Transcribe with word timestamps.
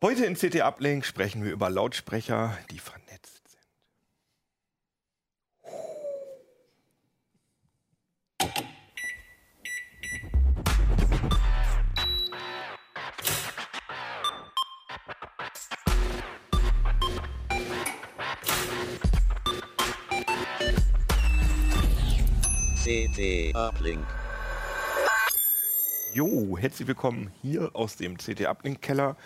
Heute 0.00 0.26
in 0.26 0.36
CT 0.36 0.60
Uplink 0.60 1.04
sprechen 1.04 1.42
wir 1.42 1.50
über 1.50 1.68
Lautsprecher, 1.70 2.56
die 2.70 2.78
vernetzt 2.78 3.42
sind. 3.48 3.58
CT 22.84 23.52
Uplink. 23.56 24.06
Jo, 26.14 26.56
herzlich 26.56 26.86
willkommen 26.86 27.32
hier 27.42 27.74
aus 27.74 27.96
dem 27.96 28.16
CT 28.16 28.46
Uplink 28.46 28.80
Keller. 28.80 29.16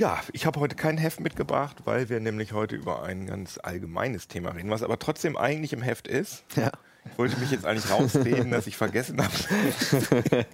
Ja, 0.00 0.20
ich 0.32 0.46
habe 0.46 0.60
heute 0.60 0.76
kein 0.76 0.96
Heft 0.96 1.18
mitgebracht, 1.18 1.78
weil 1.84 2.08
wir 2.08 2.20
nämlich 2.20 2.52
heute 2.52 2.76
über 2.76 3.02
ein 3.02 3.26
ganz 3.26 3.58
allgemeines 3.60 4.28
Thema 4.28 4.50
reden, 4.50 4.70
was 4.70 4.84
aber 4.84 5.00
trotzdem 5.00 5.36
eigentlich 5.36 5.72
im 5.72 5.82
Heft 5.82 6.06
ist. 6.06 6.44
Ja. 6.54 6.70
Ich 7.10 7.18
wollte 7.18 7.36
mich 7.40 7.50
jetzt 7.50 7.66
eigentlich 7.66 7.90
rausreden, 7.90 8.52
dass 8.52 8.68
ich 8.68 8.76
vergessen 8.76 9.20
habe. 9.20 9.32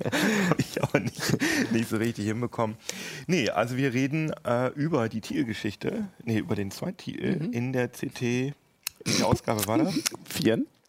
ich 0.56 0.82
aber 0.82 1.00
nicht, 1.00 1.72
nicht 1.72 1.90
so 1.90 1.98
richtig 1.98 2.24
hinbekommen. 2.24 2.76
Nee, 3.26 3.50
also 3.50 3.76
wir 3.76 3.92
reden 3.92 4.32
äh, 4.46 4.68
über 4.68 5.10
die 5.10 5.20
Titelgeschichte, 5.20 6.08
nee, 6.22 6.38
über 6.38 6.54
den 6.54 6.70
Zweititel 6.70 7.50
in 7.52 7.74
der 7.74 7.88
CT. 7.88 8.54
Welche 9.04 9.26
Ausgabe 9.26 9.66
war 9.66 9.76
das? 9.76 9.94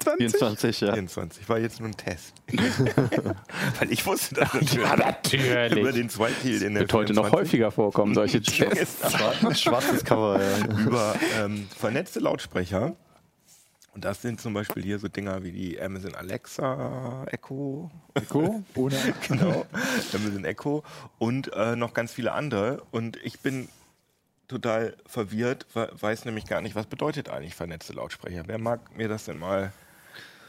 24? 0.05 0.77
24, 0.77 0.81
ja. 0.81 0.93
24. 0.93 1.49
War 1.49 1.59
jetzt 1.59 1.79
nur 1.79 1.89
ein 1.89 1.97
Test. 1.97 2.33
Weil 3.79 3.91
ich 3.91 4.05
wusste 4.05 4.35
das 4.35 4.53
natürlich. 4.53 5.71
Über 5.71 5.91
den 5.91 6.09
Zweititel 6.09 6.63
in 6.63 6.73
der 6.73 6.81
Wird 6.81 6.93
heute 6.93 7.13
noch 7.13 7.23
24. 7.25 7.33
häufiger 7.39 7.71
vorkommen, 7.71 8.13
solche 8.13 8.41
Tests. 8.41 9.11
Schwarzes 9.61 10.03
Cover, 10.03 10.39
ja. 10.41 10.79
über 10.79 11.15
ähm, 11.39 11.67
vernetzte 11.77 12.19
Lautsprecher. 12.19 12.95
Und 13.93 14.03
das 14.03 14.21
sind 14.21 14.41
zum 14.41 14.53
Beispiel 14.53 14.83
hier 14.83 14.99
so 14.99 15.07
Dinger 15.07 15.43
wie 15.43 15.53
die 15.53 15.81
Amazon 15.81 16.15
Alexa 16.15 17.23
Echo. 17.31 17.89
Echo? 18.13 18.61
Ohne. 18.75 18.97
Genau. 19.27 19.65
Amazon 20.13 20.43
Echo. 20.43 20.83
Und 21.17 21.53
äh, 21.53 21.77
noch 21.77 21.93
ganz 21.93 22.11
viele 22.11 22.33
andere. 22.33 22.83
Und 22.91 23.17
ich 23.23 23.39
bin 23.39 23.69
total 24.49 24.95
verwirrt, 25.07 25.65
we- 25.73 25.89
weiß 25.97 26.25
nämlich 26.25 26.45
gar 26.45 26.59
nicht, 26.61 26.75
was 26.75 26.87
bedeutet 26.87 27.29
eigentlich 27.29 27.55
vernetzte 27.55 27.93
Lautsprecher. 27.93 28.43
Wer 28.47 28.57
mag 28.57 28.95
mir 28.97 29.07
das 29.07 29.25
denn 29.25 29.39
mal 29.39 29.71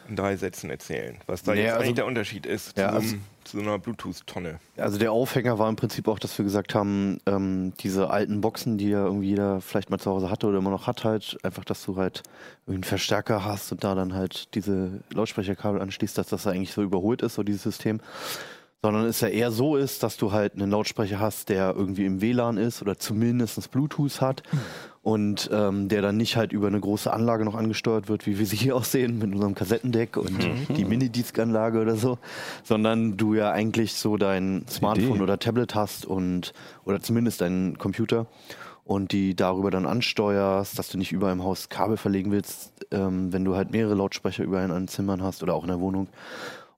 in 0.09 0.17
drei 0.17 0.37
Sätzen 0.37 0.71
erzählen? 0.71 1.17
Was 1.27 1.43
da 1.43 1.53
Nee, 1.53 1.63
jetzt 1.63 1.71
also- 1.73 1.83
eigentlich 1.83 1.95
der 1.97 2.07
Unterschied 2.07 2.47
ist 2.47 2.77
Ja, 2.79 2.89
zu, 2.89 2.93
so 2.93 2.97
also- 3.01 3.17
zu 3.45 3.57
so 3.59 3.63
einer 3.63 3.79
Bluetooth-Tonne. 3.79 4.59
Also 4.77 4.99
der 4.99 5.13
Aufhänger 5.13 5.59
war 5.59 5.69
im 5.69 5.77
Prinzip 5.77 6.09
auch, 6.09 6.19
dass 6.19 6.37
wir 6.37 6.45
gesagt 6.45 6.75
haben, 6.75 7.19
ähm, 7.27 7.73
diese 7.81 8.11
alten 8.11 8.41
Boxen, 8.41 8.77
die 8.79 8.89
ja 8.89 9.05
irgendwie 9.05 9.29
jeder 9.29 9.61
vielleicht 9.61 9.89
mal 9.91 9.99
zu 9.99 10.11
Hause 10.11 10.31
hatte 10.31 10.47
oder 10.49 10.59
immer 10.59 10.71
noch 10.71 10.87
hat, 10.89 11.05
halt, 11.05 11.39
einfach, 11.45 11.65
dass 11.65 11.85
du 11.85 11.97
halt 11.97 12.23
einen 12.67 12.83
Verstärker 12.85 13.45
hast 13.45 13.71
und 13.71 13.85
da 13.85 13.95
dann 13.95 14.15
halt 14.15 14.55
diese 14.55 15.01
Lautsprecherkabel 15.13 15.81
anschließt, 15.81 16.19
dass 16.19 16.27
das 16.29 16.47
eigentlich 16.47 16.73
so 16.73 16.83
überholt 16.83 17.23
ist, 17.23 17.35
so 17.35 17.43
dieses 17.45 17.63
System. 17.63 18.01
Sondern 18.87 19.07
es 19.07 19.21
ja 19.21 19.27
eher 19.27 19.51
so 19.51 19.75
ist, 19.75 20.05
dass 20.05 20.17
du 20.17 20.31
halt 20.31 20.55
einen 20.55 20.71
Lautsprecher 20.71 21.19
hast, 21.19 21.49
der 21.49 21.75
irgendwie 21.75 22.05
im 22.05 22.21
WLAN 22.21 22.57
ist 22.57 22.83
oder 22.83 22.97
zumindest 22.97 23.69
Bluetooth 23.73 24.21
hat 24.21 24.45
und 25.03 25.51
ähm, 25.53 25.89
der 25.89 26.03
dann 26.03 26.17
nicht 26.17 26.37
halt 26.37 26.53
über 26.53 26.69
eine 26.69 26.79
große 26.79 27.13
Anlage 27.13 27.45
noch 27.45 27.57
angesteuert 27.57 28.09
wird, 28.09 28.27
wie 28.29 28.39
wir 28.39 28.47
sie 28.47 28.55
hier 28.55 28.77
auch 28.77 28.85
sehen, 28.85 29.19
mit 29.19 29.35
unserem 29.35 29.57
Kassettendeck 29.57 30.17
und 30.17 30.39
die 30.69 30.85
Minidisc-Anlage 30.85 31.81
oder 31.81 31.97
so, 31.97 32.19
sondern 32.63 33.17
du 33.17 33.35
ja 33.35 33.51
eigentlich 33.51 33.95
so 33.95 34.17
dein 34.17 34.65
Smartphone 34.71 35.21
oder 35.21 35.41
Tablet 35.41 35.75
hast 35.75 36.07
und 36.07 36.53
oder 36.85 37.01
zumindest 37.01 37.41
deinen 37.41 37.79
Computer 37.79 38.27
und 38.85 39.11
die 39.11 39.35
darüber 39.35 39.73
dann 39.73 39.85
ansteuerst, 39.85 40.79
dass 40.79 40.91
du 40.91 40.97
nicht 40.97 41.11
überall 41.11 41.33
im 41.33 41.43
Haus 41.43 41.71
Kabel 41.71 41.97
verlegen 41.97 42.31
willst, 42.31 42.87
ähm, 42.93 43.33
wenn 43.33 43.45
du 43.45 43.57
halt 43.57 43.73
mehrere 43.73 43.95
Lautsprecher 43.95 44.45
überall 44.45 44.65
in 44.65 44.71
einem 44.71 44.87
Zimmern 44.87 45.25
hast 45.25 45.43
oder 45.43 45.55
auch 45.55 45.65
in 45.65 45.71
der 45.71 45.81
Wohnung. 45.81 46.07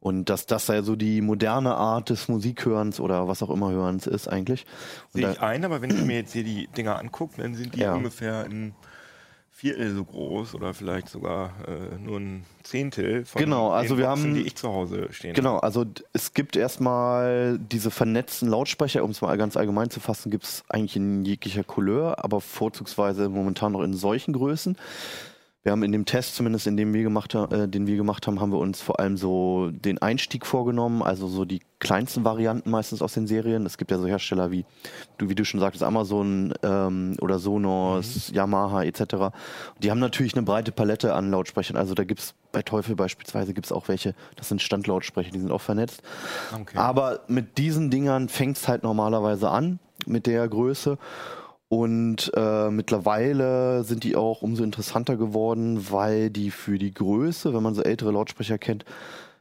Und 0.01 0.31
dass 0.31 0.47
das 0.47 0.69
ja 0.69 0.83
so 0.83 0.95
die 0.95 1.21
moderne 1.21 1.75
Art 1.75 2.11
des 2.11 2.29
Musikhörens 2.29 3.01
oder 3.01 3.27
was 3.27 3.43
auch 3.43 3.51
immer 3.51 3.71
Hörens 3.73 4.07
ist 4.07 4.29
eigentlich. 4.29 4.65
Sehe 5.13 5.33
ich 5.33 5.41
ein, 5.41 5.65
aber 5.65 5.83
wenn 5.83 5.91
ich 5.91 6.05
mir 6.05 6.17
jetzt 6.17 6.33
hier 6.33 6.45
die 6.45 6.69
Dinger 6.77 6.99
angucke, 6.99 7.41
dann 7.43 7.55
sind 7.55 7.75
die 7.75 7.81
Ja. 7.81 7.95
ungefähr 7.95 8.45
ein 8.45 8.75
Viertel 9.51 9.93
so 9.93 10.05
groß 10.05 10.55
oder 10.55 10.73
vielleicht 10.73 11.09
sogar 11.09 11.51
äh, 11.67 11.99
nur 11.99 12.21
ein 12.21 12.45
Zehntel 12.63 13.25
von 13.25 13.41
Genau, 13.43 13.71
also 13.71 13.97
den 13.97 13.99
wir 13.99 14.07
Boxen, 14.07 14.25
haben- 14.27 14.35
die 14.35 14.43
ich 14.47 14.55
zu 14.55 14.69
Hause 14.69 15.09
stehen 15.11 15.35
Genau, 15.35 15.55
habe. 15.55 15.63
also 15.65 15.85
es 16.13 16.33
gibt 16.33 16.55
erstmal 16.55 17.59
diese 17.59 17.91
vernetzten 17.91 18.49
Lautsprecher, 18.49 19.03
um 19.03 19.11
es 19.11 19.21
mal 19.21 19.37
ganz 19.37 19.57
allgemein 19.57 19.91
zu 19.91 19.99
fassen, 19.99 20.31
gibt 20.31 20.45
es 20.45 20.63
eigentlich 20.69 20.95
in 20.95 21.25
jeglicher 21.25 21.65
Couleur, 21.65 22.23
aber 22.25 22.41
vorzugsweise 22.41 23.29
momentan 23.29 23.73
noch 23.73 23.83
in 23.83 23.95
solchen 23.95 24.33
Größen. 24.33 24.77
Wir 25.69 25.73
haben 25.73 25.83
in 25.83 25.93
dem 25.93 26.07
Test, 26.07 26.35
zumindest 26.35 26.67
in 26.67 26.79
dem 26.79 26.95
wir 26.95 27.03
gemacht 27.03 27.35
äh, 27.35 27.69
den 27.69 27.87
wir 27.87 27.99
gemacht 27.99 28.27
haben, 28.27 28.41
haben 28.41 28.53
wir 28.53 28.59
uns 28.59 28.81
vor 28.81 29.01
allem 29.01 29.19
so 29.19 29.69
den 29.71 30.01
Einstieg 30.01 30.47
vorgenommen, 30.47 31.03
also 31.03 31.29
so 31.29 31.45
die 31.45 31.61
kleinsten 31.79 32.25
Varianten 32.25 32.71
meistens 32.71 33.03
aus 33.03 33.13
den 33.13 33.27
Serien. 33.27 33.67
Es 33.67 33.77
gibt 33.77 33.91
ja 33.91 33.99
so 33.99 34.07
Hersteller 34.07 34.51
wie, 34.51 34.65
du, 35.19 35.29
wie 35.29 35.35
du 35.35 35.45
schon 35.45 35.61
sagtest, 35.61 35.85
Amazon 35.85 36.55
ähm, 36.63 37.19
oder 37.21 37.39
Sonos, 37.39 38.31
Yamaha 38.33 38.85
etc. 38.85 39.37
Die 39.83 39.91
haben 39.91 39.99
natürlich 39.99 40.33
eine 40.33 40.43
breite 40.43 40.73
Palette 40.73 41.13
an 41.13 41.31
Lautsprechern. 41.31 41.77
Also 41.77 41.93
da 41.93 42.05
gibt's 42.05 42.33
bei 42.51 42.63
Teufel 42.63 42.97
beispielsweise 42.97 43.53
gibt's 43.53 43.71
auch 43.71 43.89
welche, 43.89 44.15
das 44.37 44.49
sind 44.49 44.63
Standlautsprecher, 44.63 45.33
die 45.33 45.41
sind 45.41 45.53
auch 45.53 45.61
vernetzt. 45.61 46.01
Okay. 46.59 46.79
Aber 46.79 47.21
mit 47.29 47.59
diesen 47.59 47.91
Dingern 47.91 48.31
fängt's 48.31 48.69
halt 48.69 48.85
normalerweise 48.85 49.51
an, 49.51 49.81
mit 50.07 50.25
der 50.25 50.49
Größe. 50.49 50.97
Und 51.69 52.33
äh, 52.35 52.71
mittlerweile 52.71 53.85
sind 53.85 54.05
die 54.05 54.17
auch 54.17 54.41
umso 54.41 54.65
interessanter 54.65 55.17
geworden, 55.17 55.91
weil 55.91 56.31
die 56.31 56.51
für 56.51 56.79
die 56.79 56.93
Größe, 56.93 57.53
wenn 57.53 57.63
man 57.63 57.75
so 57.75 57.83
ältere 57.83 58.11
Lautsprecher 58.11 58.57
kennt, 58.57 58.87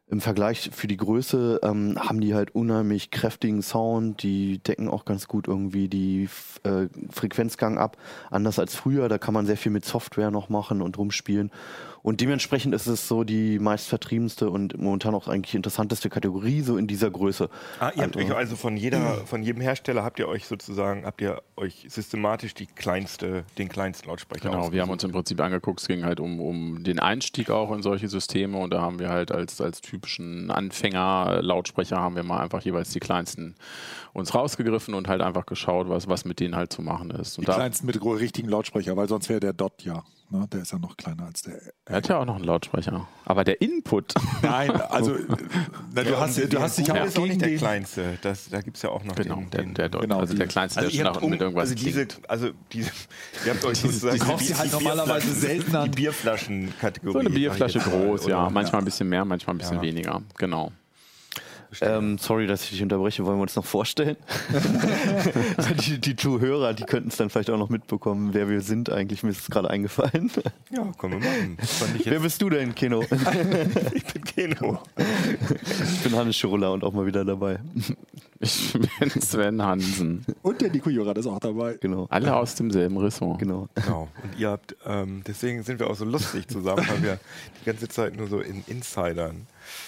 im 0.10 0.22
Vergleich 0.22 0.70
für 0.74 0.88
die 0.88 0.96
Größe 0.96 1.60
ähm, 1.64 1.98
haben 2.00 2.22
die 2.22 2.34
halt 2.34 2.56
unheimlich 2.56 3.12
kräftigen 3.12 3.62
Sound. 3.62 4.24
Die 4.24 4.60
decken 4.60 4.88
auch 4.88 5.04
ganz 5.04 5.28
gut 5.28 5.50
irgendwie 5.50 5.90
die 5.90 6.30
äh, 6.64 6.88
Frequenzgang 7.10 7.78
ab. 7.78 7.98
Anders 8.32 8.58
als 8.58 8.74
früher, 8.74 9.10
da 9.10 9.18
kann 9.18 9.34
man 9.34 9.46
sehr 9.46 9.58
viel 9.58 9.72
mit 9.72 9.84
Software 9.84 10.32
noch 10.32 10.48
machen 10.48 10.82
und 10.82 10.98
rumspielen. 10.98 11.52
Und 12.08 12.22
dementsprechend 12.22 12.74
ist 12.74 12.88
es 12.88 13.06
so 13.10 13.26
die 13.26 13.60
meistvertriebenste 13.60 14.50
und 14.50 14.82
momentan 14.82 15.14
auch 15.14 15.28
eigentlich 15.28 15.56
interessanteste 15.56 16.10
Kategorie 16.10 16.62
so 16.62 16.78
in 16.78 16.88
dieser 16.88 17.12
Größe. 17.12 17.50
Ah, 17.82 17.92
ihr 17.94 18.04
habt 18.04 18.16
Also- 18.16 18.30
euch 18.30 18.34
also 18.34 18.56
von 18.56 18.78
jeder, 18.78 19.26
von 19.26 19.44
jedem 19.44 19.62
Hersteller 19.62 20.06
habt 20.06 20.18
ihr 20.18 20.30
euch 20.30 20.46
sozusagen, 20.46 21.06
habt 21.06 21.20
ihr 21.20 21.42
euch 21.58 21.86
systematisch 21.90 22.54
die 22.54 22.66
kleinste, 22.66 23.44
den 23.58 23.68
kleinsten 23.68 24.08
Lautsprecher 24.08 24.52
Genau, 24.52 24.72
wir 24.72 24.84
haben 24.84 24.90
uns 24.90 25.04
im 25.04 25.12
Prinzip 25.12 25.42
angeguckt, 25.42 25.82
es 25.82 25.88
ging 25.90 26.06
halt 26.06 26.22
um, 26.22 26.40
um 26.40 26.82
den 26.86 27.00
Einstieg 27.00 27.50
auch 27.50 27.74
in 27.74 27.82
solche 27.82 28.08
Systeme 28.08 28.58
und 28.58 28.72
da 28.72 28.80
haben 28.80 29.00
wir 29.00 29.10
halt 29.10 29.34
als, 29.34 29.60
als 29.60 29.82
typischen 29.82 30.50
Anfänger-Lautsprecher 30.50 31.98
haben 31.98 32.16
wir 32.16 32.24
mal 32.24 32.40
einfach 32.40 32.62
jeweils 32.62 32.92
die 32.92 33.02
kleinsten 33.02 33.56
uns 34.18 34.34
rausgegriffen 34.34 34.94
und 34.96 35.08
halt 35.08 35.22
einfach 35.22 35.46
geschaut, 35.46 35.90
was, 35.90 36.08
was 36.08 36.26
mit 36.26 36.40
denen 36.40 36.56
halt 36.56 36.74
zu 36.74 36.82
machen 36.82 37.12
ist. 37.12 37.38
Die 37.38 37.42
Und 37.42 37.48
da, 37.48 37.54
kleinsten 37.56 37.86
mit 37.86 38.04
richtigen 38.04 38.50
Lautsprecher, 38.50 38.98
weil 38.98 39.08
sonst 39.08 39.30
wäre 39.30 39.40
der 39.40 39.54
Dot 39.54 39.84
ja. 39.84 40.04
Ne? 40.30 40.46
Der 40.52 40.64
ist 40.64 40.74
ja 40.74 40.80
noch 40.80 40.98
kleiner 40.98 41.28
als 41.28 41.44
der. 41.44 41.58
er 41.86 41.96
hat 41.96 42.10
ja 42.10 42.18
auch 42.20 42.26
noch 42.26 42.36
einen 42.36 42.44
Lautsprecher. 42.44 43.08
Aber 43.24 43.46
der 43.46 43.62
Input, 43.62 44.14
Nein, 44.42 44.72
also 44.72 45.16
na, 45.94 46.04
du 46.04 46.10
Ja, 46.10 46.20
hast, 46.20 46.38
du 46.52 46.60
hast 46.60 46.78
dich 46.78 46.86
der 46.88 47.04
auch 47.04 47.14
gegen 47.14 47.28
nicht 47.30 47.40
der 47.42 47.48
den. 47.48 47.58
kleinste. 47.60 48.18
Das, 48.24 48.50
da 48.50 48.60
gibt 48.60 48.76
es 48.76 48.84
ja 48.84 48.90
auch 48.90 49.06
noch 49.06 49.16
genau, 49.16 49.36
den, 49.38 49.50
der, 49.52 49.62
den 49.62 49.74
der, 49.76 49.88
Dot, 49.90 50.02
genau, 50.02 50.20
also 50.20 50.34
die- 50.34 50.40
der 50.40 50.48
kleinste, 50.48 50.80
also 50.82 50.92
der 50.98 51.14
schon 51.14 51.24
um, 51.24 51.30
mit 51.30 51.40
irgendwas 51.40 51.70
also 51.70 51.76
diese, 51.76 52.06
klingt. 52.08 52.30
also 52.30 52.50
diese, 52.74 52.92
ihr 53.46 53.54
habt 53.54 53.64
euch 53.64 53.78
sozusagen 53.80 54.16
die 54.16 54.20
kaufst 54.20 54.50
du 54.50 54.58
halt 54.58 54.72
normalerweise 54.74 55.32
selten 55.32 55.76
an. 55.76 55.92
Die 55.92 55.96
Bierflaschen-Kategorie. 55.96 57.14
So 57.14 57.20
eine 57.20 57.30
Bierflasche 57.30 57.80
groß, 57.80 58.26
ja. 58.28 58.50
Manchmal 58.50 58.82
ein 58.82 58.86
bisschen 58.86 59.08
mehr, 59.08 59.24
manchmal 59.24 59.56
ein 59.56 59.60
bisschen 59.60 59.78
Ja. 59.78 59.82
weniger. 59.84 60.22
Genau. 60.38 60.74
Ähm, 61.82 62.18
sorry, 62.18 62.48
dass 62.48 62.64
ich 62.64 62.72
dich 62.72 62.84
unterbreche. 62.84 63.26
Wollen 63.26 63.38
wir 63.38 63.44
uns 63.44 63.56
noch 63.56 63.66
vorstellen? 63.66 64.18
die, 65.86 66.00
die 66.00 66.16
Zuhörer, 66.16 66.74
die 66.74 66.84
könnten 66.84 67.10
es 67.10 67.18
dann 67.18 67.30
vielleicht 67.30 67.50
auch 67.50 67.58
noch 67.58 67.70
mitbekommen, 67.70 68.34
wer 68.34 68.50
wir 68.50 68.62
sind 68.62 68.90
eigentlich. 68.90 69.24
Mir 69.24 69.32
ist 69.32 69.42
es 69.42 69.50
gerade 69.50 69.70
eingefallen. 69.70 70.32
Ja, 70.72 70.92
können 70.98 71.22
wir 71.22 71.30
machen. 71.30 71.58
Wer 72.04 72.20
bist 72.20 72.42
du 72.42 72.50
denn, 72.50 72.74
Keno? 72.74 73.02
ich 73.94 74.06
bin 74.06 74.24
Keno. 74.24 74.80
Ich 74.98 76.04
bin 76.04 76.16
Hannes 76.16 76.36
Schurola 76.36 76.70
und 76.70 76.84
auch 76.84 76.94
mal 76.94 77.06
wieder 77.06 77.26
dabei. 77.26 77.60
Ich 78.40 78.74
bin 79.00 79.10
Sven 79.22 79.62
Hansen. 79.62 80.26
Und 80.42 80.62
der 80.62 80.72
Nico 80.72 80.90
Jurat 80.90 81.18
ist 81.18 81.28
auch 81.28 81.40
dabei. 81.40 81.78
Genau. 81.80 82.08
Alle 82.10 82.36
aus 82.36 82.56
demselben 82.56 82.98
Ressort. 82.98 83.40
Genau. 83.40 83.68
Genau. 83.76 84.08
Und 84.24 84.40
ihr 84.40 84.50
habt, 84.50 84.76
ähm, 84.86 85.24
deswegen 85.26 85.64
sind 85.64 85.80
wir 85.80 85.90
auch 85.90 85.96
so 85.96 86.06
lustig 86.06 86.48
zusammen, 86.48 86.86
weil 86.88 87.04
wir 87.04 87.20
die 87.62 87.66
ganze 87.66 87.88
Zeit 87.88 88.16
nur 88.16 88.28
so 88.28 88.40
in 88.40 88.64
Insidern 88.68 89.48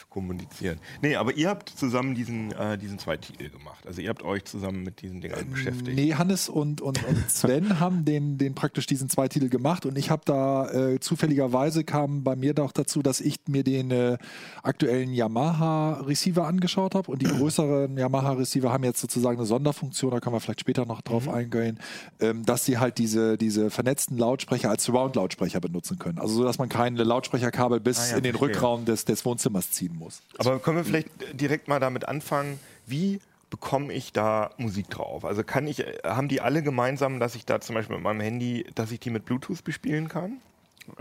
kommunizieren. 0.10 0.80
Nee, 1.02 1.16
aber 1.16 1.34
ihr 1.36 1.50
habt 1.50 1.70
zusammen 1.70 2.16
diesen, 2.16 2.52
äh, 2.52 2.78
diesen 2.78 3.00
zwei 3.00 3.18
Titel 3.18 3.50
gemacht. 3.50 3.86
Also 3.86 4.02
ihr 4.02 4.10
habt 4.10 4.24
euch 4.24 4.46
zusammen 4.46 4.84
mit 4.84 5.02
diesen 5.02 5.22
Dingern 5.22 5.50
beschäftigt. 5.50 5.96
Nee, 5.96 6.16
Hannes 6.16 6.50
und, 6.50 6.82
und, 6.82 7.04
und 7.06 7.30
Sven 7.30 7.80
haben 7.80 8.06
den, 8.06 8.38
den 8.38 8.56
praktisch 8.56 8.86
diesen 8.86 9.10
zwei 9.10 9.28
Titel 9.28 9.50
gemacht 9.50 9.86
und 9.86 9.98
ich 9.98 10.10
habe 10.10 10.24
da 10.26 10.70
äh, 10.72 11.00
zufälligerweise 11.00 11.84
kam 11.84 12.24
bei 12.24 12.36
mir 12.36 12.54
doch 12.54 12.72
dazu, 12.72 13.02
dass 13.02 13.22
ich 13.22 13.38
mir 13.48 13.64
den 13.64 13.92
äh, 13.92 14.18
aktuellen 14.64 15.14
Yamaha 15.14 16.02
Receiver 16.02 16.46
angeschaut 16.46 16.96
habe 16.96 17.12
und 17.12 17.22
die 17.22 17.28
größeren 17.40 17.98
Yamaha 17.98 18.34
Receiver 18.40 18.72
haben 18.72 18.84
jetzt 18.84 19.02
sozusagen 19.02 19.38
eine 19.38 19.46
Sonderfunktion, 19.46 20.12
da 20.12 20.20
können 20.20 20.36
wir 20.36 20.40
vielleicht 20.40 20.62
später 20.62 20.86
noch 20.86 21.02
drauf 21.02 21.30
eingehen, 21.30 21.80
ähm, 22.20 22.46
dass 22.46 22.66
sie 22.66 22.78
halt 22.78 22.98
diese, 22.98 23.38
diese 23.38 23.70
vernetzten 23.70 24.18
Lautsprecher 24.18 24.70
als 24.70 24.84
Surround-Lautsprecher 24.86 25.60
benutzen 25.60 26.00
können. 26.00 26.20
Also 26.20 26.36
so, 26.36 26.44
dass 26.44 26.58
man 26.58 26.70
keine 26.70 27.04
Lautsprecherkabel 27.04 27.80
bis 27.80 28.00
Ah 28.00 28.12
ja, 28.12 28.18
in 28.18 28.24
den 28.24 28.36
verstehe. 28.36 28.56
Rückraum 28.56 28.86
des, 28.86 29.06
des 29.06 29.26
Wohnzimmers 29.26 29.72
ziehen 29.72 29.96
muss. 29.98 30.22
Aber 30.38 30.60
können 30.60 30.78
wir 30.78 30.84
vielleicht 30.84 31.10
direkt 31.34 31.68
mal 31.68 31.80
damit 31.80 32.08
anfangen, 32.08 32.60
wie 32.88 33.20
bekomme 33.50 33.94
ich 33.94 34.14
da 34.14 34.52
Musik 34.58 34.90
drauf? 34.90 35.26
Also 35.26 35.44
kann 35.44 35.68
ich, 35.68 35.80
äh, 35.80 36.00
haben 36.04 36.28
die 36.28 36.42
alle 36.42 36.64
gemeinsam, 36.64 37.20
dass 37.20 37.36
ich 37.36 37.46
da 37.46 37.62
zum 37.62 37.76
Beispiel 37.76 37.96
mit 37.96 38.04
meinem 38.04 38.22
Handy, 38.22 38.66
dass 38.76 38.92
ich 38.92 39.00
die 39.00 39.10
mit 39.10 39.26
Bluetooth 39.26 39.64
bespielen 39.64 40.08
kann? 40.08 40.38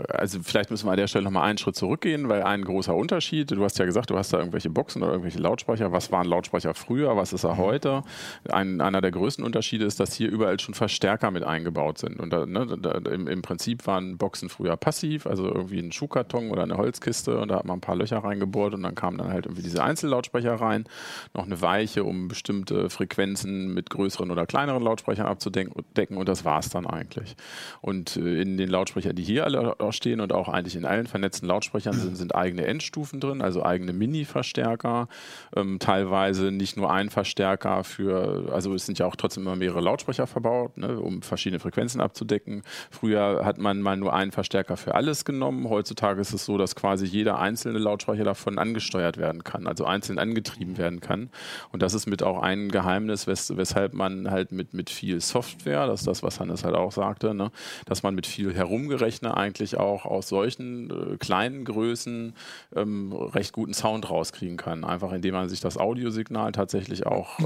Also 0.09 0.39
vielleicht 0.43 0.71
müssen 0.71 0.87
wir 0.87 0.91
an 0.91 0.97
der 0.97 1.07
Stelle 1.07 1.25
nochmal 1.25 1.43
einen 1.43 1.57
Schritt 1.57 1.75
zurückgehen, 1.75 2.29
weil 2.29 2.43
ein 2.43 2.63
großer 2.63 2.95
Unterschied, 2.95 3.51
du 3.51 3.63
hast 3.63 3.79
ja 3.79 3.85
gesagt, 3.85 4.09
du 4.09 4.17
hast 4.17 4.33
da 4.33 4.39
irgendwelche 4.39 4.69
Boxen 4.69 5.01
oder 5.01 5.11
irgendwelche 5.11 5.39
Lautsprecher. 5.39 5.91
Was 5.91 6.11
waren 6.11 6.27
Lautsprecher 6.27 6.73
früher, 6.73 7.15
was 7.15 7.33
ist 7.33 7.43
er 7.43 7.57
heute? 7.57 8.03
Ein, 8.49 8.81
einer 8.81 9.01
der 9.01 9.11
größten 9.11 9.43
Unterschiede 9.43 9.85
ist, 9.85 9.99
dass 9.99 10.13
hier 10.13 10.29
überall 10.29 10.59
schon 10.59 10.73
Verstärker 10.73 11.31
mit 11.31 11.43
eingebaut 11.43 11.97
sind. 11.97 12.19
Und 12.19 12.31
da, 12.31 12.45
ne, 12.45 12.77
da, 12.79 12.91
im, 13.11 13.27
im 13.27 13.41
Prinzip 13.41 13.85
waren 13.87 14.17
Boxen 14.17 14.49
früher 14.49 14.77
passiv, 14.77 15.25
also 15.25 15.45
irgendwie 15.45 15.79
ein 15.79 15.91
Schuhkarton 15.91 16.51
oder 16.51 16.63
eine 16.63 16.77
Holzkiste 16.77 17.39
und 17.39 17.49
da 17.49 17.57
hat 17.57 17.65
man 17.65 17.77
ein 17.77 17.81
paar 17.81 17.95
Löcher 17.95 18.17
reingebohrt 18.17 18.73
und 18.73 18.83
dann 18.83 18.95
kamen 18.95 19.17
dann 19.17 19.29
halt 19.29 19.45
irgendwie 19.45 19.63
diese 19.63 19.83
Einzellautsprecher 19.83 20.55
rein, 20.55 20.85
noch 21.33 21.45
eine 21.45 21.61
Weiche, 21.61 22.03
um 22.03 22.27
bestimmte 22.27 22.89
Frequenzen 22.89 23.73
mit 23.73 23.89
größeren 23.89 24.31
oder 24.31 24.45
kleineren 24.45 24.83
Lautsprechern 24.83 25.25
abzudecken 25.25 25.73
decken, 25.95 26.17
und 26.17 26.29
das 26.29 26.45
war 26.45 26.59
es 26.59 26.69
dann 26.69 26.85
eigentlich. 26.85 27.35
Und 27.81 28.17
äh, 28.17 28.41
in 28.41 28.57
den 28.57 28.69
Lautsprechern, 28.69 29.15
die 29.15 29.23
hier 29.23 29.45
alle 29.45 29.78
stehen 29.91 30.21
und 30.21 30.33
auch 30.33 30.49
eigentlich 30.49 30.75
in 30.75 30.85
allen 30.85 31.07
vernetzten 31.07 31.47
Lautsprechern 31.47 31.93
sind, 31.93 32.17
sind 32.17 32.35
eigene 32.35 32.65
Endstufen 32.65 33.19
drin, 33.19 33.41
also 33.41 33.63
eigene 33.63 33.93
Mini-Verstärker, 33.93 35.07
ähm, 35.55 35.79
teilweise 35.79 36.51
nicht 36.51 36.77
nur 36.77 36.91
ein 36.91 37.09
Verstärker 37.09 37.83
für, 37.83 38.51
also 38.53 38.73
es 38.73 38.85
sind 38.85 38.99
ja 38.99 39.05
auch 39.05 39.15
trotzdem 39.15 39.43
immer 39.43 39.55
mehrere 39.55 39.81
Lautsprecher 39.81 40.27
verbaut, 40.27 40.77
ne, 40.77 40.99
um 40.99 41.21
verschiedene 41.21 41.59
Frequenzen 41.59 42.01
abzudecken. 42.01 42.63
Früher 42.91 43.45
hat 43.45 43.57
man 43.57 43.81
mal 43.81 43.97
nur 43.97 44.13
einen 44.13 44.31
Verstärker 44.31 44.77
für 44.77 44.95
alles 44.95 45.25
genommen. 45.25 45.69
Heutzutage 45.69 46.19
ist 46.21 46.33
es 46.33 46.45
so, 46.45 46.57
dass 46.57 46.75
quasi 46.75 47.05
jeder 47.05 47.39
einzelne 47.39 47.79
Lautsprecher 47.79 48.23
davon 48.23 48.57
angesteuert 48.59 49.17
werden 49.17 49.43
kann, 49.43 49.67
also 49.67 49.85
einzeln 49.85 50.19
angetrieben 50.19 50.77
werden 50.77 50.99
kann. 50.99 51.29
Und 51.71 51.81
das 51.81 51.93
ist 51.93 52.07
mit 52.07 52.23
auch 52.23 52.41
ein 52.41 52.69
Geheimnis, 52.69 53.27
wes 53.27 53.55
weshalb 53.55 53.93
man 53.93 54.29
halt 54.29 54.51
mit, 54.51 54.73
mit 54.73 54.89
viel 54.89 55.21
Software, 55.21 55.87
das 55.87 56.01
ist 56.01 56.07
das, 56.07 56.23
was 56.23 56.39
Hannes 56.39 56.63
halt 56.63 56.75
auch 56.75 56.91
sagte, 56.91 57.33
ne, 57.33 57.51
dass 57.85 58.03
man 58.03 58.15
mit 58.15 58.27
viel 58.27 58.53
Herumgerechne 58.53 59.35
eigentlich 59.35 59.68
auch 59.77 60.05
aus 60.05 60.27
solchen 60.27 60.89
äh, 60.89 61.17
kleinen 61.17 61.65
Größen 61.65 62.33
ähm, 62.75 63.13
recht 63.13 63.53
guten 63.53 63.73
Sound 63.73 64.09
rauskriegen 64.09 64.57
kann. 64.57 64.83
Einfach 64.83 65.11
indem 65.11 65.33
man 65.33 65.49
sich 65.49 65.59
das 65.59 65.77
Audiosignal 65.77 66.51
tatsächlich 66.51 67.05
auch 67.05 67.39
äh, 67.39 67.43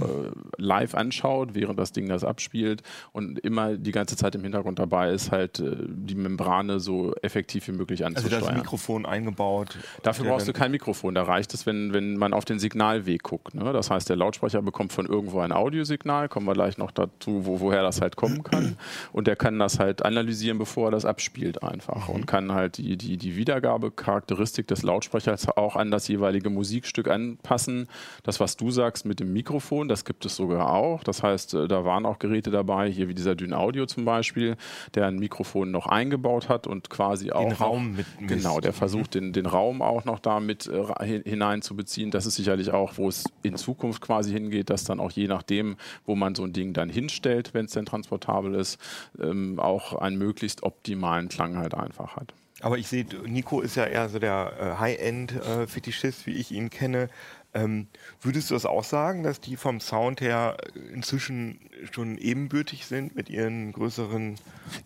live 0.57 0.95
anschaut, 0.95 1.49
während 1.53 1.79
das 1.79 1.91
Ding 1.91 2.07
das 2.07 2.23
abspielt 2.23 2.83
und 3.11 3.39
immer 3.39 3.75
die 3.75 3.91
ganze 3.91 4.15
Zeit 4.15 4.35
im 4.35 4.43
Hintergrund 4.43 4.79
dabei 4.79 5.11
ist, 5.11 5.31
halt 5.31 5.59
äh, 5.59 5.75
die 5.87 6.15
Membrane 6.15 6.79
so 6.79 7.13
effektiv 7.21 7.67
wie 7.67 7.71
möglich 7.73 8.05
Also 8.05 8.13
da 8.13 8.19
anzusteuern. 8.19 8.43
ist 8.43 8.49
ein 8.49 8.57
Mikrofon 8.57 9.05
eingebaut. 9.05 9.77
Dafür 10.03 10.25
brauchst 10.25 10.47
du 10.47 10.53
kein 10.53 10.71
Mikrofon. 10.71 11.15
Da 11.15 11.23
reicht 11.23 11.53
es, 11.53 11.65
wenn, 11.65 11.93
wenn 11.93 12.17
man 12.17 12.33
auf 12.33 12.45
den 12.45 12.59
Signalweg 12.59 13.23
guckt. 13.23 13.55
Ne? 13.55 13.73
Das 13.73 13.89
heißt, 13.89 14.09
der 14.09 14.15
Lautsprecher 14.15 14.61
bekommt 14.61 14.93
von 14.93 15.05
irgendwo 15.05 15.39
ein 15.39 15.51
Audiosignal. 15.51 16.29
Kommen 16.29 16.45
wir 16.45 16.53
gleich 16.53 16.77
noch 16.77 16.91
dazu, 16.91 17.45
wo, 17.45 17.59
woher 17.59 17.81
das 17.81 18.01
halt 18.01 18.15
kommen 18.15 18.43
kann. 18.43 18.77
Und 19.11 19.27
der 19.27 19.35
kann 19.35 19.59
das 19.59 19.79
halt 19.79 20.03
analysieren, 20.05 20.57
bevor 20.57 20.87
er 20.87 20.91
das 20.91 21.05
abspielt 21.05 21.63
einfach. 21.63 22.09
Und 22.13 22.27
kann 22.27 22.51
halt 22.53 22.77
die, 22.77 22.97
die, 22.97 23.17
die 23.17 23.35
Wiedergabecharakteristik 23.35 24.67
des 24.67 24.83
Lautsprechers 24.83 25.47
auch 25.49 25.75
an 25.75 25.91
das 25.91 26.07
jeweilige 26.07 26.49
Musikstück 26.49 27.07
anpassen. 27.09 27.87
Das, 28.23 28.39
was 28.39 28.55
du 28.57 28.71
sagst 28.71 29.05
mit 29.05 29.19
dem 29.19 29.33
Mikrofon, 29.33 29.87
das 29.87 30.05
gibt 30.05 30.25
es 30.25 30.35
sogar 30.35 30.71
auch. 30.73 31.03
Das 31.03 31.23
heißt, 31.23 31.53
äh, 31.55 31.67
da 31.67 31.85
waren 31.85 32.05
auch 32.05 32.19
Geräte 32.19 32.51
dabei, 32.51 32.89
hier 32.89 33.07
wie 33.07 33.13
dieser 33.13 33.35
Dyn 33.35 33.53
Audio 33.53 33.85
zum 33.85 34.05
Beispiel, 34.05 34.55
der 34.95 35.07
ein 35.07 35.17
Mikrofon 35.17 35.71
noch 35.71 35.87
eingebaut 35.87 36.49
hat 36.49 36.67
und 36.67 36.89
quasi 36.89 37.31
auch 37.31 37.49
noch- 37.49 37.59
Raum 37.61 37.95
mit 37.95 38.05
Genau, 38.27 38.59
der 38.59 38.73
versucht 38.73 39.15
den, 39.15 39.33
den 39.33 39.45
Raum 39.45 39.81
auch 39.81 40.05
noch 40.05 40.19
damit 40.19 40.67
äh, 40.67 40.77
ra- 40.77 41.03
hin- 41.03 41.23
hineinzubeziehen. 41.25 42.11
Das 42.11 42.25
ist 42.25 42.35
sicherlich 42.35 42.71
auch, 42.71 42.93
wo 42.97 43.07
es 43.09 43.23
in 43.41 43.55
Zukunft 43.55 44.01
quasi 44.01 44.31
hingeht, 44.31 44.69
dass 44.69 44.83
dann 44.83 44.99
auch 44.99 45.11
je 45.11 45.27
nachdem, 45.27 45.75
wo 46.05 46.15
man 46.15 46.35
so 46.35 46.43
ein 46.43 46.53
Ding 46.53 46.73
dann 46.73 46.89
hinstellt, 46.89 47.53
wenn 47.53 47.65
es 47.65 47.71
denn 47.71 47.85
transportabel 47.85 48.55
ist, 48.55 48.79
ähm, 49.21 49.59
auch 49.59 49.93
einen 49.93 50.17
möglichst 50.17 50.63
optimalen 50.63 51.29
Klang 51.29 51.57
halt 51.57 51.73
einfach 51.73 51.92
hat. 51.99 52.33
Aber 52.61 52.77
ich 52.77 52.87
sehe, 52.87 53.05
Nico 53.25 53.61
ist 53.61 53.75
ja 53.75 53.85
eher 53.85 54.07
so 54.09 54.19
der 54.19 54.53
äh, 54.77 54.79
High-End-Fetischist, 54.79 56.25
wie 56.27 56.31
ich 56.33 56.51
ihn 56.51 56.69
kenne. 56.69 57.09
Ähm, 57.55 57.87
würdest 58.21 58.49
du 58.49 58.55
das 58.55 58.65
auch 58.65 58.83
sagen, 58.83 59.21
dass 59.21 59.39
die 59.39 59.57
vom 59.57 59.79
Sound 59.79 60.21
her 60.21 60.57
inzwischen 60.91 61.59
schon 61.91 62.17
ebenbürtig 62.17 62.85
sind 62.87 63.15
mit 63.15 63.29
ihren 63.29 63.71
größeren 63.73 64.35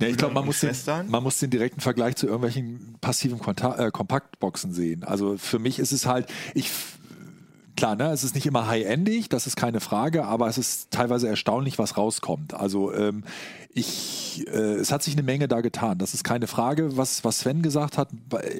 Ja, 0.01 0.07
ich 0.09 0.17
glaube, 0.17 0.33
man, 0.33 0.45
muss 0.45 0.59
den- 0.59 0.75
man 1.09 1.23
muss 1.23 1.39
den 1.39 1.49
direkten 1.49 1.79
Vergleich 1.79 2.15
zu 2.17 2.25
irgendwelchen 2.25 2.95
passiven 2.99 3.39
Konta 3.39 3.77
äh, 3.87 3.91
Kompaktboxen 3.91 4.73
sehen. 4.73 5.03
Also 5.05 5.37
für 5.37 5.59
mich 5.59 5.79
ist 5.79 5.93
es 5.93 6.05
halt, 6.05 6.27
ich 6.55 6.69
klar, 7.77 7.95
ne, 7.95 8.09
es 8.11 8.23
ist 8.25 8.35
nicht 8.35 8.47
immer 8.47 8.67
high-endig, 8.67 9.29
das 9.29 9.47
ist 9.47 9.55
keine 9.55 9.79
Frage, 9.79 10.25
aber 10.25 10.47
es 10.49 10.57
ist 10.57 10.89
teilweise 10.91 11.29
erstaunlich, 11.29 11.77
was 11.77 11.95
rauskommt. 11.95 12.53
Also 12.53 12.91
ähm, 12.93 13.23
ich, 13.73 14.45
äh, 14.47 14.75
es 14.75 14.91
hat 14.91 15.03
sich 15.03 15.13
eine 15.13 15.23
Menge 15.23 15.47
da 15.47 15.61
getan. 15.61 15.97
Das 15.97 16.13
ist 16.13 16.23
keine 16.23 16.47
Frage, 16.47 16.97
was, 16.97 17.23
was 17.23 17.39
Sven 17.39 17.61
gesagt 17.61 17.97
hat. 17.97 18.09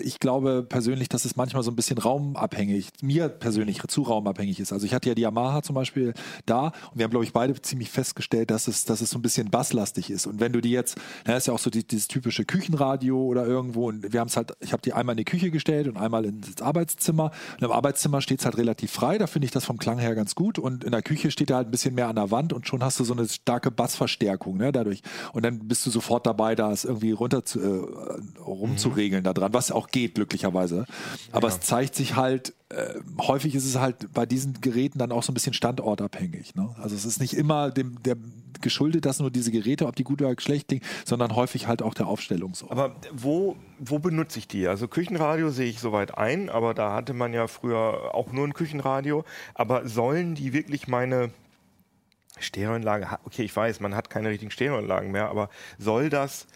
Ich 0.02 0.20
glaube 0.20 0.66
persönlich, 0.68 1.10
dass 1.10 1.26
es 1.26 1.36
manchmal 1.36 1.64
so 1.64 1.72
ein 1.72 1.76
bisschen 1.76 1.98
raumabhängig, 1.98 2.90
mir 3.02 3.30
persönlich 3.30 3.82
zu 3.88 4.04
raumabhängig 4.04 4.60
ist. 4.60 4.74
Also 4.74 4.86
ich 4.86 4.94
hatte 4.94 5.10
ja 5.10 5.16
die 5.16 5.22
Yamaha 5.22 5.62
zum 5.64 5.76
Beispiel 5.76 6.14
da 6.46 6.68
und 6.68 6.96
wir 6.96 7.04
haben, 7.04 7.12
glaube 7.12 7.26
ich, 7.26 7.34
beide 7.34 7.60
ziemlich 7.62 7.90
festgestellt, 7.90 8.52
dass 8.52 8.68
es, 8.68 8.86
dass 8.86 9.02
es 9.02 9.10
so 9.10 9.18
ein 9.18 9.22
bisschen 9.22 9.50
basslastig 9.50 10.10
ist. 10.10 10.28
Und 10.28 10.40
wenn 10.40 10.54
du 10.54 10.62
die 10.62 10.72
jetzt, 10.72 10.98
na, 11.26 11.36
ist 11.36 11.48
ja 11.48 11.54
auch 11.54 11.60
so 11.60 11.70
die, 11.70 11.86
dieses 11.86 12.08
typische 12.08 12.46
Küchenradio 12.46 13.20
oder 13.20 13.46
irgendwo 13.46 13.88
und 13.88 14.14
wir 14.14 14.20
haben 14.20 14.28
es 14.28 14.38
halt, 14.38 14.54
ich 14.60 14.74
habe 14.74 14.82
die 14.82 14.94
einmal 14.94 15.14
in 15.14 15.18
die 15.18 15.26
Küche 15.26 15.52
gestellt 15.52 15.88
und 15.88 15.98
einmal 15.98 16.26
ins 16.26 16.62
Arbeitszimmer. 16.62 17.32
Und 17.58 17.64
im 17.64 17.72
Arbeitszimmer 17.72 18.22
steht 18.22 18.40
es 18.40 18.46
halt 18.46 18.58
relativ 18.58 18.92
frei, 18.92 19.18
da 19.18 19.28
finde 19.28 19.46
ich 19.46 19.52
das 19.52 19.66
vom 19.66 19.78
Klang 19.78 20.00
her 20.00 20.16
ganz 20.16 20.36
gut. 20.36 20.60
Und 20.60 20.84
in 20.84 20.92
der 20.92 21.02
Küche 21.02 21.32
steht 21.32 21.50
er 21.50 21.58
halt 21.58 21.68
ein 21.68 21.72
bisschen 21.72 21.96
mehr 21.96 22.08
an 22.08 22.16
der 22.16 22.32
Wand 22.32 22.54
und 22.54 22.68
schon 22.68 22.84
hast 22.84 23.00
du 23.00 23.04
so 23.04 23.14
eine 23.14 23.28
starke 23.28 23.72
Bassverstärkung 23.72 24.58
ne, 24.58 24.72
dadurch. 24.72 25.02
Und 25.34 25.44
dann 25.44 25.68
bist 25.68 25.86
du 25.86 25.90
sofort 25.90 26.26
dabei, 26.26 26.56
da 26.56 26.72
es 26.72 26.86
irgendwie 26.86 27.12
runter 27.12 27.46
zu, 27.46 27.60
äh, 27.60 28.42
rumzuregeln 28.42 29.24
da 29.24 29.34
dran, 29.34 29.54
was 29.54 29.72
auch 29.72 29.88
geht, 29.88 30.16
glücklicherweise. 30.16 30.86
Aber 31.32 31.48
es 31.48 31.60
zeigt 31.60 31.96
sich 31.96 32.16
halt, 32.16 32.54
äh, 32.70 32.96
häufig 33.20 33.56
ist 33.56 33.66
es 33.66 33.78
halt 33.80 34.14
bei 34.14 34.26
diesen 34.26 34.60
Geräten 34.62 35.00
dann 35.00 35.12
auch 35.12 35.24
so 35.24 35.32
ein 35.32 35.34
bisschen 35.34 35.54
standortabhängig. 35.54 36.56
Ne? 36.56 36.76
Also 36.82 36.96
es 36.96 37.06
ist 37.06 37.20
nicht 37.20 37.34
immer 37.34 37.72
dem, 37.72 38.02
der 38.04 38.18
geschuldet, 38.62 39.06
dass 39.06 39.20
nur 39.20 39.32
diese 39.32 39.52
Geräte, 39.52 39.88
ob 39.88 39.96
die 39.96 40.04
gut 40.04 40.22
oder 40.22 40.34
schlecht 40.40 40.68
klingen, 40.68 40.84
sondern 41.06 41.36
häufig 41.36 41.68
halt 41.68 41.82
auch 41.82 41.94
der 41.94 42.08
Aufstellung 42.08 42.56
so. 42.56 42.70
Aber 42.70 42.96
wo, 43.14 43.56
wo 43.80 44.00
benutze 44.00 44.40
ich 44.40 44.48
die? 44.48 44.68
Also 44.68 44.88
Küchenradio 44.88 45.50
sehe 45.50 45.70
ich 45.70 45.80
soweit 45.80 46.18
ein, 46.18 46.50
aber 46.50 46.74
da 46.74 46.94
hatte 46.94 47.14
man 47.14 47.34
ja 47.34 47.48
früher 47.48 48.16
auch 48.16 48.32
nur 48.32 48.46
ein 48.46 48.54
Küchenradio. 48.54 49.24
Aber 49.54 49.88
sollen 49.88 50.36
die 50.36 50.54
wirklich 50.54 50.88
meine 50.88 51.32
Stereoanlage, 52.40 53.08
okay, 53.26 53.44
ich 53.44 53.56
weiß, 53.56 53.80
man 53.80 53.96
hat 53.96 54.10
keine 54.10 54.30
richtigen 54.30 54.52
Stereoanlagen 54.52 55.12
mehr, 55.12 55.30
aber 55.30 55.50
soll 55.78 56.10
das 56.10 56.48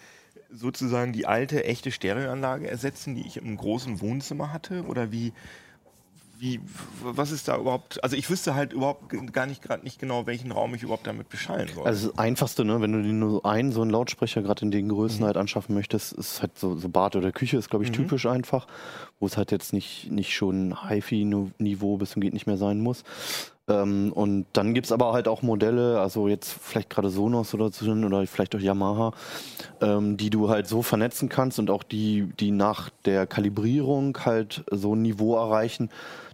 sozusagen 0.54 1.14
die 1.14 1.26
alte, 1.26 1.64
echte 1.64 1.92
Stereoanlage 1.92 2.70
ersetzen, 2.70 3.16
die 3.16 3.26
ich 3.26 3.38
im 3.38 3.58
großen 3.58 4.02
Wohnzimmer 4.02 4.52
hatte? 4.52 4.84
Oder 4.86 5.12
wie, 5.12 5.34
wie, 6.42 6.60
was 7.04 7.32
ist 7.32 7.48
da 7.48 7.58
überhaupt? 7.58 8.04
Also 8.04 8.16
ich 8.16 8.30
wüsste 8.30 8.56
halt 8.56 8.74
überhaupt 8.74 9.14
gar 9.32 9.46
nicht 9.46 9.62
gerade 9.62 9.84
nicht 9.84 10.00
genau, 10.00 10.26
welchen 10.26 10.52
Raum 10.52 10.74
ich 10.74 10.84
überhaupt 10.84 11.08
damit 11.08 11.30
beschallen 11.30 11.70
soll. 11.74 11.86
Also 11.86 12.10
das 12.10 12.18
Einfachste, 12.18 12.66
ne, 12.66 12.82
wenn 12.82 12.92
du 12.92 13.02
dir 13.02 13.14
nur 13.14 13.46
einen 13.46 13.72
so 13.72 13.82
einen 13.82 13.92
Lautsprecher 13.92 14.42
gerade 14.42 14.66
in 14.66 14.72
den 14.72 14.90
Größen 14.90 15.24
halt 15.24 15.38
anschaffen 15.38 15.76
möchtest, 15.76 16.14
ist 16.14 16.42
halt 16.42 16.58
so, 16.58 16.76
so 16.76 16.90
Bad 16.90 17.16
oder 17.16 17.32
Küche 17.32 17.58
ist, 17.58 17.70
glaube 17.70 17.86
ich, 17.86 17.92
typisch 17.92 18.26
einfach, 18.26 18.68
wo 19.20 19.28
es 19.28 19.38
halt 19.38 19.52
jetzt 19.52 19.72
nicht, 19.72 20.12
nicht 20.12 20.34
schon 20.34 20.90
HiFi-Niveau 20.90 21.98
bis 21.98 22.12
zum 22.12 22.22
geht 22.22 22.34
nicht 22.34 22.48
mehr 22.48 22.58
sein 22.58 22.80
muss. 22.80 23.04
Ähm, 23.68 24.12
und 24.14 24.46
dann 24.54 24.74
gibt 24.74 24.88
es 24.88 24.92
aber 24.92 25.14
halt 25.14 25.28
auch 25.28 25.42
Modelle, 25.42 26.00
also 26.00 26.28
jetzt 26.28 26.52
vielleicht 26.52 26.90
gerade 26.90 27.10
Sonos 27.10 27.54
oder 27.54 27.72
so 27.72 27.92
oder 27.92 28.26
vielleicht 28.28 28.56
auch 28.56 28.60
Yamaha, 28.60 29.14
ähm, 29.82 30.18
die 30.18 30.30
du 30.30 30.50
halt 30.50 30.68
so 30.68 30.82
vernetzen 30.82 31.30
kannst 31.30 31.60
und 31.60 31.70
auch 31.70 31.84
die, 31.84 32.32
die 32.40 32.52
nach 32.52 32.90
der 33.06 33.28
Kalibrierung 33.28 34.18
halt 34.26 34.64
so 34.72 34.96
ein 34.96 35.02
Niveau 35.02 35.36
erreichen, 35.36 35.90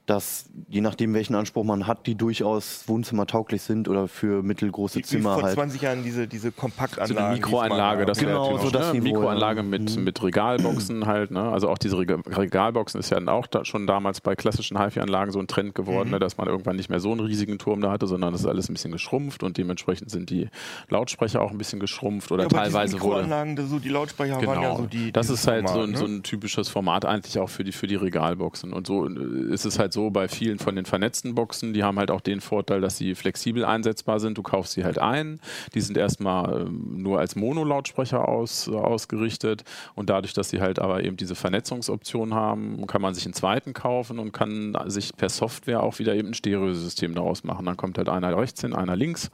dass 0.08 0.50
je 0.70 0.82
nachdem, 0.82 1.14
welchen 1.14 1.36
Anspruch 1.36 1.64
man 1.66 1.86
hat, 1.86 2.08
die 2.08 2.16
durchaus 2.16 2.86
wohnzimmertauglich 2.88 3.62
sind 3.62 3.88
oder 3.90 4.08
für 4.08 4.42
mittelgroße 4.42 5.00
Wie 5.00 5.04
Zimmer 5.04 5.36
vor 5.36 5.44
halt. 5.44 5.54
20 5.56 5.82
Jahren 5.82 6.02
diese, 6.04 6.28
diese 6.28 6.48
So 6.50 6.54
Kompaktanlagen. 6.56 7.18
eine 7.26 7.36
Mikroanlage, 7.36 8.06
das 8.06 8.20
wäre 8.22 8.32
Genau, 8.32 8.48
typisch, 8.48 8.64
so 8.64 8.70
das 8.72 8.94
ne? 8.94 9.00
Niveau, 9.02 9.16
Mikroanlage 9.20 9.64
mit, 9.64 9.96
Mhm. 9.98 10.04
mit 10.06 10.24
Regalboxen 10.24 11.06
halt. 11.06 11.32
Ne? 11.32 11.42
Also 11.42 11.70
auch 11.70 11.78
diese 11.78 11.98
Rega- 11.98 12.22
Regalboxen 12.26 13.00
ist 13.02 13.10
ja 13.10 13.18
dann 13.18 13.28
auch 13.30 13.48
da 13.48 13.66
schon 13.66 13.86
damals 13.86 14.22
bei 14.22 14.36
klassischen 14.36 14.80
HiFi-Anlagen 14.82 15.32
so 15.32 15.40
ein 15.40 15.48
Trend 15.48 15.76
geworden, 15.76 16.10
ne? 16.12 16.20
dass 16.20 16.38
man 16.38 16.48
irgendwann 16.48 16.78
nicht 16.78 16.90
mehr 16.90 17.02
so 17.02 17.12
einen 17.12 17.20
riesigen 17.20 17.60
Turm 17.60 17.82
da 17.82 17.92
hatte, 17.92 18.08
sondern 18.08 18.32
das 18.32 18.42
ist 18.42 18.48
alles 18.48 18.70
ein 18.70 18.74
bisschen 18.76 18.94
geschrumpft 18.94 19.44
und 19.44 19.58
dementsprechend 19.58 20.10
sind 20.10 20.30
die 20.30 20.48
Lautsprecher 20.90 21.42
auch 21.42 21.52
ein 21.52 21.58
bisschen 21.58 21.82
geschrumpft 21.82 22.32
oder 22.32 22.44
ja, 22.44 22.50
aber 22.50 22.58
teilweise 22.64 22.94
wurde. 23.02 23.24
Mikroanlagen, 23.24 23.56
das 23.58 23.70
so 23.70 23.80
die 23.80 23.90
Lautsprecher 23.90 24.36
waren 24.38 24.62
ja 24.62 24.70
Genau. 24.70 24.78
so 24.78 24.86
die. 24.86 25.12
das 25.12 25.30
ist 25.30 25.48
halt 25.48 25.68
so, 25.68 25.74
Format, 25.74 25.88
ein, 25.90 25.92
ne? 25.92 25.98
so 25.98 26.06
ein 26.06 26.24
typisches 26.24 26.70
Format 26.70 27.04
eigentlich 27.04 27.38
auch 27.40 27.50
für 27.50 27.66
die, 27.66 27.74
für 27.74 27.88
die 27.88 27.96
Regalboxen. 27.96 28.72
Und 28.72 28.88
so 28.88 29.06
äh, 29.06 29.54
ist 29.54 29.66
es 29.66 29.78
halt 29.80 29.92
so 29.92 29.97
bei 30.12 30.27
vielen 30.27 30.60
von 30.60 30.75
den 30.75 30.86
vernetzten 30.86 31.36
Boxen, 31.36 31.74
die 31.74 31.84
haben 31.84 32.00
halt 32.00 32.12
auch 32.12 32.22
den 32.22 32.42
Vorteil, 32.42 32.82
dass 32.82 32.98
sie 32.98 33.16
flexibel 33.16 33.66
einsetzbar 33.66 34.20
sind. 34.20 34.38
Du 34.38 34.44
kaufst 34.44 34.74
sie 34.74 34.84
halt 34.84 35.00
ein. 35.00 35.39
Die 35.74 35.82
sind 35.82 35.98
erstmal 35.98 36.62
ähm, 36.62 37.01
nur 37.01 37.20
als 37.20 37.36
Mono-Lautsprecher 37.36 38.27
aus, 38.27 38.70
ausgerichtet. 38.70 39.63
Und 39.96 40.10
dadurch, 40.10 40.34
dass 40.34 40.50
sie 40.50 40.62
halt 40.62 40.80
aber 40.80 41.04
eben 41.04 41.18
diese 41.18 41.36
Vernetzungsoption 41.36 42.34
haben, 42.34 42.86
kann 42.88 43.01
man 43.01 43.13
sich 43.13 43.25
einen 43.25 43.34
zweiten 43.34 43.74
kaufen 43.74 44.20
und 44.20 44.32
kann 44.32 44.77
sich 44.86 45.16
per 45.16 45.30
Software 45.30 45.84
auch 45.84 46.00
wieder 46.00 46.16
eben 46.16 46.30
ein 46.30 46.34
Stereosystem 46.34 47.16
daraus 47.16 47.44
machen. 47.44 47.66
Dann 47.66 47.77
kommt 47.77 47.98
halt 47.98 48.10
einer 48.10 48.38
rechts 48.38 48.62
hin, 48.62 48.74
einer 48.74 48.96
links. 48.96 49.30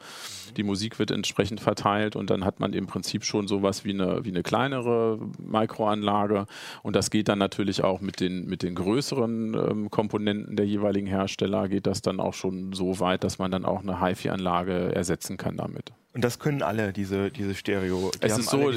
Die 0.57 0.63
Musik 0.63 0.99
wird 0.99 1.11
entsprechend 1.11 1.59
verteilt 1.59 2.15
und 2.15 2.29
dann 2.29 2.45
hat 2.45 2.59
man 2.59 2.73
im 2.73 2.87
Prinzip 2.87 3.25
schon 3.25 3.47
sowas 3.47 3.85
wie 3.85 3.91
eine, 3.91 4.23
wie 4.23 4.29
eine 4.29 4.43
kleinere 4.43 5.19
Mikroanlage. 5.39 6.45
Und 6.83 6.95
das 6.95 7.09
geht 7.09 7.27
dann 7.27 7.39
natürlich 7.39 7.83
auch 7.83 8.01
mit 8.01 8.19
den, 8.19 8.45
mit 8.45 8.63
den 8.63 8.75
größeren 8.75 9.53
ähm, 9.53 9.89
Komponenten 9.89 10.52
der 10.55 10.65
jeweiligen 10.65 11.07
Hersteller, 11.07 11.67
geht 11.67 11.87
das 11.87 12.01
dann 12.01 12.19
auch 12.19 12.33
schon 12.33 12.73
so 12.73 12.99
weit, 12.99 13.23
dass 13.23 13.39
man 13.39 13.51
dann 13.51 13.65
auch 13.65 13.81
eine 13.81 14.01
HiFi-Anlage 14.01 14.93
ersetzen 14.95 15.37
kann 15.37 15.57
damit. 15.57 15.93
Und 16.15 16.23
das 16.23 16.37
können 16.37 16.61
alle, 16.61 16.93
diese, 16.93 17.31
diese 17.31 17.55
Stereo. 17.55 18.11
Die 18.13 18.19
Es 18.27 18.37
ist 18.37 18.51
so, 18.51 18.69
äh, 18.69 18.75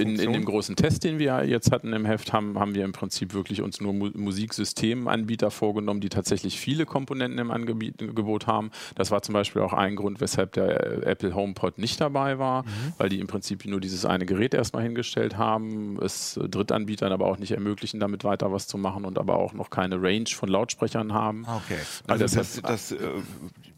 in, 0.00 0.20
in 0.20 0.32
dem 0.32 0.44
großen 0.44 0.76
Test, 0.76 1.02
den 1.02 1.18
wir 1.18 1.44
jetzt 1.44 1.72
hatten 1.72 1.92
im 1.92 2.04
Heft, 2.06 2.32
haben, 2.32 2.58
haben 2.60 2.76
wir 2.76 2.84
im 2.84 2.92
Prinzip 2.92 3.34
wirklich 3.34 3.60
uns 3.60 3.80
nur 3.80 3.92
Mu 3.92 4.10
Musiksystemanbieter 4.14 5.50
vorgenommen, 5.50 6.00
die 6.00 6.08
tatsächlich 6.08 6.60
viele 6.60 6.86
Komponenten 6.86 7.38
im 7.40 7.50
Angebot 7.50 8.46
haben. 8.46 8.70
Das 8.94 9.10
war 9.10 9.22
zum 9.22 9.32
Beispiel 9.32 9.62
auch 9.62 9.72
ein 9.72 9.96
Grund, 9.96 10.20
weshalb 10.20 10.52
der 10.52 11.02
äh, 11.02 11.10
Apple 11.10 11.34
HomePod 11.34 11.78
nicht 11.78 12.00
dabei 12.00 12.38
war, 12.38 12.62
Mhm. 12.62 12.68
weil 12.98 13.08
die 13.08 13.18
im 13.20 13.26
Prinzip 13.26 13.64
nur 13.64 13.80
dieses 13.80 14.04
eine 14.04 14.24
Gerät 14.26 14.54
erstmal 14.54 14.82
hingestellt 14.84 15.36
haben, 15.36 15.98
es 16.02 16.36
äh, 16.36 16.48
Drittanbietern 16.48 17.10
aber 17.12 17.26
auch 17.26 17.38
nicht 17.38 17.50
ermöglichen, 17.52 17.98
damit 18.00 18.22
weiter 18.24 18.52
was 18.52 18.66
zu 18.68 18.78
machen 18.78 19.04
und 19.04 19.18
aber 19.18 19.36
auch 19.36 19.52
noch 19.54 19.70
keine 19.70 20.00
Range 20.00 20.28
von 20.28 20.48
Lautsprechern 20.48 21.12
haben. 21.12 21.44
Ah, 21.46 21.56
Okay. 21.66 21.78
Also 22.06 22.24
das, 22.24 22.32
deshalb- 22.32 22.66
das, 22.66 22.92
äh, 22.92 22.96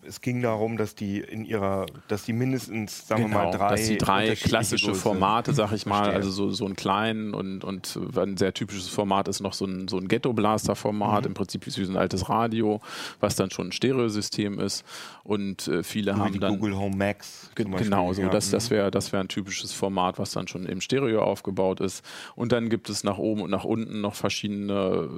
es 0.08 0.20
ging 0.20 0.40
darum, 0.42 0.76
dass 0.76 0.94
die 0.94 1.18
in 1.20 1.44
ihrer, 1.44 1.86
dass 2.08 2.24
die 2.24 2.32
mindestens, 2.32 3.06
sagen 3.06 3.22
wir 3.22 3.28
mal, 3.28 3.50
drei, 3.50 3.58
Genau, 3.58 3.68
dass 3.70 3.86
die 3.86 3.98
drei 3.98 4.34
klassische 4.34 4.94
Formate, 4.94 5.52
sag 5.52 5.72
ich 5.72 5.84
mal, 5.86 5.96
Verstehe. 6.04 6.16
also 6.16 6.30
so, 6.30 6.50
so 6.50 6.66
ein 6.66 6.74
kleinen 6.76 7.34
und, 7.34 7.62
und 7.64 7.98
ein 8.16 8.36
sehr 8.36 8.54
typisches 8.54 8.88
Format 8.88 9.28
ist 9.28 9.40
noch 9.40 9.52
so 9.52 9.66
ein, 9.66 9.86
so 9.88 9.98
ein 9.98 10.08
Ghetto-Blaster-Format, 10.08 11.22
Mhm. 11.24 11.28
im 11.28 11.34
Prinzip 11.34 11.66
wie 11.66 11.70
so 11.70 11.82
ein 11.92 11.96
altes 11.96 12.28
Radio, 12.28 12.80
was 13.20 13.36
dann 13.36 13.50
schon 13.50 13.68
ein 13.68 13.72
Stereosystem 13.72 14.58
ist 14.58 14.84
und 15.24 15.68
äh, 15.68 15.82
viele 15.82 16.14
wie 16.14 16.18
haben 16.18 16.32
die 16.32 16.38
dann... 16.38 16.58
Google 16.58 16.76
Home 16.76 16.96
Max. 16.96 17.50
Ge- 17.54 17.66
Beispiel, 17.66 17.84
Genau, 17.84 18.12
so. 18.12 18.22
ja. 18.22 18.28
Das, 18.28 18.50
das 18.50 18.70
wäre 18.70 18.90
das 18.90 19.12
wär 19.12 19.20
ein 19.20 19.28
typisches 19.28 19.72
Format, 19.72 20.18
was 20.18 20.30
dann 20.32 20.48
schon 20.48 20.64
im 20.66 20.80
Stereo 20.80 21.22
aufgebaut 21.22 21.80
ist. 21.80 22.04
Und 22.34 22.52
dann 22.52 22.70
gibt 22.70 22.88
es 22.88 23.04
nach 23.04 23.18
oben 23.18 23.42
und 23.42 23.50
nach 23.50 23.64
unten 23.64 24.00
noch 24.00 24.14
verschiedene 24.14 25.08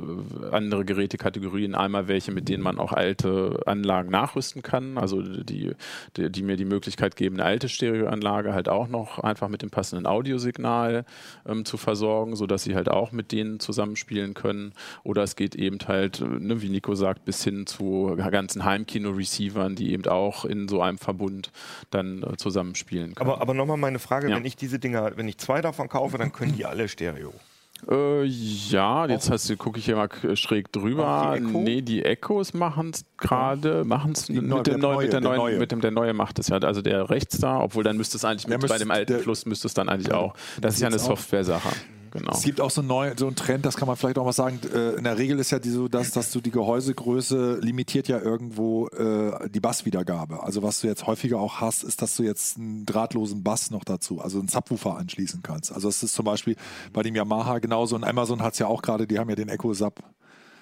äh, 0.51 0.55
andere 0.55 0.85
Gerätekategorien. 0.85 1.75
Einmal 1.75 2.09
welche, 2.09 2.33
mit 2.33 2.49
denen 2.49 2.63
man 2.63 2.79
auch 2.79 2.93
alte 2.93 3.61
Anlagen 3.67 4.11
nachrüsten 4.11 4.63
kann, 4.63 4.80
also 4.99 5.23
die, 5.23 5.73
die, 6.17 6.31
die 6.31 6.43
mir 6.43 6.57
die 6.57 6.65
Möglichkeit 6.65 7.17
geben, 7.17 7.37
eine 7.37 7.45
alte 7.45 7.69
Stereoanlage 7.69 8.53
halt 8.53 8.69
auch 8.69 8.89
noch 8.89 9.19
einfach 9.19 9.49
mit 9.49 9.63
dem 9.63 9.71
passenden 9.71 10.07
Audiosignal 10.07 11.05
ähm, 11.47 11.65
zu 11.65 11.77
versorgen, 11.77 12.37
sodass 12.37 12.65
sie 12.65 12.75
halt 12.75 12.89
auch 12.89 13.13
mit 13.13 13.33
denen 13.33 13.61
zusammenspielen 13.61 14.35
können. 14.35 14.73
Oder 15.03 15.23
es 15.23 15.37
geht 15.37 15.55
eben 15.55 15.79
halt, 15.87 16.21
äh, 16.21 16.25
ne, 16.25 16.63
wie 16.63 16.69
Nico 16.69 16.95
sagt, 16.95 17.25
bis 17.25 17.43
hin 17.45 17.67
zu 17.67 18.17
ganzen 18.31 18.65
Heimkino-Receivern, 18.65 19.75
die 19.75 19.93
eben 19.93 20.07
auch 20.07 20.45
in 20.45 20.69
so 20.69 20.81
einem 20.83 20.99
Verbund 20.99 21.51
dann 21.91 22.23
äh, 22.23 22.37
zusammenspielen 22.37 23.15
können. 23.15 23.31
Aber, 23.31 23.41
aber 23.41 23.55
nochmal 23.55 23.77
meine 23.77 23.99
Frage, 23.99 24.29
Ja. 24.31 24.37
wenn 24.37 24.45
ich 24.45 24.57
diese 24.57 24.79
Dinger, 24.79 25.17
wenn 25.17 25.29
ich 25.29 25.39
zwei 25.39 25.61
davon 25.61 25.89
kaufe, 25.89 26.19
dann 26.19 26.33
können 26.33 26.55
die 26.57 26.65
alle 26.65 26.89
Stereo. 26.89 27.33
Äh, 27.89 28.25
ja, 28.25 29.07
jetzt 29.07 29.31
hast 29.31 29.49
du, 29.49 29.57
gucke 29.57 29.79
ich 29.79 29.85
hier 29.85 29.97
mal 29.97 30.09
schräg 30.35 30.73
drüber. 30.73 31.37
Die? 31.37 31.43
Nee, 31.43 31.83
die 31.83 32.05
Echos 32.05 32.53
machen 32.55 32.91
es 32.95 33.05
gerade, 33.17 33.85
machen 33.85 34.13
es 34.13 34.29
mit, 34.29 34.39
dem 34.39 34.49
neuen, 34.49 34.59
mit 34.59 34.67
der 34.67 34.79
neue, 34.79 35.09
der 35.09 35.21
neuen, 35.21 35.37
neue. 35.39 35.59
mit 35.59 35.73
dem 35.73 35.81
der 35.81 35.91
neue 35.91 36.13
macht 36.13 36.39
es 36.39 36.49
ja. 36.49 36.59
Also 36.59 36.83
der 36.83 37.09
rechts 37.11 37.39
da, 37.39 37.61
obwohl 37.61 37.85
dann 37.85 37.97
müsste 37.97 38.17
es 38.17 38.25
eigentlich 38.25 38.47
mit, 38.49 38.59
bei 38.61 38.65
müsste- 38.65 38.79
dem 38.79 38.91
alten 38.91 39.13
der- 39.13 39.21
Fluss 39.23 39.47
müsste 39.47 39.67
es 39.69 39.75
dann 39.75 39.89
eigentlich 39.89 40.13
auch. 40.13 40.35
Das 40.61 40.75
ist 40.75 40.81
ja 40.81 40.89
eine. 40.89 40.99
Software-Sache. 40.99 41.69
Genau. 42.11 42.33
Es 42.33 42.43
gibt 42.43 42.61
auch 42.61 42.71
so, 42.71 42.83
neu, 42.83 43.13
so 43.17 43.27
einen 43.27 43.37
Trend, 43.37 43.65
das 43.65 43.77
kann 43.77 43.87
man 43.87 43.97
vielleicht 43.97 44.19
auch 44.19 44.25
mal 44.25 44.33
sagen. 44.33 44.59
Äh, 44.75 44.97
in 44.97 45.05
der 45.05 45.17
Regel 45.19 45.39
ist 45.39 45.51
ja 45.51 45.59
die 45.59 45.71
so, 45.71 45.87
dass, 45.89 46.11
dass 46.11 46.31
du 46.33 46.41
die 46.41 46.51
Gehäusegröße 46.51 47.59
limitiert 47.61 48.09
ja 48.09 48.19
irgendwo 48.19 48.89
äh, 48.89 49.49
die 49.49 49.61
Basswiedergabe. 49.61 50.43
Also 50.43 50.63
was 50.63 50.81
du 50.81 50.87
jetzt 50.89 51.07
häufiger 51.07 51.39
auch 51.39 51.61
hast, 51.61 51.83
ist, 51.85 52.03
dass 52.03 52.17
du 52.17 52.23
jetzt 52.23 52.59
einen 52.59 52.85
drahtlosen 52.87 53.43
Bass 53.43 53.71
noch 53.71 53.85
dazu, 53.85 54.21
also 54.21 54.39
einen 54.39 54.49
Subwoofer 54.49 54.97
anschließen 54.97 55.43
kannst. 55.43 55.73
Also 55.73 55.89
es 55.89 56.03
ist 56.03 56.15
zum 56.15 56.25
Beispiel 56.25 56.57
bei 56.93 57.03
dem 57.03 57.15
Yamaha 57.15 57.59
genauso 57.59 57.95
und 57.97 58.05
Amazon 58.05 58.43
hat 58.43 58.55
es 58.55 58.59
ja 58.59 58.67
auch 58.67 58.83
gerade, 58.83 59.07
die 59.07 59.19
haben 59.19 59.29
ja 59.31 59.37
den 59.37 59.49
Echo 59.49 59.73
Sub, 59.75 60.01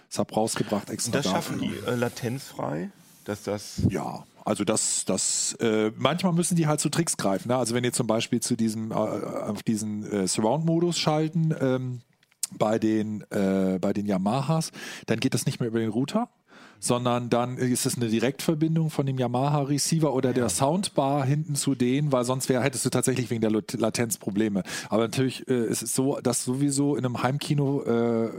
Sub 0.09 0.37
rausgebracht 0.37 0.91
extra 0.91 1.13
Das 1.13 1.25
dafür. 1.25 1.37
schaffen 1.37 1.61
die 1.61 1.91
äh, 1.91 1.95
latenzfrei, 1.95 2.91
dass 3.25 3.43
das. 3.43 3.83
Ja, 3.89 4.25
also 4.49 4.65
das, 4.65 5.05
das, 5.05 5.53
äh, 5.61 5.93
manchmal 5.95 6.33
müssen 6.33 6.57
die 6.57 6.67
halt 6.67 6.81
zu 6.81 6.89
Tricks 6.89 7.19
greifen. 7.19 7.49
Ne? 7.49 7.57
Also 7.57 7.75
wenn 7.75 7.85
ihr 7.85 7.93
zum 7.93 8.07
Beispiel 8.07 8.41
zu 8.41 8.57
diesem, 8.57 8.93
äh, 8.93 8.95
auf 8.95 9.63
diesen 9.63 10.11
äh, 10.11 10.27
Surround-Modus 10.27 10.99
schalten, 10.99 11.55
ähm, 11.61 12.01
bei 12.57 12.79
den, 12.79 13.25
äh, 13.31 13.79
bei 13.79 13.93
den 13.93 14.07
Yamahas, 14.07 14.73
dann 15.05 15.21
geht 15.21 15.35
das 15.35 15.45
nicht 15.45 15.61
mehr 15.61 15.69
über 15.69 15.81
den 15.81 15.91
Router, 15.91 16.31
sondern 16.81 17.29
dann 17.29 17.59
ist 17.59 17.87
es 17.87 17.97
eine 17.97 18.09
Direktverbindung 18.09 18.91
von 18.91 19.05
dem 19.05 19.19
Yamaha 19.19 19.63
Receiver 19.63 20.15
oder 20.15 20.33
der 20.33 20.49
Soundbar 20.49 21.25
hinten 21.25 21.57
zu 21.57 21.75
denen, 21.75 22.13
weil 22.13 22.25
sonst 22.25 22.49
wär, 22.49 22.63
hättest 22.63 22.85
du 22.87 22.91
tatsächlich 22.91 23.31
wegen 23.31 23.41
der 23.41 23.51
Lat- 23.51 23.73
Latenz 23.75 24.17
Probleme. 24.17 24.63
Aber 24.89 25.03
natürlich 25.03 25.49
äh, 25.49 25.67
ist 25.67 25.83
es 25.83 25.95
so, 25.95 26.21
dass 26.23 26.45
sowieso 26.45 26.97
in 26.97 27.05
einem 27.05 27.23
Heimkino 27.23 27.83
äh, 27.83 28.31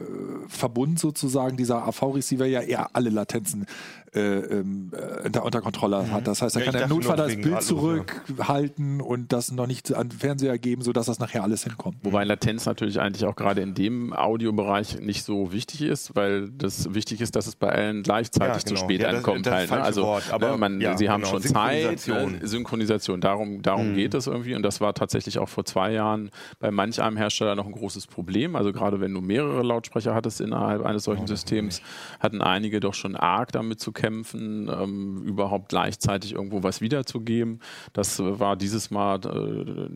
Verbund 0.48 1.00
sozusagen 1.00 1.58
dieser 1.58 1.86
AV-Receiver 1.88 2.46
ja 2.46 2.62
eher 2.62 2.96
alle 2.96 3.10
Latenzen 3.10 3.66
äh, 4.14 4.20
ähm, 4.20 4.92
äh, 4.94 5.26
unter, 5.26 5.44
unter 5.46 5.62
Kontrolle 5.62 6.12
hat. 6.12 6.28
Das 6.28 6.42
heißt, 6.42 6.56
er 6.56 6.60
Ja, 6.62 6.66
kann 6.66 6.76
er 6.76 6.82
dachte 6.82 6.94
Notfall 6.96 7.18
das 7.18 7.36
Bild 7.36 7.54
Alus, 7.54 7.68
zurückhalten 7.68 9.02
und 9.02 9.32
das 9.32 9.52
noch 9.52 9.68
nicht 9.68 9.94
an 9.94 10.10
den 10.10 10.18
Fernseher 10.18 10.58
geben, 10.58 10.82
sodass 10.82 11.06
das 11.08 11.20
nachher 11.20 11.44
alles 11.44 11.64
hinkommt. 11.64 11.98
Wobei 12.04 12.24
Latenz 12.24 12.66
natürlich 12.66 13.00
eigentlich 13.00 13.26
auch 13.26 13.36
gerade 13.36 13.62
in 13.62 13.74
dem 13.74 14.14
Audiobereich 14.14 15.00
nicht 15.00 15.24
so 15.24 15.52
wichtig 15.52 15.82
ist, 15.82 16.16
weil 16.16 16.50
das 16.50 16.94
wichtig 16.94 17.22
ist, 17.22 17.36
dass 17.36 17.48
es 17.48 17.56
bei 17.56 17.70
allen 17.70 18.04
gleichzeitig 18.04 18.56
Ja, 18.56 18.60
zu 18.60 18.74
genau. 18.76 18.80
spät 18.86 19.02
Ja, 19.02 19.12
das- 19.12 19.18
ankommt. 19.18 19.46
das 19.46 19.54
halt, 19.54 19.72
ne? 19.72 19.82
Also 19.82 20.04
Wort, 20.04 20.32
aber 20.32 20.52
ne, 20.52 20.58
man, 20.58 20.82
ja, 20.82 20.98
sie 20.98 21.10
haben 21.10 21.22
genau, 21.22 21.34
schon 21.34 21.44
Zeit, 21.44 22.00
Synchronisation. 22.00 22.32
ne? 22.40 22.48
Synchronisation. 22.48 23.22
Darum, 23.22 23.62
darum 23.62 23.94
geht 23.94 24.14
es 24.14 24.28
irgendwie 24.28 24.56
und 24.56 24.64
das 24.64 24.82
war 24.82 24.94
tatsächlich 24.94 25.40
auch 25.40 25.50
vor 25.50 25.66
zwei 25.66 25.92
Jahren 25.92 26.30
bei 26.60 26.72
manch 26.72 27.02
einem 27.02 27.18
Hersteller 27.18 27.56
noch 27.56 27.66
ein 27.66 27.72
großes 27.72 28.08
Problem. 28.08 28.56
Also 28.56 28.72
gerade 28.74 29.00
wenn 29.02 29.14
du 29.14 29.22
mehrere 29.22 29.62
Lautsprecher 29.64 30.14
hattest 30.14 30.42
innerhalb 30.42 30.86
eines 30.86 31.04
solchen 31.04 31.28
Systems, 31.28 31.82
hatten 32.20 32.42
einige 32.42 32.80
doch 32.80 32.94
schon 32.94 33.16
arg 33.16 33.52
damit 33.52 33.80
zu 33.80 33.92
kämpfen, 34.00 34.70
ähm, 34.74 35.22
überhaupt 35.24 35.70
gleichzeitig 35.70 36.34
irgendwo 36.34 36.64
was 36.64 36.80
wiederzugeben. 36.82 37.60
Das 37.94 38.20
äh, 38.20 38.40
war 38.40 38.56
dieses 38.56 38.90
Mal 38.92 39.20
äh, 39.26 39.90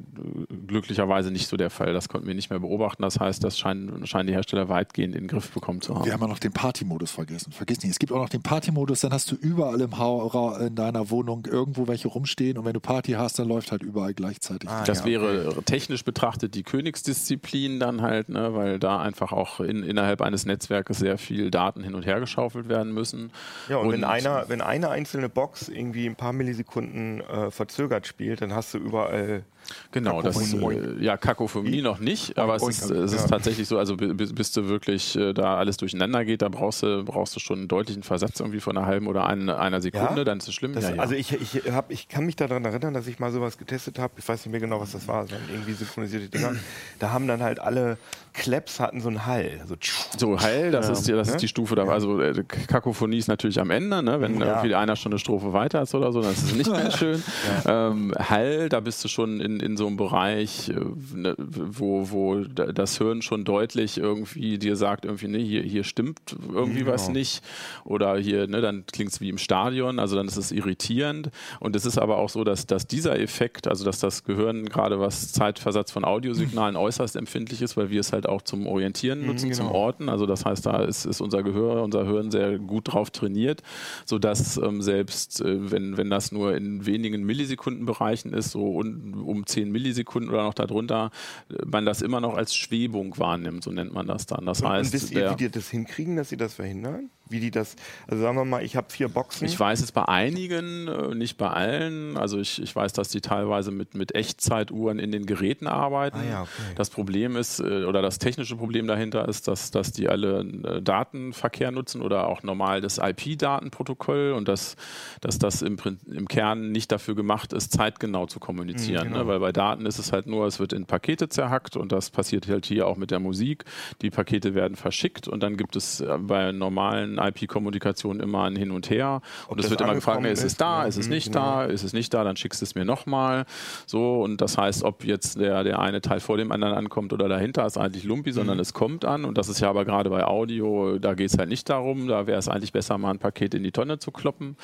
glücklicherweise 0.67 1.31
nicht 1.31 1.47
so 1.47 1.57
der 1.57 1.69
Fall. 1.69 1.93
Das 1.93 2.09
konnten 2.09 2.27
wir 2.27 2.35
nicht 2.35 2.49
mehr 2.49 2.59
beobachten. 2.59 3.01
Das 3.01 3.19
heißt, 3.19 3.43
das 3.43 3.57
scheinen, 3.57 4.05
scheinen 4.05 4.27
die 4.27 4.33
Hersteller 4.33 4.69
weitgehend 4.69 5.15
in 5.15 5.23
den 5.23 5.27
Griff 5.27 5.51
bekommen 5.51 5.81
zu 5.81 5.95
haben. 5.95 6.05
Wir 6.05 6.13
haben 6.13 6.21
ja 6.21 6.27
noch 6.27 6.39
den 6.39 6.51
Party-Modus 6.51 7.11
vergessen. 7.11 7.51
Vergiss 7.53 7.81
nicht, 7.81 7.91
es 7.91 7.99
gibt 7.99 8.11
auch 8.11 8.17
noch 8.21 8.29
den 8.29 8.41
Party-Modus, 8.41 8.99
dann 9.01 9.13
hast 9.13 9.31
du 9.31 9.35
überall 9.35 9.79
im 9.81 9.93
Ra- 9.93 10.57
in 10.67 10.75
deiner 10.75 11.09
Wohnung 11.09 11.45
irgendwo 11.49 11.87
welche 11.87 12.07
rumstehen 12.09 12.57
und 12.57 12.65
wenn 12.65 12.73
du 12.73 12.79
Party 12.79 13.13
hast, 13.13 13.39
dann 13.39 13.47
läuft 13.47 13.71
halt 13.71 13.83
überall 13.83 14.13
gleichzeitig. 14.13 14.69
Ah, 14.69 14.83
Das 14.83 14.99
ja, 14.99 15.05
wäre 15.05 15.55
technisch 15.65 16.03
betrachtet 16.03 16.55
die 16.55 16.63
Königsdisziplin 16.63 17.79
dann 17.79 18.01
halt, 18.01 18.29
ne, 18.29 18.53
weil 18.53 18.79
da 18.79 18.99
einfach 18.99 19.31
auch 19.31 19.59
in, 19.59 19.83
innerhalb 19.83 20.21
eines 20.21 20.45
Netzwerkes 20.45 20.97
sehr 20.99 21.17
viel 21.17 21.51
Daten 21.51 21.83
hin 21.83 21.95
und 21.95 22.05
her 22.05 22.19
geschaufelt 22.19 22.69
werden 22.69 22.93
müssen. 22.93 23.31
Ja, 23.69 23.77
und, 23.77 23.92
wenn, 23.93 24.03
einer, 24.03 24.49
wenn 24.49 24.61
eine 24.61 24.89
einzelne 24.89 25.29
Box 25.29 25.69
irgendwie 25.69 26.07
ein 26.07 26.15
paar 26.15 26.33
Millisekunden 26.33 27.21
äh, 27.21 27.51
verzögert 27.51 28.07
spielt, 28.07 28.41
dann 28.41 28.53
hast 28.53 28.73
du 28.73 28.77
überall. 28.77 29.43
Genau, 29.91 30.21
das 30.21 30.35
Kakophonie. 30.37 30.75
äh, 30.75 31.03
ja 31.03 31.17
Kakophonie 31.17 31.81
noch 31.81 31.99
nicht, 31.99 32.37
aber 32.37 32.55
es 32.55 32.63
ist, 32.67 32.89
es 32.89 33.13
ist 33.13 33.27
tatsächlich 33.29 33.67
so, 33.67 33.77
also 33.77 33.95
bi- 33.97 34.13
bis, 34.13 34.33
bis 34.33 34.51
du 34.51 34.67
wirklich 34.67 35.15
äh, 35.15 35.33
da 35.33 35.57
alles 35.57 35.77
durcheinander 35.77 36.25
geht, 36.25 36.41
da 36.41 36.49
brauchst 36.49 36.83
du, 36.83 37.03
brauchst 37.03 37.35
du 37.35 37.39
schon 37.39 37.59
einen 37.59 37.67
deutlichen 37.67 38.03
Versatz 38.03 38.39
irgendwie 38.39 38.59
von 38.59 38.77
einer 38.77 38.85
halben 38.87 39.07
oder 39.07 39.25
ein, 39.27 39.49
einer 39.49 39.81
Sekunde, 39.81 40.17
Ja? 40.17 40.23
dann 40.23 40.39
ist 40.39 40.47
es 40.47 40.53
schlimm. 40.53 40.73
Das, 40.73 40.83
ja, 40.83 40.95
ja. 40.95 41.01
Also 41.01 41.15
ich, 41.15 41.31
ich, 41.33 41.71
hab, 41.71 41.91
ich 41.91 42.07
kann 42.07 42.25
mich 42.25 42.35
daran 42.35 42.65
erinnern, 42.65 42.93
dass 42.93 43.07
ich 43.07 43.19
mal 43.19 43.31
sowas 43.31 43.57
getestet 43.57 43.99
habe. 43.99 44.13
Ich 44.17 44.27
weiß 44.27 44.45
nicht 44.45 44.51
mehr 44.51 44.59
genau, 44.61 44.79
was 44.81 44.91
das 44.93 45.07
war. 45.07 45.23
Das 45.23 45.31
waren 45.31 45.41
irgendwie 45.51 45.73
synchronisierte 45.73 46.29
Dinger. 46.29 46.55
Da 46.99 47.11
haben 47.11 47.27
dann 47.27 47.41
halt 47.43 47.59
alle 47.59 47.97
Claps 48.33 48.79
hatten 48.79 48.99
so 49.01 49.09
einen 49.09 49.25
Hall. 49.27 49.61
So. 49.67 49.75
So, 50.17 50.39
Hall, 50.39 50.71
das, 50.71 50.89
ist, 50.89 51.07
die, 51.07 51.11
das 51.11 51.27
ist 51.29 51.37
die 51.41 51.47
Stufe 51.47 51.75
da. 51.75 51.85
Also 51.85 52.19
äh, 52.19 52.43
Kakophonie 52.47 53.17
ist 53.19 53.27
natürlich 53.27 53.59
am 53.59 53.69
Ende, 53.69 54.01
ne? 54.01 54.19
wenn 54.21 54.39
irgendwie 54.41 54.73
einer 54.75 54.95
schon 54.95 55.11
eine 55.11 55.19
Strophe 55.19 55.53
weiter 55.53 55.83
ist 55.83 55.93
oder 55.93 56.11
so, 56.11 56.21
dann 56.21 56.31
ist 56.31 56.43
es 56.43 56.53
nicht 56.55 56.71
mehr 56.71 56.89
schön. 56.91 57.21
ähm, 57.67 58.13
Hall, 58.17 58.69
da 58.69 58.79
bist 58.79 59.03
du 59.03 59.07
schon 59.07 59.39
in, 59.39 59.52
in 59.59 59.77
so 59.77 59.87
einem 59.87 59.97
Bereich, 59.97 60.69
äh, 60.69 60.75
ne, 61.15 61.35
wo, 61.37 62.09
wo 62.11 62.35
da- 62.43 62.71
das 62.71 62.97
Hirn 62.97 63.21
schon 63.21 63.43
deutlich 63.45 63.97
irgendwie 63.97 64.57
dir 64.57 64.75
sagt, 64.75 65.05
irgendwie, 65.05 65.27
ne, 65.27 65.37
hier, 65.39 65.61
hier 65.63 65.83
stimmt 65.83 66.19
irgendwie 66.53 66.85
was 66.85 67.07
Genau. 67.07 67.19
nicht. 67.19 67.43
Oder 67.85 68.17
hier, 68.17 68.47
ne, 68.47 68.61
dann 68.61 68.85
klingt 68.85 69.11
es 69.11 69.21
wie 69.21 69.29
im 69.29 69.37
Stadion, 69.37 69.99
also 69.99 70.15
dann 70.15 70.27
ist 70.27 70.37
es 70.37 70.51
irritierend. 70.51 71.29
Und 71.59 71.75
es 71.75 71.85
ist 71.85 71.97
aber 71.97 72.17
auch 72.17 72.29
so, 72.29 72.43
dass, 72.43 72.65
dass 72.67 72.87
dieser 72.87 73.19
Effekt, 73.19 73.67
also 73.67 73.83
dass 73.85 73.99
das 73.99 74.23
Gehirn 74.23 74.65
gerade 74.65 74.99
was 74.99 75.31
Zeitversatz 75.31 75.91
von 75.91 76.05
Audiosignalen 76.05 76.75
äußerst 76.75 77.15
empfindlich 77.15 77.61
ist, 77.61 77.77
weil 77.77 77.89
wir 77.89 77.99
es 77.99 78.13
halt 78.13 78.27
auch 78.27 78.41
zum 78.41 78.67
Orientieren 78.67 79.25
nutzen, 79.25 79.51
zum 79.53 79.67
genau. 79.67 79.77
Orten. 79.77 80.09
Also 80.09 80.25
das 80.25 80.45
heißt, 80.45 80.65
da 80.65 80.83
ist, 80.83 81.05
ist 81.05 81.21
unser 81.21 81.43
Gehör, 81.43 81.83
unser 81.83 82.05
Hirn 82.05 82.31
sehr 82.31 82.57
gut 82.59 82.93
drauf 82.93 83.11
trainiert, 83.11 83.61
sodass 84.05 84.57
ähm, 84.57 84.81
selbst 84.81 85.41
äh, 85.41 85.71
wenn, 85.71 85.97
wenn 85.97 86.09
das 86.09 86.31
nur 86.31 86.55
in 86.55 86.85
wenigen 86.85 87.23
Millisekundenbereichen 87.23 88.33
ist, 88.33 88.51
so 88.51 88.75
un, 88.75 89.13
um 89.25 89.42
10 89.45 89.71
Millisekunden 89.71 90.29
oder 90.31 90.43
noch 90.43 90.53
darunter, 90.53 91.11
äh, 91.49 91.65
man 91.65 91.85
das 91.85 92.01
immer 92.01 92.21
noch 92.21 92.35
als 92.35 92.55
Schwebung 92.55 93.17
wahrnimmt, 93.17 93.63
so 93.63 93.71
nennt 93.71 93.93
man 93.93 94.07
das 94.07 94.25
dann. 94.25 94.45
Das 94.45 94.61
Und, 94.61 94.69
heißt, 94.69 94.93
und 94.93 95.01
wisst 95.01 95.11
ihr, 95.11 95.31
wie 95.31 95.35
die 95.35 95.49
das 95.49 95.69
hinkriegen, 95.69 96.15
dass 96.15 96.29
sie 96.29 96.37
das 96.37 96.53
verhindern? 96.53 97.09
Wie 97.33 97.39
die 97.39 97.49
das, 97.49 97.75
also 98.07 98.21
sagen 98.21 98.37
wir 98.37 98.45
mal, 98.45 98.63
ich 98.63 98.75
habe 98.75 98.91
vier 98.91 99.09
Boxen. 99.09 99.45
Ich 99.45 99.59
weiß 99.59 99.81
es 99.81 99.91
bei 99.91 100.07
einigen, 100.07 100.87
äh, 100.87 101.15
nicht 101.15 101.37
bei 101.37 101.49
allen. 101.49 102.15
Also 102.15 102.37
ich, 102.37 102.61
ich 102.61 102.75
weiß, 102.75 102.93
dass 102.93 103.09
die 103.09 103.21
teilweise 103.21 103.71
mit, 103.71 103.95
mit 103.95 104.13
Echtzeituhren 104.13 104.99
in 104.99 105.11
den 105.11 105.25
Geräten 105.25 105.65
arbeiten. 105.65 106.19
Ah 106.19 106.29
ja, 106.29 106.41
okay. 106.43 106.51
Das 106.75 106.91
Problem 106.91 107.35
ist, 107.35 107.59
äh, 107.59 107.85
oder 107.85 108.03
das 108.03 108.19
technische 108.19 108.55
Problem 108.55 108.85
dahinter 108.85 109.27
ist, 109.27 109.47
dass, 109.47 109.71
dass 109.71 109.91
die 109.91 110.09
alle 110.09 110.41
äh, 110.41 110.81
Datenverkehr 110.83 111.71
nutzen 111.71 112.03
oder 112.03 112.27
auch 112.27 112.43
normal 112.43 112.81
das 112.81 112.99
IP-Datenprotokoll 112.99 114.33
und 114.33 114.47
dass, 114.47 114.75
dass 115.19 115.39
das 115.39 115.63
im, 115.63 115.77
im 116.05 116.27
Kern 116.27 116.71
nicht 116.71 116.91
dafür 116.91 117.15
gemacht 117.15 117.51
ist, 117.51 117.71
zeitgenau 117.71 118.27
zu 118.27 118.39
kommunizieren. 118.39 119.07
genau. 119.07 119.23
ne? 119.23 119.27
Weil 119.27 119.39
bei 119.39 119.51
Daten 119.51 119.87
ist 119.87 119.97
es 119.97 120.11
halt 120.11 120.27
nur, 120.27 120.45
es 120.45 120.59
wird 120.59 120.71
in 120.71 120.85
Pakete 120.85 121.29
zerhackt 121.29 121.75
und 121.77 121.91
das 121.91 122.11
passiert 122.11 122.47
halt 122.47 122.67
hier 122.67 122.85
auch 122.85 122.97
mit 122.97 123.09
der 123.09 123.19
Musik. 123.19 123.65
Die 124.03 124.11
Pakete 124.11 124.53
werden 124.53 124.75
verschickt 124.75 125.27
und 125.27 125.41
dann 125.41 125.57
gibt 125.57 125.75
es 125.75 126.03
bei 126.19 126.51
normalen 126.51 127.19
IP-Kommunikation 127.29 128.19
immer 128.19 128.43
ein 128.43 128.55
Hin 128.55 128.71
und 128.71 128.89
Her. 128.89 129.21
Und 129.47 129.59
es 129.59 129.69
wird 129.69 129.81
immer 129.81 129.95
gefragt, 129.95 130.21
ne, 130.21 130.29
ist 130.29 130.39
es 130.39 130.45
ist, 130.53 130.61
da, 130.61 130.83
ne? 130.83 130.89
ist 130.89 130.97
es 130.97 131.07
Mhm, 131.07 131.13
nicht 131.13 131.31
genau. 131.33 131.39
da, 131.39 131.65
ist 131.65 131.83
es 131.83 131.93
nicht 131.93 132.13
da, 132.13 132.23
dann 132.23 132.35
schickst 132.35 132.61
du 132.61 132.65
es 132.65 132.75
mir 132.75 132.85
nochmal. 132.85 133.45
So, 133.85 134.21
und 134.21 134.41
das 134.41 134.57
heißt, 134.57 134.83
ob 134.83 135.03
jetzt 135.03 135.39
der, 135.39 135.63
der 135.63 135.79
eine 135.79 136.01
Teil 136.01 136.19
vor 136.19 136.37
dem 136.37 136.51
anderen 136.51 136.73
ankommt 136.73 137.13
oder 137.13 137.27
dahinter, 137.27 137.65
ist 137.65 137.77
eigentlich 137.77 138.03
Lumpi, 138.03 138.31
Mhm. 138.31 138.33
sondern 138.35 138.59
es 138.59 138.73
kommt 138.73 139.05
an. 139.05 139.25
Und 139.25 139.37
das 139.37 139.49
ist 139.49 139.59
ja 139.59 139.69
aber 139.69 139.85
gerade 139.85 140.09
bei 140.09 140.23
Audio, 140.25 140.97
da 140.99 141.13
geht 141.13 141.29
es 141.31 141.37
halt 141.37 141.49
nicht 141.49 141.69
darum, 141.69 142.07
da 142.07 142.27
wäre 142.27 142.39
es 142.39 142.47
eigentlich 142.47 142.71
besser, 142.71 142.97
mal 142.97 143.11
ein 143.11 143.19
Paket 143.19 143.53
in 143.53 143.63
die 143.63 143.71
Tonne 143.71 143.99
zu 143.99 144.11
kloppen. 144.11 144.55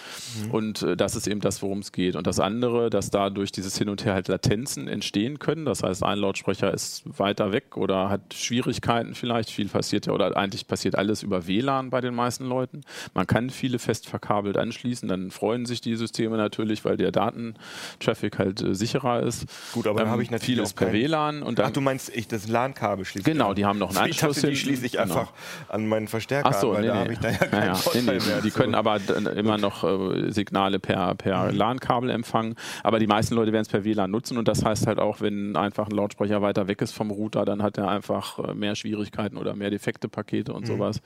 Mhm. 0.45 0.51
Und 0.51 0.81
äh, 0.83 0.95
das 0.97 1.15
ist 1.15 1.27
eben 1.27 1.39
das, 1.41 1.61
worum 1.61 1.79
es 1.79 1.91
geht. 1.91 2.15
Und 2.15 2.27
das 2.27 2.39
andere, 2.39 2.89
dass 2.89 3.09
dadurch 3.09 3.51
dieses 3.51 3.77
Hin 3.77 3.89
und 3.89 4.05
Her 4.05 4.13
halt 4.13 4.27
Latenzen 4.27 4.87
entstehen 4.87 5.39
können. 5.39 5.65
Das 5.65 5.83
heißt, 5.83 6.03
ein 6.03 6.17
Lautsprecher 6.19 6.73
ist 6.73 7.03
weiter 7.19 7.51
weg 7.51 7.77
oder 7.77 8.09
hat 8.09 8.33
Schwierigkeiten 8.33 9.13
vielleicht. 9.15 9.49
Viel 9.49 9.67
passiert 9.67 10.05
ja, 10.07 10.13
oder 10.13 10.35
eigentlich 10.37 10.67
passiert 10.67 10.95
alles 10.95 11.23
über 11.23 11.47
WLAN 11.47 11.89
bei 11.89 12.01
den 12.01 12.15
meisten 12.15 12.38
Leuten. 12.45 12.81
Man 13.13 13.27
kann 13.27 13.49
viele 13.49 13.79
fest 13.79 14.07
verkabelt 14.07 14.57
anschließen, 14.57 15.07
dann 15.09 15.31
freuen 15.31 15.65
sich 15.65 15.81
die 15.81 15.95
Systeme 15.95 16.37
natürlich, 16.37 16.85
weil 16.85 16.97
der 16.97 17.11
Datentraffic 17.11 18.37
halt 18.39 18.61
äh, 18.61 18.75
sicherer 18.75 19.21
ist. 19.23 19.45
Gut, 19.73 19.87
aber 19.87 19.99
dann 19.99 20.07
Ähm, 20.07 20.11
habe 20.13 20.23
ich 20.23 20.31
natürlich 20.31 20.55
vieles 20.57 20.71
auch 20.71 20.75
per 20.75 20.93
WLAN 20.93 21.43
und 21.43 21.59
dann 21.59 21.67
Ach, 21.67 21.71
du 21.71 21.81
meinst, 21.81 22.09
ich 22.15 22.27
das 22.27 22.47
LAN-Kabel 22.47 23.05
schließe 23.05 23.29
Genau, 23.29 23.53
die 23.53 23.65
haben 23.65 23.79
noch 23.79 23.95
einen 23.95 24.09
Ich 24.09 24.17
dachte, 24.17 24.27
Anschluss 24.27 24.35
die 24.41 24.47
hinten. 24.47 24.55
schließe 24.61 24.85
ich 24.85 24.91
Genau. 24.93 25.03
einfach 25.03 25.33
an 25.69 25.87
meinen 25.87 26.07
Verstärker 26.07 26.49
Ach 26.53 26.59
so, 26.59 26.69
an, 26.71 26.75
weil 26.77 26.81
nee, 26.81 26.87
da 26.87 26.93
nee. 26.93 26.99
habe 27.01 27.13
ich 27.13 27.19
da 27.19 27.29
ja 27.29 27.37
keinen 27.37 27.65
ja. 27.67 27.75
Vorteil 27.75 28.03
Nee, 28.03 28.11
mehr. 28.25 28.41
Die 28.41 28.49
So. 28.49 28.59
können 28.59 28.75
aber 28.75 28.99
dann 28.99 29.25
immer 29.27 29.57
noch 29.57 29.83
äh, 29.83 30.31
Signale 30.31 30.79
per, 30.79 31.15
per 31.15 31.51
Mhm. 31.51 31.57
LAN-Kabel 31.57 32.09
empfangen. 32.09 32.55
Aber 32.83 32.99
die 32.99 33.07
meisten 33.07 33.35
Leute 33.35 33.51
werden 33.53 33.63
es 33.63 33.69
per 33.69 33.83
WLAN 33.83 34.11
nutzen 34.11 34.37
und 34.37 34.47
das 34.47 34.63
heißt 34.65 34.87
halt 34.87 34.99
auch, 34.99 35.21
wenn 35.21 35.55
einfach 35.55 35.87
ein 35.87 35.95
Lautsprecher 35.95 36.41
weiter 36.41 36.67
weg 36.67 36.81
ist 36.81 36.91
vom 36.91 37.11
Router, 37.11 37.45
dann 37.45 37.61
hat 37.63 37.77
er 37.77 37.87
einfach 37.89 38.39
äh, 38.39 38.53
mehr 38.53 38.75
Schwierigkeiten 38.75 39.37
oder 39.37 39.55
mehr 39.55 39.69
defekte 39.69 40.09
Pakete 40.09 40.51
Mhm. 40.51 40.57
und 40.57 40.67
sowas. 40.67 41.01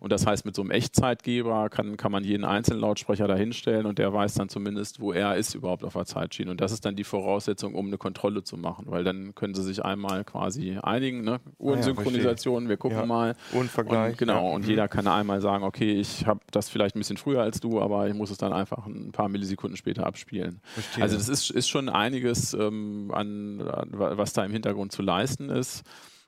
Und 0.00 0.12
das 0.12 0.26
heißt, 0.26 0.44
mit 0.44 0.54
so 0.56 0.62
einem 0.62 0.70
Echtzeitgeber 0.76 1.68
kann, 1.70 1.96
kann 1.96 2.12
man 2.12 2.22
jeden 2.24 2.44
einzelnen 2.44 2.80
Lautsprecher 2.80 3.26
da 3.26 3.34
hinstellen 3.34 3.86
und 3.86 3.98
der 3.98 4.12
weiß 4.12 4.34
dann 4.34 4.48
zumindest, 4.48 5.00
wo 5.00 5.12
er 5.12 5.36
ist 5.36 5.54
überhaupt 5.54 5.84
auf 5.84 5.94
der 5.94 6.04
Zeitschiene. 6.04 6.50
Und 6.50 6.60
das 6.60 6.72
ist 6.72 6.84
dann 6.84 6.96
die 6.96 7.04
Voraussetzung, 7.04 7.74
um 7.74 7.86
eine 7.86 7.98
Kontrolle 7.98 8.42
zu 8.44 8.56
machen, 8.56 8.84
weil 8.88 9.02
dann 9.04 9.34
können 9.34 9.54
sie 9.54 9.62
sich 9.62 9.84
einmal 9.84 10.24
quasi 10.24 10.78
einigen, 10.82 11.22
ne? 11.22 11.40
Uhrensynchronisation, 11.58 12.68
wir 12.68 12.76
gucken 12.76 12.98
Ja. 12.98 13.06
mal. 13.06 13.34
Und 13.52 13.70
Vergleich, 13.70 14.12
Und, 14.12 14.18
genau, 14.18 14.48
ja. 14.48 14.54
und 14.54 14.62
Mhm. 14.64 14.68
jeder 14.70 14.88
kann 14.88 15.06
einmal 15.06 15.40
sagen, 15.40 15.64
okay, 15.64 15.92
ich 16.00 16.26
habe 16.26 16.40
das 16.50 16.68
vielleicht 16.68 16.96
ein 16.96 17.00
bisschen 17.00 17.16
früher 17.16 17.40
als 17.42 17.60
du, 17.60 17.80
aber 17.80 18.08
ich 18.08 18.14
muss 18.14 18.30
es 18.30 18.38
dann 18.38 18.52
einfach 18.52 18.86
ein 18.86 19.12
paar 19.12 19.28
Millisekunden 19.28 19.76
später 19.76 20.06
abspielen. 20.06 20.60
Verstehe. 20.74 21.02
Also 21.02 21.16
das 21.16 21.28
ist, 21.28 21.50
ist 21.50 21.68
schon 21.68 21.88
einiges 21.88 22.54
ähm, 22.54 23.10
an, 23.14 23.60
was 23.92 24.32
da 24.32 24.44
im 24.44 24.52
Hintergrund 24.52 24.92
zu 24.92 25.02
leisten 25.02 25.48
ist. 25.50 25.82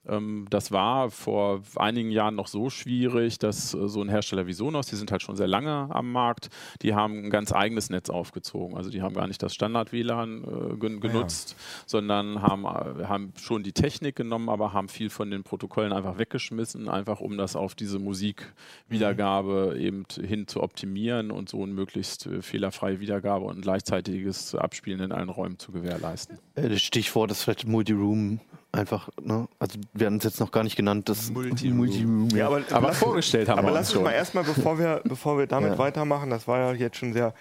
Ähm, 0.07 0.47
das 0.51 0.73
war 0.73 1.11
vor 1.11 1.63
einigen 1.77 2.11
Jahren 2.11 2.35
noch 2.35 2.47
so 2.47 2.71
schwierig, 2.71 3.39
dass 3.39 3.75
äh, 3.75 3.89
so 3.89 4.01
ein 4.01 4.09
Hersteller 4.09 4.47
wie 4.47 4.53
Sonos, 4.53 4.87
die 4.87 4.97
sind 4.97 5.11
halt 5.11 5.23
schon 5.23 5.37
sehr 5.37 5.47
lange 5.47 5.89
am 5.91 6.13
Markt, 6.13 6.49
die 6.83 6.95
haben 6.95 7.25
ein 7.25 7.31
ganz 7.31 7.53
eigenes 7.53 7.91
Netz 7.91 8.11
aufgezogen. 8.11 8.77
Also 8.77 8.91
die 8.91 9.03
haben 9.03 9.15
gar 9.15 9.27
nicht 9.27 9.43
das 9.43 9.55
Standard-WLAN 9.55 10.45
äh, 10.45 10.77
gen 10.77 11.01
genutzt, 11.01 11.57
sondern 11.87 12.43
haben, 12.43 12.65
äh, 12.65 13.05
haben 13.07 13.33
schon 13.41 13.63
die 13.63 13.73
Technik 13.73 14.17
genommen, 14.17 14.49
aber 14.49 14.73
haben 14.73 14.89
viel 14.89 15.11
von 15.11 15.31
den 15.31 15.43
Protokollen 15.43 15.93
einfach 15.93 16.19
weggeschmissen, 16.19 16.89
einfach 16.89 17.21
um 17.21 17.37
das 17.37 17.57
auf 17.57 17.75
diese 17.75 17.99
Musikwiedergabe 17.99 19.77
eben 19.79 20.05
hin 20.21 20.47
zu 20.47 20.63
optimieren 20.63 21.31
und 21.31 21.49
so 21.49 21.63
eine 21.63 21.73
möglichst 21.73 22.29
fehlerfreie 22.41 23.01
Wiedergabe 23.01 23.45
und 23.45 23.59
ein 23.59 23.63
gleichzeitiges 23.63 24.55
Abspielen 24.55 25.01
in 25.01 25.13
allen 25.13 25.29
Räumen 25.29 25.59
zu 25.59 25.73
gewährleisten. 25.73 26.39
Äh, 26.55 26.69
Das 26.69 26.83
Stichwort 26.83 27.31
ist 27.31 27.43
vielleicht 27.43 27.67
Multiroom 27.67 28.41
einfach, 28.79 29.09
ne? 29.23 29.49
Also 29.59 29.79
wir 29.93 30.07
haben 30.07 30.17
es 30.17 30.25
jetzt 30.25 30.41
noch 30.41 30.51
gar 30.51 30.63
nicht 30.65 30.77
genannt, 30.77 31.09
das 31.09 31.31
Multiroom. 31.31 31.77
Multiroom 31.77 32.29
Ja, 32.31 32.47
aber, 32.47 32.63
Aber 32.71 32.89
lass- 32.89 32.99
vorgestellt 32.99 33.49
haben 33.49 33.59
aber 33.59 33.69
wir 33.69 33.75
lass 33.75 33.93
uns 33.95 34.03
mal 34.05 34.13
erstmal, 34.13 34.45
bevor 34.45 34.79
wir, 34.79 35.01
bevor 35.05 35.39
wir 35.39 35.47
damit 35.47 35.73
Ja. 35.73 35.79
weitermachen, 35.79 36.31
das 36.31 36.49
war 36.49 36.59
ja 36.59 36.73
jetzt 36.73 36.97
schon 36.97 37.13
sehr 37.13 37.35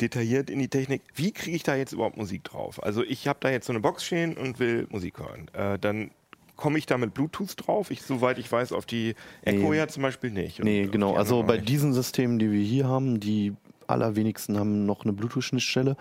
detailliert 0.00 0.48
in 0.48 0.58
die 0.60 0.68
Technik. 0.68 1.02
Wie 1.14 1.32
kriege 1.32 1.56
ich 1.56 1.62
da 1.64 1.74
jetzt 1.74 1.92
überhaupt 1.92 2.16
Musik 2.16 2.44
drauf? 2.44 2.82
Also 2.82 3.02
ich 3.02 3.26
habe 3.26 3.38
da 3.42 3.50
jetzt 3.50 3.66
so 3.66 3.72
eine 3.72 3.80
Box 3.80 4.04
stehen 4.04 4.36
und 4.36 4.58
will 4.60 4.86
Musik 4.90 5.18
hören. 5.18 5.48
Äh, 5.54 5.78
dann 5.78 6.10
komme 6.56 6.78
ich 6.78 6.86
da 6.86 6.98
mit 6.98 7.14
Bluetooth 7.14 7.54
drauf? 7.56 7.90
Ich, 7.90 8.02
soweit 8.02 8.38
ich 8.38 8.50
weiß, 8.50 8.72
auf 8.72 8.86
die 8.86 9.14
Echo 9.42 9.70
Nee. 9.70 9.76
ja 9.76 9.88
zum 9.88 10.02
Beispiel 10.04 10.30
nicht. 10.30 10.60
Und 10.60 10.64
Nee, 10.66 10.86
genau. 10.86 11.14
Also 11.14 11.42
bei 11.42 11.56
nicht. 11.56 11.68
diesen 11.68 11.92
Systemen, 11.94 12.38
die 12.38 12.50
wir 12.52 12.62
hier 12.62 12.86
haben, 12.88 13.20
die 13.20 13.54
allerwenigsten 13.88 14.58
haben 14.58 14.84
noch 14.86 15.04
eine 15.04 15.12
Bluetooth-Schnittstelle, 15.14 15.96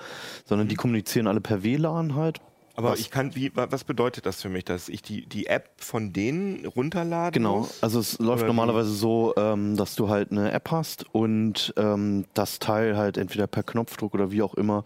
sondern 0.45 0.67
die 0.67 0.75
kommunizieren 0.75 1.25
alle 1.27 1.41
per 1.41 1.63
WLAN 1.63 2.15
halt. 2.15 2.39
Aber 2.77 2.91
was- 2.91 2.99
ich 2.99 3.09
kann, 3.09 3.33
wie, 3.35 3.53
wa- 3.55 3.67
was 3.71 3.83
bedeutet 3.83 4.27
das 4.27 4.39
für 4.41 4.49
mich, 4.49 4.63
dass 4.63 4.87
ich 4.87 5.01
die, 5.01 5.25
die 5.25 5.47
App 5.47 5.71
von 5.77 6.13
denen 6.13 6.63
runterladen 6.67 7.33
Genau, 7.33 7.59
muss? 7.61 7.81
also 7.81 7.99
es 7.99 8.19
läuft 8.19 8.29
Oder 8.33 8.43
wie? 8.43 8.47
normalerweise 8.55 8.91
so, 8.91 9.33
ähm, 9.35 9.75
dass 9.75 9.95
du 9.95 10.09
halt 10.09 10.31
eine 10.31 10.51
App 10.51 10.69
hast 10.69 11.03
und 11.11 11.73
ähm, 11.75 12.25
das 12.35 12.59
Teil 12.59 12.95
halt 12.95 13.17
entweder 13.17 13.47
per 13.47 13.63
Knopfdruck 13.63 14.13
oder 14.13 14.29
wie 14.31 14.43
auch 14.43 14.53
immer 14.53 14.83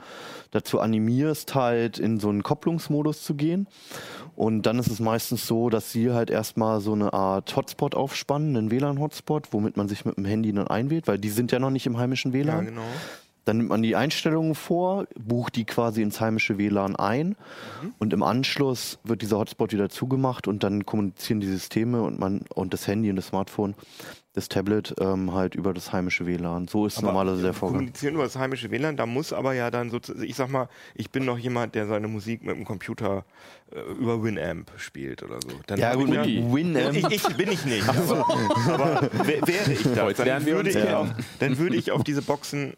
dazu 0.52 0.80
animierst, 0.80 1.54
halt 1.54 2.00
in 2.00 2.18
so 2.22 2.30
einen 2.30 2.44
Kopplungsmodus 2.44 3.24
zu 3.24 3.36
gehen. 3.36 3.68
Und 4.38 4.62
dann 4.66 4.80
ist 4.80 4.88
es 4.90 5.02
meistens 5.02 5.46
so, 5.46 5.70
dass 5.70 5.92
sie 5.92 6.12
halt 6.12 6.30
erstmal 6.30 6.80
so 6.80 6.94
eine 6.94 7.12
Art 7.12 7.54
Hotspot 7.58 7.94
aufspannen, 7.96 8.56
einen 8.56 8.72
WLAN-Hotspot, 8.72 9.50
womit 9.52 9.76
man 9.76 9.90
sich 9.90 10.06
mit 10.06 10.16
dem 10.16 10.24
Handy 10.24 10.54
dann 10.54 10.68
einwählt, 10.68 11.08
weil 11.10 11.18
die 11.18 11.30
sind 11.30 11.52
ja 11.52 11.60
noch 11.60 11.70
nicht 11.72 11.86
im 11.86 11.98
heimischen 11.98 12.32
Ja, 12.32 12.40
WLAN. 12.40 12.66
genau. 12.68 12.82
Dann 13.46 13.58
nimmt 13.58 13.70
man 13.70 13.82
die 13.82 13.96
Einstellungen 13.96 14.54
vor, 14.54 15.08
bucht 15.18 15.56
die 15.56 15.66
quasi 15.66 16.02
ins 16.04 16.22
heimische 16.22 16.58
WLAN 16.60 16.96
ein 16.96 17.36
Mhm. 17.82 17.94
und 17.98 18.14
im 18.14 18.22
Anschluss 18.22 19.00
wird 19.04 19.22
dieser 19.24 19.40
Hotspot 19.40 19.74
wieder 19.74 19.90
zugemacht 19.90 20.48
und 20.48 20.64
dann 20.64 20.86
kommunizieren 20.86 21.40
die 21.40 21.48
Systeme 21.48 22.02
und 22.04 22.20
man 22.20 22.42
und 22.54 22.74
das 22.74 22.88
Handy 22.88 23.10
und 23.10 23.16
das 23.16 23.28
Smartphone, 23.28 23.74
das 24.34 24.48
Tablet 24.48 24.94
ähm, 25.00 25.34
halt 25.34 25.56
über 25.56 25.74
das 25.74 25.92
heimische 25.92 26.26
WLAN. 26.28 26.68
So 26.68 26.86
ist 26.86 27.02
normalerweise 27.02 27.42
der 27.42 27.54
Vorgang. 27.54 27.78
Kommunizieren 27.80 28.14
über 28.14 28.24
das 28.24 28.36
heimische 28.38 28.70
WLAN, 28.70 28.96
da 28.96 29.06
muss 29.08 29.34
aber 29.34 29.54
ja 29.54 29.72
dann 29.72 29.90
sozusagen, 29.90 30.24
ich 30.24 30.36
sag 30.36 30.50
mal, 30.50 30.70
ich 30.94 31.10
bin 31.10 31.26
noch 31.26 31.38
jemand, 31.40 31.74
der 31.74 31.88
seine 31.88 32.08
Musik 32.08 32.44
mit 32.44 32.56
dem 32.56 32.64
Computer 32.64 33.26
äh, 33.74 33.80
über 34.00 34.24
Winamp 34.24 34.72
spielt 34.78 35.24
oder 35.24 35.40
so. 35.42 35.50
Dann 35.66 35.80
Ja 35.80 35.96
gut, 35.96 36.10
ja, 36.10 36.24
Winamp. 36.26 36.96
ich, 36.96 37.10
ich 37.10 37.36
bin 37.36 37.52
ich 37.52 37.66
nicht. 37.66 37.90
Aber, 37.90 38.20
aber 38.68 39.02
wär- 39.26 39.48
wäre 39.48 39.74
ich 39.74 39.82
das, 39.84 40.00
Heute 40.00 40.26
dann 40.26 40.46
würde, 40.46 40.70
ich 40.70 40.90
auf, 40.94 41.08
dann 41.40 41.58
würde 41.58 41.76
ich 41.76 41.92
auf 41.92 42.04
diese 42.04 42.22
Boxen 42.22 42.74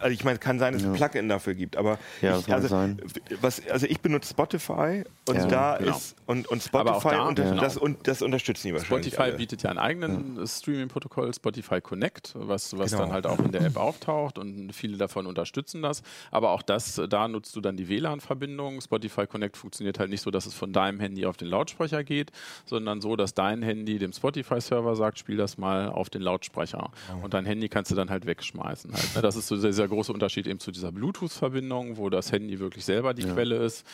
Also 0.00 0.08
ich 0.08 0.24
meine, 0.24 0.38
kann 0.38 0.58
sein, 0.58 0.72
dass 0.72 0.82
es 0.82 0.88
ein 0.88 0.94
Plugin 0.94 1.28
dafür 1.28 1.54
gibt, 1.54 1.76
aber 1.76 1.98
Ja, 2.22 2.38
ich, 2.38 2.52
also, 2.52 2.68
sein. 2.68 3.00
Was, 3.40 3.62
also 3.68 3.86
ich 3.86 4.00
benutze 4.00 4.30
Spotify 4.30 5.04
und 5.28 5.36
Ja. 5.36 5.46
da 5.46 5.76
Genau. 5.78 5.96
ist 5.96 6.16
und, 6.26 6.48
und 6.48 6.62
Spotify 6.62 7.08
da, 7.10 7.28
unter, 7.28 7.44
genau. 7.44 7.60
das, 7.62 7.76
und 7.76 8.06
das 8.08 8.22
unterstützen 8.22 8.68
die 8.68 8.74
wahrscheinlich. 8.74 9.06
Spotify 9.08 9.22
alle. 9.30 9.36
bietet 9.36 9.62
ja 9.62 9.70
einen 9.70 9.78
eigenen 9.78 10.46
Streaming-Protokoll, 10.46 11.32
Spotify 11.34 11.80
Connect, 11.80 12.32
was, 12.36 12.76
was 12.76 12.90
Genau. 12.90 13.04
dann 13.04 13.12
halt 13.12 13.26
auch 13.26 13.38
in 13.38 13.52
der 13.52 13.62
App 13.62 13.76
auftaucht 13.76 14.38
und 14.38 14.72
viele 14.72 14.96
davon 14.96 15.26
unterstützen 15.26 15.82
das. 15.82 16.02
Aber 16.30 16.50
auch 16.50 16.62
das, 16.62 17.00
da 17.08 17.28
nutzt 17.28 17.54
du 17.56 17.60
dann 17.60 17.76
die 17.76 17.88
WLAN-Verbindung. 17.88 18.80
Spotify 18.80 19.26
Connect 19.26 19.56
funktioniert 19.56 19.98
halt 19.98 20.10
nicht 20.10 20.22
so, 20.22 20.30
dass 20.30 20.46
es 20.46 20.54
von 20.54 20.72
deinem 20.72 21.00
Handy 21.00 21.26
auf 21.26 21.36
den 21.36 21.48
Lautsprecher 21.48 22.02
geht, 22.04 22.32
sondern 22.64 23.00
so, 23.00 23.16
dass 23.16 23.34
dein 23.34 23.62
Handy 23.62 23.98
dem 23.98 24.12
Spotify-Server 24.12 24.96
sagt, 24.96 25.18
spiel 25.18 25.36
das 25.36 25.58
mal 25.58 25.88
auf 25.88 26.10
den 26.10 26.22
Lautsprecher. 26.22 26.90
Und 27.22 27.34
dein 27.34 27.44
Handy 27.46 27.68
kannst 27.68 27.90
du 27.90 27.94
dann 27.94 28.10
halt 28.10 28.26
wegschmeißen. 28.26 28.92
Halt, 28.92 29.16
ne? 29.16 29.22
Das 29.22 29.36
ist 29.36 29.46
so 29.48 29.56
dieser, 29.66 29.82
dieser 29.82 29.88
große 29.88 30.12
Unterschied 30.12 30.46
eben 30.46 30.60
zu 30.60 30.70
dieser 30.70 30.92
Bluetooth-Verbindung, 30.92 31.96
wo 31.96 32.10
das 32.10 32.32
Handy 32.32 32.58
wirklich 32.58 32.84
selber 32.84 33.14
die 33.14 33.24
Quelle 33.24 33.56
ist. 33.56 33.86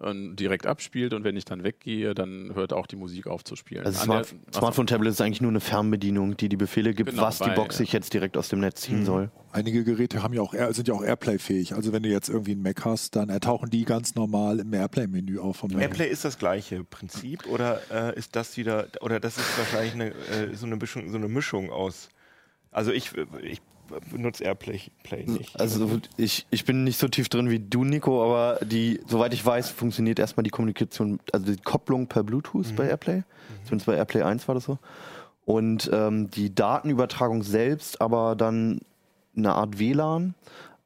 Und 0.00 0.36
direkt 0.36 0.64
abspielt 0.64 1.12
und 1.12 1.24
wenn 1.24 1.36
ich 1.36 1.44
dann 1.44 1.64
weggehe, 1.64 2.14
dann 2.14 2.54
hört 2.54 2.72
auch 2.72 2.86
die 2.86 2.94
Musik 2.94 3.26
auf 3.26 3.42
zu 3.42 3.56
spielen. 3.56 3.84
Also 3.84 4.00
Smart. 4.00 4.32
Smartphone-Tablet 4.54 5.10
ist 5.10 5.20
eigentlich 5.20 5.40
nur 5.40 5.50
eine 5.50 5.58
Fernbedienung, 5.58 6.36
die 6.36 6.48
die 6.48 6.56
Befehle 6.56 6.94
gibt, 6.94 7.10
Genau, 7.10 7.22
was 7.22 7.40
die 7.40 7.50
Box 7.50 7.78
sich 7.78 7.92
jetzt 7.92 8.14
direkt 8.14 8.36
aus 8.36 8.48
dem 8.48 8.60
Netz 8.60 8.82
ziehen 8.82 9.04
soll. 9.04 9.32
Einige 9.50 9.82
Geräte 9.82 10.22
haben 10.22 10.34
ja 10.34 10.42
auch 10.42 10.54
sind 10.70 10.86
ja 10.86 10.94
auch 10.94 11.02
Airplay-fähig. 11.02 11.74
Also 11.74 11.92
wenn 11.92 12.04
du 12.04 12.10
jetzt 12.10 12.28
irgendwie 12.28 12.52
einen 12.52 12.62
Mac 12.62 12.84
hast, 12.84 13.16
dann 13.16 13.28
ertauchen 13.28 13.70
die 13.70 13.84
ganz 13.84 14.14
normal 14.14 14.60
im 14.60 14.72
Airplay-Menü 14.72 15.40
auf 15.40 15.56
vom 15.56 15.72
Mac. 15.72 15.80
Airplay 15.80 16.08
ist 16.08 16.24
das 16.24 16.38
gleiche 16.38 16.84
Prinzip 16.84 17.46
oder 17.46 17.80
äh, 17.90 18.16
ist 18.16 18.36
das 18.36 18.56
wieder 18.56 18.86
oder 19.00 19.18
das 19.18 19.36
ist 19.36 19.58
wahrscheinlich 19.58 19.94
eine, 19.94 20.10
äh, 20.10 20.54
so, 20.54 20.66
eine 20.66 20.76
Mischung, 20.76 21.10
so 21.10 21.16
eine 21.16 21.26
Mischung 21.26 21.72
aus. 21.72 22.08
Also 22.70 22.92
ich, 22.92 23.10
ich 23.42 23.60
benutze 24.10 24.44
Airplay 24.44 24.80
Play 25.02 25.24
nicht. 25.26 25.58
Also 25.58 26.00
ich, 26.16 26.46
ich 26.50 26.64
bin 26.64 26.84
nicht 26.84 26.98
so 26.98 27.08
tief 27.08 27.28
drin 27.28 27.50
wie 27.50 27.58
du, 27.58 27.84
Nico, 27.84 28.24
aber 28.24 28.64
die, 28.64 29.00
soweit 29.06 29.32
ich 29.34 29.44
weiß, 29.44 29.70
funktioniert 29.70 30.18
erstmal 30.18 30.44
die 30.44 30.50
Kommunikation, 30.50 31.20
also 31.32 31.52
die 31.52 31.60
Kopplung 31.60 32.06
per 32.06 32.22
Bluetooth 32.22 32.74
bei 32.76 32.88
Airplay. 32.88 33.22
Zumindest 33.64 33.86
bei 33.86 33.96
Airplay 33.96 34.22
1 34.22 34.48
war 34.48 34.54
das 34.54 34.64
so. 34.64 34.78
Und 35.44 35.90
ähm, 35.92 36.30
die 36.30 36.54
Datenübertragung 36.54 37.42
selbst, 37.42 38.00
aber 38.00 38.36
dann 38.36 38.80
eine 39.36 39.54
Art 39.54 39.78
WLAN, 39.78 40.34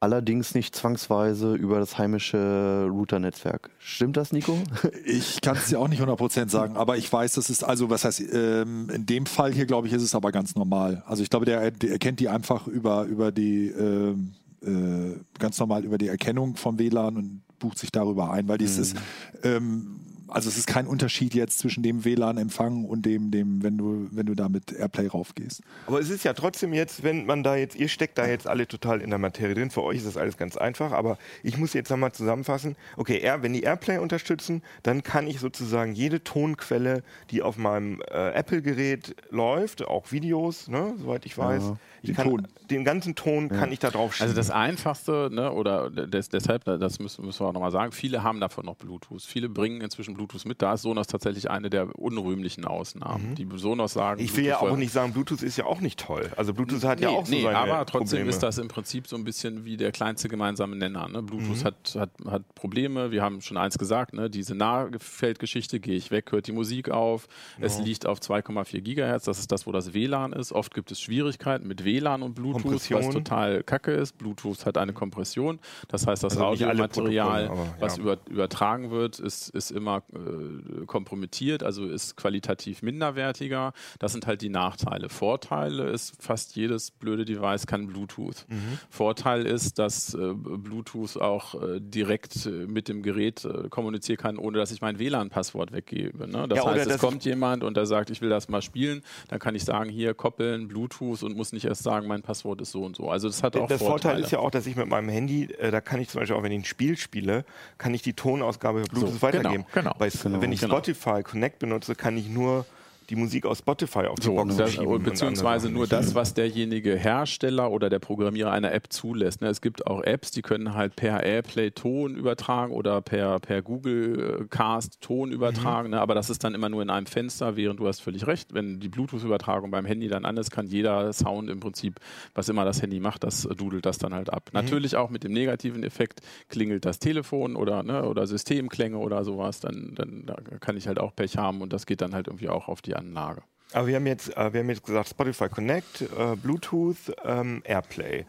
allerdings 0.02 0.56
nicht 0.56 0.74
zwangsweise 0.74 1.54
über 1.54 1.78
das 1.78 1.96
heimische 1.96 2.88
Router-Netzwerk. 2.90 3.70
Stimmt 3.78 4.16
das, 4.16 4.32
Nico? 4.32 4.58
Ich 5.04 5.40
kann 5.40 5.56
es 5.56 5.66
dir 5.66 5.78
auch 5.78 5.88
nicht 5.88 6.02
100% 6.02 6.48
sagen, 6.48 6.76
aber 6.76 6.96
ich 6.96 7.12
weiß, 7.12 7.34
das 7.34 7.50
ist, 7.50 7.62
also 7.62 7.88
was 7.88 8.04
heißt, 8.04 8.20
ähm, 8.32 8.90
in 8.90 9.06
dem 9.06 9.26
Fall 9.26 9.52
hier, 9.52 9.66
glaube 9.66 9.86
ich, 9.86 9.92
ist 9.92 10.02
es 10.02 10.14
aber 10.14 10.32
ganz 10.32 10.54
normal. 10.56 11.02
Also 11.06 11.22
ich 11.22 11.30
glaube, 11.30 11.46
der, 11.46 11.70
der 11.70 11.92
erkennt 11.92 12.18
die 12.18 12.28
einfach 12.28 12.66
über, 12.66 13.04
über 13.04 13.30
die, 13.30 13.68
ähm, 13.68 14.32
äh, 14.62 15.18
ganz 15.38 15.58
normal 15.58 15.84
über 15.84 15.98
die 15.98 16.08
Erkennung 16.08 16.56
vom 16.56 16.78
WLAN 16.78 17.16
und 17.16 17.42
bucht 17.60 17.78
sich 17.78 17.92
darüber 17.92 18.32
ein, 18.32 18.48
weil 18.48 18.58
dies 18.58 18.78
ist, 18.78 18.96
ähm, 19.44 20.00
also 20.32 20.48
es 20.48 20.56
ist 20.56 20.66
kein 20.66 20.86
Unterschied 20.86 21.34
jetzt 21.34 21.58
zwischen 21.58 21.82
dem 21.82 22.04
WLAN-Empfang 22.04 22.84
und 22.84 23.06
dem, 23.06 23.30
dem, 23.30 23.62
wenn 23.62 23.78
du, 23.78 24.08
wenn 24.10 24.26
du 24.26 24.34
da 24.34 24.48
mit 24.48 24.72
Airplay 24.72 25.06
raufgehst. 25.06 25.62
Aber 25.86 26.00
es 26.00 26.10
ist 26.10 26.24
ja 26.24 26.32
trotzdem 26.32 26.72
jetzt, 26.72 27.02
wenn 27.02 27.26
man 27.26 27.42
da 27.42 27.56
jetzt, 27.56 27.76
ihr 27.76 27.88
steckt 27.88 28.18
da 28.18 28.26
jetzt 28.26 28.46
alle 28.46 28.66
total 28.66 29.00
in 29.00 29.10
der 29.10 29.18
Materie 29.18 29.54
drin, 29.54 29.70
für 29.70 29.82
euch 29.82 29.98
ist 29.98 30.06
das 30.06 30.16
alles 30.16 30.36
ganz 30.36 30.56
einfach, 30.56 30.92
aber 30.92 31.18
ich 31.42 31.58
muss 31.58 31.74
jetzt 31.74 31.90
nochmal 31.90 32.12
zusammenfassen, 32.12 32.76
okay, 32.96 33.18
Air, 33.18 33.42
wenn 33.42 33.52
die 33.52 33.62
Airplay 33.62 33.98
unterstützen, 33.98 34.62
dann 34.82 35.02
kann 35.02 35.26
ich 35.26 35.38
sozusagen 35.38 35.92
jede 35.94 36.24
Tonquelle, 36.24 37.02
die 37.30 37.42
auf 37.42 37.56
meinem 37.58 38.00
äh, 38.10 38.30
Apple-Gerät 38.32 39.14
läuft, 39.30 39.86
auch 39.86 40.12
Videos, 40.12 40.68
ne, 40.68 40.94
soweit 40.98 41.26
ich 41.26 41.36
weiß, 41.36 41.72
ich 42.02 42.08
den 42.08 42.16
kann, 42.16 42.28
Ton. 42.28 42.48
den 42.70 42.84
ganzen 42.84 43.14
Ton 43.14 43.48
kann 43.48 43.70
ich 43.70 43.78
da 43.78 43.90
drauf 43.90 44.14
schieben. 44.14 44.30
Also 44.30 44.36
das 44.36 44.50
Einfachste, 44.50 45.28
ne, 45.30 45.52
oder 45.52 45.90
des, 45.90 46.30
deshalb, 46.30 46.64
das 46.64 46.98
müssen, 46.98 47.24
müssen 47.24 47.40
wir 47.40 47.48
auch 47.48 47.52
nochmal 47.52 47.70
sagen, 47.70 47.92
viele 47.92 48.22
haben 48.22 48.40
davon 48.40 48.64
noch 48.64 48.76
Bluetooth. 48.76 49.22
Viele 49.22 49.48
bringen 49.48 49.80
inzwischen 49.80 50.14
Bluetooth 50.14 50.21
mit. 50.44 50.62
Da 50.62 50.74
ist 50.74 50.82
Sonos 50.82 51.06
tatsächlich 51.06 51.50
eine 51.50 51.70
der 51.70 51.98
unrühmlichen 51.98 52.64
Ausnahmen. 52.64 53.34
Die 53.34 53.46
Sonos 53.56 53.92
sagen, 53.92 54.20
ich 54.22 54.36
will 54.36 54.44
ja 54.44 54.56
Bluetooth 54.58 54.72
auch 54.74 54.78
nicht 54.78 54.92
sagen, 54.92 55.12
Bluetooth 55.12 55.42
ist 55.42 55.56
ja 55.56 55.66
auch 55.66 55.80
nicht 55.80 56.00
toll. 56.00 56.30
Also 56.36 56.54
Bluetooth 56.54 56.84
hat 56.84 57.00
ja 57.00 57.10
Nee, 57.10 57.16
auch 57.16 57.26
so 57.26 57.34
nee, 57.34 57.42
seine 57.42 57.58
aber 57.58 57.86
trotzdem 57.86 58.18
Probleme. 58.18 58.30
ist 58.30 58.42
das 58.42 58.58
im 58.58 58.68
Prinzip 58.68 59.06
so 59.06 59.16
ein 59.16 59.24
bisschen 59.24 59.64
wie 59.64 59.76
der 59.76 59.92
kleinste 59.92 60.28
gemeinsame 60.28 60.76
Nenner. 60.76 61.08
Ne? 61.08 61.22
Bluetooth 61.22 61.58
Mhm. 61.60 61.64
hat, 61.64 61.96
hat, 61.98 62.10
hat 62.30 62.54
Probleme. 62.54 63.10
Wir 63.10 63.22
haben 63.22 63.40
schon 63.40 63.56
eins 63.56 63.78
gesagt, 63.78 64.14
ne? 64.14 64.30
diese 64.30 64.54
Nahfeldgeschichte, 64.54 65.80
gehe 65.80 65.96
ich 65.96 66.10
weg, 66.10 66.32
hört 66.32 66.46
die 66.46 66.52
Musik 66.52 66.90
auf. 66.90 67.28
Es 67.60 67.78
liegt 67.78 68.06
auf 68.06 68.18
2,4 68.20 68.80
Gigahertz, 68.80 69.24
das 69.24 69.38
ist 69.38 69.52
das, 69.52 69.66
wo 69.66 69.72
das 69.72 69.94
WLAN 69.94 70.32
ist. 70.32 70.52
Oft 70.52 70.74
gibt 70.74 70.90
es 70.92 71.00
Schwierigkeiten 71.00 71.66
mit 71.66 71.84
WLAN 71.84 72.22
und 72.22 72.34
Bluetooth, 72.34 72.64
was 72.74 72.88
Kompression. 72.88 73.12
total 73.12 73.62
kacke 73.62 73.92
ist. 73.92 74.18
Bluetooth 74.18 74.66
hat 74.66 74.78
eine 74.78 74.92
Kompression, 74.92 75.58
das 75.88 76.06
heißt, 76.06 76.22
das 76.24 76.34
Also 76.36 76.44
Audiomaterial, 76.46 77.48
aber 77.48 77.74
was 77.80 77.96
ja. 77.96 78.02
über, 78.02 78.18
übertragen 78.28 78.90
wird, 78.90 79.18
ist, 79.18 79.48
ist 79.50 79.70
immer 79.70 80.01
äh, 80.14 80.86
kompromittiert, 80.86 81.62
also 81.62 81.86
ist 81.86 82.16
qualitativ 82.16 82.82
minderwertiger. 82.82 83.72
Das 83.98 84.12
sind 84.12 84.26
halt 84.26 84.42
die 84.42 84.48
Nachteile. 84.48 85.08
Vorteile 85.08 85.88
ist, 85.90 86.14
fast 86.22 86.56
jedes 86.56 86.90
blöde 86.90 87.24
Device 87.24 87.66
kann 87.66 87.86
Bluetooth. 87.86 88.44
Mhm. 88.48 88.78
Vorteil 88.90 89.46
ist, 89.46 89.78
dass 89.78 90.14
äh, 90.14 90.32
Bluetooth 90.34 91.16
auch 91.18 91.54
äh, 91.62 91.80
direkt 91.80 92.46
äh, 92.46 92.50
mit 92.50 92.88
dem 92.88 93.02
Gerät 93.02 93.44
äh, 93.44 93.68
kommunizieren 93.68 94.18
kann, 94.18 94.36
ohne 94.38 94.58
dass 94.58 94.70
ich 94.72 94.80
mein 94.80 94.98
WLAN-Passwort 94.98 95.72
weggebe. 95.72 96.28
Ne? 96.28 96.46
Das 96.48 96.58
Ja, 96.58 96.66
heißt, 96.66 96.82
es 96.86 96.88
das- 96.94 97.00
kommt 97.00 97.24
jemand 97.24 97.64
und 97.64 97.76
der 97.76 97.86
sagt, 97.86 98.10
ich 98.10 98.20
will 98.20 98.28
das 98.30 98.48
mal 98.48 98.62
spielen, 98.62 99.02
dann 99.28 99.38
kann 99.38 99.54
ich 99.54 99.64
sagen, 99.64 99.90
hier 99.90 100.14
koppeln, 100.14 100.68
Bluetooth 100.68 101.22
und 101.22 101.36
muss 101.36 101.52
nicht 101.52 101.64
erst 101.64 101.82
sagen, 101.82 102.06
mein 102.06 102.22
Passwort 102.22 102.60
ist 102.60 102.72
so 102.72 102.84
und 102.84 102.96
so. 102.96 103.08
Also 103.10 103.28
das 103.28 103.42
hat 103.42 103.56
auch 103.56 103.68
das 103.68 103.78
Vorteile. 103.80 104.00
Vorteil 104.02 104.20
ist 104.24 104.30
ja 104.32 104.38
auch, 104.38 104.50
dass 104.50 104.66
ich 104.66 104.76
mit 104.76 104.88
meinem 104.88 105.08
Handy, 105.08 105.44
äh, 105.58 105.70
da 105.70 105.80
kann 105.80 106.00
ich 106.00 106.08
zum 106.08 106.20
Beispiel 106.20 106.36
auch, 106.36 106.42
wenn 106.42 106.52
ich 106.52 106.60
ein 106.60 106.64
Spiel 106.64 106.96
spiele, 106.96 107.44
kann 107.78 107.94
ich 107.94 108.02
die 108.02 108.12
Tonausgabe 108.14 108.80
über 108.80 108.88
Bluetooth 108.88 109.14
So, 109.14 109.22
weitergeben. 109.22 109.64
genau, 109.72 109.91
genau. 109.91 109.91
Bei, 109.98 110.10
Wenn 110.24 110.52
ich 110.52 110.60
genau. 110.60 110.74
Spotify 110.74 111.22
Connect 111.22 111.58
benutze, 111.58 111.94
kann 111.94 112.16
ich 112.16 112.28
nur 112.28 112.66
die 113.12 113.16
Musik 113.16 113.44
aus 113.44 113.58
Spotify 113.58 114.06
auf 114.06 114.18
die 114.18 114.24
So, 114.24 114.34
Box 114.36 114.56
das, 114.56 114.72
schieben. 114.72 115.02
beziehungsweise 115.02 115.68
nur 115.68 115.86
das, 115.86 116.14
was 116.14 116.32
derjenige 116.32 116.96
Hersteller 116.96 117.70
oder 117.70 117.90
der 117.90 117.98
Programmierer 117.98 118.50
einer 118.50 118.72
App 118.72 118.90
zulässt. 118.90 119.42
Ne? 119.42 119.48
Es 119.48 119.60
gibt 119.60 119.86
auch 119.86 120.02
Apps, 120.02 120.30
die 120.30 120.40
können 120.40 120.72
halt 120.72 120.96
per 120.96 121.22
Airplay 121.22 121.72
Ton 121.72 122.16
übertragen 122.16 122.72
oder 122.72 123.02
per, 123.02 123.38
per 123.38 123.60
Google 123.60 124.46
Cast 124.48 125.02
Ton 125.02 125.30
übertragen, 125.30 125.90
ne? 125.90 126.00
aber 126.00 126.14
das 126.14 126.30
ist 126.30 126.42
dann 126.42 126.54
immer 126.54 126.70
nur 126.70 126.80
in 126.80 126.88
einem 126.88 127.04
Fenster, 127.04 127.54
während 127.54 127.80
du 127.80 127.86
hast 127.86 128.00
völlig 128.00 128.26
recht, 128.26 128.54
wenn 128.54 128.80
die 128.80 128.88
Bluetooth-Übertragung 128.88 129.70
beim 129.70 129.84
Handy 129.84 130.08
dann 130.08 130.24
an 130.24 130.38
ist, 130.38 130.50
kann 130.50 130.66
jeder 130.66 131.12
Sound 131.12 131.50
im 131.50 131.60
Prinzip, 131.60 132.00
was 132.34 132.48
immer 132.48 132.64
das 132.64 132.80
Handy 132.80 132.98
macht, 132.98 133.24
das 133.24 133.44
äh, 133.44 133.54
dudelt 133.54 133.84
das 133.84 133.98
dann 133.98 134.14
halt 134.14 134.32
ab. 134.32 134.48
Natürlich 134.54 134.96
auch 134.96 135.10
mit 135.10 135.22
dem 135.22 135.32
negativen 135.32 135.84
Effekt 135.84 136.22
klingelt 136.48 136.86
das 136.86 136.98
Telefon 136.98 137.56
oder, 137.56 137.82
ne, 137.82 138.08
oder 138.08 138.26
Systemklänge 138.26 138.96
oder 138.96 139.22
sowas, 139.22 139.60
dann, 139.60 139.92
dann 139.96 140.22
da 140.24 140.36
kann 140.60 140.78
ich 140.78 140.88
halt 140.88 140.98
auch 140.98 141.14
Pech 141.14 141.36
haben 141.36 141.60
und 141.60 141.74
das 141.74 141.84
geht 141.84 142.00
dann 142.00 142.14
halt 142.14 142.28
irgendwie 142.28 142.48
auch 142.48 142.68
auf 142.68 142.80
die 142.80 143.01
Anlage. 143.06 143.42
Aber 143.72 143.86
wir 143.86 143.96
haben 143.96 144.06
jetzt, 144.06 144.36
äh, 144.36 144.52
wir 144.52 144.60
haben 144.60 144.68
jetzt 144.68 144.84
gesagt 144.84 145.08
Spotify 145.08 145.48
Connect, 145.48 146.02
äh, 146.02 146.36
Bluetooth, 146.36 146.96
ähm, 147.24 147.62
Airplay. 147.64 148.26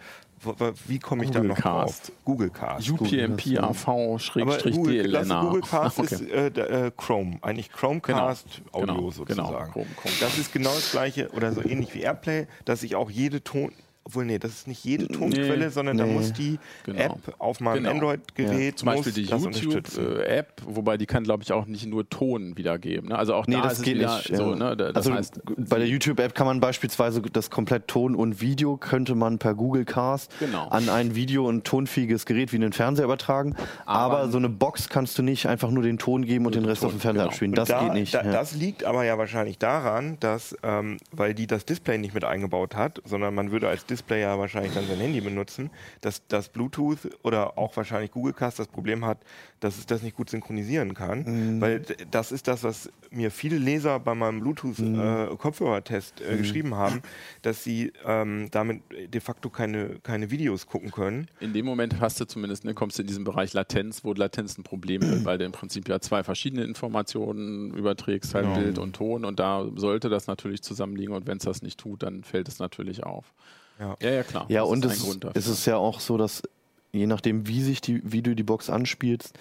Wie 0.87 0.99
komme 0.99 1.23
ich 1.23 1.31
da 1.31 1.39
Google 1.39 1.49
noch 1.55 1.59
drauf? 1.59 1.85
Cast. 1.85 2.11
Google 2.25 2.49
Cast. 2.49 2.89
UPnP 2.89 3.57
AV 3.59 3.87
Aber 3.87 4.19
Schrägstrich 4.19 4.75
DLNA. 4.75 5.41
Google 5.45 5.61
Cast 5.61 5.99
Okay. 6.03 6.15
ist 6.15 6.21
äh, 6.29 6.47
äh, 6.47 6.91
Chrome, 6.97 7.37
eigentlich 7.41 7.71
Chromecast 7.71 8.45
Genau, 8.57 8.69
Audio 8.73 8.93
genau, 8.95 9.11
sozusagen. 9.11 9.47
genau, 9.47 9.71
Chrome, 9.71 9.85
Chrome. 10.01 10.15
Das 10.19 10.37
ist 10.37 10.51
genau 10.51 10.71
das 10.71 10.91
gleiche 10.91 11.29
oder 11.31 11.53
so 11.53 11.61
ähnlich 11.61 11.93
wie 11.93 12.01
Airplay, 12.01 12.47
dass 12.65 12.83
ich 12.83 12.95
auch 12.97 13.09
jede 13.09 13.41
Ton, 13.41 13.71
obwohl 14.05 14.25
nee, 14.25 14.37
das 14.39 14.51
ist 14.51 14.67
nicht 14.67 14.83
jede 14.83 15.07
Tonquelle, 15.07 15.69
sondern 15.69 15.97
da 15.97 16.05
Nee. 16.05 16.13
muss 16.13 16.33
die 16.33 16.59
Genau. 16.85 16.99
App 16.99 17.35
auf 17.39 17.59
meinem 17.61 17.77
Genau. 17.83 17.91
Android-Gerät 17.91 18.79
Zum 18.79 18.87
Beispiel 18.87 19.13
die. 19.13 19.23
YouTube-App, 19.23 20.61
wobei 20.65 20.97
die 20.97 21.05
kann, 21.05 21.23
glaube 21.23 21.43
ich, 21.43 21.51
auch 21.53 21.65
nicht 21.65 21.85
nur 21.85 22.07
Ton 22.09 22.57
wiedergeben. 22.57 23.09
Ne? 23.09 23.17
Also 23.17 23.33
auch 23.33 23.47
Nee, 23.47 23.55
da 23.55 23.61
das 23.63 23.81
geht 23.81 23.97
nicht. 23.97 24.35
so. 24.35 24.51
ja. 24.51 24.55
Ne? 24.55 24.77
Da- 24.77 24.91
Das 24.91 25.07
also 25.07 25.13
heißt, 25.13 25.41
bei 25.69 25.79
der 25.79 25.87
YouTube-App 25.87 26.35
kann 26.35 26.45
man 26.47 26.59
beispielsweise 26.59 27.21
das 27.21 27.49
komplett 27.49 27.87
Ton 27.87 28.15
und 28.15 28.41
Video 28.41 28.77
könnte 28.77 29.15
man 29.15 29.39
per 29.39 29.55
Google 29.55 29.85
Cast 29.85 30.31
Genau. 30.39 30.67
an 30.67 30.89
ein 30.89 31.15
Video- 31.15 31.47
und 31.47 31.63
tonfähiges 31.65 32.25
Gerät 32.25 32.51
wie 32.51 32.57
einen 32.57 32.73
Fernseher 32.73 33.05
übertragen. 33.05 33.55
Aber, 33.85 34.19
Aber- 34.19 34.29
so 34.31 34.37
eine 34.37 34.49
Box 34.49 34.89
kannst 34.89 35.17
du 35.17 35.23
nicht 35.23 35.47
einfach 35.47 35.71
nur 35.71 35.83
den 35.83 35.97
Ton 35.97 36.25
geben 36.25 36.45
und 36.45 36.55
den 36.55 36.63
den 36.63 36.69
Rest 36.69 36.83
auf 36.83 36.91
Ton, 36.91 36.97
dem 36.97 37.01
Fernseher 37.01 37.21
genau. 37.23 37.29
abspielen. 37.29 37.53
Das 37.53 37.69
da, 37.69 37.83
geht 37.83 37.93
nicht. 37.93 38.13
Da, 38.13 38.23
ja. 38.23 38.31
Das 38.31 38.53
liegt 38.53 38.83
aber 38.83 39.03
ja 39.05 39.17
wahrscheinlich 39.17 39.57
daran, 39.57 40.17
dass, 40.19 40.55
ähm, 40.63 40.97
weil 41.11 41.33
die 41.33 41.47
das 41.47 41.65
Display 41.65 41.97
nicht 41.97 42.13
mit 42.13 42.23
eingebaut 42.25 42.75
hat, 42.75 43.01
sondern 43.05 43.33
man 43.33 43.51
würde 43.51 43.67
als 43.69 43.85
Display 43.85 43.92
ja 44.09 44.37
wahrscheinlich 44.39 44.73
dann 44.73 44.87
sein 44.87 44.97
Handy 44.99 45.21
benutzen, 45.21 45.69
dass 46.01 46.25
das 46.27 46.49
Bluetooth 46.49 46.99
oder 47.23 47.57
auch 47.57 47.75
wahrscheinlich 47.77 48.11
Google 48.11 48.33
Cast 48.33 48.59
das 48.59 48.67
Problem 48.67 49.05
hat, 49.05 49.19
dass 49.59 49.77
es 49.77 49.85
das 49.85 50.01
nicht 50.01 50.15
gut 50.15 50.29
synchronisieren 50.29 50.93
kann. 50.93 51.23
Mhm. 51.55 51.61
Weil 51.61 51.85
das 52.11 52.31
ist 52.31 52.47
das, 52.47 52.63
was 52.63 52.89
mir 53.11 53.31
viele 53.31 53.57
Leser 53.57 53.99
bei 53.99 54.15
meinem 54.15 54.39
Bluetooth-Kopfhörertest 54.41 56.19
Mhm. 56.21 56.33
äh, 56.33 56.37
geschrieben 56.37 56.75
haben, 56.75 57.01
dass 57.41 57.63
sie 57.63 57.91
ähm, 58.05 58.47
damit 58.51 58.81
de 59.13 59.21
facto 59.21 59.49
keine, 59.49 59.99
keine 60.03 60.31
Videos 60.31 60.65
gucken 60.67 60.91
können. 60.91 61.27
in 61.39 61.53
dem 61.53 61.65
Moment 61.65 61.99
hast 61.99 62.19
du 62.19 62.25
zumindest, 62.25 62.65
ne, 62.65 62.73
kommst 62.73 62.97
du 62.97 63.01
in 63.03 63.07
diesen 63.07 63.23
Bereich 63.23 63.53
Latenz, 63.53 64.03
wo 64.03 64.13
Latenz 64.13 64.57
ein 64.57 64.63
Problem 64.63 65.01
wird, 65.01 65.25
weil 65.25 65.37
du 65.37 65.45
im 65.45 65.51
Prinzip 65.51 65.87
ja 65.87 65.99
zwei 65.99 66.23
verschiedene 66.23 66.63
Informationen 66.63 67.73
überträgst, 67.73 68.33
halt 68.33 68.43
Genau. 68.45 68.59
Bild 68.59 68.77
und 68.77 68.93
Ton 68.95 69.25
und 69.25 69.39
da 69.39 69.65
sollte 69.75 70.09
das 70.09 70.27
natürlich 70.27 70.61
zusammenliegen 70.61 71.13
und 71.15 71.27
wenn 71.27 71.37
es 71.37 71.43
das 71.43 71.61
nicht 71.61 71.79
tut, 71.79 72.03
dann 72.03 72.23
fällt 72.23 72.47
es 72.47 72.59
natürlich 72.59 73.03
auf. 73.03 73.33
Ja. 73.79 73.95
Ja, 74.01 74.09
ja, 74.11 74.23
klar. 74.23 74.45
Ja, 74.49 74.61
Das 74.61 74.69
und 74.69 74.85
ist 74.85 75.03
es, 75.35 75.47
ist 75.47 75.65
ja 75.65 75.77
auch 75.77 75.99
so, 75.99 76.17
dass 76.17 76.43
je 76.91 77.07
nachdem, 77.07 77.47
wie 77.47 77.61
sich 77.61 77.81
die, 77.81 78.01
wie 78.03 78.21
du 78.21 78.35
die 78.35 78.43
Box 78.43 78.69
anspielst, 78.69 79.33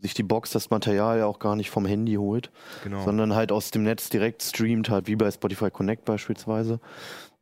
sich 0.00 0.14
die 0.14 0.22
Box 0.24 0.50
das 0.50 0.70
Material 0.70 1.18
ja 1.18 1.26
auch 1.26 1.38
gar 1.38 1.56
nicht 1.56 1.70
vom 1.70 1.86
Handy 1.86 2.14
holt, 2.14 2.50
Genau. 2.84 3.04
sondern 3.04 3.34
halt 3.34 3.52
aus 3.52 3.70
dem 3.70 3.84
Netz 3.84 4.10
direkt 4.10 4.42
streamt, 4.42 4.90
halt 4.90 5.06
wie 5.06 5.16
bei 5.16 5.30
Spotify 5.30 5.70
Connect 5.70 6.04
beispielsweise. 6.04 6.80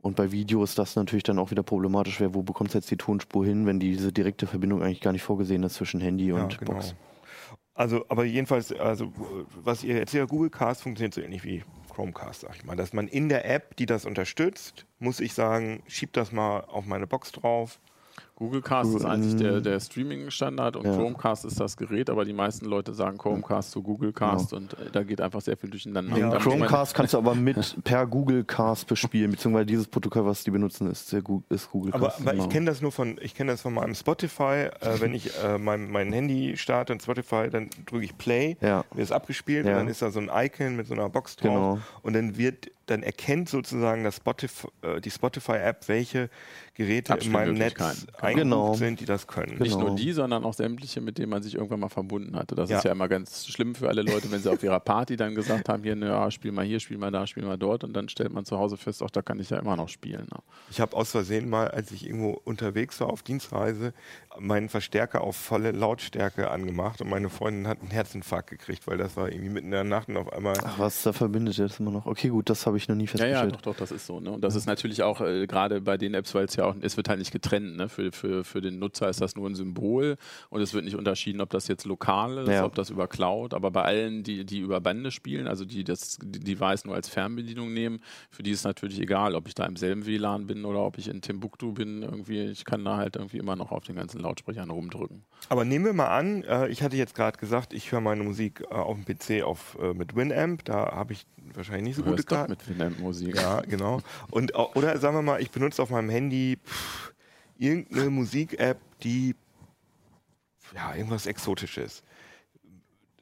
Und 0.02 0.16
bei 0.16 0.32
Videos 0.32 0.74
das 0.74 0.96
natürlich 0.96 1.24
dann 1.24 1.38
auch 1.38 1.50
wieder 1.50 1.62
problematisch 1.62 2.20
wäre, 2.20 2.34
wo 2.34 2.42
bekommst 2.42 2.74
du 2.74 2.78
jetzt 2.78 2.90
die 2.90 2.96
Tonspur 2.96 3.44
hin, 3.44 3.66
wenn 3.66 3.80
diese 3.80 4.12
direkte 4.12 4.46
Verbindung 4.46 4.82
eigentlich 4.82 5.00
gar 5.02 5.12
nicht 5.12 5.22
vorgesehen 5.22 5.62
ist 5.62 5.74
zwischen 5.74 6.00
Handy 6.00 6.32
und 6.32 6.58
genau. 6.58 6.72
Box. 6.72 6.94
Also, 7.80 8.04
aber 8.10 8.26
jedenfalls, 8.26 8.72
also 8.72 9.10
was 9.64 9.82
ihr 9.84 9.98
erzählt, 9.98 10.28
Google 10.28 10.50
Cast 10.50 10.82
funktioniert 10.82 11.14
so 11.14 11.22
ähnlich 11.22 11.44
wie 11.44 11.64
Chromecast, 11.94 12.42
sag 12.42 12.54
ich 12.54 12.62
mal. 12.62 12.76
Dass 12.76 12.92
man 12.92 13.08
in 13.08 13.30
der 13.30 13.50
App, 13.50 13.74
die 13.76 13.86
das 13.86 14.04
unterstützt, 14.04 14.84
muss 14.98 15.18
ich 15.18 15.32
sagen, 15.32 15.82
schieb 15.88 16.12
das 16.12 16.30
mal 16.30 16.60
auf 16.60 16.84
meine 16.84 17.06
Box 17.06 17.32
drauf. 17.32 17.80
Google 18.40 18.62
Cast 18.62 18.94
ist 18.94 19.04
eigentlich 19.04 19.36
der, 19.36 19.60
der 19.60 19.78
Streaming-Standard 19.78 20.74
und 20.76 20.86
Ja. 20.86 20.96
Chromecast 20.96 21.44
ist 21.44 21.60
das 21.60 21.76
Gerät, 21.76 22.08
aber 22.08 22.24
die 22.24 22.32
meisten 22.32 22.64
Leute 22.64 22.94
sagen 22.94 23.18
Chromecast 23.18 23.70
zu 23.70 23.82
Google 23.82 24.14
Cast 24.14 24.54
und 24.54 24.72
äh, 24.72 24.90
da 24.90 25.02
geht 25.02 25.20
einfach 25.20 25.42
sehr 25.42 25.58
viel 25.58 25.68
durcheinander. 25.68 26.16
Ja. 26.16 26.30
Und 26.30 26.40
Chromecast 26.40 26.94
kannst 26.94 27.12
du 27.12 27.18
aber 27.18 27.34
mit 27.34 27.76
per 27.84 28.06
Google 28.06 28.42
Cast 28.44 28.86
bespielen, 28.86 29.30
beziehungsweise 29.30 29.66
dieses 29.66 29.86
Protokoll, 29.88 30.24
was 30.24 30.42
die 30.42 30.50
benutzen, 30.50 30.90
ist, 30.90 31.08
sehr 31.10 31.20
gut, 31.20 31.44
ist 31.50 31.70
Google 31.70 31.92
Aber, 31.92 32.06
Cast. 32.06 32.22
aber 32.22 32.30
ich 32.32 32.38
genau. 32.38 32.48
kenne 32.48 32.66
das 32.66 32.80
nur 32.80 32.92
von, 32.92 33.18
ich 33.20 33.34
kenne 33.34 33.52
das 33.52 33.60
von 33.60 33.74
meinem 33.74 33.94
Spotify. 33.94 34.70
Äh, 34.70 34.70
wenn 35.00 35.12
ich 35.12 35.30
äh, 35.44 35.58
mein, 35.58 35.90
mein 35.90 36.10
Handy 36.10 36.56
starte 36.56 36.94
in 36.94 37.00
Spotify, 37.00 37.50
dann 37.50 37.68
drücke 37.84 38.06
ich 38.06 38.16
Play, 38.16 38.56
Ja. 38.62 38.84
wird 38.94 39.04
es 39.04 39.12
abgespielt 39.12 39.66
Ja. 39.66 39.72
und 39.72 39.78
dann 39.80 39.88
ist 39.88 40.00
da 40.00 40.10
so 40.10 40.18
ein 40.18 40.30
Icon 40.34 40.76
mit 40.76 40.86
so 40.86 40.94
einer 40.94 41.10
Box 41.10 41.36
drauf 41.36 41.50
Genau. 41.50 41.78
und 42.02 42.14
dann 42.14 42.38
wird, 42.38 42.70
dann 42.90 43.02
erkennt 43.02 43.48
sozusagen 43.48 44.04
das 44.04 44.16
Spotify, 44.16 44.68
äh, 44.82 45.00
die 45.00 45.10
Spotify-App, 45.10 45.88
welche 45.88 46.28
Geräte 46.74 47.14
in 47.14 47.30
meinem 47.30 47.54
Netz 47.54 48.06
Genau. 48.34 48.74
sind, 48.74 49.00
die 49.00 49.04
das 49.04 49.26
können. 49.26 49.58
Nicht 49.58 49.74
Genau. 49.74 49.88
nur 49.88 49.96
die, 49.96 50.12
sondern 50.12 50.44
auch 50.44 50.54
sämtliche, 50.54 51.00
mit 51.00 51.18
denen 51.18 51.30
man 51.30 51.42
sich 51.42 51.54
irgendwann 51.54 51.80
mal 51.80 51.88
verbunden 51.88 52.36
hatte. 52.36 52.54
Das 52.54 52.70
Ja. 52.70 52.78
ist 52.78 52.84
ja 52.84 52.92
immer 52.92 53.08
ganz 53.08 53.46
schlimm 53.46 53.74
für 53.74 53.88
alle 53.88 54.02
Leute, 54.02 54.30
wenn 54.30 54.40
sie 54.42 54.50
auf 54.50 54.62
ihrer 54.62 54.80
Party 54.80 55.16
dann 55.16 55.34
gesagt 55.34 55.68
haben, 55.68 55.82
hier, 55.82 55.94
na, 55.96 56.30
spiel 56.30 56.52
mal 56.52 56.64
hier, 56.64 56.80
spiel 56.80 56.98
mal 56.98 57.10
da, 57.10 57.26
spiel 57.26 57.44
mal 57.44 57.58
dort 57.58 57.84
und 57.84 57.92
dann 57.92 58.08
stellt 58.08 58.32
man 58.32 58.44
zu 58.44 58.58
Hause 58.58 58.76
fest, 58.76 59.02
auch 59.02 59.10
da 59.10 59.22
kann 59.22 59.38
ich 59.40 59.50
ja 59.50 59.58
immer 59.58 59.76
noch 59.76 59.88
spielen. 59.88 60.26
Ne? 60.30 60.38
Ich 60.70 60.80
habe 60.80 60.96
aus 60.96 61.10
Versehen 61.10 61.48
mal, 61.50 61.68
als 61.68 61.90
ich 61.92 62.06
irgendwo 62.06 62.40
unterwegs 62.44 63.00
war 63.00 63.08
auf 63.08 63.22
Dienstreise, 63.22 63.92
meinen 64.38 64.68
Verstärker 64.68 65.20
auf 65.22 65.36
volle 65.36 65.72
Lautstärke 65.72 66.50
angemacht 66.50 67.00
und 67.00 67.10
meine 67.10 67.28
Freundin 67.28 67.66
hat 67.68 67.80
einen 67.80 67.90
Herzinfarkt 67.90 68.48
gekriegt, 68.50 68.86
weil 68.86 68.96
das 68.96 69.16
war 69.16 69.28
irgendwie 69.30 69.50
mitten 69.50 69.66
in 69.66 69.72
der 69.72 69.84
Nacht 69.84 70.08
und 70.08 70.16
auf 70.16 70.32
einmal. 70.32 70.56
Ach, 70.64 70.78
was 70.78 71.02
da 71.02 71.12
verbindet 71.12 71.58
ihr 71.58 71.66
das 71.68 71.78
immer 71.80 71.90
noch? 71.90 72.06
Okay, 72.06 72.28
gut, 72.28 72.48
das 72.48 72.66
habe 72.66 72.76
ich 72.76 72.79
noch 72.88 72.96
nie 72.96 73.04
Ja, 73.04 73.10
festgestellt. 73.10 73.34
ja, 73.34 73.46
doch, 73.46 73.60
doch, 73.60 73.76
das 73.76 73.90
ist 73.92 74.06
so. 74.06 74.20
Ne? 74.20 74.30
Und 74.30 74.42
das 74.42 74.54
ist 74.54 74.66
natürlich 74.66 75.02
auch 75.02 75.20
äh, 75.20 75.46
gerade 75.46 75.80
bei 75.80 75.96
den 75.98 76.14
Apps, 76.14 76.34
weil 76.34 76.44
es 76.46 76.56
ja 76.56 76.64
auch, 76.64 76.74
es 76.80 76.96
wird 76.96 77.08
halt 77.08 77.18
nicht 77.18 77.32
getrennt. 77.32 77.76
Ne? 77.76 77.88
Für, 77.88 78.12
für, 78.12 78.44
für 78.44 78.60
den 78.60 78.78
Nutzer 78.78 79.08
ist 79.08 79.20
das 79.20 79.36
nur 79.36 79.48
ein 79.48 79.54
Symbol 79.54 80.16
und 80.50 80.60
es 80.60 80.72
wird 80.74 80.84
nicht 80.84 80.96
unterschieden, 80.96 81.40
ob 81.40 81.50
das 81.50 81.68
jetzt 81.68 81.84
lokal 81.84 82.38
ist, 82.38 82.48
Ja. 82.50 82.64
ob 82.64 82.74
das 82.74 82.90
über 82.90 83.08
Cloud, 83.08 83.54
aber 83.54 83.70
bei 83.70 83.82
allen, 83.82 84.22
die, 84.22 84.44
die 84.44 84.58
über 84.60 84.80
Bande 84.80 85.10
spielen, 85.10 85.46
also 85.46 85.64
die 85.64 85.84
das 85.84 86.18
die 86.22 86.38
Device 86.40 86.84
nur 86.84 86.94
als 86.94 87.08
Fernbedienung 87.08 87.72
nehmen, 87.72 88.00
für 88.30 88.42
die 88.42 88.50
ist 88.52 88.64
natürlich 88.64 89.00
egal, 89.00 89.34
ob 89.34 89.46
ich 89.48 89.54
da 89.54 89.64
im 89.66 89.76
selben 89.76 90.06
WLAN 90.06 90.46
bin 90.46 90.64
oder 90.64 90.80
ob 90.80 90.98
ich 90.98 91.08
in 91.08 91.20
Timbuktu 91.20 91.72
bin, 91.72 92.02
irgendwie, 92.02 92.40
ich 92.44 92.64
kann 92.64 92.84
da 92.84 92.96
halt 92.96 93.16
irgendwie 93.16 93.38
immer 93.38 93.56
noch 93.56 93.72
auf 93.72 93.84
den 93.84 93.96
ganzen 93.96 94.20
Lautsprechern 94.20 94.70
rumdrücken. 94.70 95.24
Aber 95.48 95.64
nehmen 95.64 95.84
wir 95.84 95.92
mal 95.92 96.08
an, 96.08 96.42
äh, 96.44 96.68
ich 96.68 96.82
hatte 96.82 96.96
jetzt 96.96 97.14
gerade 97.14 97.38
gesagt, 97.38 97.72
ich 97.72 97.92
höre 97.92 98.00
meine 98.00 98.22
Musik 98.22 98.62
äh, 98.70 98.74
auf 98.74 98.96
dem 98.96 99.04
PC 99.04 99.42
auf, 99.44 99.76
äh, 99.80 99.94
mit 99.94 100.14
Winamp, 100.16 100.64
da 100.64 100.92
habe 100.92 101.12
ich 101.12 101.26
wahrscheinlich 101.54 101.84
nicht 101.84 101.96
so 101.96 102.02
gute 102.02 102.22
Karten. 102.22 102.52
Mit 102.68 102.78
Winamp-Musik. 102.78 103.36
Ja, 103.36 103.60
genau. 103.60 104.00
Und, 104.30 104.54
oder 104.56 104.98
sagen 104.98 105.16
wir 105.16 105.22
mal, 105.22 105.40
ich 105.40 105.50
benutze 105.50 105.82
auf 105.82 105.90
meinem 105.90 106.10
Handy 106.10 106.58
pff, 106.64 107.12
irgendeine 107.58 108.10
Musik-App, 108.10 108.78
die 109.02 109.34
ja, 110.74 110.94
irgendwas 110.94 111.26
Exotisches. 111.26 112.02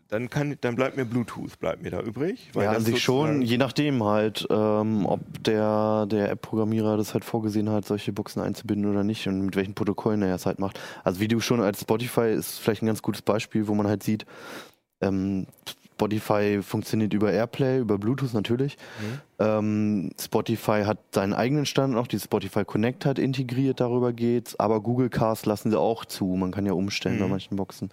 Dann, 0.08 0.30
kann, 0.30 0.56
dann 0.62 0.74
bleibt 0.74 0.96
mir 0.96 1.04
Bluetooth, 1.04 1.58
bleibt 1.60 1.82
mir 1.82 1.90
da 1.90 2.00
übrig. 2.00 2.50
ja, 2.54 2.72
an 2.72 2.82
sich 2.82 3.02
schon, 3.02 3.42
je 3.42 3.58
nachdem 3.58 4.02
halt, 4.02 4.46
ähm, 4.48 5.04
ob 5.04 5.20
der, 5.44 6.06
der 6.06 6.30
App-Programmierer 6.30 6.96
das 6.96 7.12
halt 7.12 7.26
vorgesehen 7.26 7.68
hat, 7.68 7.84
solche 7.84 8.12
Boxen 8.14 8.40
einzubinden 8.40 8.90
oder 8.90 9.04
nicht 9.04 9.26
und 9.28 9.44
mit 9.44 9.54
welchen 9.54 9.74
Protokollen 9.74 10.22
er 10.22 10.34
es 10.34 10.46
halt 10.46 10.60
macht. 10.60 10.80
Also 11.04 11.20
wie 11.20 11.28
du 11.28 11.40
schon 11.40 11.60
als 11.60 11.82
Spotify 11.82 12.32
ist 12.32 12.58
vielleicht 12.58 12.82
ein 12.82 12.86
ganz 12.86 13.02
gutes 13.02 13.20
Beispiel, 13.20 13.68
wo 13.68 13.74
man 13.74 13.86
halt 13.86 14.02
sieht, 14.02 14.24
ähm, 15.02 15.46
Spotify 15.98 16.60
funktioniert 16.62 17.12
über 17.12 17.32
Airplay, 17.32 17.80
über 17.80 17.98
Bluetooth 17.98 18.32
natürlich. 18.32 18.76
Mhm. 19.00 19.20
Ähm, 19.40 20.10
Spotify 20.20 20.84
hat 20.84 20.98
seinen 21.12 21.32
eigenen 21.34 21.66
Standard, 21.66 22.00
auch 22.00 22.06
die 22.06 22.20
Spotify 22.20 22.64
Connect 22.64 23.04
hat 23.04 23.18
integriert, 23.18 23.80
darüber 23.80 24.12
geht's, 24.12 24.58
aber 24.60 24.80
Google 24.80 25.08
Cast 25.10 25.44
lassen 25.46 25.70
sie 25.72 25.78
auch 25.78 26.04
zu. 26.04 26.24
Man 26.26 26.52
kann 26.52 26.66
ja 26.66 26.72
umstellen 26.72 27.18
bei 27.18 27.24
Mhm. 27.24 27.30
manchen 27.32 27.56
Boxen. 27.56 27.90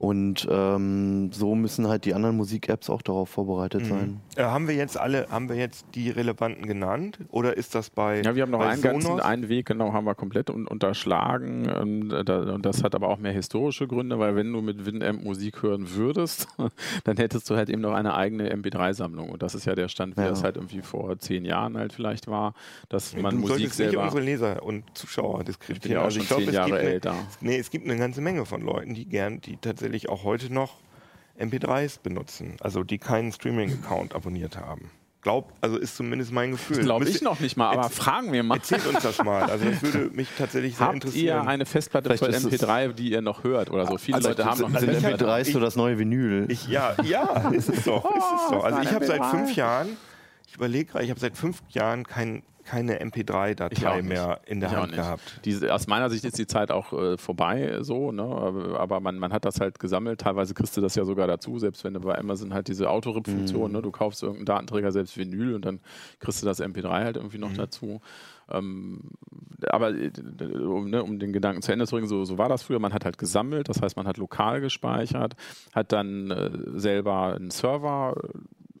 Und 0.00 0.46
ähm, 0.48 1.32
so 1.32 1.56
müssen 1.56 1.88
halt 1.88 2.04
die 2.04 2.14
anderen 2.14 2.36
Musik-Apps 2.36 2.88
auch 2.88 3.02
darauf 3.02 3.30
vorbereitet 3.30 3.84
sein. 3.84 4.20
Äh, 4.36 4.44
haben 4.44 4.68
wir 4.68 4.76
jetzt 4.76 4.96
alle, 4.96 5.26
haben 5.28 5.48
wir 5.48 5.56
jetzt 5.56 5.86
die 5.96 6.08
relevanten 6.10 6.66
genannt? 6.68 7.18
Oder 7.30 7.56
ist 7.56 7.74
das 7.74 7.90
bei 7.90 8.22
Ja, 8.22 8.36
wir 8.36 8.42
haben 8.42 8.52
noch 8.52 8.60
einen 8.60 8.80
ganzen, 8.80 9.02
Sonos? 9.08 9.24
einen 9.24 9.48
Weg, 9.48 9.66
genau, 9.66 9.92
haben 9.92 10.04
wir 10.04 10.14
komplett 10.14 10.50
un 10.50 10.68
unterschlagen. 10.68 11.68
Und, 11.68 12.12
äh, 12.12 12.32
und 12.32 12.64
das 12.64 12.84
hat 12.84 12.94
aber 12.94 13.08
auch 13.08 13.18
mehr 13.18 13.32
historische 13.32 13.88
Gründe, 13.88 14.20
weil 14.20 14.36
wenn 14.36 14.52
du 14.52 14.60
mit 14.62 14.86
Winamp 14.86 15.24
Musik 15.24 15.62
hören 15.64 15.90
würdest, 15.90 16.46
dann 17.04 17.16
hättest 17.16 17.50
du 17.50 17.56
halt 17.56 17.68
eben 17.68 17.82
noch 17.82 17.92
eine 17.94 18.14
eigene 18.14 18.54
MP3-Sammlung. 18.54 19.30
Und 19.30 19.42
das 19.42 19.56
ist 19.56 19.64
ja 19.64 19.74
der 19.74 19.88
Stand, 19.88 20.16
wie 20.16 20.20
Ja. 20.20 20.28
das 20.28 20.44
halt 20.44 20.54
irgendwie 20.58 20.80
vor 20.82 21.18
zehn 21.18 21.44
Jahren 21.44 21.76
halt 21.76 21.92
vielleicht 21.92 22.28
war, 22.28 22.54
dass 22.88 23.16
man 23.16 23.34
du 23.34 23.40
Musik 23.40 23.48
solltest 23.56 23.78
nicht 23.80 23.90
selber. 23.90 24.04
unsere 24.04 24.22
Leser 24.22 24.62
und 24.62 24.84
Zuschauer 24.96 25.40
Ich 25.40 25.44
bin 25.46 25.46
diskreditieren. 25.46 25.92
ja 25.94 26.00
auch 26.02 26.04
Also 26.04 26.20
schon 26.20 26.26
glaub, 26.28 26.40
zehn 26.44 26.52
Jahre 26.54 26.78
älter. 26.80 27.14
Nee, 27.40 27.56
es 27.58 27.68
gibt 27.70 27.84
eine 27.88 27.98
ganze 27.98 28.20
Menge 28.20 28.46
von 28.46 28.62
Leuten, 28.62 28.94
die 28.94 29.04
gern, 29.04 29.40
die 29.40 29.56
tatsächlich 29.56 29.87
auch 30.08 30.24
heute 30.24 30.52
noch 30.52 30.74
MP3s 31.38 32.00
benutzen, 32.02 32.56
also 32.60 32.82
die 32.82 32.98
keinen 32.98 33.32
Streaming-Account 33.32 34.14
abonniert 34.14 34.56
haben. 34.56 34.90
Glaub, 35.20 35.52
also 35.60 35.76
ist 35.76 35.96
zumindest 35.96 36.32
mein 36.32 36.52
Gefühl. 36.52 36.76
Das 36.76 36.84
glaube 36.84 37.04
ich 37.08 37.20
ihr- 37.20 37.24
noch 37.24 37.40
nicht 37.40 37.56
mal, 37.56 37.70
aber 37.72 37.90
fragen 37.90 38.32
wir 38.32 38.42
mal. 38.44 38.56
Erzählt 38.56 38.86
uns 38.86 39.02
das 39.02 39.18
mal. 39.22 39.42
Also 39.50 39.64
das 39.68 39.82
würde 39.82 40.10
mich 40.14 40.28
tatsächlich 40.38 40.76
sehr 40.76 40.86
Habt 40.86 40.94
ihr 40.94 41.02
interessieren. 41.02 41.48
eine 41.48 41.66
Festplatte 41.66 42.08
Vielleicht 42.08 42.20
voll 42.24 42.50
ist 42.50 42.60
es- 42.60 42.62
MP3, 42.62 42.92
die 42.92 43.10
ihr 43.10 43.20
noch 43.20 43.42
hört 43.42 43.70
oder 43.70 43.86
so? 43.86 43.98
Viele 43.98 44.16
Also, 44.18 44.28
Leute 44.28 44.44
haben 44.44 44.60
noch 44.60 44.68
eine 44.68 44.76
also 44.78 44.86
Sind 44.86 44.98
ich 44.98 45.04
hab- 45.04 45.20
MP3 45.20 45.40
ich- 45.42 45.52
so 45.52 45.60
das 45.60 45.74
neue 45.76 45.98
Vinyl? 45.98 46.46
Ich, 46.48 46.68
ja, 46.68 46.94
ja, 47.02 47.50
ist 47.50 47.68
es 47.68 47.84
doch. 47.84 48.04
Ist 48.04 48.24
es 48.44 48.50
doch. 48.50 48.64
Also 48.64 48.80
ich 48.80 48.92
habe 48.92 49.04
seit 49.06 49.24
fünf 49.26 49.54
Jahren, 49.56 49.88
ich 50.46 50.54
überlege 50.54 50.92
gerade, 50.92 51.04
ich 51.04 51.10
habe 51.10 51.20
seit 51.20 51.36
fünf 51.36 51.62
Jahren 51.70 52.04
kein, 52.06 52.42
keine 52.68 52.96
Ich 52.96 53.00
auch 53.02 53.06
MP3-Datei 53.06 53.96
nicht. 53.96 54.08
mehr 54.08 54.40
in 54.46 54.60
der 54.60 54.70
Ich 54.70 54.76
Hand 54.76 54.92
gehabt. 54.92 55.40
Diese, 55.44 55.72
aus 55.74 55.86
meiner 55.86 56.10
Sicht 56.10 56.24
ist 56.24 56.38
die 56.38 56.46
Zeit 56.46 56.70
auch 56.70 56.92
äh, 56.92 57.16
vorbei, 57.16 57.78
so, 57.80 58.12
ne? 58.12 58.22
aber, 58.78 59.00
man, 59.00 59.18
man 59.18 59.32
hat 59.32 59.44
das 59.44 59.60
halt 59.60 59.78
gesammelt. 59.78 60.20
Teilweise 60.20 60.54
kriegst 60.54 60.76
du 60.76 60.80
das 60.80 60.94
ja 60.94 61.04
sogar 61.04 61.26
dazu, 61.26 61.58
selbst 61.58 61.82
wenn 61.84 61.94
du 61.94 62.00
bei 62.00 62.18
Amazon 62.18 62.52
halt 62.52 62.68
diese 62.68 62.90
Autorip-Funktion, 62.90 63.72
ne? 63.72 63.80
du 63.80 63.90
kaufst 63.90 64.22
irgendeinen 64.22 64.46
Datenträger, 64.46 64.92
selbst 64.92 65.16
Vinyl, 65.16 65.54
und 65.54 65.64
dann 65.64 65.80
kriegst 66.20 66.42
du 66.42 66.46
das 66.46 66.60
MP3 66.60 66.88
halt 66.88 67.16
irgendwie 67.16 67.38
noch 67.38 67.52
dazu. 67.54 68.00
Ähm, 68.50 69.00
aber 69.66 69.94
äh, 69.94 70.10
um, 70.60 70.88
ne, 70.90 71.02
um 71.02 71.18
den 71.18 71.32
Gedanken 71.32 71.62
zu 71.62 71.72
Ende 71.72 71.86
zu 71.86 71.96
bringen, 71.96 72.08
so, 72.08 72.24
so 72.24 72.38
war 72.38 72.48
das 72.48 72.62
früher. 72.62 72.78
Man 72.78 72.92
hat 72.92 73.04
halt 73.04 73.18
gesammelt, 73.18 73.68
das 73.68 73.82
heißt, 73.82 73.96
man 73.96 74.06
hat 74.06 74.16
lokal 74.16 74.60
gespeichert, 74.60 75.34
hat 75.74 75.92
dann 75.92 76.30
äh, 76.30 76.50
selber 76.78 77.34
einen 77.34 77.50
Server 77.50 78.14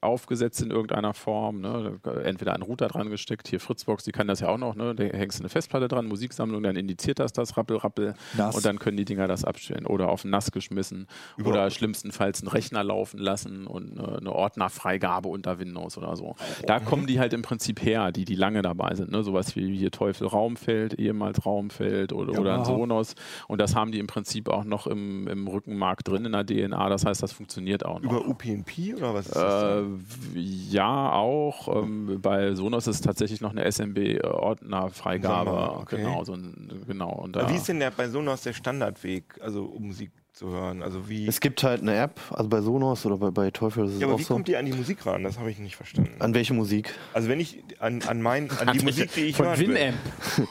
aufgesetzt 0.00 0.60
in 0.62 0.70
irgendeiner 0.70 1.14
Form, 1.14 1.60
ne? 1.60 2.00
entweder 2.24 2.54
einen 2.54 2.62
Router 2.62 2.88
dran 2.88 3.10
gesteckt, 3.10 3.48
hier 3.48 3.60
Fritzbox, 3.60 4.04
die 4.04 4.12
kann 4.12 4.28
das 4.28 4.40
ja 4.40 4.48
auch 4.48 4.58
noch, 4.58 4.74
ne? 4.74 4.94
da 4.94 5.04
hängst 5.04 5.38
du 5.38 5.42
eine 5.42 5.48
Festplatte 5.48 5.88
dran, 5.88 6.06
Musiksammlung, 6.06 6.62
dann 6.62 6.76
indiziert 6.76 7.18
das 7.18 7.32
das, 7.32 7.56
rappel, 7.56 7.76
rappel 7.78 8.14
Nass. 8.36 8.56
und 8.56 8.64
dann 8.64 8.78
können 8.78 8.96
die 8.96 9.04
Dinger 9.04 9.28
das 9.28 9.44
abstellen 9.44 9.86
oder 9.86 10.08
auf 10.08 10.24
nass 10.24 10.50
geschmissen 10.52 11.06
oder 11.44 11.70
schlimmstenfalls 11.70 12.42
einen 12.42 12.48
Rechner 12.48 12.84
laufen 12.84 13.18
lassen 13.18 13.66
und 13.66 13.98
eine, 13.98 14.18
eine 14.18 14.32
Ordnerfreigabe 14.32 15.28
unter 15.28 15.58
Windows 15.58 15.98
oder 15.98 16.16
so. 16.16 16.36
Da 16.66 16.80
kommen 16.80 17.06
die 17.06 17.18
halt 17.18 17.32
im 17.32 17.42
Prinzip 17.42 17.82
her, 17.82 18.12
die, 18.12 18.24
die 18.24 18.34
lange 18.34 18.62
dabei 18.62 18.94
sind, 18.94 19.10
ne? 19.10 19.22
sowas 19.22 19.56
wie 19.56 19.76
hier 19.76 19.90
Teufel 19.90 20.26
Raumfeld, 20.26 20.94
ehemals 20.94 21.44
Raumfeld 21.44 22.12
oder, 22.12 22.38
oder 22.38 22.58
ein 22.58 22.64
Sonos 22.64 23.14
und 23.46 23.60
das 23.60 23.74
haben 23.74 23.92
die 23.92 23.98
im 23.98 24.06
Prinzip 24.06 24.48
auch 24.48 24.64
noch 24.64 24.86
im, 24.86 25.26
im 25.28 25.46
Rückenmark 25.46 26.04
drin 26.04 26.24
in 26.24 26.32
der 26.32 26.44
DNA, 26.44 26.88
das 26.88 27.04
heißt, 27.04 27.22
das 27.22 27.32
funktioniert 27.32 27.84
auch 27.84 28.00
noch. 28.00 28.10
Über 28.10 28.26
UPnP 28.26 28.94
oder 28.96 29.14
was 29.14 29.26
ist 29.26 29.36
das? 29.36 29.82
Äh, 29.82 29.87
ja, 30.34 31.12
auch. 31.12 31.82
Ähm, 31.82 32.20
bei 32.20 32.54
Sonos 32.54 32.86
ist 32.86 33.04
tatsächlich 33.04 33.40
noch 33.40 33.50
eine 33.50 33.70
SMB-Ordnerfreigabe. 33.70 35.78
Okay. 35.80 35.96
Genau, 35.96 36.24
so 36.24 36.34
ein, 36.34 36.84
genau. 36.86 37.12
Und 37.12 37.36
da, 37.36 37.48
Wie 37.48 37.56
ist 37.56 37.68
denn 37.68 37.80
der, 37.80 37.90
bei 37.90 38.08
Sonos 38.08 38.42
der 38.42 38.52
Standardweg, 38.52 39.38
also 39.40 39.64
um 39.64 39.88
Musik 39.88 40.10
zu 40.38 40.50
hören? 40.50 40.82
Also 40.82 41.08
wie, 41.08 41.26
Es 41.26 41.40
gibt 41.40 41.62
halt 41.62 41.82
eine 41.82 41.96
App, 41.96 42.20
also 42.30 42.48
bei 42.48 42.60
Sonos 42.60 43.04
oder 43.04 43.16
bei, 43.16 43.30
bei 43.30 43.50
Teufel 43.50 43.86
ist 43.86 43.94
es 43.94 44.00
ja, 44.00 44.06
aber 44.06 44.14
auch 44.14 44.18
wie 44.20 44.24
so. 44.24 44.34
kommt 44.34 44.48
ihr 44.48 44.58
an 44.58 44.66
die 44.66 44.72
Musik 44.72 45.04
ran? 45.04 45.24
Das 45.24 45.38
habe 45.38 45.50
ich 45.50 45.58
nicht 45.58 45.76
verstanden. 45.76 46.12
An 46.20 46.32
welche 46.34 46.54
Musik? 46.54 46.94
Also 47.12 47.28
wenn 47.28 47.40
ich 47.40 47.62
an, 47.80 48.02
an, 48.06 48.22
mein, 48.22 48.48
an 48.50 48.72
die 48.72 48.84
Musik, 48.84 49.12
die 49.14 49.22
ich 49.22 49.36
von 49.36 49.46
hören 49.46 49.58
will. 49.58 49.68
Winamp. 49.74 49.98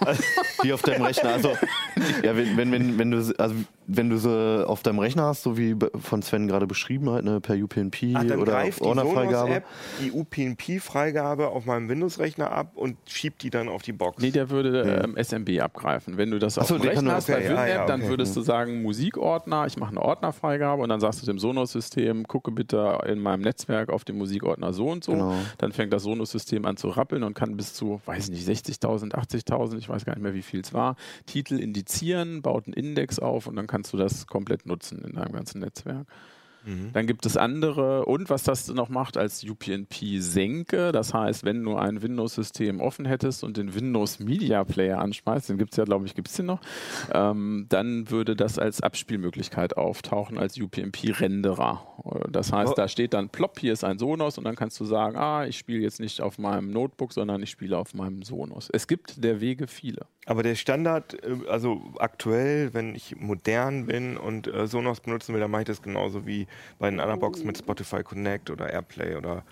Die 0.64 0.74
auf 0.74 0.82
deinem 0.82 1.04
Rechner. 1.04 1.34
Also 1.34 1.52
Ja, 2.24 2.36
wenn, 2.36 2.58
wenn, 2.58 2.72
wenn, 2.72 2.98
wenn 2.98 3.12
du 3.12 3.18
also 3.38 3.56
wenn 3.88 4.10
du 4.10 4.18
sie 4.18 4.68
auf 4.68 4.84
deinem 4.84 5.00
Rechner 5.00 5.24
hast, 5.24 5.44
so 5.44 5.58
wie 5.58 5.76
von 6.00 6.22
Sven 6.22 6.48
gerade 6.48 6.68
beschrieben, 6.68 7.10
halt 7.10 7.24
ne, 7.24 7.40
per 7.40 7.56
UPnP 7.56 8.14
Ach, 8.16 8.24
dann 8.26 8.40
oder 8.40 8.52
greift 8.52 8.80
die 8.82 8.84
Ordnerfreigabe. 8.84 9.48
Sonos-App 9.48 9.66
die 10.02 10.12
UPnP-Freigabe 10.12 11.48
auf 11.48 11.66
meinem 11.66 11.88
Windows-Rechner 11.88 12.52
ab 12.52 12.74
und 12.76 12.98
schiebt 13.08 13.44
die 13.44 13.50
dann 13.50 13.70
auf 13.70 13.84
die 13.84 13.94
Box. 13.94 14.22
Nee, 14.22 14.32
der 14.32 14.50
würde 14.50 15.04
ähm, 15.06 15.16
SMB 15.22 15.62
abgreifen. 15.62 16.18
Wenn 16.18 16.32
du 16.32 16.40
das 16.40 16.58
auf 16.58 16.68
so, 16.68 16.78
dem 16.78 16.88
Rechner 16.88 17.02
nur- 17.04 17.14
hast 17.14 17.28
bei 17.28 17.36
okay, 17.38 17.46
WinApp, 17.46 17.60
ah, 17.60 17.68
ja, 17.68 17.86
dann 17.86 18.02
okay. 18.02 18.10
würdest 18.10 18.36
du 18.36 18.42
sagen 18.42 18.82
Musikordner, 18.82 19.66
ich 19.68 19.77
mache 19.78 19.92
eine 19.92 20.02
Ordnerfreigabe 20.02 20.82
und 20.82 20.90
dann 20.90 21.00
sagst 21.00 21.22
du 21.22 21.26
dem 21.26 21.40
Sonos-System, 21.40 22.28
gucke 22.28 22.52
bitte 22.52 23.00
in 23.06 23.20
meinem 23.20 23.42
Netzwerk 23.42 23.90
auf 23.90 24.04
den 24.04 24.18
Musikordner 24.18 24.74
so 24.74 24.90
und 24.90 25.04
so. 25.04 25.14
Genau. 25.14 25.36
Dann 25.58 25.72
fängt 25.72 25.94
das 25.94 26.04
Sonos-System 26.04 26.66
an 26.66 26.78
zu 26.78 26.90
rappeln 26.90 27.24
und 27.24 27.34
kann 27.34 27.56
bis 27.58 27.74
zu, 27.74 28.02
weiß 28.06 28.30
nicht, 28.30 28.48
60.000, 28.48 29.14
80.000, 29.14 29.78
ich 29.78 29.90
weiß 29.90 30.06
gar 30.06 30.14
nicht 30.14 30.24
mehr, 30.24 30.34
wie 30.34 30.42
viel 30.42 30.62
es 30.62 30.74
war, 30.74 30.96
Titel 31.26 31.60
indizieren, 31.60 32.42
baut 32.42 32.66
einen 32.66 32.74
Index 32.74 33.20
auf 33.20 33.48
und 33.48 33.56
dann 33.56 33.68
kannst 33.68 33.94
du 33.94 33.98
das 33.98 34.28
komplett 34.28 34.66
nutzen 34.66 35.04
in 35.04 35.16
deinem 35.16 35.32
ganzen 35.32 35.60
Netzwerk. 35.60 36.08
Dann 36.94 37.08
gibt 37.08 37.26
es 37.26 37.38
andere 37.38 38.06
und 38.06 38.30
was 38.30 38.44
das 38.44 38.68
noch 38.68 38.90
macht 38.90 39.18
als 39.18 39.44
UPnP-Senke, 39.44 40.92
das 40.92 41.14
heißt, 41.14 41.44
wenn 41.46 41.64
du 41.64 41.76
ein 41.76 42.02
Windows-System 42.02 42.82
offen 42.82 43.06
hättest 43.06 43.44
und 43.44 43.58
den 43.58 43.74
Windows 43.74 44.20
Media 44.20 44.64
Player 44.64 45.00
anschmeißt, 45.00 45.50
den 45.50 45.58
gibt 45.58 45.72
es 45.74 45.78
ja, 45.78 45.84
glaube 45.86 46.06
ich, 46.06 46.16
gibt 46.16 46.28
es 46.30 46.36
den 46.36 46.48
noch, 46.48 46.60
ähm, 47.14 47.66
dann 47.70 48.10
würde 48.10 48.36
das 48.36 48.60
als 48.60 48.82
Abspielmöglichkeit 48.82 49.78
auftauchen, 49.78 50.38
als 50.38 50.58
UPnP-Renderer. 50.60 51.82
Das 52.32 52.52
heißt, 52.52 52.72
Oh. 52.74 52.76
da 52.76 52.88
steht 52.88 53.14
dann 53.14 53.30
plopp, 53.30 53.60
hier 53.60 53.74
ist 53.74 53.84
ein 53.84 53.98
Sonos 53.98 54.38
und 54.38 54.44
dann 54.44 54.56
kannst 54.56 54.80
du 54.80 54.86
sagen, 54.86 55.18
ah, 55.18 55.46
ich 55.46 55.58
spiele 55.58 55.80
jetzt 55.80 56.00
nicht 56.00 56.22
auf 56.22 56.38
meinem 56.38 56.72
Notebook, 56.72 57.14
sondern 57.14 57.42
ich 57.42 57.50
spiele 57.50 57.78
auf 57.78 57.94
meinem 57.94 58.24
Sonos. 58.24 58.70
Es 58.72 58.88
gibt 58.88 59.24
der 59.24 59.42
Wege 59.42 59.68
viele. 59.68 60.06
Aber 60.28 60.44
der 60.44 60.56
Standard, 60.56 61.14
äh, 61.24 61.50
also 61.50 61.82
aktuell, 62.00 62.74
wenn 62.74 62.94
ich 62.96 63.16
modern 63.18 63.86
bin 63.88 64.18
und 64.18 64.48
äh, 64.54 64.68
Sonos 64.68 65.00
benutzen 65.00 65.34
will, 65.34 65.42
dann 65.42 65.50
mache 65.50 65.62
ich 65.64 65.68
das 65.68 65.82
genauso 65.82 66.28
wie 66.28 66.48
bei 66.80 66.90
den 66.90 67.00
anderen 67.00 67.20
Boxen 67.20 67.48
mit 67.48 67.58
Spotify 67.58 68.04
Connect 68.04 68.50
oder 68.52 68.70
Airplay 68.70 69.16
oder 69.16 69.44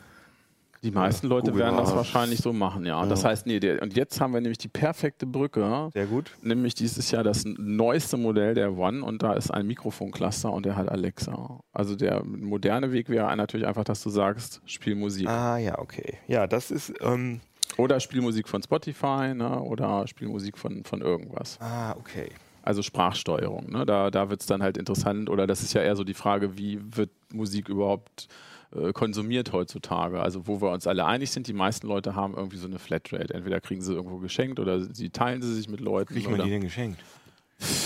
Die 0.83 0.91
meisten 0.91 1.27
Leute 1.27 1.51
Google 1.51 1.65
werden 1.65 1.77
das 1.77 1.87
Earth. 1.89 1.97
wahrscheinlich 1.97 2.39
so 2.39 2.51
machen, 2.53 2.85
ja. 2.85 3.03
Das 3.05 3.23
heißt, 3.23 3.47
nee, 3.47 3.59
der, 3.61 3.81
und 3.81 3.95
jetzt 3.95 4.19
haben 4.19 4.33
wir 4.33 4.41
nämlich 4.41 4.57
die 4.57 4.67
perfekte 4.67 5.25
Brücke. 5.25 5.89
sehr 5.93 6.05
gut. 6.07 6.31
Nämlich 6.41 6.75
dieses 6.75 7.09
Jahr 7.09 7.23
das 7.23 7.43
neueste 7.45 8.17
Modell 8.17 8.53
der 8.53 8.77
One 8.77 9.03
und 9.03 9.23
da 9.23 9.33
ist 9.33 9.51
ein 9.51 9.65
Mikrofoncluster 9.67 10.51
und 10.51 10.65
der 10.65 10.75
hat 10.75 10.89
Alexa. 10.89 11.61
Also 11.71 11.95
der 11.95 12.23
moderne 12.25 12.91
Weg 12.91 13.07
wäre 13.09 13.33
natürlich 13.37 13.65
einfach, 13.65 13.85
dass 13.85 14.03
du 14.03 14.09
sagst, 14.09 14.61
spiel 14.65 14.95
Musik. 14.95 15.27
Ah 15.29 15.57
ja, 15.57 15.79
okay. 15.79 16.17
Ja, 16.27 16.45
das 16.47 16.69
ist, 16.69 16.93
ähm, 17.01 17.39
Oder 17.77 17.99
spiel 17.99 18.21
Musik 18.21 18.47
von 18.47 18.61
Spotify 18.63 19.33
ne? 19.33 19.61
oder 19.61 20.07
spiel 20.07 20.27
Musik 20.27 20.57
von, 20.57 20.83
von 20.83 21.01
irgendwas. 21.01 21.59
ah, 21.61 21.95
okay. 21.97 22.29
Also 22.63 22.81
Sprachsteuerung. 22.81 23.71
Ne? 23.71 23.85
Da, 23.85 24.09
da 24.09 24.31
wird 24.31 24.41
es 24.41 24.47
dann 24.47 24.63
halt 24.63 24.75
interessant. 24.77 25.29
Oder 25.29 25.45
das 25.45 25.61
ist 25.61 25.73
ja 25.73 25.83
eher 25.83 25.95
so 25.95 26.03
die 26.03 26.15
Frage, 26.15 26.57
wie 26.57 26.79
wird 26.81 27.11
Musik 27.31 27.69
überhaupt 27.69 28.27
äh, 28.75 28.91
konsumiert 28.91 29.53
heutzutage? 29.53 30.19
Also 30.19 30.47
wo 30.47 30.61
wir 30.61 30.71
uns 30.71 30.87
alle 30.87 31.05
einig 31.05 31.29
sind, 31.29 31.45
die 31.47 31.53
meisten 31.53 31.85
Leute 31.85 32.15
haben 32.15 32.33
irgendwie 32.33 32.57
so 32.57 32.65
eine 32.65 32.79
Flatrate. 32.79 33.35
Entweder 33.35 33.61
kriegen 33.61 33.83
sie 33.83 33.93
irgendwo 33.93 34.17
geschenkt 34.17 34.59
oder 34.59 34.81
sie 34.81 35.11
teilen 35.11 35.43
sie 35.43 35.53
sich 35.53 35.69
mit 35.69 35.79
Leuten. 35.79 36.11
Kriegt 36.11 36.27
man 36.27 36.41
die 36.41 36.49
denn 36.49 36.61
geschenkt? 36.61 36.99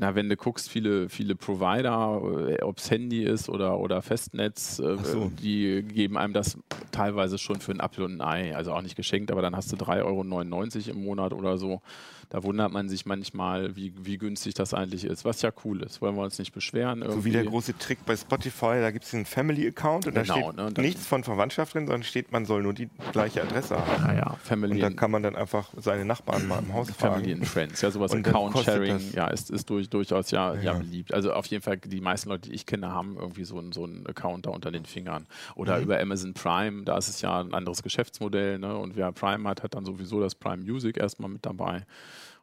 na, 0.00 0.14
wenn 0.14 0.30
du 0.30 0.36
guckst, 0.36 0.70
viele, 0.70 1.10
viele 1.10 1.36
Provider, 1.36 2.22
äh, 2.48 2.62
ob 2.62 2.78
es 2.78 2.90
Handy 2.90 3.22
ist 3.22 3.50
oder, 3.50 3.78
oder 3.78 4.00
Festnetz, 4.00 4.78
äh, 4.78 4.96
so. 4.96 5.30
die 5.42 5.82
geben 5.82 6.16
einem 6.16 6.32
das 6.32 6.56
teilweise 6.90 7.36
schon 7.36 7.60
für 7.60 7.72
ein 7.72 7.82
Apfel 7.82 8.04
und 8.04 8.18
ein 8.18 8.26
Ei. 8.26 8.56
Also 8.56 8.72
auch 8.72 8.80
nicht 8.80 8.96
geschenkt, 8.96 9.30
aber 9.30 9.42
dann 9.42 9.54
hast 9.54 9.70
du 9.70 9.76
3,99 9.76 10.88
Euro 10.88 10.96
im 10.96 11.04
Monat 11.04 11.34
oder 11.34 11.58
so. 11.58 11.82
Da 12.30 12.44
wundert 12.44 12.70
man 12.72 12.88
sich 12.88 13.06
manchmal, 13.06 13.74
wie, 13.74 13.92
wie 14.02 14.16
günstig 14.16 14.54
das 14.54 14.72
eigentlich 14.72 15.04
ist. 15.04 15.24
Was 15.24 15.42
ja 15.42 15.50
cool 15.64 15.82
ist, 15.82 16.00
wollen 16.00 16.14
wir 16.14 16.22
uns 16.22 16.38
nicht 16.38 16.52
beschweren. 16.52 17.00
So 17.00 17.06
wie 17.08 17.10
irgendwie. 17.10 17.32
der 17.32 17.44
große 17.44 17.76
Trick 17.76 18.06
bei 18.06 18.16
Spotify, 18.16 18.78
da 18.80 18.92
gibt 18.92 19.04
es 19.04 19.12
einen 19.12 19.24
Family-Account 19.26 20.06
und 20.06 20.14
da 20.16 20.22
Genau, 20.22 20.34
steht 20.40 20.56
ne, 20.56 20.66
und 20.66 20.78
nichts 20.78 21.06
von 21.08 21.24
Verwandtschaft 21.24 21.74
drin, 21.74 21.86
sondern 21.88 22.04
steht, 22.04 22.30
man 22.30 22.44
soll 22.46 22.62
nur 22.62 22.72
die 22.72 22.88
gleiche 23.10 23.42
Adresse 23.42 23.76
haben. 23.84 24.04
Naja, 24.04 24.36
Family, 24.44 24.74
Und 24.74 24.80
da 24.80 24.90
kann 24.90 25.10
man 25.10 25.24
dann 25.24 25.34
einfach 25.34 25.70
seine 25.76 26.04
Nachbarn 26.04 26.46
mal 26.46 26.60
im 26.60 26.72
Haus 26.72 26.88
Family 26.92 27.24
fragen. 27.30 27.40
and 27.40 27.46
Friends. 27.48 27.80
Ja, 27.82 27.90
sowas 27.90 28.12
Und 28.12 28.24
dann 28.24 28.32
Account 28.36 28.52
kostet 28.52 28.74
Sharing, 28.74 28.92
das- 28.92 29.12
ja, 29.12 29.26
ist, 29.26 29.50
ist 29.50 29.68
durch, 29.68 29.88
durchaus 29.90 30.30
ja, 30.30 30.54
ja. 30.54 30.60
Ja. 30.62 30.72
beliebt. 30.74 31.12
Also 31.12 31.32
auf 31.32 31.46
jeden 31.46 31.64
Fall, 31.64 31.78
die 31.78 32.00
meisten 32.00 32.28
Leute, 32.28 32.48
die 32.48 32.54
ich 32.54 32.64
kenne, 32.64 32.92
haben 32.92 33.16
irgendwie 33.18 33.42
so 33.44 33.58
einen, 33.58 33.72
so 33.72 33.82
einen 33.82 34.06
Account 34.06 34.46
da 34.46 34.50
unter 34.50 34.70
den 34.70 34.84
Fingern. 34.84 35.26
Oder 35.56 35.78
Mhm. 35.78 35.82
über 35.82 35.98
Amazon 36.00 36.32
Prime, 36.34 36.84
da 36.84 36.96
ist 36.96 37.08
es 37.08 37.20
ja 37.22 37.40
ein 37.40 37.54
anderes 37.54 37.82
Geschäftsmodell, 37.82 38.60
ne? 38.60 38.76
Und 38.76 38.94
wer 38.94 39.10
Prime 39.10 39.48
hat, 39.48 39.64
hat 39.64 39.74
dann 39.74 39.84
sowieso 39.84 40.20
das 40.20 40.36
Prime 40.36 40.62
Music 40.62 40.96
erstmal 40.96 41.28
mit 41.28 41.44
dabei. 41.44 41.84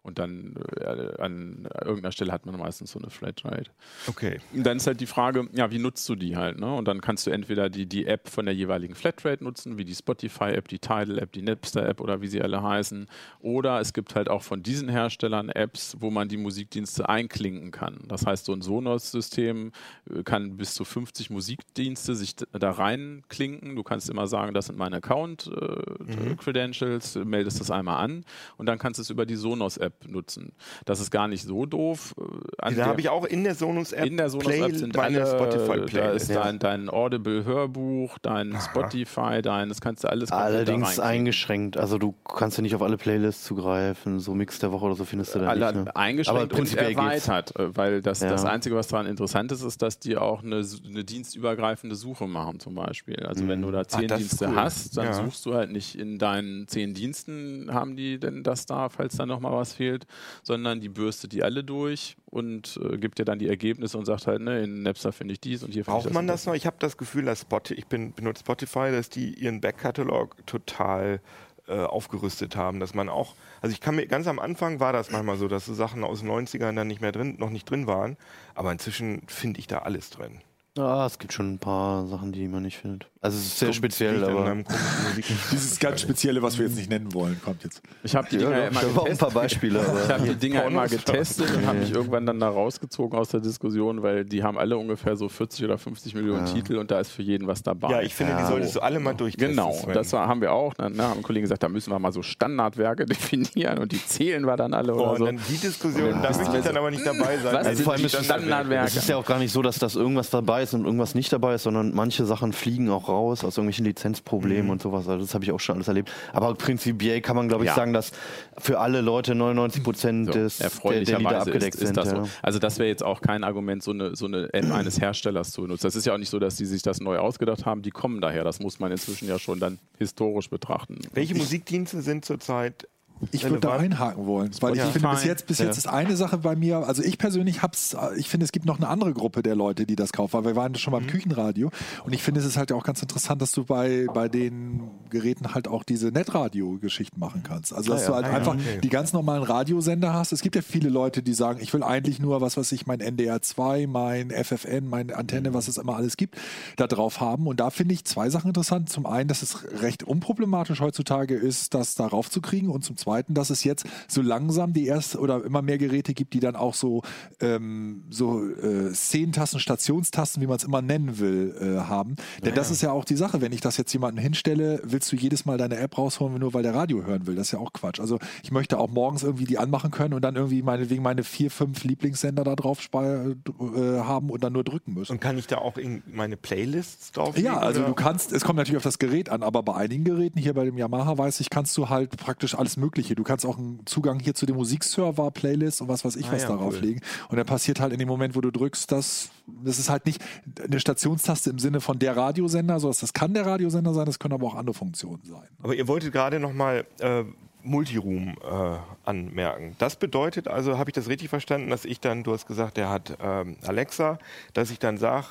Und 0.04 0.20
dann 0.20 0.56
äh, 0.80 1.22
an 1.22 1.68
irgendeiner 1.82 2.12
Stelle 2.12 2.32
hat 2.32 2.46
man 2.46 2.58
meistens 2.58 2.92
so 2.92 3.00
eine 3.00 3.10
Flatrate. 3.10 3.72
Okay. 4.08 4.40
Und 4.54 4.66
dann 4.66 4.78
ist 4.78 4.88
halt 4.88 5.02
die 5.02 5.06
Frage, 5.06 5.50
ja, 5.52 5.70
wie 5.72 5.80
nutzt 5.80 6.08
du 6.08 6.16
die 6.16 6.38
halt? 6.38 6.58
Ne? 6.60 6.74
Und 6.74 6.88
dann 6.88 7.02
kannst 7.02 7.28
du 7.28 7.32
entweder 7.32 7.70
die, 7.70 7.86
die 7.86 8.08
App 8.08 8.30
von 8.30 8.46
der 8.46 8.56
jeweiligen 8.56 8.96
Flatrate 8.96 9.44
nutzen, 9.44 9.78
wie 9.78 9.84
die 9.84 9.96
Spotify-App, 9.96 10.70
die 10.70 10.80
Tidal-App, 10.80 11.34
die 11.34 11.42
Napster-App 11.42 12.00
oder 12.00 12.22
wie 12.22 12.28
sie 12.28 12.42
alle 12.42 12.64
heißen. 12.64 13.08
Oder 13.40 13.82
es 13.82 13.92
gibt 13.94 14.16
halt 14.16 14.30
auch 14.30 14.44
von 14.44 14.64
diesen 14.64 14.88
Herstellern 14.90 15.50
Apps, 15.50 15.98
wo 16.00 16.10
man 16.10 16.30
die 16.30 16.38
Musikdienste 16.38 17.10
einklinken 17.10 17.72
kann. 17.72 18.06
Das 18.08 18.26
heißt, 18.26 18.46
so 18.46 18.54
ein 18.54 18.62
Sonos-System 18.62 19.74
äh, 20.10 20.24
kann 20.24 20.56
bis 20.58 20.74
zu 20.74 20.86
50 20.86 21.32
Musikdienste 21.32 22.16
sich 22.16 22.36
da 22.36 22.72
reinklinken. 22.72 23.76
Du 23.76 23.84
kannst 23.84 24.10
immer 24.10 24.28
sagen, 24.28 24.54
das 24.54 24.68
sind 24.68 24.78
meine 24.78 24.96
Account-Credentials, 24.98 27.16
meldest 27.16 27.60
das 27.60 27.72
einmal 27.72 28.04
an 28.04 28.24
und 28.58 28.68
dann 28.68 28.78
kannst 28.80 29.00
du 29.00 29.02
es 29.02 29.10
über 29.10 29.26
die 29.26 29.36
Sonos-App 29.36 29.97
nutzen. 30.06 30.54
Das 30.86 31.00
ist 31.00 31.12
gar 31.12 31.28
nicht 31.28 31.44
so 31.44 31.66
doof. 31.66 32.14
äh, 32.20 32.24
an 32.60 32.76
Da 32.76 32.86
habe 32.88 33.02
ich 33.02 33.10
auch 33.10 33.26
in 33.26 33.44
der 33.44 33.56
Sonos-App 33.56 34.06
in 34.06 34.18
der 34.18 34.30
Sonos-App 34.30 34.76
sind 34.76 34.96
meine 34.96 35.22
alle, 35.24 35.26
da 35.32 35.38
Spotify-Playlist. 35.38 36.30
ist 36.30 36.36
dein, 36.36 36.60
dein 36.60 36.90
Audible-Hörbuch, 36.90 38.18
dein 38.20 38.58
Spotify, 38.62 39.42
dein, 39.42 39.70
das 39.70 39.82
kannst 39.82 40.04
du 40.04 40.10
alles 40.10 40.32
Allerdings 40.32 41.00
eingeschränkt. 41.00 41.78
Also 41.78 41.98
du 41.98 42.14
kannst 42.24 42.58
ja 42.58 42.62
nicht 42.62 42.76
auf 42.76 42.82
alle 42.82 42.98
Playlists 42.98 43.44
zugreifen. 43.44 44.20
So 44.20 44.34
Mix 44.34 44.60
der 44.60 44.72
Woche 44.72 44.86
oder 44.86 44.96
so 44.96 45.06
findest 45.06 45.36
du 45.36 45.40
da 45.40 45.48
alle 45.48 45.74
nicht. 45.74 45.86
Ne? 45.86 45.96
eingeschränkt 45.96 46.42
Aber 46.42 46.48
prinzipiell 46.50 46.96
und 46.96 47.10
geht's. 47.10 47.28
erweitert, 47.28 47.56
äh, 47.60 47.76
weil 47.76 48.02
das, 48.02 48.22
Ja. 48.22 48.30
das 48.30 48.46
Einzige, 48.46 48.76
was 48.76 48.88
daran 48.88 49.06
interessant 49.08 49.52
ist, 49.52 49.62
ist, 49.62 49.82
dass 49.82 50.00
die 50.00 50.18
auch 50.18 50.44
eine, 50.44 50.64
eine 50.88 51.04
dienstübergreifende 51.04 51.96
Suche 51.96 52.28
machen 52.28 52.60
zum 52.60 52.76
Beispiel. 52.76 53.18
Also 53.26 53.48
wenn 53.48 53.62
du 53.62 53.72
da 53.72 53.88
zehn 53.88 54.10
ist 54.10 54.18
Dienste 54.18 54.48
cool. 54.50 54.56
hast, 54.56 54.98
dann 54.98 55.06
Ja. 55.06 55.14
suchst 55.14 55.46
du 55.46 55.54
halt 55.54 55.72
nicht 55.72 55.96
in 55.98 56.18
deinen 56.18 56.68
zehn 56.68 56.94
Diensten, 56.94 57.70
haben 57.74 57.96
die 57.96 58.20
denn 58.20 58.44
das 58.44 58.66
da, 58.66 58.90
falls 58.90 59.16
da 59.18 59.26
nochmal 59.26 59.54
was 59.54 59.74
fehlt, 59.78 60.06
sondern 60.44 60.82
die 60.82 60.90
bürstet 60.90 61.32
die 61.32 61.44
alle 61.44 61.64
durch 61.64 62.18
und 62.26 62.80
äh, 62.84 62.98
gibt 62.98 63.20
dir 63.20 63.26
dann 63.26 63.40
die 63.40 63.48
Ergebnisse 63.48 63.98
und 63.98 64.06
sagt 64.06 64.28
halt, 64.28 64.42
ne, 64.42 64.64
in 64.64 64.84
Napster 64.84 65.12
finde 65.12 65.34
ich 65.34 65.40
dies 65.40 65.64
und 65.64 65.74
hier 65.74 65.86
finde 65.86 66.00
ich 66.00 66.04
Braucht 66.04 66.06
das. 66.08 66.14
man 66.14 66.26
und 66.26 66.28
das 66.28 66.46
noch? 66.46 66.54
Ich 66.54 66.66
habe 66.66 66.78
das 66.80 66.98
Gefühl, 66.98 67.26
dass 67.26 67.42
Spotify, 67.42 67.80
ich 67.80 67.88
bin, 67.88 68.14
benutze 68.14 68.42
Spotify, 68.42 68.92
dass 68.92 69.10
die 69.10 69.34
ihren 69.34 69.62
Backkatalog 69.62 70.46
total 70.46 71.22
äh, 71.68 71.80
aufgerüstet 71.80 72.56
haben, 72.56 72.80
dass 72.80 72.94
man 72.94 73.10
auch, 73.10 73.36
also 73.62 73.74
ich 73.74 73.82
kann 73.82 73.96
mir, 73.96 74.08
ganz 74.08 74.28
am 74.28 74.40
Anfang 74.40 74.80
war 74.80 74.94
das 74.94 75.12
manchmal 75.12 75.38
so, 75.38 75.48
dass 75.48 75.66
so 75.66 75.74
Sachen 75.74 76.04
aus 76.04 76.22
den 76.22 76.30
90ern 76.30 76.76
dann 76.76 76.88
nicht 76.88 77.02
mehr 77.02 77.12
drin, 77.12 77.36
noch 77.40 77.50
nicht 77.50 77.70
drin 77.70 77.88
waren, 77.88 78.18
aber 78.56 78.72
inzwischen 78.72 79.24
finde 79.28 79.60
ich 79.60 79.68
da 79.68 79.80
alles 79.80 80.10
drin. 80.10 80.42
Ah, 80.78 81.06
es 81.06 81.18
gibt 81.20 81.34
schon 81.34 81.54
ein 81.54 81.60
paar 81.60 82.06
Sachen, 82.08 82.32
die 82.32 82.48
man 82.48 82.64
nicht 82.64 82.78
findet. 82.78 83.08
Also 83.20 83.38
es 83.40 83.46
ist 83.48 83.60
sehr 83.60 83.74
speziell, 83.74 84.16
Liegt 84.18 84.28
an 84.28 84.38
aber 84.38 84.56
Dieses 85.52 85.80
ganz 85.80 86.02
Spezielle, 86.02 86.42
was 86.42 86.58
wir 86.58 86.66
jetzt 86.68 86.76
nicht 86.78 86.90
nennen 86.90 87.14
wollen, 87.14 87.42
kommt 87.44 87.64
jetzt. 87.64 87.82
Ich 88.04 88.16
habe 88.16 88.28
die 88.30 88.36
ja, 88.38 88.44
Dinger 88.44 88.58
ja, 88.60 88.68
immer 88.68 88.80
auch 88.80 88.84
ein 88.86 88.94
paar 88.94 89.06
getestet. 89.06 89.34
Beispiele. 89.34 89.80
Ich 90.06 90.10
habe 90.14 90.24
die 90.28 90.36
Dinger 90.36 90.66
immer 90.66 90.88
getestet 90.88 91.52
und 91.56 91.66
habe 91.66 91.80
mich 91.80 91.92
irgendwann 91.92 92.26
dann 92.28 92.40
da 92.40 92.48
rausgezogen 92.50 93.18
aus 93.18 93.30
der 93.30 93.40
Diskussion, 93.40 94.04
weil 94.04 94.24
die 94.24 94.44
haben 94.44 94.58
alle 94.58 94.78
ungefähr 94.78 95.16
so 95.18 95.30
40 95.30 95.66
oder 95.66 95.78
50 95.78 96.14
Millionen 96.14 96.46
Titel 96.46 96.78
und 96.78 96.92
da 96.92 97.00
ist 97.00 97.10
für 97.12 97.24
jeden 97.24 97.48
was 97.48 97.64
dabei. 97.64 97.90
Ja, 97.90 98.02
ich 98.02 98.14
finde, 98.14 98.34
die 98.36 98.42
Ja. 98.42 98.48
solltest 98.48 98.76
du 98.76 98.82
alle 98.82 99.00
mal 99.00 99.14
durchtesten. 99.14 99.50
Genau, 99.56 99.74
Sven. 99.74 99.94
das 99.94 100.14
war, 100.14 100.28
haben 100.28 100.42
wir 100.42 100.52
auch. 100.54 100.74
Dann 100.76 100.94
ne, 100.94 101.04
haben 101.04 101.24
Kollegen 101.24 101.44
gesagt, 101.44 101.64
da 101.64 101.70
müssen 101.70 101.92
wir 101.92 101.98
mal 102.00 102.12
so 102.14 102.22
Standardwerke 102.22 103.06
definieren 103.08 103.80
und 103.80 103.92
die 103.92 104.06
zählen 104.06 104.46
wir 104.46 104.56
dann 104.58 104.74
alle 104.76 104.94
Oh, 104.94 105.00
oder 105.00 105.12
und 105.12 105.18
so. 105.18 105.26
dann 105.26 105.40
die 105.50 105.58
Diskussion, 105.58 106.22
da 106.22 106.30
möchte 106.38 106.58
ich 106.60 106.64
dann 106.64 106.78
aber 106.78 106.92
nicht 106.92 107.06
dabei 107.06 107.38
sein. 107.40 107.54
Was? 107.56 107.66
Also 107.68 107.84
vor 107.84 107.94
allem 107.94 108.04
die 108.04 108.10
Standardwerke. 108.10 108.88
es 108.88 108.96
ist 108.96 109.10
ja 109.10 109.18
auch 109.18 109.26
gar 109.26 109.40
nicht 109.40 109.52
so, 109.52 109.62
dass 109.64 109.80
das 109.80 109.96
irgendwas 109.96 110.30
dabei 110.30 110.62
ist 110.64 110.67
und 110.74 110.86
irgendwas 110.86 111.16
nicht 111.16 111.32
dabei 111.34 111.56
ist, 111.56 111.64
sondern 111.64 111.94
manche 111.94 112.26
Sachen 112.26 112.54
fliegen 112.54 112.90
auch 112.90 113.10
raus 113.10 113.44
aus 113.44 113.58
irgendwelchen 113.58 113.86
Lizenzproblemen 113.86 114.66
Mhm. 114.66 114.70
und 114.72 114.82
sowas. 114.82 115.08
Also 115.08 115.26
das 115.26 115.34
habe 115.34 115.44
ich 115.46 115.52
auch 115.52 115.60
schon 115.60 115.76
alles 115.76 115.88
erlebt. 115.88 116.12
Aber 116.34 116.54
prinzipiell 116.56 117.22
kann 117.22 117.36
man, 117.36 117.48
glaube 117.48 117.64
ich, 117.64 117.70
Ja. 117.70 117.76
sagen, 117.76 117.94
dass 117.94 118.12
für 118.58 118.80
alle 118.80 119.02
Leute 119.02 119.36
99 119.36 119.84
Prozent 119.84 120.28
So, 120.28 120.34
des 120.34 120.58
der, 120.58 120.70
der 121.04 121.18
Lieder 121.20 121.40
abgedeckt 121.42 121.76
ist, 121.76 121.82
ist 121.82 121.88
sind. 121.88 121.98
das 121.98 122.12
ja. 122.12 122.24
so. 122.26 122.30
Also 122.42 122.60
das 122.60 122.80
wäre 122.80 122.90
jetzt 122.90 123.04
auch 123.04 123.22
kein 123.22 123.44
Argument, 123.44 123.84
so 123.84 123.92
eine, 123.92 124.16
so 124.16 124.26
eine 124.26 124.54
App 124.54 124.72
eines 124.72 125.00
Herstellers 125.02 125.52
zu 125.52 125.62
benutzen. 125.62 125.84
Das 125.88 125.96
ist 125.96 126.06
ja 126.06 126.14
auch 126.14 126.18
nicht 126.18 126.30
so, 126.30 126.40
dass 126.40 126.56
die 126.56 126.66
sich 126.66 126.82
das 126.82 127.00
neu 127.00 127.18
ausgedacht 127.18 127.66
haben. 127.66 127.82
Die 127.82 127.92
kommen 127.92 128.22
daher. 128.22 128.44
Das 128.44 128.60
muss 128.60 128.80
man 128.80 128.92
inzwischen 128.92 129.28
ja 129.28 129.40
schon 129.40 129.60
dann 129.60 129.80
historisch 129.98 130.50
betrachten. 130.50 131.00
Welche 131.14 131.36
Musikdienste 131.36 132.02
sind 132.02 132.26
zurzeit 132.26 132.88
Ich 133.32 133.44
würde 133.44 133.60
da 133.60 133.74
einhaken 133.78 134.26
wollen, 134.26 134.52
weil 134.62 134.74
ich 134.74 134.80
Ja. 134.80 134.88
finde 134.88 135.10
bis 135.10 135.24
jetzt, 135.24 135.48
bis 135.48 135.60
jetzt 135.60 135.78
ist 135.78 135.88
eine 135.88 136.16
Sache 136.16 136.38
bei 136.38 136.56
mir, 136.56 136.78
also 136.88 137.02
ich 137.04 137.18
persönlich 137.18 137.62
hab's, 137.62 137.96
ich 138.18 138.30
finde 138.30 138.46
es 138.46 138.52
gibt 138.52 138.66
noch 138.66 138.78
eine 138.78 138.88
andere 138.88 139.14
Gruppe 139.14 139.42
der 139.44 139.56
Leute, 139.56 139.86
die 139.86 139.96
das 139.96 140.12
kaufen, 140.14 140.34
weil 140.34 140.46
wir 140.46 140.56
waren 140.56 140.76
schon 140.76 140.92
beim 140.92 141.04
Mhm. 141.04 141.08
Küchenradio 141.08 141.70
und 142.06 142.14
ich 142.14 142.22
finde 142.24 142.40
es 142.42 142.46
ist 142.46 142.58
halt 142.58 142.72
auch 142.72 142.84
ganz 142.84 143.02
interessant, 143.02 143.42
dass 143.42 143.52
du 143.52 143.64
bei, 143.66 144.08
bei 144.14 144.30
den 144.30 144.82
Geräten 145.10 145.54
halt 145.56 145.68
auch 145.68 145.84
diese 145.84 146.12
Netradio-Geschichten 146.12 147.20
machen 147.20 147.44
kannst. 147.44 147.74
Also 147.74 147.92
dass 147.94 148.04
Ah, 148.04 148.06
du 148.08 148.12
ja. 148.12 148.16
halt 148.18 148.26
Ah, 148.26 148.30
ja, 148.30 148.36
einfach 148.38 148.54
okay. 148.56 148.80
die 148.84 148.90
ganz 148.90 149.14
normalen 149.14 149.44
Radiosender 149.44 150.14
hast. 150.14 150.32
Es 150.32 150.42
gibt 150.42 150.56
ja 150.56 150.62
viele 150.62 150.90
Leute, 150.90 151.24
die 151.24 151.34
sagen, 151.34 151.60
ich 151.62 151.74
will 151.74 151.84
eigentlich 151.84 152.20
nur, 152.20 152.42
was 152.42 152.58
weiß 152.58 152.72
ich, 152.72 152.86
mein 152.88 153.00
NDR 153.00 153.42
2, 153.42 153.88
mein 153.88 154.30
FFN, 154.32 154.88
meine 154.88 155.16
Antenne, 155.16 155.54
was 155.54 155.68
es 155.68 155.78
immer 155.78 155.96
alles 155.96 156.18
gibt, 156.18 156.36
da 156.76 156.88
drauf 156.88 157.20
haben. 157.20 157.48
Und 157.48 157.60
da 157.60 157.70
finde 157.70 157.94
ich 157.94 158.06
zwei 158.06 158.30
Sachen 158.30 158.50
interessant. 158.50 158.90
Zum 158.90 159.06
einen, 159.06 159.28
dass 159.28 159.42
es 159.42 159.64
recht 159.82 160.04
unproblematisch 160.04 160.80
heutzutage 160.82 161.36
ist, 161.36 161.74
das 161.74 161.96
darauf 161.96 162.30
zu 162.30 162.42
kriegen. 162.42 162.70
Und 162.70 162.84
zum 162.84 162.96
zweiten, 162.98 163.07
dass 163.34 163.50
es 163.50 163.64
jetzt 163.64 163.86
so 164.08 164.22
langsam 164.22 164.74
die 164.74 164.86
erste 164.86 165.20
oder 165.20 165.44
immer 165.44 165.62
mehr 165.62 165.78
Geräte 165.78 166.14
gibt, 166.14 166.34
die 166.34 166.40
dann 166.40 166.56
auch 166.56 166.74
so, 166.74 167.02
ähm, 167.40 168.04
so 168.10 168.48
äh, 168.48 168.94
Szenentasten, 168.94 169.60
Stationstasten, 169.60 170.42
wie 170.42 170.48
man 170.48 170.58
es 170.58 170.64
immer 170.64 170.82
nennen 170.82 171.20
will, 171.20 171.56
äh, 171.60 171.80
haben. 171.88 172.16
Denn 172.44 172.56
das 172.56 172.72
ist 172.72 172.82
ja 172.82 172.92
auch 172.92 173.06
die 173.06 173.16
Sache. 173.16 173.42
Wenn 173.42 173.52
ich 173.52 173.62
das 173.62 173.78
jetzt 173.78 173.94
jemandem 173.94 174.22
hinstelle, 174.24 174.82
willst 174.84 175.12
du 175.12 175.16
jedes 175.16 175.46
Mal 175.46 175.58
deine 175.58 175.78
App 175.78 175.98
rausholen, 175.98 176.40
nur 176.40 176.54
weil 176.54 176.64
der 176.64 176.76
Radio 176.76 177.04
hören 177.06 177.28
will. 177.28 177.36
Das 177.36 177.48
ist 177.48 177.52
ja 177.52 177.60
auch 177.60 177.74
Quatsch. 177.74 178.00
Also 178.00 178.20
ich 178.44 178.52
möchte 178.52 178.80
auch 178.80 178.90
morgens 178.90 179.24
irgendwie 179.24 179.46
die 179.46 179.58
anmachen 179.58 179.92
können 179.92 180.14
und 180.14 180.22
dann 180.22 180.36
irgendwie 180.36 180.62
meinetwegen 180.62 181.04
meine 181.04 181.24
vier, 181.24 181.52
fünf 181.52 181.84
Lieblingssender 181.84 182.44
da 182.44 182.56
drauf 182.56 182.80
äh, 182.94 184.00
haben 184.00 184.30
und 184.30 184.44
dann 184.44 184.54
nur 184.54 184.64
drücken 184.64 184.94
müssen. 184.94 185.14
Und 185.14 185.20
kann 185.20 185.38
ich 185.38 185.48
da 185.48 185.58
auch 185.58 185.78
in 185.78 186.04
meine 186.12 186.38
Playlists 186.38 187.12
drauf 187.12 187.38
Ja, 187.38 187.58
also 187.58 187.82
oder? 187.82 187.90
du 187.90 187.96
kannst, 187.96 188.32
es 188.32 188.44
kommt 188.44 188.58
natürlich 188.58 188.78
auf 188.78 188.84
das 188.84 189.00
Gerät 189.00 189.30
an, 189.30 189.44
aber 189.44 189.64
bei 189.64 189.76
einigen 189.76 190.04
Geräten, 190.04 190.40
hier 190.40 190.54
bei 190.54 190.66
dem 190.66 190.78
Yamaha 190.78 191.18
weiß 191.18 191.40
ich, 191.40 191.50
kannst 191.50 191.76
du 191.78 191.90
halt 191.90 192.18
praktisch 192.18 192.56
alles 192.56 192.78
Mögliche. 192.78 192.97
Du 192.98 193.24
kannst 193.24 193.46
auch 193.46 193.58
einen 193.58 193.86
Zugang 193.86 194.20
hier 194.20 194.34
zu 194.34 194.46
dem 194.46 194.56
Musikserver, 194.56 195.32
Playlist 195.32 195.82
und 195.82 195.88
was 195.88 196.04
weiß 196.04 196.16
ich 196.16 196.28
Ah 196.28 196.34
was 196.34 196.44
ja, 196.44 196.50
darauf 196.50 196.76
cool. 196.76 196.82
legen. 196.82 197.02
Und 197.30 197.38
dann 197.38 197.46
passiert 197.46 197.80
halt 197.80 197.94
in 197.94 198.00
dem 198.00 198.08
Moment, 198.08 198.36
wo 198.36 198.42
du 198.42 198.52
drückst, 198.52 198.92
dass 198.92 199.30
das 199.64 199.80
ist 199.80 199.90
halt 199.90 200.06
nicht 200.06 200.22
eine 200.62 200.80
Stationstaste 200.80 201.50
im 201.50 201.60
Sinne 201.60 201.80
von 201.82 202.00
der 202.00 202.18
Radiosender, 202.18 202.80
sondern 202.80 202.98
das 203.00 203.14
kann 203.14 203.34
der 203.34 203.46
Radiosender 203.46 203.94
sein, 203.94 204.06
das 204.06 204.20
können 204.20 204.34
aber 204.34 204.48
auch 204.48 204.56
andere 204.56 204.74
Funktionen 204.74 205.22
sein. 205.24 205.48
Aber 205.62 205.76
ihr 205.76 205.88
wolltet 205.88 206.12
gerade 206.12 206.40
nochmal 206.40 206.86
äh, 207.00 207.24
Multiroom 207.64 208.36
äh, 208.44 208.78
anmerken. 209.06 209.76
Das 209.78 209.96
bedeutet 209.96 210.48
also, 210.48 210.78
habe 210.78 210.90
ich 210.90 210.94
das 210.94 211.08
richtig 211.08 211.30
verstanden, 211.30 211.70
dass 211.70 211.86
ich 211.86 212.00
dann, 212.00 212.24
du 212.24 212.34
hast 212.34 212.48
gesagt, 212.48 212.78
der 212.78 212.90
hat 212.90 213.18
ähm, 213.22 213.58
Alexa, 213.66 214.20
dass 214.54 214.72
ich 214.72 214.80
dann 214.80 214.98
sage, 214.98 215.28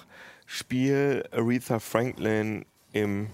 spiel 0.47 1.25
Aretha 1.33 1.79
Franklin 1.79 2.65
im 2.93 3.29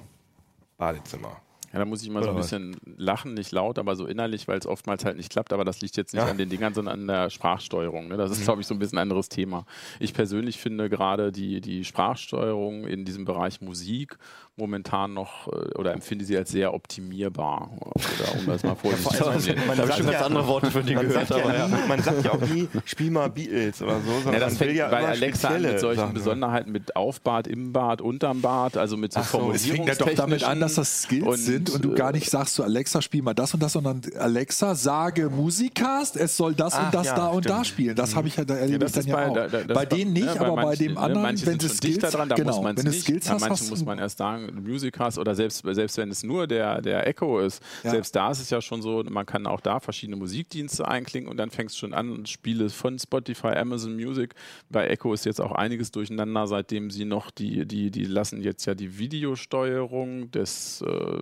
Badezimmer. 0.79 1.37
Ja, 1.73 1.79
da 1.79 1.85
muss 1.87 2.03
ich 2.03 2.11
mal 2.11 2.23
so 2.23 2.29
ein 2.29 2.35
Oder 2.35 2.41
was? 2.41 2.51
bisschen 2.51 2.77
lachen, 2.99 3.35
nicht 3.35 3.51
laut, 3.51 3.79
aber 3.79 3.97
so 3.97 4.07
innerlich, 4.07 4.47
weil 4.47 4.59
es 4.59 4.67
oftmals 4.67 5.05
halt 5.05 5.17
nicht 5.17 5.31
klappt. 5.31 5.53
Aber 5.53 5.65
das 5.65 5.81
liegt 5.81 5.97
jetzt 5.97 6.13
nicht 6.13 6.21
Ja. 6.21 6.27
Mhm. 6.27 6.31
an 6.33 6.39
den 6.39 6.49
Dingern, 6.51 6.75
sondern 6.75 7.01
an 7.01 7.07
der 7.07 7.31
Sprachsteuerung. 7.31 8.09
Ne? 8.09 8.17
Das 8.19 8.31
ist, 8.31 8.45
glaube 8.45 8.61
ich, 8.61 8.67
so 8.67 8.75
ein 8.75 8.79
bisschen 8.79 8.99
ein 8.99 9.03
anderes 9.03 9.29
Thema. 9.31 9.65
Ich 9.99 10.13
persönlich 10.13 10.59
finde 10.59 10.91
gerade 10.91 11.33
die, 11.33 11.61
die 11.63 11.85
Sprachsteuerung 11.85 12.87
in 12.87 13.05
diesem 13.05 13.25
Bereich 13.25 13.61
Musik 13.61 14.19
momentan 14.57 15.15
noch 15.15 15.49
äh, 15.49 15.75
oder 15.79 15.93
empfinde 15.95 16.25
sie 16.27 16.37
als 16.37 16.51
sehr 16.51 16.75
optimierbar. 16.75 17.71
Oder 17.81 18.39
um 18.39 18.47
das 18.47 18.63
mal 18.63 18.75
vorsichtig 18.77 19.17
zu 19.17 19.25
formulieren. 19.25 19.67
Man 19.67 19.77
Da 19.79 19.87
schon 19.93 20.05
ganz 20.07 20.13
ja- 20.13 20.27
andere 20.27 20.47
Worte 20.47 20.71
für 20.71 20.83
die 20.83 20.95
Man 20.95 21.09
gehört. 21.09 21.29
sagt, 21.29 21.41
Aber 21.43 21.57
ja 21.57 21.69
nie, 21.69 21.75
man 21.89 22.03
sagt 22.03 22.25
ja 22.25 22.33
auch 22.33 22.41
nie, 22.41 22.69
spiel 22.85 23.11
mal 23.11 23.31
Beatles 23.31 23.81
oder 23.83 24.01
so, 24.01 24.13
sondern 24.13 24.35
Ja, 24.35 24.41
das 24.41 24.51
man 24.51 24.59
fängt 24.59 24.77
ja 24.77 24.89
bei 24.89 24.99
immer 25.01 25.09
Alexa 25.09 25.49
an 25.49 25.63
mit 25.63 25.81
solchen 25.81 26.01
Sachen. 26.01 26.15
Besonderheiten 26.15 26.73
mit 26.73 26.95
Aufbad, 26.97 27.47
im 27.47 27.73
Bad, 27.73 28.03
unterm 28.03 28.43
Bad, 28.43 28.77
also 28.77 28.97
mit 28.99 29.13
so 29.15 29.21
Ach 29.21 29.25
so, 29.31 29.51
es 29.53 29.65
Es 29.65 29.71
fängt 29.71 29.89
ja 29.89 29.95
doch 29.95 30.15
damit 30.15 30.45
an, 30.45 30.61
dass 30.61 30.75
das 30.75 31.03
Skills 31.03 31.27
und, 31.27 31.37
sind 31.39 31.71
und 31.71 31.83
du 31.85 31.93
äh, 31.93 31.97
gar 31.97 32.13
nicht 32.13 32.29
sagst 32.29 32.55
zu 32.55 32.63
Alexa, 32.63 33.01
spiel 33.01 33.23
mal 33.23 33.35
das 33.35 33.55
und 33.55 33.63
das, 33.63 33.73
sondern 33.73 34.03
Alexa, 34.19 34.75
sage 34.75 35.31
Musikcast, 35.31 36.17
es 36.17 36.37
soll 36.37 36.55
das 36.55 36.75
Ach 36.75 36.87
und 36.87 36.95
das 36.95 37.07
ja, 37.07 37.15
da 37.17 37.29
und 37.29 37.47
da 37.49 37.55
stimmt. 37.65 37.67
spielen. 37.69 37.97
Das 37.97 38.15
habe 38.15 38.29
ich 38.29 38.37
ja, 38.37 38.45
da 38.45 38.55
erlebe 38.57 38.85
Ja, 38.85 38.87
ich 38.89 38.93
dann 38.93 39.07
ja 39.07 39.15
bei, 39.17 39.29
auch. 39.29 39.35
da, 39.35 39.49
da, 39.49 39.75
bei 39.75 39.87
denen 39.87 40.13
nicht, 40.13 40.27
ja, 40.35 40.41
aber 40.43 40.63
bei 40.63 40.77
dem 40.77 40.93
ne, 40.95 41.01
anderen, 41.01 41.47
wenn 41.47 41.59
schon 41.61 41.71
Skills 41.71 41.99
da 42.13 42.25
genau, 42.27 42.53
muss 42.53 42.63
man 42.63 42.77
wenn 42.77 42.79
es 42.79 42.83
du 42.85 42.91
nicht. 42.91 43.03
Skills 43.03 43.29
Bei 43.41 43.49
hast, 43.49 43.71
muss 43.71 43.85
man 43.85 43.99
erst 43.99 44.19
sagen, 44.19 44.42
Music 44.51 44.99
hast 44.99 45.19
oder 45.19 45.35
selbst, 45.35 45.63
selbst 45.65 45.97
wenn 45.99 46.11
es 46.11 46.23
nur 46.23 46.47
der, 46.47 46.81
der 46.83 47.07
Echo 47.07 47.41
ist, 47.41 47.63
Ja. 47.85 47.91
selbst 47.91 48.15
da 48.17 48.31
ist 48.31 48.41
es 48.41 48.51
ja 48.51 48.61
schon 48.61 48.83
so, 48.83 49.03
man 49.09 49.27
kann 49.27 49.47
auch 49.47 49.61
da 49.61 49.81
verschiedene 49.81 50.17
Musikdienste 50.17 50.87
einklinken 50.89 51.31
und 51.31 51.37
dann 51.37 51.51
fängst 51.51 51.77
du 51.77 51.81
schon 51.81 51.95
an, 51.95 52.27
Spiele 52.27 52.69
von 52.71 52.99
Spotify, 52.99 53.49
Amazon 53.57 53.95
Music. 53.97 54.35
Bei 54.71 54.87
Echo 54.89 55.13
ist 55.13 55.25
jetzt 55.25 55.41
auch 55.41 55.53
einiges 55.53 55.91
durcheinander, 55.91 56.47
seitdem 56.47 56.91
sie 56.91 57.05
noch 57.05 57.31
die, 57.31 57.67
die, 57.67 57.91
die 57.91 58.05
lassen 58.05 58.43
jetzt 58.43 58.65
ja 58.67 58.75
die 58.75 58.99
Videosteuerung 58.99 60.31
des 60.31 60.83
äh, 60.83 61.19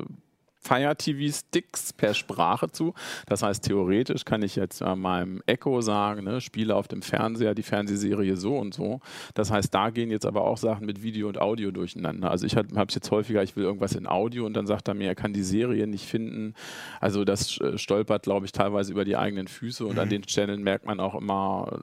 Fire 0.63 0.95
TV 0.95 1.33
Sticks 1.33 1.93
per 1.93 2.13
Sprache 2.13 2.71
zu. 2.71 2.95
Das 3.27 3.43
heißt, 3.43 3.65
theoretisch 3.65 4.25
kann 4.25 4.43
ich 4.43 4.57
jetzt 4.57 4.83
äh, 4.83 4.95
meinem 4.95 5.43
Echo 5.47 5.81
sagen, 5.81 6.25
ne, 6.25 6.41
spiele 6.41 6.77
auf 6.77 6.87
dem 6.87 7.01
Fernseher 7.01 7.55
die 7.55 7.63
Fernsehserie 7.63 8.37
so 8.37 8.59
und 8.59 8.75
so. 8.75 9.01
Das 9.35 9.51
heißt, 9.51 9.75
da 9.75 9.89
gehen 9.91 10.11
jetzt 10.11 10.27
aber 10.27 10.45
auch 10.45 10.59
Sachen 10.59 10.85
mit 10.85 11.03
Video 11.03 11.29
und 11.29 11.41
Audio 11.41 11.71
durcheinander. 11.71 12.31
Also 12.31 12.47
ich 12.47 12.57
habe 12.57 12.69
es 12.87 12.95
jetzt 12.95 13.11
häufiger, 13.11 13.43
ich 13.43 13.57
will 13.57 13.65
irgendwas 13.65 13.95
in 13.95 14.07
Audio 14.07 14.45
und 14.45 14.55
dann 14.55 14.67
sagt 14.67 14.89
er 14.89 14.95
mir, 14.95 15.09
er 15.09 15.15
kann 15.15 15.33
die 15.33 15.43
Serie 15.43 15.87
nicht 15.87 16.07
finden. 16.07 16.55
Also 17.01 17.25
das 17.25 17.59
äh, 17.61 17.79
stolpert, 17.79 18.25
glaube 18.25 18.45
ich, 18.45 18.53
teilweise 18.53 18.93
über 18.93 19.07
die 19.07 19.17
eigenen 19.17 19.49
Füße 19.49 19.87
und 19.87 19.99
an 19.99 20.11
den 20.11 20.23
Channeln 20.23 20.63
merkt 20.63 20.85
man 20.85 21.01
auch 21.01 21.15
immer, 21.15 21.81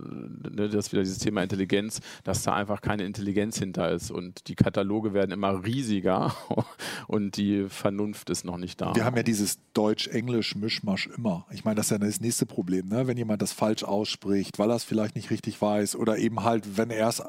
ne, 0.50 0.70
das 0.70 0.88
ist 0.88 0.92
wieder 0.92 1.02
dieses 1.02 1.18
Thema 1.18 1.42
Intelligenz, 1.42 2.00
dass 2.24 2.44
da 2.44 2.54
einfach 2.54 2.82
keine 2.82 3.06
Intelligenz 3.06 3.58
hinter 3.58 3.90
ist 3.90 4.12
und 4.12 4.48
die 4.48 4.56
Kataloge 4.56 5.14
werden 5.14 5.32
immer 5.32 5.66
riesiger 5.66 6.36
und 7.08 7.38
die 7.38 7.66
Vernunft 7.70 8.30
ist 8.30 8.46
noch 8.46 8.58
nicht 8.58 8.67
da. 8.76 8.96
Wir 8.96 9.06
haben 9.06 9.16
ja 9.16 9.24
dieses 9.24 9.60
Deutsch-Englisch-Mischmasch 9.74 11.08
immer. 11.16 11.46
Ich 11.52 11.64
meine, 11.64 11.76
das 11.76 11.88
ist 11.88 11.92
ja 11.92 11.98
das 11.98 12.20
nächste 12.20 12.46
Problem, 12.46 12.90
ne? 12.90 13.08
wenn 13.08 13.18
jemand 13.18 13.42
das 13.42 13.54
falsch 13.54 13.84
ausspricht, 13.84 14.60
weil 14.60 14.70
er 14.70 14.76
es 14.76 14.84
vielleicht 14.84 15.16
nicht 15.16 15.30
richtig 15.30 15.62
weiß 15.62 15.96
oder 15.96 16.18
eben 16.18 16.44
halt, 16.44 16.78
wenn 16.78 16.90
er 16.90 17.08
es 17.08 17.20
äh, 17.20 17.24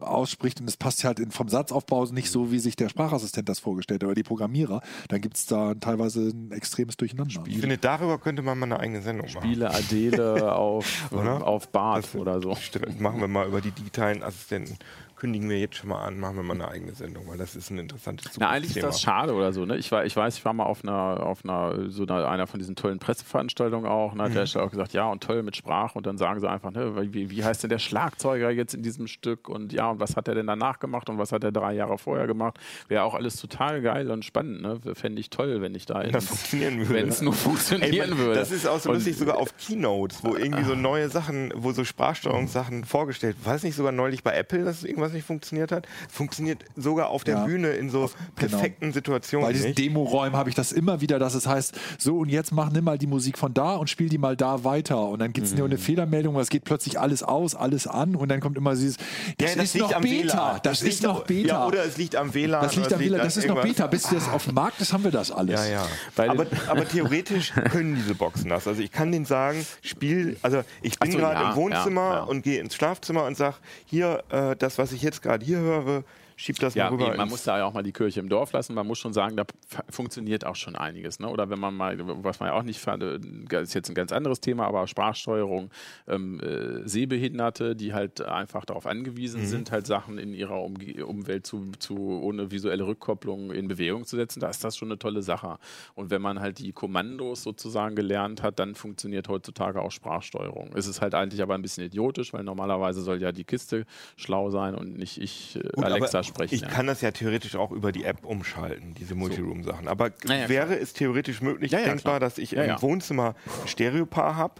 ausspricht 0.00 0.60
und 0.60 0.68
es 0.68 0.76
passt 0.76 1.04
halt 1.04 1.20
in, 1.20 1.30
vom 1.30 1.48
Satzaufbau 1.48 2.04
nicht 2.06 2.30
so, 2.30 2.52
wie 2.52 2.58
sich 2.58 2.76
der 2.76 2.88
Sprachassistent 2.88 3.48
das 3.48 3.58
vorgestellt 3.58 4.02
hat 4.02 4.06
oder 4.06 4.14
die 4.14 4.22
Programmierer, 4.22 4.82
dann 5.08 5.20
gibt 5.20 5.36
es 5.36 5.46
da 5.46 5.74
teilweise 5.74 6.28
ein 6.28 6.52
extremes 6.52 6.96
Durcheinander. 6.96 7.42
Ich 7.46 7.58
finde, 7.58 7.78
darüber 7.78 8.18
könnte 8.18 8.42
man 8.42 8.58
mal 8.58 8.66
eine 8.66 8.80
eigene 8.80 9.02
Sendung 9.02 9.26
machen. 9.26 9.46
Spiele 9.46 9.70
Adele 9.70 10.54
auf, 10.56 11.10
Oder? 11.12 11.46
auf 11.46 11.68
Bart 11.68 12.14
oder 12.14 12.40
so. 12.42 12.54
Stimmt, 12.56 13.00
machen 13.00 13.20
wir 13.20 13.28
mal 13.28 13.46
über 13.46 13.60
die 13.60 13.70
digitalen 13.70 14.22
Assistenten. 14.22 14.78
Kündigen 15.18 15.50
wir 15.50 15.58
jetzt 15.58 15.76
schon 15.76 15.88
mal 15.88 16.04
an, 16.04 16.20
machen 16.20 16.36
wir 16.36 16.44
mal 16.44 16.54
eine 16.54 16.68
eigene 16.68 16.94
Sendung, 16.94 17.26
weil 17.26 17.38
das 17.38 17.56
ist 17.56 17.70
ein 17.70 17.78
interessantes 17.78 18.38
Na, 18.38 18.50
eigentlich 18.50 18.76
ist 18.76 18.84
das 18.84 19.00
schade 19.00 19.34
oder 19.34 19.52
so. 19.52 19.64
Ne? 19.64 19.76
Ich, 19.76 19.90
war, 19.90 20.04
ich 20.04 20.16
weiß, 20.16 20.38
ich 20.38 20.44
war 20.44 20.52
mal 20.52 20.64
auf 20.64 20.84
einer, 20.84 21.26
auf 21.26 21.44
einer, 21.44 21.90
so 21.90 22.04
einer, 22.04 22.28
einer 22.28 22.46
von 22.46 22.60
diesen 22.60 22.76
tollen 22.76 23.00
Presseveranstaltungen 23.00 23.90
auch. 23.90 24.14
Ne? 24.14 24.28
Mhm. 24.28 24.34
Der 24.34 24.42
hat 24.42 24.56
auch 24.56 24.70
gesagt, 24.70 24.92
ja, 24.92 25.10
und 25.10 25.22
toll 25.22 25.42
mit 25.42 25.56
Sprache. 25.56 25.98
Und 25.98 26.06
dann 26.06 26.18
sagen 26.18 26.38
sie 26.38 26.48
einfach, 26.48 26.70
ne, 26.70 27.12
wie, 27.12 27.30
wie 27.30 27.44
heißt 27.44 27.64
denn 27.64 27.70
der 27.70 27.80
Schlagzeuger 27.80 28.50
jetzt 28.50 28.74
in 28.74 28.82
diesem 28.82 29.08
Stück? 29.08 29.48
Und 29.48 29.72
ja, 29.72 29.90
und 29.90 29.98
was 29.98 30.14
hat 30.14 30.28
er 30.28 30.36
denn 30.36 30.46
danach 30.46 30.78
gemacht? 30.78 31.10
Und 31.10 31.18
was 31.18 31.32
hat 31.32 31.42
er 31.42 31.50
drei 31.50 31.74
Jahre 31.74 31.98
vorher 31.98 32.28
gemacht? 32.28 32.58
Wäre 32.86 33.02
auch 33.02 33.14
alles 33.14 33.36
total 33.36 33.82
geil 33.82 34.10
und 34.12 34.24
spannend. 34.24 34.62
Ne? 34.62 34.80
Fände 34.94 35.20
ich 35.20 35.30
toll, 35.30 35.60
wenn 35.60 35.74
ich 35.74 35.86
da 35.86 36.04
das 36.04 36.26
funktionieren 36.26 36.78
würde. 36.78 36.94
wenn 36.94 37.08
es 37.08 37.20
nur 37.20 37.32
funktionieren 37.32 37.92
Ey, 37.92 38.18
würde. 38.18 38.38
Das 38.38 38.52
ist 38.52 38.68
auch 38.68 38.78
so 38.78 38.92
lustig, 38.92 39.16
sogar 39.16 39.36
auf 39.36 39.56
Keynotes, 39.56 40.22
wo 40.22 40.36
irgendwie 40.36 40.64
so 40.64 40.76
neue 40.76 41.08
Sachen, 41.08 41.52
wo 41.56 41.72
so 41.72 41.82
Sprachsteuerungssachen 41.82 42.84
vorgestellt. 42.84 43.36
Es 43.44 43.64
nicht 43.64 43.74
sogar 43.74 43.90
neulich 43.90 44.22
bei 44.22 44.34
Apple, 44.34 44.64
dass 44.64 44.84
irgendwas 44.84 45.07
nicht 45.12 45.26
funktioniert 45.26 45.72
hat? 45.72 45.86
Funktioniert 46.10 46.64
sogar 46.76 47.08
auf 47.08 47.24
der 47.24 47.36
Ja. 47.38 47.44
Bühne 47.44 47.68
in 47.70 47.90
so 47.90 48.10
perfekten 48.36 48.92
Situationen. 48.92 49.46
Bei 49.46 49.52
diesen? 49.52 49.74
Demoräumen 49.74 50.36
habe 50.36 50.48
ich 50.50 50.54
das 50.54 50.72
immer 50.72 51.00
wieder, 51.00 51.18
dass 51.18 51.34
es 51.34 51.46
heißt, 51.46 51.78
so 51.98 52.18
und 52.18 52.28
jetzt 52.28 52.52
mach 52.52 52.70
nimm 52.70 52.84
mal 52.84 52.98
die 52.98 53.06
Musik 53.06 53.38
von 53.38 53.54
da 53.54 53.74
und 53.76 53.88
spiel 53.90 54.08
die 54.08 54.18
mal 54.18 54.36
da 54.36 54.64
weiter. 54.64 55.00
Und 55.08 55.18
dann 55.20 55.32
gibt 55.32 55.46
es 55.46 55.54
nur 55.54 55.66
Mhm. 55.66 55.72
eine 55.72 55.78
Fehlermeldung, 55.78 56.36
es 56.38 56.48
geht 56.50 56.64
plötzlich 56.64 56.98
alles 56.98 57.22
aus, 57.22 57.54
alles 57.54 57.86
an 57.86 58.14
und 58.16 58.28
dann 58.28 58.40
kommt 58.40 58.56
immer 58.56 58.74
dieses, 58.74 58.96
das, 59.38 59.54
Ja, 59.54 59.62
ist 59.62 59.76
noch 59.76 59.88
Beta, 60.00 60.02
WLAN. 60.02 60.60
das, 60.62 60.82
ist 60.82 60.88
liegt 60.88 61.02
noch 61.02 61.20
am- 61.20 61.26
Beta. 61.26 61.48
Ja, 61.48 61.66
oder 61.66 61.84
es 61.84 61.96
liegt 61.96 62.16
am 62.16 62.34
WLAN. 62.34 62.62
das 62.62 62.76
liegt 62.76 62.92
am 62.92 63.00
WLAN, 63.00 63.20
an 63.20 63.26
das 63.26 63.36
ist 63.36 63.46
noch. 63.48 63.62
Beta. 63.62 63.86
Bis 63.86 64.02
das 64.04 64.28
auf 64.28 64.44
dem 64.44 64.54
Markt 64.54 64.80
ist, 64.80 64.92
haben 64.92 65.04
wir 65.04 65.10
das 65.10 65.30
alles. 65.30 65.54
Ja, 65.66 65.66
ja. 65.66 65.86
Weil- 66.16 66.30
aber, 66.30 66.46
aber 66.68 66.86
theoretisch 66.88 67.52
können 67.70 67.94
diese 67.96 68.14
Boxen 68.14 68.48
das. 68.50 68.66
Also 68.68 68.82
ich 68.82 68.92
kann 68.92 69.12
denen 69.12 69.24
sagen, 69.24 69.64
Spiel, 69.82 70.36
also 70.42 70.62
ich 70.82 70.98
bin 70.98 71.12
so, 71.12 71.18
gerade 71.18 71.40
ja, 71.42 71.50
im 71.50 71.56
Wohnzimmer 71.56 72.00
ja, 72.10 72.14
ja. 72.16 72.22
und 72.22 72.42
gehe 72.42 72.60
ins 72.60 72.74
Schlafzimmer 72.74 73.24
und 73.24 73.36
sage, 73.36 73.56
hier, 73.86 74.22
äh, 74.30 74.56
das, 74.56 74.78
was 74.78 74.92
ich 74.92 74.97
jetzt 75.02 75.22
gerade 75.22 75.44
hier 75.44 75.58
höre, 75.58 76.04
schieb 76.38 76.58
das 76.60 76.74
Ja, 76.74 76.84
mal 76.84 76.92
rüber. 76.92 77.08
eben, 77.08 77.16
man 77.16 77.28
muss 77.28 77.42
da 77.42 77.58
ja 77.58 77.64
auch 77.64 77.74
mal 77.74 77.82
die 77.82 77.92
Kirche 77.92 78.20
im 78.20 78.28
Dorf 78.28 78.52
lassen. 78.52 78.74
Man 78.74 78.86
muss 78.86 78.98
schon 78.98 79.12
sagen, 79.12 79.36
da 79.36 79.44
funktioniert 79.90 80.46
auch 80.46 80.54
schon 80.56 80.76
einiges. 80.76 81.18
Ne? 81.18 81.28
Oder 81.28 81.50
wenn 81.50 81.58
man 81.58 81.74
mal, 81.74 81.98
was 82.22 82.38
man 82.40 82.50
ja 82.50 82.54
auch 82.54 82.62
nicht 82.62 82.78
fand, 82.78 83.02
ist 83.02 83.74
jetzt 83.74 83.88
ein 83.88 83.94
ganz 83.94 84.12
anderes 84.12 84.40
Thema, 84.40 84.66
aber 84.66 84.86
Sprachsteuerung, 84.86 85.70
ähm, 86.06 86.40
äh, 86.40 86.88
Sehbehinderte, 86.88 87.74
die 87.74 87.92
halt 87.92 88.20
einfach 88.22 88.64
darauf 88.64 88.86
angewiesen 88.86 89.44
sind, 89.46 89.72
halt 89.72 89.86
Sachen 89.86 90.18
in 90.18 90.32
ihrer 90.32 90.62
Umge 90.62 91.04
Umwelt 91.04 91.44
zu, 91.44 91.72
zu, 91.78 91.96
ohne 91.96 92.50
visuelle 92.50 92.86
Rückkopplung 92.86 93.50
in 93.50 93.66
Bewegung 93.66 94.04
zu 94.04 94.16
setzen, 94.16 94.40
da 94.40 94.48
ist 94.48 94.62
das 94.62 94.76
schon 94.76 94.88
eine 94.88 94.98
tolle 94.98 95.22
Sache. 95.22 95.58
Und 95.94 96.10
wenn 96.10 96.22
man 96.22 96.40
halt 96.40 96.60
die 96.60 96.72
Kommandos 96.72 97.42
sozusagen 97.42 97.96
gelernt 97.96 98.42
hat, 98.42 98.60
dann 98.60 98.76
funktioniert 98.76 99.28
heutzutage 99.28 99.82
auch 99.82 99.90
Sprachsteuerung. 99.90 100.70
Es 100.74 100.86
ist 100.86 101.00
halt 101.00 101.14
eigentlich 101.14 101.42
aber 101.42 101.54
ein 101.54 101.62
bisschen 101.62 101.84
idiotisch, 101.84 102.32
weil 102.32 102.44
normalerweise 102.44 103.02
soll 103.02 103.20
ja 103.20 103.32
die 103.32 103.44
Kiste 103.44 103.86
schlau 104.16 104.50
sein 104.50 104.76
und 104.76 104.96
nicht 104.96 105.20
ich 105.20 105.56
äh, 105.56 105.68
Gut, 105.74 105.84
Alexa 105.84 106.18
aber, 106.18 106.27
sprechen. 106.28 106.54
Ich 106.54 106.60
ja. 106.62 106.68
kann 106.68 106.86
das 106.86 107.00
ja 107.00 107.10
theoretisch 107.10 107.56
auch 107.56 107.70
über 107.70 107.92
die 107.92 108.04
App 108.04 108.24
umschalten, 108.24 108.94
diese 108.94 109.14
Multiroom-Sachen. 109.14 109.88
Aber 109.88 110.10
Ja, 110.24 110.48
wäre 110.48 110.78
es 110.78 110.92
theoretisch 110.92 111.40
möglich, 111.40 111.70
denkbar, 111.70 112.20
dass 112.20 112.38
ich 112.38 112.54
im. 112.54 112.80
Wohnzimmer 112.80 113.34
ein 113.62 113.68
Stereopaar 113.68 114.36
habe 114.36 114.54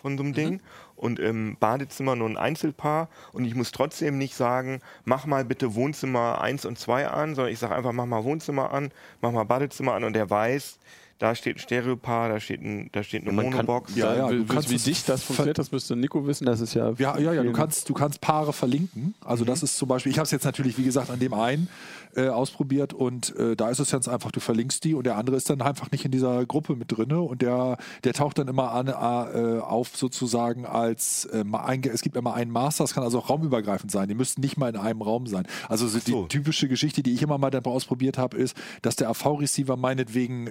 von 0.00 0.16
so 0.16 0.22
einem 0.22 0.32
Ding 0.32 0.60
und 0.96 1.18
im 1.18 1.56
Badezimmer 1.58 2.16
nur 2.16 2.28
ein 2.28 2.36
Einzelpaar 2.36 3.08
und 3.32 3.44
ich 3.44 3.54
muss 3.54 3.72
trotzdem 3.72 4.18
nicht 4.18 4.34
sagen, 4.34 4.80
mach 5.04 5.26
mal 5.26 5.44
bitte 5.44 5.74
Wohnzimmer 5.74 6.40
1 6.40 6.64
und 6.64 6.78
2 6.78 7.08
an, 7.08 7.34
sondern 7.34 7.52
ich 7.52 7.58
sage 7.58 7.74
einfach, 7.74 7.92
mach 7.92 8.06
mal 8.06 8.24
Wohnzimmer 8.24 8.72
an, 8.72 8.90
mach 9.20 9.32
mal 9.32 9.44
Badezimmer 9.44 9.94
an 9.94 10.04
und 10.04 10.14
der 10.14 10.28
weiß, 10.30 10.78
da 11.18 11.34
steht 11.34 11.56
ein 11.56 11.58
Stereopaar, 11.58 12.28
da 12.28 12.38
steht, 12.40 12.62
ein, 12.62 12.90
da 12.92 13.02
steht 13.02 13.22
eine 13.22 13.32
man 13.32 13.46
kann- 13.46 13.66
Monobox. 13.66 13.96
Ja, 13.96 14.14
ja, 14.14 14.28
du 14.28 14.44
kannst 14.44 14.70
wie 14.70 14.76
dicht 14.76 15.08
das 15.08 15.22
funktioniert, 15.24 15.58
das 15.58 15.72
müsste 15.72 15.96
Nico 15.96 16.26
wissen. 16.26 16.46
Das 16.46 16.60
ist 16.60 16.74
ja. 16.74 16.92
Ja, 16.98 17.18
ja, 17.18 17.32
ja, 17.32 17.42
du 17.42 17.52
kannst, 17.52 17.88
du 17.88 17.94
kannst 17.94 18.20
Paare 18.20 18.52
verlinken. 18.52 19.14
Also 19.24 19.44
das 19.44 19.62
ist 19.62 19.76
zum 19.76 19.88
Beispiel, 19.88 20.12
ich 20.12 20.18
habe 20.18 20.24
es 20.26 20.30
jetzt 20.30 20.44
natürlich, 20.44 20.78
wie 20.78 20.84
gesagt, 20.84 21.10
an 21.10 21.18
dem 21.18 21.34
einen 21.34 21.68
äh, 22.14 22.28
ausprobiert 22.28 22.94
und 22.94 23.34
äh, 23.36 23.56
da 23.56 23.68
ist 23.68 23.80
es 23.80 23.90
ganz 23.90 24.08
einfach, 24.08 24.30
du 24.30 24.40
verlinkst 24.40 24.82
die 24.84 24.94
und 24.94 25.04
der 25.04 25.16
andere 25.16 25.36
ist 25.36 25.50
dann 25.50 25.60
einfach 25.60 25.90
nicht 25.90 26.04
in 26.04 26.10
dieser 26.10 26.46
Gruppe 26.46 26.74
mit 26.76 26.96
drinne 26.96 27.20
und 27.20 27.42
der, 27.42 27.76
der 28.04 28.12
taucht 28.14 28.38
dann 28.38 28.48
immer 28.48 28.72
an, 28.72 28.88
äh, 28.88 29.60
auf 29.60 29.96
sozusagen 29.96 30.64
als, 30.66 31.26
äh, 31.26 31.44
ein, 31.52 31.82
es 31.84 32.02
gibt 32.02 32.16
immer 32.16 32.34
einen 32.34 32.50
Master, 32.50 32.84
das 32.84 32.94
kann 32.94 33.02
also 33.04 33.18
auch 33.18 33.28
raumübergreifend 33.28 33.90
sein, 33.90 34.08
die 34.08 34.14
müssten 34.14 34.40
nicht 34.40 34.56
mal 34.56 34.68
in 34.70 34.76
einem 34.76 35.02
Raum 35.02 35.26
sein. 35.26 35.46
Also 35.68 35.86
so 35.88 35.98
die 35.98 36.28
typische 36.28 36.68
Geschichte, 36.68 37.02
die 37.02 37.12
ich 37.12 37.22
immer 37.22 37.38
mal 37.38 37.50
dann 37.50 37.64
ausprobiert 37.64 38.18
habe, 38.18 38.36
ist, 38.36 38.56
dass 38.82 38.96
der 38.96 39.10
AV-Receiver 39.10 39.76
meinetwegen 39.76 40.46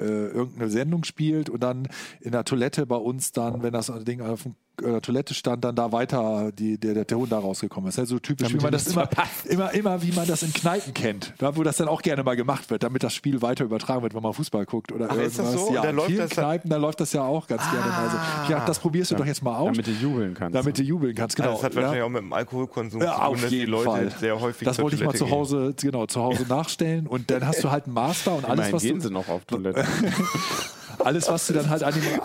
äh, 0.00 0.28
irgendeine 0.28 0.70
Sendung 0.70 1.04
spielt 1.04 1.50
und 1.50 1.62
dann 1.62 1.88
in 2.20 2.32
der 2.32 2.44
Toilette 2.44 2.86
bei 2.86 2.96
uns 2.96 3.32
dann, 3.32 3.62
wenn 3.62 3.72
das 3.72 3.92
Ding 4.04 4.20
auf 4.20 4.44
dem 4.44 4.54
äh, 4.82 5.00
Toilette 5.00 5.34
stand, 5.34 5.64
dann 5.64 5.74
da 5.74 5.92
weiter 5.92 6.50
die, 6.52 6.78
der, 6.78 6.94
der 6.94 7.06
Ton 7.06 7.28
da 7.28 7.38
rausgekommen 7.38 7.88
ist. 7.88 7.96
Ja, 7.98 8.06
so 8.06 8.18
typisch, 8.18 8.52
wie 8.52 8.56
man 8.58 8.72
das 8.72 8.86
immer, 8.88 9.08
immer, 9.48 9.72
immer, 9.74 10.02
wie 10.02 10.12
man 10.12 10.26
das 10.26 10.42
in 10.42 10.52
Kneipen 10.52 10.94
kennt, 10.94 11.34
da, 11.38 11.56
wo 11.56 11.62
das 11.62 11.76
dann 11.76 11.88
auch 11.88 12.02
gerne 12.02 12.22
mal 12.22 12.36
gemacht 12.36 12.70
wird, 12.70 12.82
damit 12.82 13.02
das 13.02 13.14
Spiel 13.14 13.42
weiter 13.42 13.64
übertragen 13.64 14.02
wird, 14.02 14.14
wenn 14.14 14.22
man 14.22 14.32
Fußball 14.32 14.64
guckt 14.66 14.92
oder 14.92 15.08
Ach, 15.10 15.16
ist 15.16 15.38
das 15.38 15.46
irgendwas. 15.46 15.66
so? 15.68 15.74
Ja, 15.74 15.82
Da 15.82 15.90
in 15.90 15.96
läuft 15.96 16.08
vielen 16.08 16.20
das 16.20 16.30
Kneipen, 16.30 16.70
da 16.70 16.76
läuft 16.76 17.00
das 17.00 17.12
ja 17.12 17.22
auch 17.22 17.46
ganz 17.46 17.62
gerne 17.70 17.86
mal 17.86 18.10
so. 18.10 18.16
Ich 18.44 18.48
dachte, 18.50 18.66
das 18.66 18.78
probierst 18.78 19.10
du 19.10 19.16
doch 19.16 19.26
jetzt 19.26 19.42
mal 19.42 19.56
aus, 19.56 19.68
Damit 19.72 19.86
du 19.86 19.90
jubeln 19.92 20.34
kannst. 20.34 20.54
damit 20.56 20.78
du 20.78 20.82
jubeln 20.82 21.14
kannst. 21.14 21.36
Genau. 21.36 21.52
das 21.52 21.62
hat 21.62 21.74
ja. 21.74 21.80
wahrscheinlich 21.82 22.02
auch 22.04 22.08
mit 22.08 22.22
dem 22.22 22.32
Alkoholkonsum 22.32 23.00
Ja, 23.02 23.12
zu 23.12 23.14
tun, 23.18 23.26
auf 23.26 23.40
dass 23.40 23.50
die 23.50 23.64
Leute 23.64 23.84
Fall. 23.90 24.10
sehr 24.18 24.40
häufig 24.40 24.66
Das 24.66 24.78
wollte 24.78 24.96
ich 24.96 25.04
mal 25.04 25.14
zu 25.14 25.30
Hause, 25.30 25.74
genau, 25.80 26.06
zu 26.06 26.20
Hause 26.22 26.44
nachstellen 26.48 27.06
und 27.06 27.30
dann 27.30 27.46
hast 27.46 27.62
du 27.64 27.70
halt 27.70 27.84
einen 27.86 27.94
Master 27.94 28.34
und 28.34 28.44
alles, 28.44 28.54
Immerhin 28.68 28.72
was 28.74 28.82
gehen 28.82 28.94
du, 28.96 29.00
sie 29.08 29.10
noch 29.12 29.28
auf 29.28 29.44
Toilette. 29.44 29.84
alles, 31.04 31.28
was 31.28 31.46
du 31.46 31.52
dann 31.54 31.68
halt 31.70 31.82
an 31.82 31.94
dem. 31.94 32.20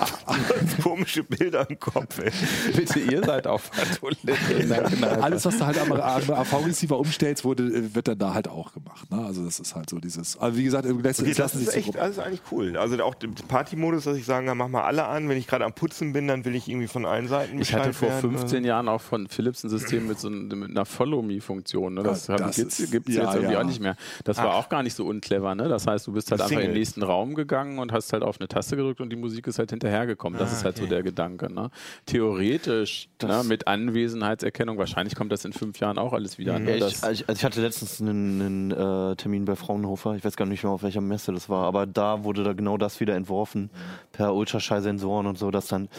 Komische 0.84 1.24
Bilder 1.24 1.70
im 1.70 1.80
Kopf. 1.80 2.20
Ey. 2.20 2.32
Bitte, 2.76 3.00
ihr 3.00 3.24
seid 3.24 3.48
auf 3.48 3.70
der 3.72 3.86
Toilette. 3.96 5.22
alles, 5.22 5.46
was 5.46 5.58
du 5.58 5.66
halt 5.66 5.78
am, 5.80 5.92
am 5.92 6.02
AV-Receiver 6.02 6.98
umstellst, 6.98 7.44
wurde, 7.44 7.64
äh, 7.64 7.96
wird 7.96 8.08
dann 8.08 8.18
da 8.18 8.34
halt 8.34 8.48
auch 8.48 8.74
gemacht. 8.74 9.10
Ne? 9.12 9.24
Also 9.26 9.44
das 9.44 9.60
ist 9.60 9.76
halt 9.76 9.90
so 9.90 10.00
dieses. 10.00 10.38
Also 10.38 10.58
wie 10.58 10.64
gesagt, 10.64 10.86
im 10.86 11.02
letzten 11.02 11.24
Okay, 11.24 11.32
das 11.32 11.38
lassen 11.54 11.60
ist 11.62 11.72
so 11.72 11.78
echt, 11.78 11.98
alles 11.98 12.20
eigentlich 12.20 12.42
cool. 12.52 12.78
Also 12.78 13.02
auch 13.04 13.16
der 13.16 13.30
Partymodus, 13.48 14.04
dass 14.06 14.18
ich 14.18 14.26
sagen 14.26 14.48
kann, 14.48 14.58
mach 14.58 14.68
mal 14.68 14.84
alle 14.84 15.06
an. 15.06 15.30
Wenn 15.30 15.38
ich 15.38 15.48
gerade 15.48 15.66
am 15.66 15.74
Putzen 15.74 16.14
bin, 16.14 16.28
dann 16.28 16.46
will 16.46 16.56
ich 16.56 16.68
irgendwie 16.68 16.88
von 16.88 17.06
allen 17.06 17.28
Seiten 17.28 17.60
Ich 17.60 17.74
hatte 17.74 17.94
vor 17.94 18.10
werden. 18.10 18.32
15 18.38 18.64
Jahren 18.66 18.88
auch 18.90 19.02
von 19.02 19.28
Philips 19.28 19.64
ein 19.64 19.70
System 19.70 20.08
mit 20.08 20.20
so 20.20 20.30
mit 20.30 20.70
einer 20.72 20.86
Follow-Me-Funktion. 20.86 21.94
Ne? 21.94 22.04
Das, 22.04 22.28
Ja, 22.28 22.36
das 22.38 22.56
gibt 22.58 22.72
es 22.74 22.80
ist- 22.80 22.94
jetzt 22.94 23.10
ja, 23.10 23.34
irgendwie 23.34 23.54
ja. 23.54 23.60
auch 23.62 23.66
nicht 23.66 23.80
mehr. 23.82 23.96
Das 24.24 24.38
war 24.38 24.56
auch 24.56 24.70
gar 24.70 24.84
nicht 24.84 24.96
so 24.96 25.06
unclever. 25.06 25.56
Ne? 25.56 25.68
Das 25.70 25.88
heißt, 25.88 26.08
du 26.08 26.12
bist 26.14 26.32
halt 26.32 26.42
einfach 26.42 26.52
in 26.52 26.58
Single. 26.60 26.74
den 26.74 26.80
nächsten 26.80 27.04
Raum 27.04 27.36
gegangen 27.36 27.80
und 27.80 27.92
hast 27.92 28.12
halt 28.14 28.24
auf 28.24 28.40
eine 28.40 28.48
Taste 28.48 28.65
gedrückt 28.72 29.02
und 29.02 29.10
die 29.10 29.16
Musik 29.16 29.48
ist 29.48 29.60
halt 29.60 29.70
hinterhergekommen. 29.72 30.40
Das 30.40 30.50
Ah, 30.52 30.54
ist 30.58 30.66
halt 30.66 30.78
so 30.78 30.84
okay. 30.84 30.90
der 30.90 31.04
Gedanke. 31.04 31.52
Ne? 31.54 31.70
Theoretisch 32.06 33.10
ne, 33.22 33.44
mit 33.46 33.68
Anwesenheitserkennung, 33.68 34.78
wahrscheinlich 34.78 35.16
kommt 35.16 35.32
das 35.32 35.46
in 35.46 35.54
fünf 35.54 35.80
Jahren 35.80 35.98
auch 35.98 36.14
alles 36.14 36.38
wieder. 36.38 36.58
Ne? 36.60 36.70
Ja, 36.72 36.76
ich, 36.76 36.82
Das, 36.82 37.04
also 37.04 37.14
ich, 37.24 37.30
also 37.30 37.40
ich 37.40 37.46
hatte 37.46 37.62
letztens 37.62 38.02
einen, 38.02 38.42
einen 38.42 39.12
äh, 39.12 39.16
Termin 39.16 39.46
bei 39.46 39.56
Fraunhofer, 39.56 40.16
ich 40.16 40.24
weiß 40.26 40.36
gar 40.36 40.46
nicht 40.46 40.64
mehr, 40.64 40.72
auf 40.72 40.84
welcher 40.84 41.02
Messe 41.02 41.32
das 41.34 41.50
war, 41.50 41.66
aber 41.66 41.86
da 41.86 42.24
wurde 42.24 42.44
da 42.44 42.54
genau 42.54 42.78
das 42.78 43.00
wieder 43.00 43.16
entworfen, 43.16 43.70
per 44.12 44.34
Ultraschallsensoren 44.34 45.28
und 45.28 45.38
so, 45.38 45.52
dass 45.52 45.68
dann 45.68 45.90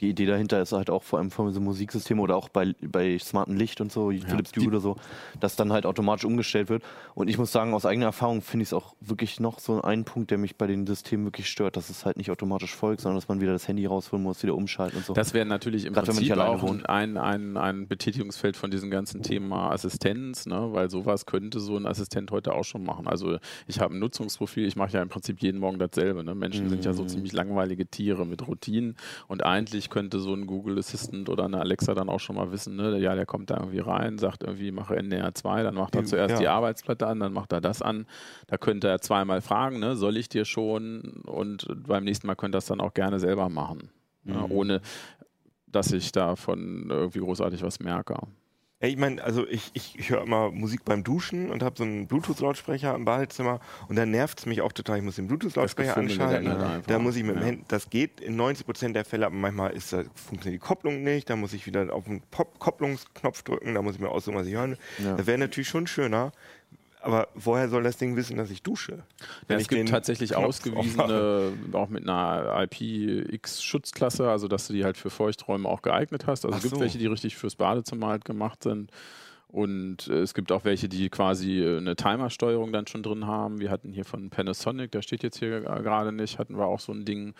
die 0.00 0.10
Idee 0.10 0.26
dahinter 0.26 0.60
ist 0.62 0.72
halt 0.72 0.90
auch 0.90 1.02
vor 1.02 1.18
allem 1.18 1.30
von 1.30 1.52
so 1.52 1.60
Musiksystemen 1.60 2.22
oder 2.22 2.36
auch 2.36 2.48
bei, 2.48 2.74
bei 2.80 3.18
smarten 3.18 3.56
Licht 3.56 3.80
und 3.80 3.90
so, 3.90 4.10
Philips 4.10 4.52
Hue 4.56 4.66
oder 4.68 4.80
so, 4.80 4.96
dass 5.40 5.56
dann 5.56 5.72
halt 5.72 5.86
automatisch 5.86 6.24
umgestellt 6.24 6.68
wird. 6.68 6.82
Und 7.14 7.28
ich 7.28 7.36
muss 7.38 7.50
sagen, 7.50 7.74
aus 7.74 7.84
eigener 7.84 8.06
Erfahrung 8.06 8.40
finde 8.42 8.62
ich 8.62 8.68
es 8.68 8.72
auch 8.72 8.94
wirklich 9.00 9.40
noch 9.40 9.58
so 9.58 9.82
ein 9.82 10.04
Punkt, 10.04 10.30
der 10.30 10.38
mich 10.38 10.56
bei 10.56 10.66
den 10.66 10.86
Systemen 10.86 11.24
wirklich 11.26 11.48
stört, 11.48 11.76
dass 11.76 11.90
es 11.90 12.04
halt 12.04 12.16
nicht 12.16 12.30
automatisch 12.30 12.74
folgt, 12.74 13.00
sondern 13.00 13.16
dass 13.16 13.28
man 13.28 13.40
wieder 13.40 13.52
das 13.52 13.66
Handy 13.66 13.86
rausholen 13.86 14.22
muss, 14.22 14.42
wieder 14.42 14.54
umschalten 14.54 14.98
und 14.98 15.04
so. 15.06 15.14
Das 15.14 15.34
wäre 15.34 15.46
natürlich 15.46 15.84
im 15.84 15.94
man 15.94 16.04
Prinzip 16.04 16.36
auch 16.38 16.62
wohnt. 16.62 16.88
ein, 16.88 17.16
ein, 17.16 17.56
ein 17.56 17.88
Betätigungsfeld 17.88 18.56
von 18.56 18.70
diesem 18.70 18.90
ganzen 18.90 19.22
Thema 19.22 19.70
Assistenz, 19.72 20.46
ne? 20.46 20.68
weil 20.72 20.90
sowas 20.90 21.26
könnte 21.26 21.58
so 21.60 21.76
ein 21.76 21.86
Assistent 21.86 22.30
heute 22.30 22.54
auch 22.54 22.64
schon 22.64 22.84
machen. 22.84 23.08
Also 23.08 23.38
ich 23.66 23.80
habe 23.80 23.94
ein 23.94 23.98
Nutzungsprofil, 23.98 24.66
ich 24.66 24.76
mache 24.76 24.92
ja 24.92 25.02
im 25.02 25.08
Prinzip 25.08 25.40
jeden 25.40 25.58
Morgen 25.58 25.78
dasselbe. 25.78 26.22
Ne? 26.22 26.34
Menschen 26.34 26.68
sind 26.68 26.84
ja 26.84 26.92
Mhm. 26.92 26.96
so 26.96 27.04
ziemlich 27.04 27.32
langweilige 27.32 27.86
Tiere 27.86 28.24
mit 28.26 28.46
Routinen 28.46 28.96
und 29.26 29.44
eigentlich 29.44 29.87
könnte 29.88 30.18
so 30.20 30.34
ein 30.34 30.46
Google 30.46 30.78
Assistant 30.78 31.28
oder 31.28 31.44
eine 31.44 31.58
Alexa 31.60 31.94
dann 31.94 32.08
auch 32.08 32.20
schon 32.20 32.36
mal 32.36 32.52
wissen, 32.52 32.76
ne? 32.76 32.98
ja, 32.98 33.14
der 33.14 33.26
kommt 33.26 33.50
da 33.50 33.56
irgendwie 33.56 33.78
rein, 33.80 34.18
sagt 34.18 34.42
irgendwie, 34.44 34.70
mache 34.72 34.96
NDR 34.96 35.34
2, 35.34 35.62
dann 35.62 35.74
macht 35.74 35.94
er 35.94 36.02
Ja. 36.02 36.06
zuerst 36.06 36.40
die 36.40 36.48
Arbeitsplatte 36.48 37.06
an, 37.06 37.20
dann 37.20 37.32
macht 37.32 37.52
er 37.52 37.60
das 37.60 37.82
an. 37.82 38.06
Da 38.46 38.56
könnte 38.58 38.88
er 38.88 39.00
zweimal 39.00 39.40
fragen, 39.40 39.78
ne? 39.80 39.96
soll 39.96 40.16
ich 40.16 40.28
dir 40.28 40.44
schon? 40.44 41.22
Und 41.26 41.66
beim 41.86 42.04
nächsten 42.04 42.26
Mal 42.26 42.34
könnte 42.36 42.56
er 42.56 42.60
das 42.60 42.66
dann 42.66 42.80
auch 42.80 42.94
gerne 42.94 43.18
selber 43.20 43.48
machen. 43.48 43.90
Ja, 44.24 44.44
Mhm. 44.44 44.52
ohne 44.52 44.80
dass 45.66 45.92
ich 45.92 46.12
davon 46.12 46.86
irgendwie 46.90 47.20
großartig 47.20 47.62
was 47.62 47.80
merke. 47.80 48.16
Ich 48.80 48.96
meine, 48.96 49.22
also 49.24 49.44
ich, 49.48 49.72
ich, 49.74 49.98
ich 49.98 50.10
höre 50.10 50.22
immer 50.22 50.52
Musik 50.52 50.84
beim 50.84 51.02
Duschen 51.02 51.50
und 51.50 51.64
habe 51.64 51.74
so 51.76 51.82
einen 51.82 52.06
Bluetooth-Lautsprecher 52.06 52.94
im 52.94 53.04
Badezimmer 53.04 53.58
und 53.88 53.96
dann 53.96 54.12
nervt 54.12 54.38
es 54.38 54.46
mich 54.46 54.60
auch 54.60 54.72
total. 54.72 54.98
Ich 54.98 55.02
muss 55.02 55.16
den 55.16 55.26
Bluetooth-Lautsprecher 55.26 55.96
anschalten. 55.96 56.84
Da 56.86 56.98
muss 57.00 57.16
ich 57.16 57.24
mit 57.24 57.34
dem 57.34 57.40
ja. 57.40 57.46
Handy, 57.46 57.64
das 57.66 57.90
geht 57.90 58.20
in 58.20 58.36
90 58.36 58.64
Prozent 58.64 58.94
der 58.94 59.04
Fälle, 59.04 59.26
aber 59.26 59.34
manchmal 59.34 59.72
ist 59.72 59.92
da, 59.92 60.04
funktioniert 60.14 60.62
die 60.62 60.66
Kopplung 60.66 61.02
nicht. 61.02 61.28
Da 61.28 61.34
muss 61.34 61.54
ich 61.54 61.66
wieder 61.66 61.92
auf 61.92 62.04
den 62.04 62.20
Pop 62.30 62.60
Kopplungsknopf 62.60 63.42
drücken, 63.42 63.74
da 63.74 63.82
muss 63.82 63.96
ich 63.96 64.00
mir 64.00 64.10
aussuchen, 64.10 64.36
was 64.36 64.46
ich 64.46 64.54
hören 64.54 64.72
will. 64.72 64.78
Ja. 65.04 65.16
Das 65.16 65.26
wäre 65.26 65.38
natürlich 65.38 65.68
schon 65.68 65.88
schöner. 65.88 66.30
Aber 67.00 67.28
woher 67.34 67.68
soll 67.68 67.82
das 67.82 67.96
Ding 67.96 68.16
wissen, 68.16 68.36
dass 68.36 68.50
ich 68.50 68.62
dusche? 68.62 69.04
Ja, 69.48 69.56
es 69.56 69.68
gibt 69.68 69.88
tatsächlich 69.88 70.30
Knopf 70.30 70.44
ausgewiesene, 70.44 71.52
auch 71.72 71.88
mit 71.88 72.08
einer 72.08 72.66
IPX-Schutzklasse, 72.70 74.28
also 74.28 74.48
dass 74.48 74.66
du 74.66 74.72
die 74.72 74.84
halt 74.84 74.96
für 74.96 75.10
Feuchträume 75.10 75.68
auch 75.68 75.82
geeignet 75.82 76.26
hast. 76.26 76.44
Also 76.44 76.56
es 76.56 76.62
gibt 76.62 76.74
so. 76.74 76.80
welche, 76.80 76.98
die 76.98 77.06
richtig 77.06 77.36
fürs 77.36 77.56
Badezimmer 77.56 78.08
halt 78.08 78.24
gemacht 78.24 78.62
sind. 78.62 78.90
Und 79.48 80.08
äh, 80.08 80.20
es 80.20 80.34
gibt 80.34 80.52
auch 80.52 80.64
welche, 80.64 80.90
die 80.90 81.08
quasi 81.08 81.60
äh, 81.60 81.78
eine 81.78 81.96
Timersteuerung 81.96 82.70
dann 82.70 82.86
schon 82.86 83.02
drin 83.02 83.26
haben. 83.26 83.60
Wir 83.60 83.70
hatten 83.70 83.92
hier 83.92 84.04
von 84.04 84.28
Panasonic, 84.28 84.92
der 84.92 85.00
steht 85.00 85.22
jetzt 85.22 85.38
hier 85.38 85.58
äh, 85.58 85.82
gerade 85.82 86.12
nicht, 86.12 86.38
hatten 86.38 86.58
wir 86.58 86.66
auch 86.66 86.80
so 86.80 86.92
ein 86.92 87.06
Ding. 87.06 87.34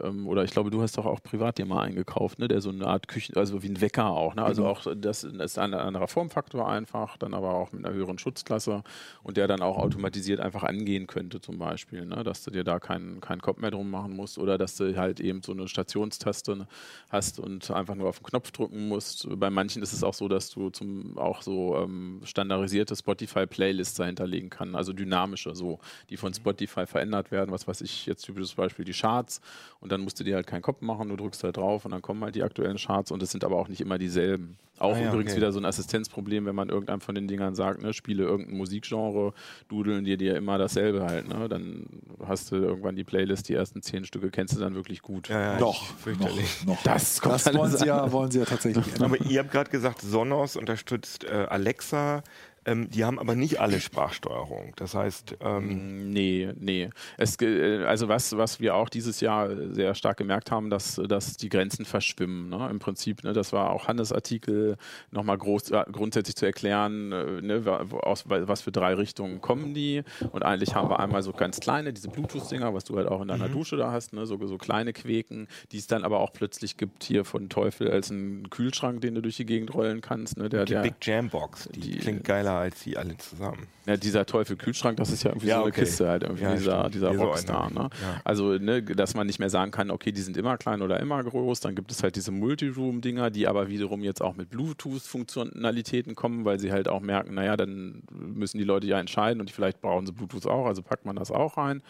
Ähm, 0.00 0.26
oder 0.26 0.44
ich 0.44 0.50
glaube, 0.50 0.70
du 0.70 0.82
hast 0.82 0.96
doch 0.96 1.06
auch 1.06 1.22
privat 1.22 1.58
dir 1.58 1.66
mal 1.66 1.82
eingekauft, 1.82 2.38
ne? 2.38 2.48
der 2.48 2.60
so 2.60 2.70
eine 2.70 2.86
Art 2.86 3.08
Küchen, 3.08 3.36
also 3.36 3.62
wie 3.62 3.68
ein 3.68 3.80
Wecker 3.80 4.06
auch. 4.06 4.34
Ne? 4.34 4.44
Also 4.44 4.66
auch 4.66 4.86
das 4.96 5.24
ist 5.24 5.58
ein 5.58 5.74
anderer 5.74 6.08
Formfaktor 6.08 6.68
einfach, 6.68 7.16
dann 7.16 7.34
aber 7.34 7.54
auch 7.54 7.72
mit 7.72 7.84
einer 7.84 7.94
höheren 7.94 8.18
Schutzklasse 8.18 8.82
und 9.22 9.36
der 9.36 9.48
dann 9.48 9.62
auch 9.62 9.78
automatisiert 9.78 10.40
einfach 10.40 10.62
angehen 10.62 11.06
könnte 11.06 11.40
zum 11.40 11.58
Beispiel, 11.58 12.06
ne? 12.06 12.22
dass 12.24 12.42
du 12.44 12.50
dir 12.50 12.64
da 12.64 12.78
keinen 12.78 13.20
keinen 13.20 13.42
Kopf 13.42 13.58
mehr 13.58 13.70
drum 13.70 13.90
machen 13.90 14.16
musst 14.16 14.38
oder 14.38 14.58
dass 14.58 14.76
du 14.76 14.96
halt 14.96 15.20
eben 15.20 15.42
so 15.42 15.52
eine 15.52 15.68
Stationstaste 15.68 16.66
hast 17.10 17.38
und 17.38 17.70
einfach 17.70 17.94
nur 17.94 18.08
auf 18.08 18.18
den 18.18 18.24
Knopf 18.24 18.50
drücken 18.50 18.88
musst. 18.88 19.26
Bei 19.38 19.50
manchen 19.50 19.82
ist 19.82 19.92
es 19.92 20.02
auch 20.02 20.14
so, 20.14 20.28
dass 20.28 20.50
du 20.50 20.70
zum 20.70 21.18
auch 21.18 21.42
so 21.42 21.76
ähm, 21.76 22.20
standardisierte 22.24 22.96
Spotify-Playlists 22.96 23.96
dahinterlegen 23.96 24.50
kann, 24.50 24.74
also 24.74 24.92
dynamische, 24.92 25.54
so, 25.54 25.78
die 26.10 26.16
von 26.16 26.32
Spotify 26.32 26.86
verändert 26.86 27.30
werden. 27.30 27.50
Was 27.50 27.66
weiß 27.66 27.80
ich, 27.82 28.06
jetzt 28.06 28.22
typisches 28.22 28.54
Beispiel 28.54 28.84
die 28.84 28.92
Charts 28.92 29.40
und 29.82 29.92
dann 29.92 30.00
musst 30.00 30.18
du 30.18 30.24
dir 30.24 30.36
halt 30.36 30.46
keinen 30.46 30.62
Kopf 30.62 30.80
machen, 30.80 31.10
du 31.10 31.16
drückst 31.16 31.44
halt 31.44 31.58
drauf 31.58 31.84
und 31.84 31.90
dann 31.90 32.00
kommen 32.00 32.22
halt 32.24 32.34
die 32.34 32.42
aktuellen 32.42 32.78
Charts 32.78 33.10
und 33.10 33.22
es 33.22 33.30
sind 33.30 33.44
aber 33.44 33.56
auch 33.56 33.68
nicht 33.68 33.80
immer 33.82 33.98
dieselben. 33.98 34.56
Auch 34.78 34.96
Ah 34.96 35.00
ja, 35.00 35.08
übrigens 35.12 35.32
okay. 35.32 35.40
wieder 35.40 35.52
so 35.52 35.60
ein 35.60 35.64
Assistenzproblem, 35.64 36.46
wenn 36.46 36.54
man 36.56 36.68
irgendeinem 36.68 37.00
von 37.00 37.14
den 37.14 37.28
Dingern 37.28 37.54
sagt, 37.54 37.82
ne, 37.82 37.92
spiele 37.92 38.24
irgendein 38.24 38.56
Musikgenre, 38.56 39.32
dudeln 39.68 40.04
dir 40.04 40.16
dir 40.16 40.34
immer 40.36 40.58
dasselbe 40.58 41.02
halt, 41.02 41.28
ne? 41.28 41.48
Dann 41.48 41.86
hast 42.26 42.50
du 42.50 42.56
irgendwann 42.56 42.96
die 42.96 43.04
Playlist, 43.04 43.48
die 43.48 43.54
ersten 43.54 43.82
zehn 43.82 44.04
Stücke 44.04 44.30
kennst 44.30 44.56
du 44.56 44.60
dann 44.60 44.74
wirklich 44.74 45.02
gut. 45.02 45.28
Ja, 45.28 45.40
ja, 45.52 45.58
Doch, 45.58 45.82
ich- 45.82 45.88
fürchterlich. 46.02 46.64
noch, 46.64 46.74
noch. 46.74 46.82
Das 46.82 47.20
kommt 47.20 47.34
das 47.34 47.54
wollen 47.54 47.70
sie, 47.70 47.82
an. 47.82 47.86
ja, 47.88 48.12
wollen 48.12 48.30
sie 48.30 48.38
ja 48.40 48.44
tatsächlich. 48.44 48.84
Aber 49.00 49.20
ihr 49.20 49.40
habt 49.40 49.52
gerade 49.52 49.70
gesagt, 49.70 50.00
Sonos 50.00 50.56
unterstützt 50.56 51.24
äh, 51.24 51.46
Alexa. 51.48 52.22
Ähm, 52.64 52.88
die 52.90 53.04
haben 53.04 53.18
aber 53.18 53.34
nicht 53.34 53.60
alle 53.60 53.80
Sprachsteuerung. 53.80 54.72
Das 54.76 54.94
heißt, 54.94 55.36
ähm, 55.40 56.10
Nee, 56.12 56.50
nee. 56.58 56.90
Es, 57.18 57.40
äh, 57.40 57.84
also 57.84 58.08
was, 58.08 58.36
was 58.36 58.60
wir 58.60 58.74
auch 58.76 58.88
dieses 58.88 59.20
Jahr 59.20 59.48
sehr 59.72 59.94
stark 59.94 60.16
gemerkt 60.16 60.50
haben, 60.50 60.70
dass, 60.70 61.00
dass 61.08 61.36
die 61.36 61.48
Grenzen 61.48 61.84
verschwimmen. 61.84 62.48
Ne? 62.50 62.68
Im 62.70 62.78
Prinzip, 62.78 63.24
ne? 63.24 63.32
das 63.32 63.52
war 63.52 63.70
auch 63.70 63.88
Hannes 63.88 64.12
Artikel, 64.12 64.76
nochmal 65.10 65.38
groß, 65.38 65.70
äh, 65.70 65.84
grundsätzlich 65.90 66.36
zu 66.36 66.46
erklären, 66.46 67.10
äh, 67.12 67.40
ne? 67.42 67.62
aus 68.02 68.28
wa- 68.28 68.46
was 68.46 68.62
für 68.62 68.72
drei 68.72 68.94
Richtungen 68.94 69.40
kommen 69.40 69.74
die. 69.74 70.02
Und 70.30 70.44
eigentlich 70.44 70.74
haben 70.74 70.88
wir 70.88 71.00
einmal 71.00 71.22
so 71.22 71.32
ganz 71.32 71.58
kleine, 71.60 71.92
diese 71.92 72.08
Bluetooth-Dinger, 72.10 72.74
was 72.74 72.84
du 72.84 72.96
halt 72.96 73.08
auch 73.08 73.22
in 73.22 73.28
deiner 73.28 73.48
Dusche 73.48 73.76
da 73.76 73.90
hast, 73.90 74.12
ne? 74.12 74.26
so, 74.26 74.38
so 74.46 74.58
kleine 74.58 74.92
Queken, 74.92 75.48
die 75.72 75.78
es 75.78 75.86
dann 75.86 76.04
aber 76.04 76.20
auch 76.20 76.32
plötzlich 76.32 76.76
gibt 76.76 77.02
hier 77.04 77.24
von 77.24 77.48
Teufel 77.48 77.90
als 77.90 78.10
einen 78.10 78.50
Kühlschrank, 78.50 79.00
den 79.00 79.14
du 79.16 79.20
durch 79.22 79.36
die 79.36 79.46
Gegend 79.46 79.74
rollen 79.74 80.00
kannst. 80.00 80.36
Ne? 80.36 80.48
Der, 80.48 80.64
die 80.64 80.74
der, 80.74 80.82
Big 80.82 80.94
Jam 81.02 81.28
Box, 81.28 81.68
die, 81.74 81.80
die- 81.80 81.98
klingt 81.98 82.24
geiler 82.24 82.51
schneller 82.52 82.60
als 82.60 82.80
sie 82.80 82.96
alle 82.96 83.16
zusammen. 83.16 83.66
Ja, 83.86 83.96
dieser 83.96 84.24
Teufel-Kühlschrank, 84.26 84.96
das 84.96 85.10
ist 85.10 85.24
ja 85.24 85.30
irgendwie 85.30 85.48
Ja, 85.48 85.56
so 85.56 85.62
eine 85.62 85.70
okay. 85.72 85.80
Kiste 85.80 86.08
halt, 86.08 86.22
irgendwie 86.22 86.44
Ja, 86.44 86.54
dieser, 86.54 86.88
dieser 86.90 87.14
so 87.14 87.22
Rockstar. 87.22 87.66
einer. 87.66 87.84
Ne? 87.84 87.90
Ja. 88.00 88.20
Also, 88.24 88.52
ne, 88.58 88.82
dass 88.82 89.14
man 89.14 89.26
nicht 89.26 89.38
mehr 89.38 89.50
sagen 89.50 89.70
kann, 89.72 89.90
okay, 89.90 90.12
die 90.12 90.20
sind 90.20 90.36
immer 90.36 90.56
klein 90.56 90.82
oder 90.82 91.00
immer 91.00 91.22
groß. 91.22 91.60
Dann 91.60 91.74
gibt 91.74 91.90
es 91.90 92.02
halt 92.02 92.16
diese 92.16 92.30
Multiroom-Dinger, 92.30 93.30
die 93.30 93.48
aber 93.48 93.68
wiederum 93.68 94.02
jetzt 94.02 94.22
auch 94.22 94.36
mit 94.36 94.50
Bluetooth-Funktionalitäten 94.50 96.14
kommen, 96.14 96.44
weil 96.44 96.58
sie 96.60 96.72
halt 96.72 96.88
auch 96.88 97.00
merken, 97.00 97.34
naja, 97.34 97.56
dann 97.56 98.02
müssen 98.12 98.58
die 98.58 98.64
Leute 98.64 98.86
ja 98.86 99.00
entscheiden 99.00 99.40
und 99.40 99.50
vielleicht 99.50 99.80
brauchen 99.80 100.06
sie 100.06 100.12
Bluetooth 100.12 100.46
auch, 100.46 100.66
also 100.66 100.82
packt 100.82 101.04
man 101.06 101.16
das 101.16 101.30
auch 101.30 101.56
rein. 101.56 101.82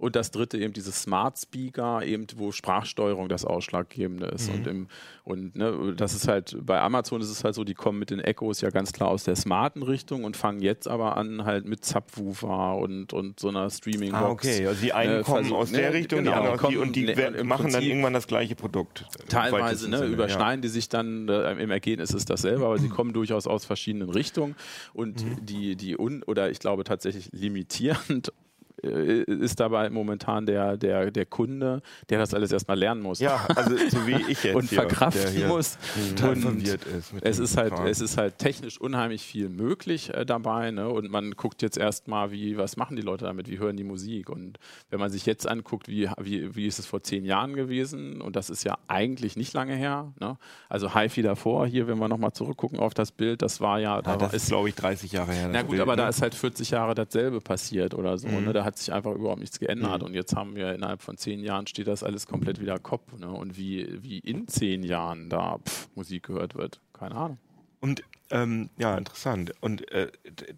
Und 0.00 0.16
das 0.16 0.30
dritte 0.30 0.56
eben 0.58 0.72
dieses 0.72 1.02
Smart 1.02 1.38
Speaker, 1.38 2.02
eben 2.02 2.26
wo 2.36 2.52
Sprachsteuerung 2.52 3.28
das 3.28 3.44
Ausschlaggebende 3.44 4.26
ist. 4.26 4.48
Mhm. 4.48 4.54
Und, 4.54 4.66
im, 4.66 4.88
und 5.24 5.56
ne, 5.56 5.92
das 5.94 6.14
ist 6.14 6.26
halt, 6.26 6.56
bei 6.62 6.80
Amazon 6.80 7.20
ist 7.20 7.28
es 7.28 7.44
halt 7.44 7.54
so, 7.54 7.64
die 7.64 7.74
kommen 7.74 7.98
mit 7.98 8.08
den 8.10 8.18
Echos 8.18 8.62
ja 8.62 8.70
ganz 8.70 8.92
klar 8.94 9.10
aus 9.10 9.24
der 9.24 9.36
smarten 9.36 9.82
Richtung 9.82 10.24
und 10.24 10.38
fangen 10.38 10.60
jetzt 10.62 10.88
aber 10.88 11.18
an 11.18 11.44
halt 11.44 11.66
mit 11.66 11.84
Subwoofer 11.84 12.76
und, 12.78 13.12
und 13.12 13.38
so 13.38 13.48
einer 13.48 13.68
Streaming-Box. 13.68 14.24
Ah, 14.24 14.30
okay. 14.30 14.66
Also 14.66 14.80
die 14.80 14.92
einen 14.94 15.20
äh, 15.20 15.22
kommen 15.22 15.44
versuch- 15.44 15.56
aus 15.56 15.70
der 15.70 15.90
ne, 15.90 15.94
Richtung, 15.94 16.20
genau, 16.20 16.30
die 16.30 16.36
anderen 16.36 16.54
aus 16.58 16.68
die 16.70 16.74
kommen, 16.76 16.88
und 16.88 16.96
die 16.96 17.04
ne, 17.04 17.44
machen 17.44 17.64
dann 17.64 17.72
Prinzip 17.72 17.82
irgendwann 17.82 18.14
das 18.14 18.26
gleiche 18.26 18.54
Produkt. 18.56 19.04
Im 19.22 19.28
Teilweise 19.28 19.90
ne, 19.90 19.98
Sinne, 19.98 20.10
überschneiden 20.10 20.62
die 20.62 20.68
sich 20.68 20.88
dann, 20.88 21.28
äh, 21.28 21.52
im 21.62 21.70
Ergebnis 21.70 22.12
ist 22.14 22.30
dasselbe, 22.30 22.64
aber 22.64 22.78
sie 22.78 22.88
kommen 22.88 23.12
durchaus 23.12 23.46
aus 23.46 23.66
verschiedenen 23.66 24.08
Richtungen 24.08 24.56
und 24.94 25.22
Mhm. 25.24 25.44
die, 25.44 25.76
die 25.76 25.98
un 25.98 26.22
oder 26.22 26.50
ich 26.50 26.58
glaube 26.58 26.84
tatsächlich 26.84 27.28
limitierend 27.32 28.28
äh, 28.28 28.32
ist 28.82 29.60
dabei 29.60 29.90
momentan 29.90 30.46
der, 30.46 30.76
der, 30.76 31.10
der 31.10 31.26
Kunde, 31.26 31.82
der 32.08 32.18
das 32.18 32.34
alles 32.34 32.52
erstmal 32.52 32.78
lernen 32.78 33.02
muss. 33.02 33.20
Ja, 33.20 33.46
also 33.54 33.76
so 33.76 34.06
wie 34.06 34.22
ich 34.28 34.42
jetzt 34.44 34.56
und 34.56 34.68
verkraften 34.68 35.32
hier 35.32 35.48
muss. 35.48 35.78
Und 36.22 36.62
ist. 36.62 36.78
es 37.22 37.38
ist 37.38 37.56
halt, 37.56 37.72
es 37.86 38.00
ist 38.00 38.16
halt 38.16 38.38
technisch 38.38 38.80
unheimlich 38.80 39.22
viel 39.22 39.48
möglich 39.48 40.12
äh, 40.14 40.24
dabei, 40.24 40.70
ne? 40.70 40.88
Und 40.88 41.10
man 41.10 41.32
guckt 41.32 41.62
jetzt 41.62 41.76
erstmal, 41.76 42.30
wie, 42.30 42.56
was 42.56 42.76
machen 42.76 42.96
die 42.96 43.02
Leute 43.02 43.24
damit, 43.24 43.48
wie 43.48 43.58
hören 43.58 43.76
die 43.76 43.84
Musik. 43.84 44.30
Und 44.30 44.58
wenn 44.90 45.00
man 45.00 45.10
sich 45.10 45.26
jetzt 45.26 45.48
anguckt, 45.48 45.88
wie, 45.88 46.08
wie, 46.20 46.54
wie 46.54 46.66
ist 46.66 46.78
es 46.78 46.86
vor 46.86 47.02
zehn 47.02 47.24
Jahren 47.24 47.54
gewesen, 47.54 48.20
und 48.20 48.36
das 48.36 48.50
ist 48.50 48.64
ja 48.64 48.78
eigentlich 48.88 49.36
nicht 49.36 49.52
lange 49.54 49.74
her, 49.74 50.12
ne? 50.20 50.36
Also 50.68 50.94
HiFi 50.94 51.22
davor, 51.22 51.66
hier, 51.66 51.86
wenn 51.86 51.98
wir 51.98 52.08
nochmal 52.08 52.32
zurückgucken 52.32 52.78
auf 52.78 52.94
das 52.94 53.12
Bild, 53.12 53.42
das 53.42 53.60
war 53.60 53.78
ja, 53.80 54.02
da 54.02 54.14
Ah, 54.14 54.16
das 54.16 54.34
ist 54.34 54.48
glaube 54.48 54.68
ich, 54.68 54.74
30 54.74 55.12
Jahre 55.12 55.32
her. 55.32 55.48
na 55.52 55.62
gut, 55.62 55.70
Bild, 55.70 55.82
aber 55.82 55.96
da 55.96 56.04
ne? 56.04 56.10
ist 56.10 56.22
halt 56.22 56.34
40 56.34 56.70
Jahre 56.70 56.94
dasselbe 56.94 57.40
passiert 57.40 57.94
oder 57.94 58.18
so. 58.18 58.28
Mhm. 58.28 58.46
Ne? 58.46 58.52
Da 58.52 58.64
hat 58.70 58.78
sich 58.78 58.92
einfach 58.92 59.12
überhaupt 59.12 59.40
nichts 59.40 59.58
geändert. 59.58 60.02
Und 60.02 60.14
jetzt 60.14 60.34
haben 60.36 60.54
wir 60.54 60.72
innerhalb 60.74 61.02
von 61.02 61.16
zehn 61.16 61.42
Jahren 61.42 61.66
steht 61.66 61.86
das 61.88 62.02
alles 62.04 62.26
komplett 62.26 62.60
wieder 62.60 62.78
Kopf. 62.78 63.12
Ne? 63.18 63.28
Und 63.30 63.56
wie, 63.58 64.02
wie 64.02 64.18
in 64.18 64.46
zehn 64.48 64.82
Jahren 64.82 65.28
da 65.28 65.58
pff, 65.58 65.88
Musik 65.96 66.24
gehört 66.24 66.54
wird, 66.54 66.80
keine 66.92 67.14
Ahnung. 67.16 67.38
Und 67.80 68.02
ähm, 68.30 68.68
ja, 68.78 68.96
interessant. 68.96 69.52
Und 69.60 69.90
äh, 69.90 70.08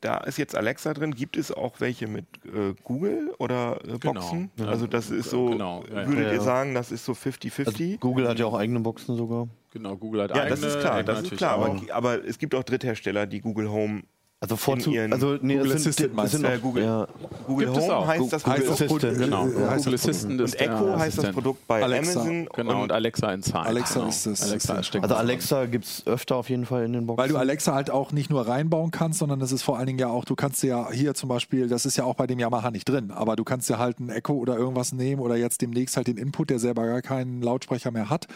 da 0.00 0.18
ist 0.18 0.36
jetzt 0.36 0.54
Alexa 0.56 0.92
drin. 0.92 1.14
Gibt 1.14 1.36
es 1.38 1.50
auch 1.52 1.80
welche 1.80 2.06
mit 2.06 2.26
äh, 2.44 2.74
Google 2.84 3.32
oder 3.38 3.78
äh, 3.84 3.98
Genau. 3.98 4.20
Boxen? 4.20 4.50
Ja. 4.58 4.66
Also 4.66 4.86
das 4.86 5.10
ist 5.10 5.30
so, 5.30 5.50
Genau, 5.50 5.84
ja, 5.90 6.02
ja. 6.02 6.08
würdet 6.08 6.24
Ja, 6.24 6.30
ihr 6.32 6.36
ja. 6.38 6.42
sagen, 6.42 6.74
das 6.74 6.92
ist 6.92 7.04
so 7.04 7.12
50-50? 7.12 7.66
Also 7.66 7.98
Google 7.98 8.28
hat 8.28 8.38
ja 8.38 8.44
auch 8.46 8.54
eigene 8.54 8.80
Boxen 8.80 9.16
sogar. 9.16 9.48
Genau, 9.72 9.96
Google 9.96 10.22
hat 10.24 10.30
ja, 10.36 10.42
eigene. 10.42 10.60
das 10.60 10.74
ist 10.74 10.80
klar, 10.80 11.02
das 11.02 11.22
ist 11.22 11.36
klar. 11.36 11.52
Aber, 11.54 11.80
aber 11.92 12.24
es 12.26 12.38
gibt 12.38 12.54
auch 12.54 12.64
Dritthersteller, 12.64 13.26
die 13.26 13.40
Google 13.40 13.70
Home 13.70 14.02
Also 14.42 14.56
vorzu 14.56 14.90
also 15.12 15.38
nee, 15.40 15.54
Google 15.56 15.72
das 15.72 15.82
sind, 15.84 15.92
Assistant 15.94 16.18
das 16.18 16.30
sind 16.32 16.42
du? 16.42 16.48
noch, 16.48 16.54
Äh, 16.56 16.58
Google. 16.58 16.82
Ja, 16.84 17.06
Google 17.46 17.66
Gibt 17.66 17.78
es 17.78 17.84
Home 17.84 17.94
auch. 17.96 18.06
heißt 18.08 18.32
das 18.32 18.42
Google 18.42 18.70
Assistant. 18.72 19.18
Genau, 19.18 19.46
Äh, 19.46 19.50
Google 19.52 19.70
heißt 19.70 19.86
das 19.86 19.94
Assistant 19.94 20.40
ist 20.40 20.54
Und 20.54 20.60
Echo 20.60 20.98
heißt 20.98 21.18
das. 21.18 21.30
Produkt 21.32 21.66
bei 21.68 21.80
Alexa. 21.82 22.20
Amazon. 22.22 22.48
Genau, 22.56 22.82
und 22.82 22.90
Alexa 22.90 23.32
Inside. 23.32 23.60
Alexa 23.60 23.94
genau. 24.00 24.08
ist 24.08 24.26
das- 24.26 24.42
Alexa 24.42 24.74
also. 24.74 25.14
Alexa 25.14 25.66
gibt 25.66 25.84
es 25.84 26.04
öfter 26.08 26.34
auf 26.34 26.50
jeden 26.50 26.66
Fall 26.66 26.84
in 26.84 26.92
den 26.92 27.06
Boxen. 27.06 27.22
Weil 27.22 27.28
du 27.28 27.36
Alexa 27.36 27.72
halt 27.72 27.90
auch 27.92 28.10
nicht 28.10 28.30
nur 28.30 28.48
reinbauen 28.48 28.90
kannst, 28.90 29.20
sondern 29.20 29.38
das 29.38 29.52
ist 29.52 29.62
vor 29.62 29.78
allen 29.78 29.86
Dingen 29.86 30.00
ja 30.00 30.08
auch, 30.08 30.24
du 30.24 30.34
kannst 30.34 30.60
ja 30.64 30.90
hier 30.90 31.14
zum 31.14 31.28
Beispiel, 31.28 31.68
das 31.68 31.86
ist 31.86 31.96
ja 31.96 32.02
auch 32.02 32.14
bei 32.16 32.26
dem 32.26 32.40
Yamaha 32.40 32.72
nicht 32.72 32.88
drin, 32.88 33.12
aber 33.12 33.36
du 33.36 33.44
kannst 33.44 33.68
dir 33.70 33.78
halt 33.78 34.00
ein 34.00 34.08
Echo 34.08 34.32
oder 34.32 34.56
irgendwas 34.56 34.92
nehmen 34.92 35.22
oder 35.22 35.36
jetzt 35.36 35.62
demnächst 35.62 35.96
halt 35.96 36.08
den 36.08 36.16
Input, 36.16 36.50
der 36.50 36.58
selber 36.58 36.84
gar 36.86 37.00
keinen 37.00 37.42
Lautsprecher 37.42 37.92
mehr 37.92 38.10
hat, 38.10 38.26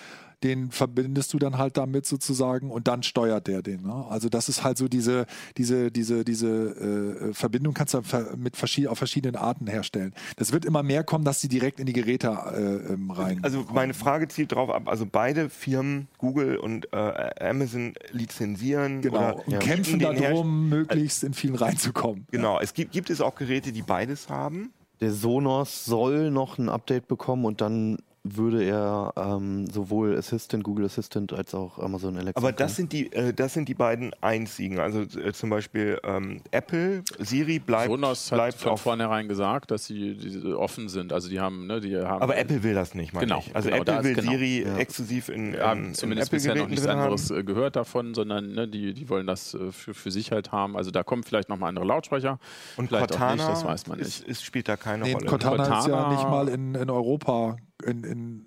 den 0.43 0.70
verbindest 0.70 1.32
du 1.32 1.39
dann 1.39 1.57
halt 1.57 1.76
damit 1.76 2.07
sozusagen 2.07 2.70
und 2.70 2.89
dann 2.89 3.03
steuert 3.03 3.47
der 3.47 3.62
den. 3.62 3.82
Ne? 3.82 4.05
Also 4.09 4.28
das 4.28 4.49
ist 4.49 4.62
halt 4.62 4.76
so 4.76 4.87
diese, 4.89 5.26
diese, 5.57 5.91
diese, 5.91 6.24
diese 6.24 6.49
äh, 6.49 7.32
Verbindung 7.32 7.72
kannst 7.74 7.95
du 7.95 8.03
mit 8.37 8.57
verschied 8.57 8.89
auf 8.89 8.99
verschiedenen 8.99 9.37
Arten 9.37 9.66
herstellen. 9.66 10.12
Das 10.37 10.53
wird 10.53 10.64
immer 10.64 10.82
mehr 10.82 11.05
kommen, 11.05 11.24
dass 11.24 11.41
die 11.41 11.49
direkt 11.49 11.80
in 11.80 11.87
die 11.87 11.95
Geräte 11.95 12.28
äh, 12.28 12.93
ähm, 12.93 13.11
rein. 13.11 13.41
Also 13.43 13.64
meine 13.72 13.95
Frage 13.95 14.28
zielt 14.28 14.53
darauf 14.53 14.70
ab, 14.70 14.89
also 14.89 15.07
beide 15.11 15.49
Firmen, 15.49 16.09
Google 16.18 16.59
und 16.59 16.93
äh, 16.93 17.30
Amazon, 17.41 17.95
lizenzieren 18.11 19.01
genau. 19.01 19.16
oder 19.16 19.37
Und 19.37 19.45
bieten 19.47 19.59
kämpfen 19.59 19.99
darum, 19.99 20.68
möglichst 20.68 21.24
in 21.24 21.32
vielen 21.32 21.55
reinzukommen. 21.55 22.26
Genau, 22.30 22.61
es 22.61 22.74
gibt, 22.74 22.93
gibt 22.93 23.11
es 23.11 23.20
auch 23.20 23.34
Geräte, 23.34 23.72
die 23.72 23.82
beides 23.82 24.28
haben. 24.28 24.72
Der 25.01 25.12
Sonos 25.12 25.84
soll 25.84 26.30
noch 26.30 26.59
ein 26.59 26.68
Update 26.68 27.09
bekommen 27.09 27.45
und 27.45 27.61
dann 27.61 27.99
würde 28.35 28.64
er 28.64 29.12
ähm, 29.16 29.66
sowohl 29.70 30.16
Assistant, 30.16 30.64
Google 30.64 30.87
Assistant 30.87 31.33
als 31.33 31.55
auch 31.55 31.79
Amazon 31.79 32.16
Alexa. 32.16 32.39
Aber 32.39 32.53
das 32.53 32.77
können. 32.77 32.91
sind 32.91 32.93
die, 32.93 33.12
äh, 33.12 33.33
das 33.33 33.53
sind 33.55 33.68
die 33.68 33.74
beiden 33.74 34.12
einzigen. 34.22 34.79
Also 34.79 35.03
äh, 35.03 35.33
zum 35.33 35.51
Beispiel 35.51 36.01
ähm, 36.03 36.41
Apple, 36.51 37.03
Siri 37.18 37.59
bleibt, 37.59 37.89
Sonos 37.91 38.33
hat 38.33 38.37
bleibt 38.39 38.59
von 38.59 38.77
vornherein 38.79 39.29
gesagt, 39.29 39.70
dass 39.70 39.85
sie 39.87 40.14
diese 40.16 40.59
offen 40.59 40.89
sind. 40.89 41.12
Also 41.12 41.29
die 41.29 41.39
haben, 41.41 41.66
ne, 41.66 41.81
die 41.81 41.97
haben. 41.97 42.22
Aber 42.22 42.37
Apple 42.37 42.62
will 42.62 42.74
das 42.74 42.95
nicht, 42.95 43.12
meine 43.12 43.27
Genau, 43.27 43.39
ich. 43.47 43.55
Also 43.55 43.68
genau, 43.68 43.83
Apple 43.83 43.99
ist 43.99 44.05
will 44.05 44.14
genau. 44.14 44.31
Siri 44.33 44.62
Ja. 44.62 44.77
exklusiv 44.79 45.29
in, 45.29 45.53
Wir 45.53 45.66
haben 45.66 45.85
in, 45.87 45.95
zumindest 45.95 46.33
in 46.33 46.37
bisher 46.39 46.55
noch 46.55 46.68
nichts 46.68 46.87
anderes 46.87 47.31
haben. 47.31 47.41
äh, 47.41 47.45
gehört 47.45 47.77
davon, 47.77 48.14
sondern 48.14 48.53
ne, 48.53 48.66
die, 48.66 48.95
die 48.95 49.09
wollen 49.09 49.27
das 49.27 49.55
äh, 49.55 49.70
für, 49.72 49.95
für 49.95 50.11
sich 50.11 50.33
halt 50.33 50.53
haben. 50.53 50.77
Also 50.77 50.91
da 50.91 51.03
kommen 51.03 51.22
vielleicht 51.22 51.49
nochmal 51.49 51.68
andere 51.68 51.85
Lautsprecher. 51.85 52.39
Und 52.77 52.89
vielleicht 52.89 53.11
Cortana 53.11 53.33
auch 53.33 53.37
nicht, 53.37 53.49
das 53.49 53.64
weiß 53.64 53.87
man 53.89 53.99
ist, 53.99 54.20
nicht. 54.20 54.29
ist, 54.29 54.45
spielt 54.45 54.68
da 54.68 54.77
keine 54.77 55.05
Nee, 55.05 55.12
Rolle. 55.12 55.27
Cortana, 55.27 55.62
ist 55.79 55.87
ja 55.89 55.95
Cortana- 55.95 56.09
nicht 56.14 56.29
mal 56.29 56.49
in, 56.49 56.74
in 56.74 56.91
Europa 56.91 57.57
in, 57.85 58.05
in, 58.05 58.47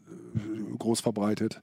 groß 0.77 1.01
verbreitet. 1.01 1.61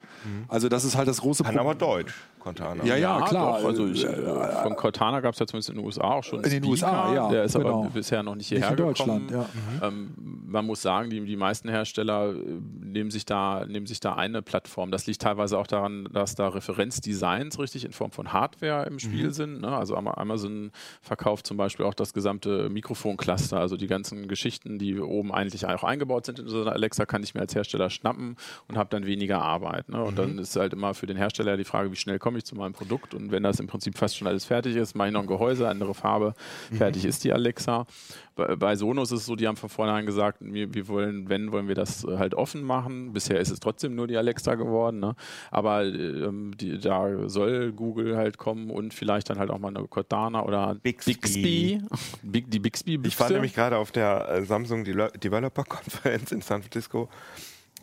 Also 0.48 0.68
das 0.68 0.84
ist 0.84 0.96
halt 0.96 1.08
das 1.08 1.20
große 1.20 1.42
Kann 1.44 1.54
Problem. 1.54 1.70
aber 1.70 1.78
Deutsch, 1.78 2.14
Cortana. 2.40 2.84
Ja, 2.84 2.96
ja, 2.96 3.20
klar. 3.22 3.58
Doch, 3.60 3.66
also 3.68 3.86
ich, 3.88 4.04
von 4.06 4.76
Cortana 4.76 5.20
gab 5.20 5.34
es 5.34 5.40
ja 5.40 5.46
zumindest 5.46 5.70
in 5.70 5.76
den 5.76 5.84
USA 5.84 6.02
auch 6.02 6.24
schon. 6.24 6.38
In 6.44 6.50
den 6.50 6.64
Speaker, 6.64 6.68
USA, 6.70 7.14
ja, 7.14 7.28
Der 7.30 7.44
ist 7.44 7.54
genau. 7.56 7.80
aber 7.82 7.90
bisher 7.90 8.22
noch 8.22 8.34
nicht 8.34 8.50
Nicht 8.50 8.58
hierher 8.60 8.70
in 8.70 8.76
Deutschland, 8.76 9.28
gekommen. 9.28 9.46
ja. 9.80 9.88
Ähm, 9.88 10.10
man 10.48 10.64
muss 10.64 10.80
sagen, 10.80 11.10
die, 11.10 11.24
die 11.24 11.36
meisten 11.36 11.68
Hersteller 11.68 12.30
äh, 12.34 12.38
nehmen 12.84 13.10
sich, 13.10 13.24
da, 13.26 13.64
nehmen 13.66 13.86
sich 13.86 14.00
da 14.00 14.14
eine 14.14 14.42
Plattform. 14.42 14.90
Das 14.90 15.06
liegt 15.06 15.20
teilweise 15.22 15.58
auch 15.58 15.66
daran, 15.66 16.08
dass 16.12 16.34
da 16.36 16.48
Referenzdesigns 16.48 17.58
richtig 17.58 17.84
in 17.84 17.92
Form 17.92 18.10
von 18.12 18.32
Hardware 18.32 18.86
im 18.86 18.98
Spiel 18.98 19.32
sind. 19.32 19.60
Ne? 19.60 19.68
Also 19.68 19.96
Ama- 19.96 20.16
Amazon 20.16 20.70
verkauft 21.02 21.46
zum 21.46 21.56
Beispiel 21.56 21.84
auch 21.84 21.94
das 21.94 22.12
gesamte 22.12 22.68
Mikrofoncluster, 22.70 23.58
also 23.58 23.76
die 23.76 23.86
ganzen 23.86 24.28
Geschichten, 24.28 24.78
die 24.78 24.98
oben 25.00 25.32
eigentlich 25.32 25.66
auch 25.66 25.84
eingebaut 25.84 26.26
sind 26.26 26.38
in 26.38 26.48
so 26.48 26.62
einer 26.62 26.72
Alexa, 26.72 27.06
kann 27.06 27.22
ich 27.22 27.34
mir 27.34 27.40
als 27.40 27.54
Hersteller 27.54 27.90
schnappen 27.90 28.36
und 28.68 28.78
habe 28.78 28.88
dann 28.96 29.06
weniger 29.06 29.42
Arbeit. 29.42 29.88
Ne? 29.88 30.02
Und 30.02 30.18
dann 30.18 30.38
ist 30.38 30.56
halt 30.56 30.72
immer 30.72 30.94
für 30.94 31.06
den 31.06 31.16
Hersteller 31.16 31.56
die 31.56 31.64
Frage, 31.64 31.92
wie 31.92 31.96
schnell 31.96 32.18
komme 32.18 32.38
ich 32.38 32.44
zu 32.44 32.54
meinem 32.54 32.72
Produkt 32.72 33.14
und 33.14 33.30
wenn 33.30 33.42
das 33.42 33.60
im 33.60 33.66
Prinzip 33.66 33.96
fast 33.96 34.16
schon 34.16 34.26
alles 34.26 34.44
fertig 34.44 34.76
ist, 34.76 34.94
mache 34.94 35.08
ich 35.08 35.14
noch 35.14 35.22
ein 35.22 35.26
Gehäuse, 35.26 35.68
andere 35.68 35.94
Farbe, 35.94 36.34
fertig 36.72 37.04
ist 37.04 37.24
die 37.24 37.32
Alexa. 37.32 37.86
Bei, 38.34 38.56
bei 38.56 38.76
Sonos 38.76 39.12
ist 39.12 39.20
es 39.20 39.26
so, 39.26 39.36
die 39.36 39.46
haben 39.46 39.56
von 39.56 39.68
vornherein 39.68 40.06
gesagt, 40.06 40.38
wir, 40.40 40.74
wir 40.74 40.88
wollen, 40.88 41.28
wenn, 41.28 41.52
wollen 41.52 41.68
wir 41.68 41.74
das 41.74 42.04
äh, 42.04 42.18
halt 42.18 42.34
offen 42.34 42.62
machen. 42.62 43.12
Bisher 43.12 43.40
ist 43.40 43.50
es 43.50 43.60
trotzdem 43.60 43.94
nur 43.94 44.06
die 44.06 44.16
Alexa 44.16 44.54
geworden, 44.54 45.00
ne? 45.00 45.14
aber 45.50 45.84
ähm, 45.84 46.52
die, 46.58 46.78
da 46.78 47.28
soll 47.28 47.72
Google 47.72 48.16
halt 48.16 48.38
kommen 48.38 48.70
und 48.70 48.92
vielleicht 48.92 49.30
dann 49.30 49.38
halt 49.38 49.50
auch 49.50 49.58
mal 49.58 49.68
eine 49.68 49.86
Cortana 49.86 50.44
oder 50.44 50.74
Bixby. 50.82 51.14
Bixby. 51.14 51.80
Big, 52.22 52.50
die 52.50 52.58
Bixby. 52.58 53.00
Ich 53.04 53.18
war 53.18 53.30
nämlich 53.30 53.54
gerade 53.54 53.78
auf 53.78 53.92
der 53.92 54.28
äh, 54.28 54.44
Samsung 54.44 54.84
Developer 54.84 55.64
Konferenz 55.64 56.32
in 56.32 56.40
San 56.40 56.62
Francisco 56.62 57.08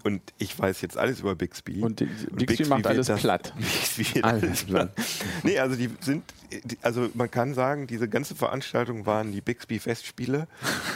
und 0.04 0.22
ich 0.38 0.58
weiß 0.58 0.82
jetzt 0.82 0.98
alles 0.98 1.22
über 1.22 1.34
Bixby. 1.36 1.82
Und 1.82 2.00
die- 2.02 2.06
Bixby 2.32 2.66
macht 2.66 2.80
wird 2.80 2.88
alles 2.88 3.08
das- 3.08 3.22
platt. 3.22 3.54
Bixby 3.58 4.22
Alles 4.22 4.44
alles 4.44 4.64
platt. 4.66 4.92
nee, 5.44 5.58
also 5.60 5.76
die 5.76 5.90
sind, 6.02 6.24
die- 6.66 6.78
also 6.82 7.10
man 7.14 7.32
kann 7.32 7.54
sagen, 7.54 7.88
diese 7.88 8.08
ganze 8.10 8.36
Veranstaltung 8.36 9.06
waren 9.06 9.32
die 9.32 9.42
Bixby-Festspiele 9.42 10.48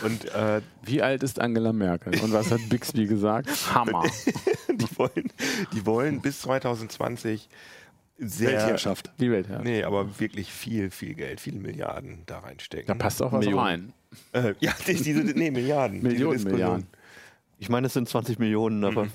und 0.04 0.26
äh, 0.34 0.62
Wie 0.84 1.02
alt 1.02 1.24
ist 1.24 1.40
Angela 1.40 1.74
Merkel? 1.74 2.20
Und 2.22 2.34
was 2.34 2.52
hat 2.52 2.60
Bixby 2.70 3.06
gesagt? 3.08 3.50
Hammer. 3.74 4.04
die, 4.70 4.98
wollen, 4.98 5.32
die 5.74 5.86
wollen 5.86 6.22
bis 6.22 6.42
2020 6.42 7.50
sehr... 8.20 8.50
Weltherrschaft. 8.52 9.12
Die 9.20 9.30
Welt, 9.32 9.48
ja. 9.50 9.62
Nee, 9.62 9.84
aber 9.84 10.20
wirklich 10.20 10.52
viel, 10.52 10.90
viel 10.92 11.14
Geld, 11.14 11.40
viele 11.40 11.60
Milliarden 11.60 12.24
da 12.26 12.40
reinstecken. 12.40 12.88
Da 12.88 12.96
passt 12.96 13.22
auch 13.22 13.32
was 13.32 13.40
Millionen. 13.46 13.94
rein. 14.34 14.44
Äh, 14.46 14.54
ja, 14.60 14.74
die- 14.88 14.96
diese, 14.96 15.20
nee, 15.22 15.52
Milliarden. 15.52 16.02
Millionen. 16.02 16.44
Milliarden. 16.44 16.88
Ich 17.60 17.70
meine, 17.70 17.88
es 17.88 17.94
sind 17.94 18.08
20 18.08 18.40
Millionen, 18.40 18.84
aber. 18.84 19.06
Mhm. 19.06 19.12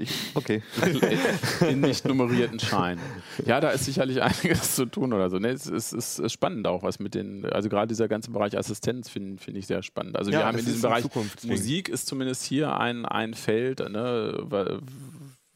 Ich, 0.00 0.12
okay. 0.34 0.62
in 1.68 1.80
nicht 1.80 2.04
nummerierten 2.04 2.60
Scheinen. 2.60 3.00
Ja, 3.44 3.58
da 3.60 3.70
ist 3.70 3.84
sicherlich 3.84 4.22
einiges 4.22 4.76
zu 4.76 4.86
tun 4.86 5.12
oder 5.12 5.28
so. 5.28 5.40
Ne, 5.40 5.48
es, 5.48 5.66
ist, 5.66 5.92
es 5.92 6.20
ist 6.20 6.32
spannend 6.32 6.68
auch, 6.68 6.84
was 6.84 7.00
mit 7.00 7.14
den, 7.14 7.44
also 7.46 7.68
gerade 7.68 7.88
dieser 7.88 8.06
ganze 8.06 8.30
Bereich 8.30 8.56
Assistenz 8.56 9.08
finde 9.08 9.42
find 9.42 9.56
ich 9.56 9.66
sehr 9.66 9.82
spannend. 9.82 10.16
Also 10.16 10.30
Ja, 10.30 10.38
wir 10.38 10.46
haben 10.46 10.58
in 10.58 10.64
diesem 10.64 10.82
Bereich 10.82 11.02
Zukunftsding. 11.02 11.50
Musik 11.50 11.88
ist 11.88 12.06
zumindest 12.06 12.44
hier 12.44 12.78
ein, 12.78 13.06
ein 13.06 13.34
Feld, 13.34 13.80
ne, 13.80 14.46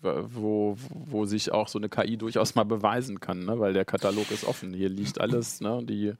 wo, 0.03 0.77
wo 0.89 1.25
sich 1.25 1.53
auch 1.53 1.69
so 1.69 1.79
eine 1.79 1.89
KI 1.89 2.17
durchaus 2.17 2.55
mal 2.55 2.65
beweisen 2.65 3.21
kann, 3.21 3.45
ne? 3.45 3.61
weil 3.61 3.73
der 3.73 3.85
Katalog 3.85 4.31
ist 4.31 4.45
offen. 4.45 4.75
Hier 4.75 4.89
liegt 4.89 5.21
alles, 5.21 5.61
ne? 5.61 5.81
die 5.85 6.15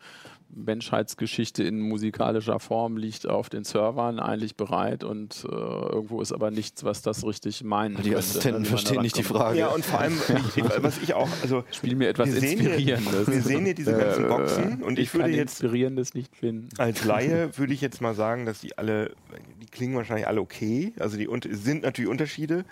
Menschheitsgeschichte 0.55 1.63
in 1.63 1.81
musikalischer 1.81 2.59
Form 2.61 2.97
liegt 2.97 3.27
auf 3.29 3.49
den 3.49 3.65
Servern 3.65 4.19
eigentlich 4.21 4.57
bereit 4.57 5.05
und 5.05 5.45
äh, 5.49 5.55
irgendwo 5.55 6.21
ist 6.21 6.33
aber 6.33 6.51
nichts, 6.51 6.85
was 6.85 7.03
das 7.03 7.25
richtig 7.27 7.65
meinen 7.65 7.97
Die 7.97 8.03
könnte, 8.03 8.19
Assistenten 8.19 8.63
ne, 8.63 8.69
man 8.69 8.79
verstehen 8.79 9.03
nicht 9.03 9.17
die. 9.17 9.23
Frage. 9.23 9.59
Ja, 9.59 9.69
und 9.69 9.85
vor 9.85 10.01
allem, 10.01 10.15
ich, 10.57 10.57
ich, 10.59 10.83
was 10.83 10.99
ich 11.03 11.15
auch, 11.15 11.29
also 11.43 11.65
Spiel 11.71 11.95
mir 11.97 12.09
etwas 12.09 12.27
wir 12.33 12.41
sehen 12.41 12.61
hier- 12.61 12.71
Inspirierendes. 12.75 13.27
wir 13.29 13.43
sehen 13.43 13.65
hier 13.65 13.75
diese 13.75 13.93
ganzen 13.97 14.25
Äh, 14.25 14.29
Boxen 14.29 14.83
und 14.83 14.99
ich 14.99 15.13
würde 15.15 15.25
kann 15.31 15.35
jetzt- 15.35 15.61
Inspirierendes 15.63 16.15
nicht 16.15 16.37
finden. 16.37 16.69
als 16.79 17.05
Laie 17.05 17.51
würde 17.59 17.73
ich 17.73 17.81
jetzt 17.81 18.01
mal 18.01 18.15
sagen, 18.15 18.45
dass 18.47 18.61
die 18.61 18.77
alle, 18.79 19.13
die 19.61 19.67
klingen 19.67 19.95
wahrscheinlich 19.97 20.27
alle 20.27 20.41
okay. 20.41 20.93
Also 20.99 21.17
die 21.17 21.29
sind 21.55 21.83
natürlich 21.83 22.11
Unterschiede. 22.11 22.65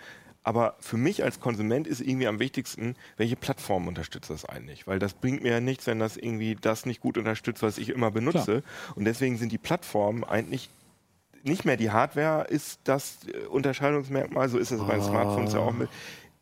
Aber 0.42 0.76
für 0.80 0.96
mich 0.96 1.22
als 1.22 1.40
Konsument 1.40 1.86
ist 1.86 2.00
irgendwie 2.00 2.26
am 2.26 2.38
wichtigsten, 2.38 2.96
welche 3.18 3.36
Plattform 3.36 3.88
unterstützt 3.88 4.30
das 4.30 4.44
eigentlich? 4.46 4.86
Weil 4.86 4.98
das 4.98 5.12
bringt 5.12 5.42
mir 5.42 5.52
ja 5.52 5.60
nichts, 5.60 5.86
wenn 5.86 5.98
das 5.98 6.16
irgendwie 6.16 6.56
das 6.58 6.86
nicht 6.86 7.00
gut 7.00 7.18
unterstützt, 7.18 7.62
was 7.62 7.76
ich 7.76 7.90
immer 7.90 8.10
benutze. 8.10 8.62
Und 8.94 9.04
deswegen 9.04 9.36
sind 9.36 9.52
die 9.52 9.58
Plattformen 9.58 10.24
eigentlich 10.24 10.70
nicht 11.42 11.64
mehr 11.64 11.76
die 11.76 11.90
Hardware 11.90 12.46
ist 12.48 12.80
das 12.84 13.18
äh, 13.26 13.46
Unterscheidungsmerkmal, 13.46 14.48
so 14.48 14.58
ist 14.58 14.70
es 14.70 14.80
bei 14.80 14.94
den 14.94 15.02
Smartphones 15.02 15.54
ja 15.54 15.60
auch 15.60 15.72
mit. 15.72 15.88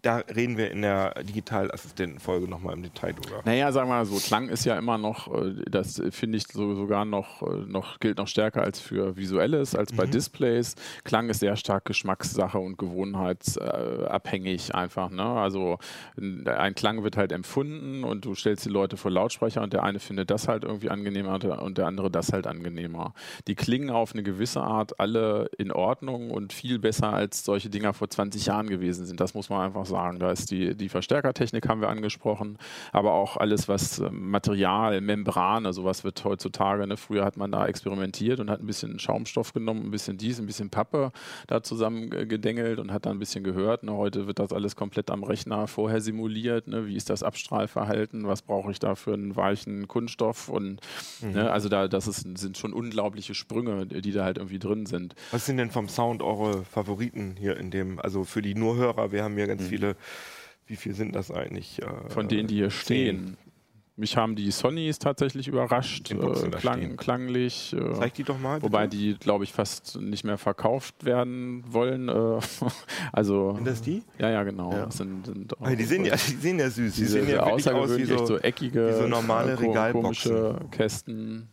Da 0.02 0.18
reden 0.18 0.56
wir 0.56 0.70
in 0.70 0.82
der 0.82 1.24
Digitalassistenten-Folge 1.24 2.46
nochmal 2.46 2.74
im 2.74 2.84
Detail 2.84 3.14
drüber. 3.14 3.42
Naja, 3.44 3.72
sagen 3.72 3.88
wir 3.88 3.96
mal 3.96 4.06
so, 4.06 4.14
Klang 4.16 4.48
ist 4.48 4.64
ja 4.64 4.78
immer 4.78 4.96
noch, 4.96 5.26
äh, 5.34 5.56
das 5.68 6.00
finde 6.10 6.38
ich 6.38 6.46
so, 6.46 6.76
sogar 6.76 7.04
noch, 7.04 7.42
äh, 7.42 7.64
noch, 7.66 7.98
gilt 7.98 8.18
noch 8.18 8.28
stärker 8.28 8.62
als 8.62 8.78
für 8.78 9.16
Visuelles, 9.16 9.74
als 9.74 9.92
bei 9.92 10.06
Displays. 10.06 10.76
Klang 11.02 11.28
ist 11.30 11.40
sehr 11.40 11.56
stark 11.56 11.84
Geschmackssache 11.84 12.60
und 12.60 12.78
gewohnheitsabhängig 12.78 14.72
einfach. 14.74 15.10
Ne? 15.10 15.24
Also 15.24 15.78
ein 16.16 16.74
Klang 16.76 17.02
wird 17.02 17.16
halt 17.16 17.32
empfunden 17.32 18.04
und 18.04 18.24
du 18.24 18.36
stellst 18.36 18.66
die 18.66 18.70
Leute 18.70 18.96
vor 18.96 19.10
Lautsprecher 19.10 19.62
und 19.62 19.72
der 19.72 19.82
eine 19.82 19.98
findet 19.98 20.30
das 20.30 20.46
halt 20.46 20.62
irgendwie 20.62 20.90
angenehmer 20.90 21.34
und 21.34 21.42
der- 21.42 21.60
und 21.60 21.76
der 21.76 21.86
andere 21.88 22.08
das 22.08 22.32
halt 22.32 22.46
angenehmer. 22.46 23.14
Die 23.48 23.56
klingen 23.56 23.90
auf 23.90 24.12
eine 24.12 24.22
gewisse 24.22 24.60
Art 24.60 25.00
alle 25.00 25.50
in 25.58 25.72
Ordnung 25.72 26.30
und 26.30 26.52
viel 26.52 26.78
besser 26.78 27.12
als 27.12 27.44
solche 27.44 27.68
Dinger 27.68 27.94
vor 27.94 28.08
20 28.08 28.46
Jahren 28.46 28.68
gewesen 28.68 29.04
sind. 29.04 29.18
Das 29.18 29.34
muss 29.34 29.48
man 29.48 29.62
einfach 29.66 29.86
sagen. 29.86 29.97
Da 29.98 30.30
ist 30.30 30.50
die, 30.50 30.74
die 30.74 30.88
Verstärkertechnik 30.88 31.68
haben 31.68 31.80
wir 31.80 31.88
angesprochen, 31.88 32.58
aber 32.92 33.14
auch 33.14 33.36
alles, 33.36 33.68
was 33.68 33.98
äh, 33.98 34.10
Material, 34.10 35.00
Membrane, 35.00 35.72
sowas 35.72 36.04
wird 36.04 36.24
heutzutage. 36.24 36.86
Ne? 36.86 36.96
Früher 36.96 37.24
hat 37.24 37.36
man 37.36 37.50
da 37.50 37.66
experimentiert 37.66 38.40
und 38.40 38.50
hat 38.50 38.60
ein 38.60 38.66
bisschen 38.66 38.98
Schaumstoff 38.98 39.52
genommen, 39.52 39.86
ein 39.86 39.90
bisschen 39.90 40.16
dies, 40.16 40.38
ein 40.38 40.46
bisschen 40.46 40.70
Pappe 40.70 41.12
da 41.46 41.62
zusammen 41.62 42.12
äh, 42.12 42.26
gedengelt 42.26 42.78
und 42.78 42.92
hat 42.92 43.06
dann 43.06 43.16
ein 43.16 43.18
bisschen 43.18 43.44
gehört. 43.44 43.82
Ne? 43.82 43.92
Heute 43.92 44.26
wird 44.26 44.38
das 44.38 44.52
alles 44.52 44.76
komplett 44.76 45.10
am 45.10 45.24
Rechner 45.24 45.66
vorher 45.66 46.00
simuliert. 46.00 46.68
Ne? 46.68 46.86
Wie 46.86 46.96
ist 46.96 47.10
das 47.10 47.22
Abstrahlverhalten? 47.22 48.26
Was 48.26 48.42
brauche 48.42 48.70
ich 48.70 48.78
da 48.78 48.94
für 48.94 49.14
einen 49.14 49.36
weichen 49.36 49.88
Kunststoff? 49.88 50.48
Und 50.48 50.80
ne? 51.20 51.50
also 51.50 51.68
da, 51.68 51.88
das 51.88 52.06
ist, 52.06 52.38
sind 52.38 52.56
schon 52.56 52.72
unglaubliche 52.72 53.34
Sprünge, 53.34 53.86
die 53.86 54.12
da 54.12 54.24
halt 54.24 54.38
irgendwie 54.38 54.58
drin 54.58 54.86
sind. 54.86 55.14
Was 55.30 55.46
sind 55.46 55.56
denn 55.56 55.70
vom 55.70 55.88
Sound 55.88 56.22
eure 56.22 56.64
Favoriten 56.64 57.36
hier 57.38 57.56
in 57.56 57.70
dem, 57.70 57.98
also 57.98 58.24
für 58.24 58.42
die 58.42 58.54
Nurhörer, 58.54 59.12
wir 59.12 59.24
haben 59.24 59.34
hier 59.34 59.46
ganz 59.46 59.66
viele, 59.66 59.77
wie 60.66 60.76
viel 60.76 60.94
sind 60.94 61.14
das 61.14 61.30
eigentlich? 61.30 61.80
äh, 61.82 61.86
Von 62.10 62.28
denen, 62.28 62.46
die 62.48 62.56
hier 62.56 62.70
zehn. 62.70 62.76
stehen. 62.80 63.36
Mich 63.96 64.16
haben 64.16 64.36
die 64.36 64.52
Sonys 64.52 65.00
tatsächlich 65.00 65.48
überrascht, 65.48 66.12
äh, 66.12 66.50
klang, 66.50 66.96
klanglich. 66.96 67.72
Äh, 67.74 67.94
Zeig 67.94 68.14
die 68.14 68.22
doch 68.22 68.38
mal. 68.38 68.62
Wobei 68.62 68.84
bitte. 68.86 68.96
die, 68.96 69.14
glaube 69.18 69.42
ich, 69.42 69.52
fast 69.52 70.00
nicht 70.00 70.22
mehr 70.22 70.38
verkauft 70.38 71.04
werden 71.04 71.64
wollen. 71.66 72.08
Äh, 72.08 72.38
also, 73.12 73.54
Sind 73.56 73.66
das 73.66 73.82
die? 73.82 74.04
ja, 74.20 74.30
ja, 74.30 74.44
genau. 74.44 74.70
Ja. 74.72 74.88
Sind, 74.92 75.26
sind 75.26 75.58
auch, 75.60 75.66
Ah, 75.66 75.74
die, 75.74 75.82
sehen 75.82 76.04
ja, 76.04 76.14
die 76.28 76.36
sehen 76.36 76.60
ja 76.60 76.70
süß. 76.70 76.94
Die 76.94 77.04
sehen 77.06 77.28
ja 77.28 77.44
wirklich 77.44 77.50
aus 77.50 77.64
wie 77.66 77.70
außergewöhnlich 77.70 78.18
so. 78.18 78.26
so 78.26 78.38
eckige, 78.38 78.88
wie 78.88 79.02
so 79.02 79.08
normale 79.08 79.58
Regalboxen. 79.58 80.30
komische 80.32 80.60
Kästen. 80.70 81.48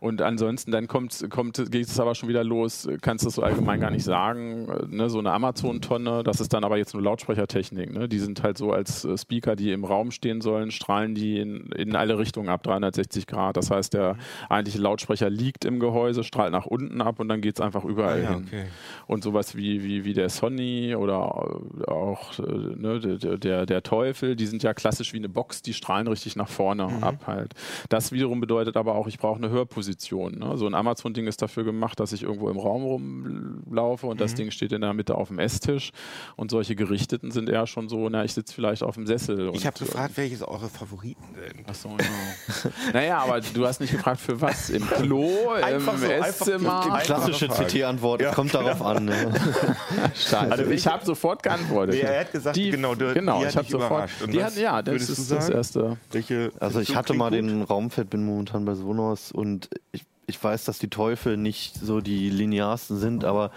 Und 0.00 0.20
ansonsten, 0.22 0.70
dann 0.72 0.86
kommt, 0.88 1.26
kommt, 1.30 1.70
geht 1.70 1.86
es 1.86 1.98
aber 2.00 2.14
schon 2.14 2.28
wieder 2.28 2.42
los, 2.44 2.88
kannst 3.02 3.24
du 3.24 3.30
so 3.30 3.42
allgemein 3.42 3.80
gar 3.80 3.90
nicht 3.90 4.04
sagen. 4.04 4.68
äh, 4.68 4.84
Ne, 4.94 5.08
so 5.10 5.18
eine 5.18 5.32
Amazon-Tonne, 5.32 6.22
das 6.24 6.40
ist 6.40 6.52
dann 6.52 6.64
aber 6.64 6.76
jetzt 6.76 6.94
nur 6.94 7.02
Lautsprechertechnik. 7.02 7.92
Ne? 7.92 8.08
Die 8.08 8.18
sind 8.18 8.42
halt 8.42 8.58
so 8.58 8.72
als 8.72 9.04
äh, 9.04 9.16
Speaker, 9.16 9.56
die 9.56 9.72
im 9.72 9.84
Raum 9.84 10.10
stehen 10.10 10.40
sollen, 10.40 10.70
strahlen 10.70 11.14
die 11.14 11.38
in, 11.40 11.66
in 11.72 11.96
alle 11.96 12.18
Richtungen 12.18 12.48
ab, 12.48 12.62
360 12.62 13.26
Grad. 13.26 13.56
Das 13.56 13.70
heißt, 13.70 13.94
der 13.94 14.16
eigentliche 14.48 14.78
Lautsprecher 14.80 15.30
liegt 15.30 15.64
im 15.64 15.80
Gehäuse, 15.80 16.24
strahlt 16.24 16.52
nach 16.52 16.66
unten 16.66 17.00
ab 17.00 17.20
und 17.20 17.28
dann 17.28 17.40
geht 17.40 17.56
es 17.56 17.60
einfach 17.60 17.84
überall 17.84 18.18
Ah, 18.18 18.22
ja, 18.22 18.30
hin. 18.34 18.44
okay. 18.46 18.64
Und 19.06 19.22
sowas 19.24 19.56
wie, 19.56 19.82
wie, 19.84 20.04
wie 20.04 20.12
der 20.14 20.28
Sony 20.28 20.94
oder 20.94 21.58
auch 21.88 22.38
äh, 22.38 22.42
ne, 22.42 23.00
der, 23.00 23.36
der, 23.38 23.66
der 23.66 23.82
Teufel, 23.82 24.36
die 24.36 24.46
sind 24.46 24.62
ja 24.62 24.74
klassisch 24.74 25.12
wie 25.12 25.18
eine 25.18 25.28
Box, 25.28 25.62
die 25.62 25.72
strahlen 25.74 26.06
richtig 26.08 26.36
nach 26.36 26.48
vorne 26.48 26.84
Mhm. 26.84 27.04
ab 27.04 27.26
halt. 27.26 27.54
Das 27.88 28.12
wiederum 28.12 28.40
bedeutet 28.40 28.76
aber 28.76 28.94
auch, 28.94 29.06
ich 29.06 29.18
brauche 29.18 29.40
eine 29.44 29.52
Hörposition. 29.52 30.38
Ne? 30.38 30.56
So 30.56 30.66
ein 30.66 30.74
Amazon-Ding 30.74 31.26
ist 31.26 31.40
dafür 31.42 31.64
gemacht, 31.64 32.00
dass 32.00 32.12
ich 32.12 32.22
irgendwo 32.22 32.48
im 32.50 32.58
Raum 32.58 32.82
rumlaufe 32.84 34.06
und 34.06 34.14
Mhm. 34.14 34.18
das 34.18 34.34
Ding 34.34 34.50
steht 34.50 34.72
in 34.72 34.80
der 34.80 34.92
Mitte 34.94 35.14
auf 35.16 35.28
dem 35.28 35.38
Esstisch. 35.38 35.90
Und 36.36 36.50
solche 36.50 36.74
Gerichteten 36.76 37.30
sind 37.30 37.48
eher 37.48 37.66
schon 37.66 37.88
so, 37.88 38.08
na, 38.08 38.24
ich 38.24 38.32
sitze 38.34 38.54
vielleicht 38.54 38.82
auf 38.82 38.94
dem 38.94 39.06
Sessel. 39.06 39.50
Ich 39.54 39.66
habe 39.66 39.78
gefragt, 39.78 40.12
welches 40.16 40.42
eure 40.42 40.68
Favoriten 40.68 41.22
sind. 41.34 41.64
Ach 41.68 41.74
so, 41.74 41.88
ja. 41.90 42.70
naja, 42.92 43.18
aber 43.18 43.40
du 43.40 43.66
hast 43.66 43.80
nicht 43.80 43.92
gefragt, 43.92 44.20
für 44.20 44.40
was? 44.40 44.70
Im 44.70 44.86
Klo, 44.88 45.50
Einfach 45.62 45.94
im 45.94 46.00
so, 46.00 46.06
Esszimmer? 46.06 46.98
Klassische. 47.02 47.48
CT-Antwort, 47.48 48.22
Ja, 48.22 48.32
kommt 48.32 48.54
darauf 48.54 48.82
an. 48.82 49.04
Ne? 49.06 49.14
Scheiße. 50.14 50.38
Also 50.52 50.70
ich 50.70 50.86
habe 50.86 51.04
sofort 51.04 51.42
geantwortet. 51.42 51.96
Er 52.02 52.20
hat 52.20 52.32
gesagt, 52.32 52.56
die, 52.56 52.70
genau, 52.70 52.94
die- 52.94 53.12
genau, 53.14 53.40
die 53.40 53.44
hat 53.46 53.50
ich 53.52 53.56
habe 53.56 53.68
sofort. 53.68 54.10
Die 54.32 54.42
hat, 54.42 54.56
ja, 54.56 54.82
das 54.82 55.08
ist 55.08 55.30
das 55.30 55.48
erste. 55.48 55.96
Welche 56.12 56.52
Also 56.60 56.80
ich 56.80 56.94
hatte 56.96 57.14
mal 57.14 57.30
den 57.30 57.62
Raumfeld, 57.62 58.10
bin 58.10 58.24
momentan 58.24 58.64
bei 58.64 58.74
Sonos 58.74 59.32
und 59.34 59.70
ich, 59.92 60.04
ich 60.26 60.42
weiß, 60.42 60.64
dass 60.64 60.78
die 60.78 60.88
Teufel 60.88 61.36
nicht 61.36 61.76
so 61.76 62.00
die 62.00 62.30
linearsten 62.30 62.98
sind, 62.98 63.24
aber 63.24 63.50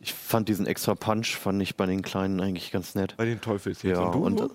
ich 0.00 0.14
fand 0.14 0.48
diesen 0.48 0.66
extra 0.66 0.94
Punch, 0.94 1.36
fand 1.36 1.60
ich 1.62 1.76
bei 1.76 1.86
den 1.86 2.02
Kleinen 2.02 2.40
eigentlich 2.40 2.70
ganz 2.70 2.94
nett. 2.94 3.14
Bei 3.16 3.26
den 3.26 3.40
Teufels 3.40 3.82
jetzt. 3.82 3.98
Ja, 3.98 4.04
und 4.04 4.40
du? 4.40 4.44
und? 4.44 4.52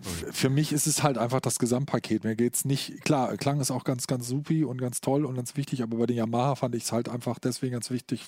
Für 0.00 0.48
mich 0.48 0.72
ist 0.72 0.86
es 0.86 1.02
halt 1.02 1.18
einfach 1.18 1.40
das 1.40 1.58
Gesamtpaket. 1.58 2.24
Mir 2.24 2.36
geht's 2.36 2.64
nicht, 2.64 3.04
klar, 3.04 3.36
Klang 3.36 3.60
ist 3.60 3.70
auch 3.70 3.84
ganz, 3.84 4.06
ganz 4.06 4.28
supi 4.28 4.64
und 4.64 4.80
ganz 4.80 5.00
toll 5.00 5.24
und 5.24 5.34
ganz 5.34 5.56
wichtig, 5.56 5.82
aber 5.82 5.96
bei 5.98 6.06
den 6.06 6.16
Yamaha 6.16 6.54
fand 6.54 6.74
ich 6.76 6.84
es 6.84 6.92
halt 6.92 7.08
einfach 7.08 7.38
deswegen 7.38 7.72
ganz 7.72 7.90
wichtig, 7.90 8.24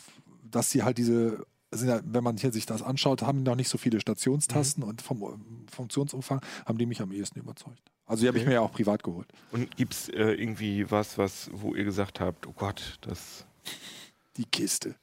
dass 0.51 0.71
sie 0.71 0.83
halt 0.83 0.99
diese, 0.99 1.47
sind 1.71 1.89
ja, 1.89 2.01
wenn 2.05 2.25
man 2.25 2.37
hier 2.37 2.53
sich 2.53 2.67
das 2.67 2.83
anschaut, 2.83 3.23
haben 3.23 3.39
die 3.39 3.45
noch 3.45 3.57
nicht 3.57 3.69
so 3.69 3.79
viele 3.79 4.01
Stationstasten 4.01 4.83
und 4.83 5.01
vom 5.01 5.65
Funktionsumfang 5.71 6.41
haben 6.67 6.79
die 6.79 6.87
mich 6.87 7.01
am 7.01 7.13
ehesten 7.13 7.39
überzeugt. 7.39 7.91
Also 8.11 8.23
die 8.23 8.29
habe 8.29 8.39
ich 8.39 8.43
Okay. 8.43 8.49
mir 8.51 8.55
ja 8.55 8.61
auch 8.61 8.73
privat 8.73 9.05
geholt. 9.05 9.29
Und 9.53 9.77
gibt 9.77 9.93
es 9.95 10.09
äh, 10.09 10.33
irgendwie 10.33 10.91
was, 10.91 11.17
was, 11.17 11.49
wo 11.53 11.77
ihr 11.77 11.85
gesagt 11.85 12.19
habt, 12.19 12.45
oh 12.49 12.53
Gott, 12.57 12.99
das 13.03 13.47
Die 14.37 14.45
Kiste. 14.45 14.97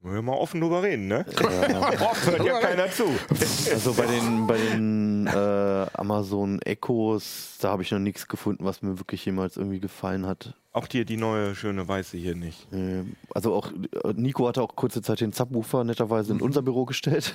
Wollen 0.00 0.14
wir 0.14 0.22
mal 0.22 0.34
offen 0.36 0.60
drüber 0.60 0.82
reden, 0.82 1.08
ne? 1.08 1.26
Hört 1.36 2.44
ja 2.44 2.60
keiner 2.60 2.90
zu. 2.90 3.04
Also 3.72 3.94
bei 3.94 4.06
den, 4.06 4.46
bei 4.46 4.56
den 4.56 5.26
äh, 5.26 5.86
Amazon 5.94 6.60
Echos, 6.62 7.56
da 7.60 7.70
habe 7.70 7.82
ich 7.82 7.90
noch 7.90 7.98
nichts 7.98 8.28
gefunden, 8.28 8.64
was 8.64 8.82
mir 8.82 8.98
wirklich 8.98 9.24
jemals 9.24 9.56
irgendwie 9.56 9.80
gefallen 9.80 10.26
hat. 10.26 10.54
Auch 10.72 10.86
dir 10.86 11.04
die 11.04 11.16
neue 11.16 11.56
schöne 11.56 11.88
Weiße 11.88 12.16
hier 12.16 12.36
nicht. 12.36 12.72
Äh, 12.72 13.02
Also 13.34 13.52
auch 13.54 13.72
äh, 13.72 14.12
Nico 14.14 14.46
hatte 14.46 14.62
auch 14.62 14.76
kurze 14.76 15.02
Zeit 15.02 15.20
den 15.20 15.32
Subwoofer 15.32 15.82
netterweise 15.82 16.32
in 16.32 16.40
unser 16.40 16.62
Büro 16.62 16.84
gestellt. 16.84 17.34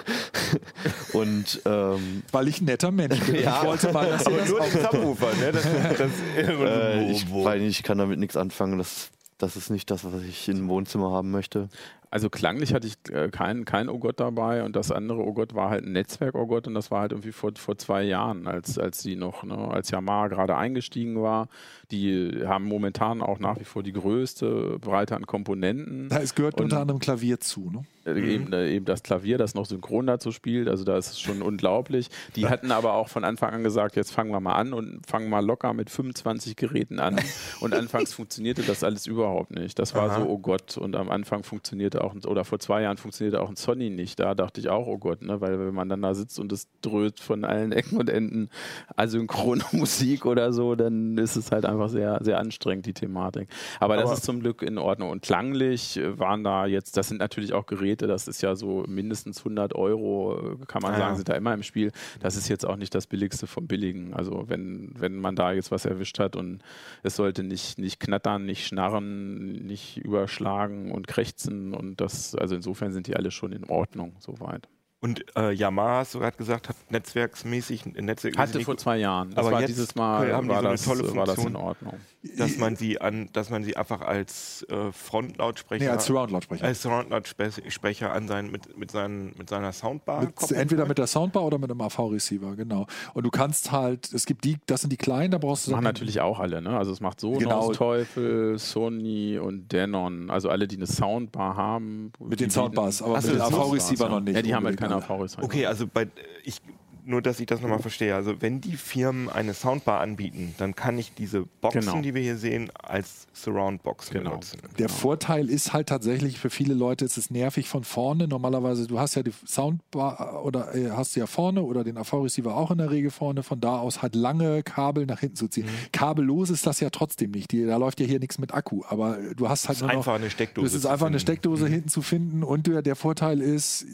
Und 1.14 1.62
ähm, 1.66 2.24
Weil 2.32 2.48
ich 2.48 2.62
ein 2.62 2.66
netter 2.66 2.92
Mensch 2.92 3.20
bin. 3.20 3.44
Ja. 3.44 3.60
Ich 3.60 3.68
wollte 3.68 3.92
mal, 3.92 4.08
dass 4.08 4.26
Aber 4.26 4.38
das 4.38 4.50
nur 4.50 4.62
den 4.62 4.72
Subwoofer, 4.82 5.36
ne? 5.36 5.52
Das, 5.52 5.64
das, 5.98 6.12
äh, 6.38 7.12
ich 7.12 7.30
weiß 7.30 7.62
nicht, 7.62 7.80
ich 7.80 7.84
kann 7.84 7.98
damit 7.98 8.20
nichts 8.20 8.38
anfangen. 8.38 8.78
Das, 8.78 9.10
das 9.38 9.58
ist 9.58 9.70
nicht 9.70 9.92
das, 9.92 10.06
was 10.06 10.22
ich 10.24 10.48
im 10.48 10.70
Wohnzimmer 10.70 11.12
haben 11.12 11.32
möchte. 11.32 11.68
Also 12.14 12.30
klanglich 12.30 12.76
hatte 12.76 12.86
ich 12.86 12.94
äh, 13.12 13.30
kein, 13.30 13.66
kein 13.66 13.90
Oh 13.90 13.98
Gott 13.98 14.20
dabei 14.20 14.64
und 14.64 14.76
das 14.76 14.92
andere 14.92 15.24
Oh 15.24 15.34
Gott 15.34 15.56
war 15.56 15.72
halt 15.72 15.84
ein 15.84 15.94
Netzwerk-Oh 15.94 16.46
Gott 16.46 16.68
und 16.68 16.76
das 16.76 16.92
war 16.92 17.02
halt 17.02 17.12
irgendwie 17.12 17.32
vor, 17.32 17.54
vor 17.58 17.76
zwei 17.76 18.04
Jahren, 18.04 18.46
als, 18.48 18.78
als 18.78 19.02
die 19.02 19.16
noch, 19.16 19.44
ne, 19.44 19.58
als 19.58 19.90
Yamaha 19.90 20.28
gerade 20.28 20.56
eingestiegen 20.56 21.20
war. 21.24 21.48
Die 21.90 22.44
haben 22.46 22.66
momentan 22.66 23.24
auch 23.24 23.40
nach 23.40 23.60
wie 23.60 23.64
vor 23.64 23.82
die 23.82 23.94
größte 23.94 24.78
Breite 24.80 25.16
an 25.16 25.26
Komponenten. 25.26 26.08
Da 26.10 26.18
ist 26.18 26.36
gehört 26.36 26.54
Und- 26.60 26.66
unter 26.66 26.82
anderem 26.82 27.00
Klavier 27.00 27.40
zu. 27.40 27.72
Ne? 27.72 27.84
Äh, 28.06 28.34
Eben, 28.34 28.52
äh, 28.54 28.70
eben 28.70 28.86
das 28.86 29.02
Klavier, 29.02 29.38
das 29.38 29.56
noch 29.56 29.66
synchron 29.66 30.06
dazu 30.08 30.32
spielt, 30.32 30.68
also 30.68 30.84
da 30.84 30.98
ist 30.98 31.12
es 31.12 31.20
schon 31.22 31.42
unglaublich. 31.42 32.10
Die 32.36 32.48
hatten 32.48 32.72
aber 32.72 32.94
auch 32.94 33.08
von 33.08 33.24
Anfang 33.24 33.54
an 33.54 33.64
gesagt, 33.64 33.96
jetzt 33.96 34.12
fangen 34.12 34.32
wir 34.32 34.40
mal 34.42 34.54
an 34.56 34.74
und 34.74 35.06
fangen 35.08 35.30
mal 35.30 35.44
locker 35.46 35.74
mit 35.74 35.90
25 35.90 36.56
Geräten 36.58 37.00
an. 37.00 37.20
Und 37.62 37.74
anfangs 37.74 38.14
funktionierte 38.14 38.62
das 38.62 38.84
alles 38.84 39.08
überhaupt 39.08 39.52
nicht. 39.52 39.80
Das 39.80 39.96
war 39.96 40.10
Aha. 40.10 40.20
so, 40.22 40.28
oh 40.28 40.38
Gott, 40.38 40.78
und 40.78 40.96
am 40.98 41.10
Anfang 41.10 41.44
funktionierte 41.44 42.03
auch, 42.04 42.16
oder 42.26 42.44
vor 42.46 42.60
zwei 42.60 42.82
Jahren 42.84 42.98
funktionierte 42.98 43.42
auch 43.42 43.50
ein 43.50 43.56
Sony 43.56 43.90
nicht. 43.90 44.20
Da 44.20 44.36
dachte 44.36 44.60
ich 44.60 44.70
auch, 44.70 44.88
oh 44.88 44.98
Gott, 44.98 45.22
ne? 45.22 45.42
weil 45.42 45.60
wenn 45.60 45.74
man 45.74 45.90
dann 45.90 46.02
da 46.02 46.14
sitzt 46.14 46.40
und 46.40 46.52
es 46.52 46.68
dröhnt 46.82 47.20
von 47.20 47.46
allen 47.46 47.72
Ecken 47.72 47.98
und 47.98 48.10
Enden 48.10 48.50
asynchrone 48.96 49.64
Musik 49.72 50.26
oder 50.26 50.54
so, 50.54 50.76
dann 50.76 51.18
ist 51.18 51.36
es 51.36 51.52
halt 51.52 51.66
einfach 51.66 51.90
sehr, 51.90 52.20
sehr 52.24 52.40
anstrengend, 52.40 52.86
die 52.86 52.94
Thematik. 52.94 53.48
Aber, 53.80 53.96
das 53.96 54.06
Aber- 54.06 54.14
ist 54.14 54.24
zum 54.24 54.40
Glück 54.42 54.62
in 54.62 54.78
Ordnung. 54.78 55.10
Und 55.10 55.22
klanglich 55.22 56.00
waren 56.18 56.44
da 56.44 56.66
jetzt, 56.66 56.98
das 56.98 57.08
sind 57.10 57.18
natürlich 57.20 57.54
auch 57.54 57.66
Geräte, 57.66 58.08
das 58.08 58.28
ist 58.28 58.42
ja 58.42 58.56
so 58.56 58.84
mindestens 58.88 59.40
100 59.40 59.74
Euro, 59.76 60.58
kann 60.68 60.82
man 60.82 60.94
Ah, 60.94 60.98
sagen, 60.98 61.10
ja. 61.12 61.16
sind 61.16 61.30
da 61.30 61.34
immer 61.34 61.54
im 61.54 61.64
Spiel. 61.64 61.92
Das 62.20 62.36
ist 62.36 62.48
jetzt 62.50 62.66
auch 62.66 62.76
nicht 62.76 62.94
das 62.96 63.08
Billigste 63.08 63.48
vom 63.48 63.68
Billigen. 63.68 64.14
Also 64.14 64.46
wenn, 64.48 64.92
wenn 64.98 65.18
man 65.18 65.36
da 65.36 65.52
jetzt 65.52 65.72
was 65.72 65.86
erwischt 65.86 66.20
hat 66.20 66.36
und 66.36 66.60
es 67.04 67.16
sollte 67.16 67.44
nicht, 67.44 67.78
nicht 67.80 68.00
knattern, 68.00 68.46
nicht 68.46 68.66
schnarren, 68.68 69.52
nicht 69.66 69.98
überschlagen 69.98 70.92
und 70.92 71.08
krächzen 71.08 71.74
und 71.74 71.93
das, 71.96 72.36
also 72.36 72.56
insofern 72.56 72.92
sind 72.94 73.08
die 73.08 73.16
alle 73.16 73.32
schon 73.32 73.52
in 73.52 73.64
Ordnung 73.66 74.16
soweit. 74.20 74.68
Und 75.00 75.26
äh, 75.36 75.52
Yamaha, 75.52 75.98
hast 75.98 76.16
du 76.16 76.20
gerade 76.20 76.38
gesagt, 76.38 76.70
hat 76.70 76.78
netzwerksmäßig, 76.90 77.86
netzwerkmäßig 77.86 78.38
Hatte 78.38 78.60
vor 78.62 78.78
zwei 78.78 78.98
Jahren. 78.98 79.32
Das 79.32 79.40
Aber 79.40 79.52
war 79.52 79.64
dieses 79.64 79.96
Mal 79.96 80.32
haben 80.32 80.48
war, 80.48 80.62
so 80.62 80.70
das, 80.70 80.86
tolle 80.86 81.16
war 81.16 81.26
das 81.26 81.38
in 81.38 81.44
Funktion. 81.44 81.56
Ordnung. 81.62 81.94
Dass 82.38 82.58
man 82.58 82.76
sie 82.78 83.02
an, 83.02 83.30
dass 83.34 83.50
man 83.50 83.64
sie 83.64 83.76
einfach 83.76 84.02
als 84.02 84.66
äh, 84.70 84.92
Frontlautsprecher, 84.92 85.84
Nee, 85.84 85.90
als 85.90 86.06
Surround-Lautsprecher. 86.06 86.64
als 86.66 86.82
Surround-Lautsprecher 86.82 88.14
an 88.14 88.28
seinen, 88.28 88.50
mit, 88.52 88.78
mit, 88.78 88.92
seinen, 88.92 89.34
mit 89.38 89.50
seiner 89.50 89.74
Soundbar 89.74 90.22
Mit, 90.22 90.52
entweder 90.52 90.84
kann. 90.84 90.88
mit 90.90 90.98
der 90.98 91.08
Soundbar 91.08 91.44
oder 91.44 91.58
mit 91.58 91.70
einem 91.70 91.82
AV-Receiver, 91.82 92.56
genau. 92.56 92.88
Und 93.14 93.26
du 93.26 93.30
kannst 93.30 93.72
halt, 93.72 94.12
es 94.14 94.26
gibt 94.26 94.46
die, 94.46 94.58
das 94.68 94.82
sind 94.82 94.92
die 94.92 94.98
kleinen, 94.98 95.32
da 95.32 95.38
brauchst 95.38 95.68
du 95.68 95.72
Das 95.72 95.76
machen 95.76 95.84
natürlich 95.84 96.22
auch 96.22 96.40
alle, 96.40 96.62
ne? 96.62 96.78
Also 96.78 96.92
es 96.92 97.02
macht 97.02 97.20
Sonos, 97.20 97.40
Genau. 97.40 97.72
Teufel, 97.74 98.58
Sony 98.58 99.38
und 99.38 99.72
Denon. 99.72 100.30
Also 100.30 100.50
alle, 100.50 100.68
die 100.68 100.78
eine 100.78 100.88
Soundbar 100.88 101.58
haben. 101.58 102.12
mit 102.20 102.40
den 102.40 102.50
Soundbars, 102.50 103.02
aber 103.02 103.18
Ach 103.18 103.22
so, 103.22 103.28
mit 103.32 103.38
den 103.38 103.42
AV-Receiver 103.42 104.10
noch 104.10 104.20
nicht. 104.22 104.36
Ja, 104.36 104.42
die 104.42 104.56
haben 104.56 104.66
halt 104.66 104.78
keine. 104.80 104.96
AV-Receiver. 104.96 105.44
Okay, 105.44 105.66
also 105.66 105.88
bei, 105.88 106.08
ich, 106.44 106.62
nur, 107.06 107.22
dass 107.22 107.40
ich 107.40 107.46
das 107.46 107.62
nochmal 107.62 107.80
verstehe. 107.80 108.16
Also 108.16 108.42
wenn 108.42 108.62
die 108.62 108.78
Firmen 108.78 109.30
eine 109.30 109.54
Soundbar 109.54 110.00
anbieten, 110.02 110.56
dann 110.58 110.76
kann 110.76 110.98
ich 110.98 111.14
diese 111.14 111.46
Boxen, 111.62 111.82
Genau. 111.82 112.02
die 112.02 112.14
wir 112.14 112.22
hier 112.22 112.38
sehen, 112.38 112.72
als 112.82 113.28
Surround-Boxen 113.34 114.14
Genau. 114.14 114.30
benutzen. 114.32 114.60
Der 114.78 114.90
Vorteil 114.90 115.50
ist 115.50 115.74
halt 115.74 115.88
tatsächlich 115.90 116.40
für 116.40 116.50
viele 116.50 116.74
Leute, 116.74 117.06
ist 117.06 117.18
es 117.18 117.30
nervig 117.30 117.68
von 117.68 117.84
vorne. 117.84 118.28
Normalerweise, 118.28 118.88
du 118.88 119.00
hast 119.00 119.16
ja 119.16 119.24
die 119.24 119.34
Soundbar 119.46 120.44
oder 120.46 120.76
äh, 120.76 120.92
hast 120.92 121.16
du 121.16 121.20
ja 121.20 121.28
vorne 121.28 121.62
oder 121.64 121.84
den 121.84 121.98
AV-Receiver 121.98 122.56
auch 122.56 122.72
in 122.72 122.78
der 122.78 122.92
Regel 122.92 123.12
vorne. 123.12 123.44
Von 123.44 123.60
da 123.60 123.78
aus 123.80 124.02
halt 124.02 124.16
lange 124.16 124.64
Kabel 124.64 125.06
nach 125.06 125.20
hinten 125.20 125.36
zu 125.36 125.48
ziehen. 125.48 125.66
Mhm. 125.66 125.92
Kabellos 125.92 126.50
ist 126.50 126.66
das 126.66 126.80
ja 126.80 126.90
trotzdem 126.90 127.32
nicht. 127.32 127.52
Die, 127.52 127.66
da 127.66 127.78
läuft 127.78 128.00
ja 128.00 128.06
hier 128.06 128.20
nichts 128.20 128.38
mit 128.40 128.54
Akku. 128.54 128.84
Aber 128.88 129.18
du 129.36 129.50
hast 129.50 129.68
halt 129.68 129.78
ist 129.78 129.82
nur 129.82 129.90
noch, 129.90 129.98
einfach 129.98 130.16
eine 130.16 130.30
Steckdose 130.30 130.68
Es 130.68 130.74
ist 130.74 130.86
einfach 130.86 131.08
eine 131.08 131.18
finden. 131.18 131.32
Mhm. 131.32 131.34
Steckdose 131.34 131.68
hinten 131.68 131.90
zu 131.90 132.02
finden. 132.02 132.44
Und 132.44 132.68
der, 132.68 132.82
der 132.82 132.96
Vorteil 132.96 133.42
ist, 133.42 133.84
äh, 133.84 133.88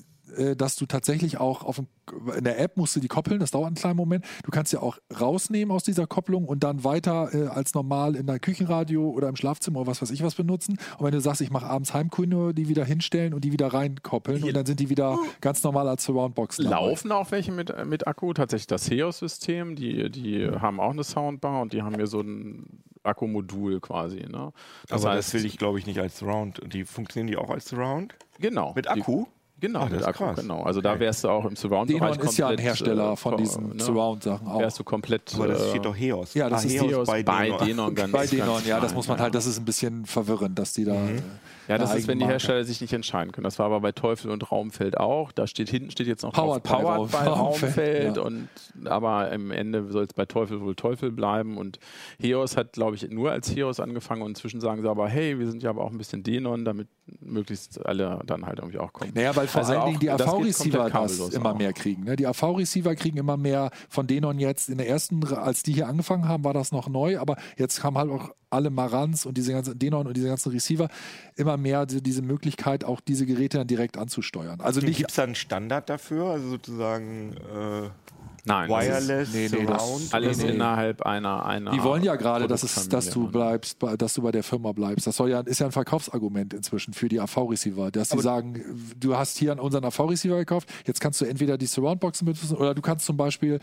dass 0.56 0.76
du 0.76 0.86
tatsächlich 0.86 1.40
auch 1.40 1.64
auf 1.64 1.78
dem, 1.78 1.88
in 2.38 2.44
der 2.44 2.60
App 2.60 2.78
musst 2.78 2.96
du 2.96 3.00
die 3.00 3.08
koppeln, 3.08 3.40
das 3.40 3.52
dauert 3.52 3.68
einen 3.68 3.76
kleinen 3.76 3.98
Moment. 3.98 4.26
Du 4.44 4.52
kannst 4.52 4.74
ja 4.74 4.82
auch 4.82 4.98
rausnehmen 5.20 5.72
aus 5.76 5.84
dieser 5.84 6.08
Kopplung 6.08 6.46
und 6.46 6.64
dann 6.64 6.84
weiter 6.84 7.30
äh, 7.34 7.48
als 7.48 7.74
normal 7.74 8.16
in 8.16 8.26
der 8.28 8.40
Küchenradio 8.40 9.10
oder 9.10 9.30
im 9.30 9.36
Schlafzimmer 9.36 9.80
oder 9.82 9.92
was 9.92 10.02
weiß 10.02 10.12
ich 10.12 10.24
was 10.24 10.36
benutzen. 10.36 10.78
Und 10.98 11.06
wenn 11.06 11.12
du 11.12 11.22
sagst, 11.22 11.42
ich 11.42 11.52
mache 11.52 11.68
abends 11.68 11.94
Heimkunde, 11.94 12.54
die 12.54 12.68
wieder 12.68 12.86
hinstellen 12.86 13.34
und 13.34 13.44
die 13.44 13.52
wieder 13.52 13.68
reinkoppeln 13.68 14.44
und 14.44 14.54
dann 14.56 14.66
sind 14.66 14.80
die 14.80 14.90
wieder 14.90 15.18
ganz 15.42 15.64
normal 15.64 15.88
als 15.88 16.04
Surroundbox 16.06 16.58
dabei. 16.58 16.70
Laufen 16.70 17.12
auch 17.12 17.32
welche 17.32 17.52
mit, 17.52 17.74
mit 17.86 18.08
Akku, 18.08 18.34
tatsächlich 18.34 18.68
das 18.68 18.90
Heos-System, 18.90 19.76
die, 19.76 20.10
die 20.10 20.48
haben 20.50 20.80
auch 20.80 20.92
eine 20.92 21.04
Soundbar 21.04 21.62
und 21.62 21.74
die 21.74 21.82
haben 21.82 21.96
hier 21.96 22.08
so 22.08 22.22
ein 22.22 22.82
Akkumodul 23.04 23.80
quasi. 23.80 24.26
Ne? 24.30 24.52
Aber 24.90 25.16
das 25.16 25.34
will 25.34 25.46
ich, 25.46 25.58
glaube 25.58 25.80
ich, 25.80 25.86
nicht 25.86 26.00
als 26.00 26.20
Surround. 26.20 26.62
Die 26.74 26.86
funktionieren 26.86 27.28
die 27.28 27.38
auch 27.38 27.50
als 27.50 27.70
Surround? 27.70 28.14
Genau. 28.40 28.74
Mit 28.76 28.86
Die- 28.86 28.90
Akku? 28.90 29.26
Genau, 29.60 29.80
Ah, 29.80 29.84
das 29.84 29.91
mit 29.91 30.01
ist 30.01 30.07
Akku, 30.07 30.24
krass. 30.26 30.39
genau. 30.39 30.64
Also 30.64 30.82
da 30.82 30.99
wärst 30.99 31.24
du 31.24 31.30
auch 31.30 31.45
im 31.45 31.55
Surround-Bereich 31.55 32.12
Denon 32.18 32.30
ist 32.30 32.38
ja 32.38 32.45
ein 32.47 32.49
komplett, 32.55 32.66
Hersteller 32.68 33.12
äh, 33.12 33.16
von 33.16 33.38
diesen 33.38 33.76
ne? 33.76 33.84
Surround-Sachen 33.84 34.47
auch. 34.47 34.60
Wärst 34.60 34.80
du 34.80 34.84
komplett. 34.84 35.34
Aber 35.36 35.47
das 35.47 35.62
äh, 35.62 35.70
steht 35.70 35.86
doch 35.86 35.95
Heos. 35.95 36.34
ja, 36.34 36.49
das 36.49 36.64
ah, 36.64 36.68
ist 36.68 36.82
Heos 36.82 37.07
bei, 37.07 37.24
bei 37.24 37.45
Denon. 37.45 37.66
Denon 37.66 37.95
ganz 37.95 38.12
bei 38.12 38.20
ganz 38.20 38.32
Denon, 38.32 38.62
ja, 38.66 38.80
das 38.80 38.93
muss 38.93 39.07
man 39.07 39.20
halt, 39.20 39.36
das 39.36 39.45
ist 39.45 39.60
ein 39.60 39.66
bisschen 39.66 40.05
verwirrend, 40.05 40.57
dass 40.57 40.74
die 40.74 40.86
da. 40.86 40.93
äh, 40.93 41.22
Ja, 41.70 41.78
das 41.78 41.93
ist, 41.95 42.07
wenn 42.07 42.20
die 42.20 42.26
Hersteller 42.26 42.63
sich 42.63 42.82
nicht 42.82 42.91
entscheiden 42.93 43.32
können. 43.32 43.43
Das 43.45 43.59
war 43.59 43.67
aber 43.67 43.80
bei 43.80 43.91
Teufel 43.91 44.32
und 44.32 44.51
Raumfeld 44.51 44.97
auch. 44.97 45.32
Da 45.32 45.47
steht 45.47 45.70
hinten 45.70 45.91
steht 45.91 46.07
jetzt 46.07 46.24
noch 46.24 46.34
Powered 46.34 46.67
drauf, 46.67 46.80
by 46.80 46.84
Powered 46.84 47.11
by 47.11 47.17
Raum- 47.17 47.39
Raumfeld. 47.39 48.15
ja. 48.17 48.22
Und, 48.24 48.49
aber 48.86 49.32
im 49.32 49.51
Ende 49.51 49.88
soll 49.91 50.03
es 50.05 50.13
bei 50.13 50.26
Teufel 50.26 50.61
wohl 50.61 50.76
Teufel 50.76 51.11
bleiben. 51.11 51.57
Und 51.57 51.80
Heos 52.20 52.57
hat, 52.57 52.74
glaube 52.74 52.95
ich, 52.95 53.07
nur 53.09 53.32
als 53.32 53.55
Heos 53.55 53.80
angefangen. 53.80 54.24
Und 54.24 54.30
inzwischen 54.32 54.59
sagen 54.61 54.82
sie 54.82 54.89
aber, 54.89 55.07
hey, 55.07 55.38
wir 55.39 55.49
sind 55.49 55.61
ja 55.63 55.70
aber 55.70 55.84
auch 55.84 55.91
ein 55.91 55.97
bisschen 55.97 56.24
Denon, 56.24 56.65
damit 56.65 56.88
möglichst 57.22 57.86
alle 57.86 58.20
dann 58.26 58.45
halt 58.45 58.59
irgendwie 58.59 58.80
auch 58.80 58.91
kommen. 58.93 59.11
Naja, 59.13 59.36
weil 59.36 59.47
vor 59.47 59.61
Also 59.61 59.74
allen 59.74 59.86
Dingen 59.88 59.99
die 59.99 60.09
AV-Receiver 60.09 60.89
das 60.89 61.20
immer 61.30 61.53
auch. 61.53 61.57
mehr 61.57 61.74
kriegen. 61.74 62.03
Ne? 62.03 62.15
Die 62.15 62.26
AV-Receiver 62.28 62.95
kriegen 62.95 63.17
immer 63.17 63.38
mehr 63.38 63.70
von 63.89 64.07
Denon 64.07 64.39
jetzt. 64.39 64.70
In 64.70 64.78
der 64.78 64.88
ersten, 64.89 65.24
als 65.34 65.63
die 65.63 65.74
hier 65.74 65.88
angefangen 65.88 66.28
haben, 66.28 66.43
war 66.43 66.53
das 66.53 66.72
noch 66.72 66.88
neu, 66.88 67.20
aber 67.20 67.38
jetzt 67.57 67.84
haben 67.84 67.97
halt 67.97 68.09
auch 68.11 68.32
alle 68.50 68.70
Marantz 68.70 69.26
und 69.26 69.38
diese 69.38 69.52
ganzen 69.52 69.78
Denon 69.78 70.08
und 70.08 70.16
diese 70.18 70.28
ganzen 70.28 70.52
Receiver 70.52 70.88
immer 71.36 71.58
mehr 71.58 71.86
die- 71.86 72.02
diese 72.02 72.22
Möglichkeit, 72.22 72.84
auch 72.84 73.00
diese 73.02 73.26
Geräte 73.26 73.58
dann 73.58 73.68
direkt 73.68 73.97
anzusteuern. 73.97 74.60
Also 74.62 74.82
Gibt 74.82 75.10
es 75.10 75.16
da 75.16 75.24
einen 75.24 75.36
Standard 75.36 75.89
dafür? 75.89 76.26
Also 76.26 76.50
sozusagen 76.50 77.34
äh, 77.34 77.89
Nein, 78.46 78.70
das 78.70 78.86
ist 78.86 79.08
Wireless, 79.10 79.34
nee, 79.34 79.50
nee, 79.52 79.66
das- 79.66 79.82
Surround? 79.84 80.14
alles 80.14 80.38
Nee, 80.38 80.50
innerhalb 80.52 81.02
einer, 81.04 81.46
einer 81.46 81.72
Die 81.72 81.84
wollen 81.84 82.04
ja 82.04 82.16
gerade, 82.16 82.48
dass, 82.48 82.64
es, 82.64 82.90
dass 82.90 83.10
du 83.10 83.28
bleibst, 83.28 83.80
bei- 83.80 83.98
dass 83.98 84.14
du 84.14 84.22
bei 84.22 84.32
der 84.32 84.44
Firma 84.44 84.72
bleibst. 84.72 85.08
Das 85.08 85.16
soll 85.18 85.30
ja, 85.30 85.42
ist 85.42 85.60
ja 85.60 85.66
ein 85.66 85.72
Verkaufsargument 85.72 86.54
inzwischen 86.54 86.94
für 86.94 87.10
die 87.10 87.20
AV-Receiver, 87.20 87.92
dass 87.92 88.10
sie 88.10 88.20
sagen, 88.20 88.64
du 89.00 89.16
hast 89.16 89.38
hier 89.38 89.52
an 89.52 89.60
unseren 89.60 89.84
AV-Receiver 89.86 90.38
gekauft, 90.38 90.70
jetzt 90.86 91.00
kannst 91.02 91.22
du 91.22 91.26
entweder 91.26 91.58
die 91.58 91.66
Surroundboxen 91.68 92.26
benutzen 92.26 92.56
oder 92.56 92.74
du 92.74 92.82
kannst 92.82 93.06
zum 93.06 93.18
Beispiel 93.18 93.60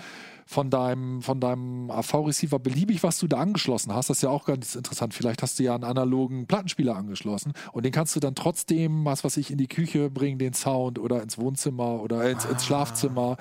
von 0.48 0.70
deinem, 0.70 1.22
von 1.22 1.40
deinem 1.40 1.90
AV-Receiver 1.90 2.58
beliebig, 2.60 3.02
was 3.02 3.18
du 3.18 3.26
da 3.26 3.38
angeschlossen 3.38 3.92
hast, 3.94 4.10
das 4.10 4.18
ist 4.18 4.22
ja 4.22 4.28
auch 4.30 4.44
ganz 4.44 4.76
interessant. 4.76 5.12
Vielleicht 5.12 5.42
hast 5.42 5.58
du 5.58 5.64
ja 5.64 5.74
einen 5.74 5.82
analogen 5.84 6.46
Plattenspieler 6.46 6.94
angeschlossen 6.96 7.52
und 7.72 7.84
den 7.84 7.90
kannst 7.92 8.14
du 8.14 8.20
dann 8.20 8.34
trotzdem, 8.36 9.04
was 9.04 9.24
weiß 9.24 9.36
ich, 9.38 9.50
in 9.50 9.58
die 9.58 9.66
Küche 9.66 10.08
bringen, 10.08 10.38
den 10.38 10.52
Sound 10.54 10.98
oder 11.00 11.20
ins 11.22 11.36
Wohnzimmer 11.38 12.00
oder 12.00 12.30
ins, 12.30 12.44
ins 12.44 12.64
Schlafzimmer. 12.64 13.36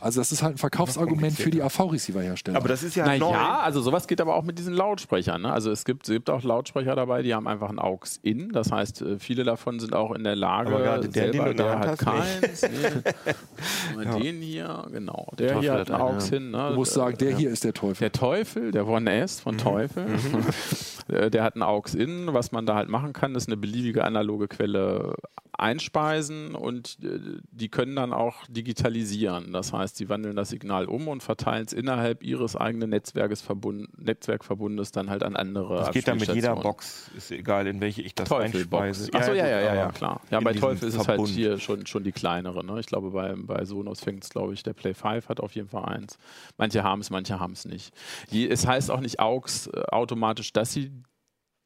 Also 0.00 0.20
das 0.20 0.32
ist 0.32 0.42
halt 0.42 0.54
ein 0.54 0.58
Verkaufsargument 0.58 1.34
für 1.34 1.50
die 1.50 1.62
AV-Receiver-Hersteller. 1.62 2.56
Aber 2.56 2.68
das 2.68 2.82
ist 2.82 2.96
ja 2.96 3.04
Na 3.06 3.18
neu. 3.18 3.30
ja, 3.30 3.60
also 3.60 3.80
sowas 3.80 4.06
geht 4.06 4.20
aber 4.20 4.34
auch 4.34 4.42
mit 4.42 4.58
diesen 4.58 4.74
Lautsprechern. 4.74 5.42
Ne? 5.42 5.52
Also 5.52 5.70
es 5.70 5.84
gibt, 5.84 6.08
es 6.08 6.12
gibt 6.12 6.30
auch 6.30 6.42
Lautsprecher 6.42 6.94
dabei, 6.96 7.22
die 7.22 7.34
haben 7.34 7.46
einfach 7.46 7.68
ein 7.68 7.78
AUX-In. 7.78 8.52
Das 8.52 8.72
heißt, 8.72 9.02
äh, 9.02 9.18
viele 9.18 9.44
davon 9.44 9.78
sind 9.80 9.94
auch 9.94 10.12
in 10.12 10.24
der 10.24 10.36
Lage, 10.36 10.70
Aber 10.70 10.82
gerade 10.82 11.08
der, 11.08 11.24
den 11.26 11.32
selber, 11.32 11.44
du 11.46 11.50
in 11.50 11.56
der 11.56 11.66
der 11.66 11.78
hat 11.78 11.98
keins. 11.98 12.62
Nee. 12.62 12.68
Mal 14.04 14.20
Den 14.20 14.40
hier, 14.40 14.86
genau. 14.90 15.32
Der 15.38 15.48
Teufel 15.48 15.60
hier 15.62 15.72
hat 15.72 15.80
hat 15.80 15.90
ein 15.90 15.94
einen, 15.94 16.14
AUX-In. 16.16 16.50
Ne? 16.50 16.68
Du 16.70 16.74
musst 16.76 16.94
sagen, 16.94 17.18
der 17.18 17.36
hier 17.36 17.50
ist 17.50 17.64
der 17.64 17.74
Teufel. 17.74 18.00
Der 18.00 18.12
Teufel, 18.12 18.70
der 18.72 18.86
One 18.86 19.12
S 19.12 19.40
von 19.40 19.58
Teufel, 19.58 20.06
äh, 20.06 20.08
der 21.10 21.42
hat 21.42 21.56
ein 21.56 21.62
AUX-In. 21.62 22.32
Was 22.32 22.52
man 22.52 22.66
da 22.66 22.74
halt 22.74 22.88
machen 22.88 23.12
kann, 23.12 23.34
ist 23.34 23.48
eine 23.48 23.56
beliebige 23.56 24.04
analoge 24.04 24.48
Quelle 24.48 25.14
einspeisen 25.60 26.54
und 26.54 26.98
äh, 27.02 27.18
die 27.50 27.68
können 27.68 27.94
dann 27.94 28.12
auch 28.12 28.46
digitalisieren. 28.48 29.52
Das 29.52 29.72
heißt, 29.72 29.96
sie 29.96 30.08
wandeln 30.08 30.34
das 30.34 30.48
Signal 30.48 30.86
um 30.86 31.06
und 31.06 31.22
verteilen 31.22 31.66
es 31.66 31.72
innerhalb 31.72 32.22
ihres 32.22 32.56
eigenen 32.56 32.90
Netzwerkes 32.90 33.42
verbund, 33.42 33.88
Netzwerkverbundes 33.98 34.90
dann 34.90 35.10
halt 35.10 35.22
an 35.22 35.36
andere 35.36 35.76
Das 35.76 35.90
geht 35.92 36.08
dann 36.08 36.18
mit 36.18 36.32
jeder. 36.32 36.56
Box, 36.56 37.10
ist 37.16 37.30
egal, 37.30 37.66
in 37.66 37.80
welche 37.80 38.02
ich 38.02 38.14
das 38.14 38.28
Teufelbox. 38.28 38.82
einspeise. 38.82 39.12
Achso, 39.14 39.32
ja, 39.32 39.46
ja, 39.46 39.60
ja, 39.60 39.74
ja, 39.74 39.92
klar. 39.92 40.20
Ja, 40.30 40.40
bei 40.40 40.52
Teufel 40.52 40.88
ist 40.88 40.94
es 40.94 41.06
halt 41.06 41.26
hier 41.28 41.58
schon, 41.58 41.86
schon 41.86 42.04
die 42.04 42.12
kleinere. 42.12 42.64
Ne? 42.64 42.80
Ich 42.80 42.86
glaube, 42.86 43.10
bei, 43.10 43.34
bei 43.36 43.64
Sonos 43.64 44.00
fängt 44.00 44.24
es, 44.24 44.30
glaube 44.30 44.54
ich, 44.54 44.62
der 44.62 44.72
Play 44.72 44.94
5 44.94 45.28
hat 45.28 45.40
auf 45.40 45.54
jeden 45.54 45.68
Fall 45.68 45.84
eins. 45.84 46.18
Manche 46.56 46.82
haben 46.82 47.00
es, 47.00 47.10
manche 47.10 47.38
haben 47.38 47.52
es 47.52 47.64
nicht. 47.64 47.92
Es 48.32 48.66
heißt 48.66 48.90
auch 48.90 49.00
nicht 49.00 49.20
AUX 49.20 49.68
äh, 49.68 49.82
automatisch, 49.90 50.52
dass 50.52 50.72
sie 50.72 50.90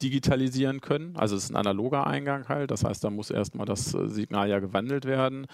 digitalisieren 0.03 0.81
können. 0.81 1.17
Also 1.17 1.37
es 1.37 1.45
ist 1.45 1.51
ein 1.51 1.57
analoger 1.57 2.07
Eingang 2.07 2.49
halt. 2.49 2.71
Das 2.71 2.85
heißt, 2.85 3.03
da 3.05 3.11
muss 3.11 3.31
erstmal 3.31 3.67
das 3.67 3.95
äh, 3.95 4.09
Signal 4.09 4.49
ja 4.49 4.59
gewandelt 4.59 5.05
werden. 5.05 5.47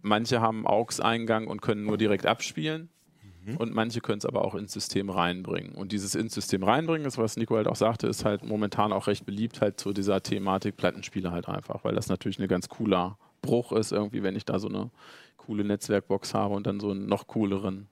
Manche 0.00 0.40
haben 0.40 0.66
AUX-Eingang 0.66 1.46
und 1.46 1.62
können 1.62 1.84
nur 1.84 1.98
direkt 1.98 2.26
abspielen. 2.26 2.90
Und 3.56 3.72
manche 3.72 4.00
können 4.00 4.18
es 4.18 4.26
aber 4.26 4.44
auch 4.44 4.54
ins 4.54 4.72
System 4.72 5.10
reinbringen. 5.10 5.74
Und 5.74 5.92
dieses 5.92 6.14
ins 6.14 6.34
System 6.34 6.62
reinbringen, 6.62 7.06
ist, 7.06 7.18
was 7.18 7.36
Nico 7.36 7.56
halt 7.56 7.68
auch 7.68 7.76
sagte, 7.76 8.06
ist 8.06 8.24
halt 8.24 8.44
momentan 8.44 8.92
auch 8.92 9.06
recht 9.06 9.24
beliebt 9.24 9.60
halt 9.60 9.80
zu 9.80 9.92
dieser 9.92 10.22
Thematik 10.22 10.76
Plattenspiele 10.76 11.30
halt 11.30 11.48
einfach, 11.48 11.84
weil 11.84 11.94
das 11.94 12.08
natürlich 12.08 12.38
ein 12.38 12.48
ganz 12.48 12.68
cooler 12.68 13.16
Bruch 13.40 13.72
ist, 13.72 13.92
irgendwie, 13.92 14.22
wenn 14.22 14.36
ich 14.36 14.44
da 14.44 14.58
so 14.58 14.68
eine 14.68 14.90
coole 15.36 15.64
Netzwerkbox 15.64 16.34
habe 16.34 16.54
und 16.54 16.66
dann 16.66 16.80
so 16.80 16.90
einen 16.90 17.06
noch 17.06 17.26
cooleren 17.26 17.88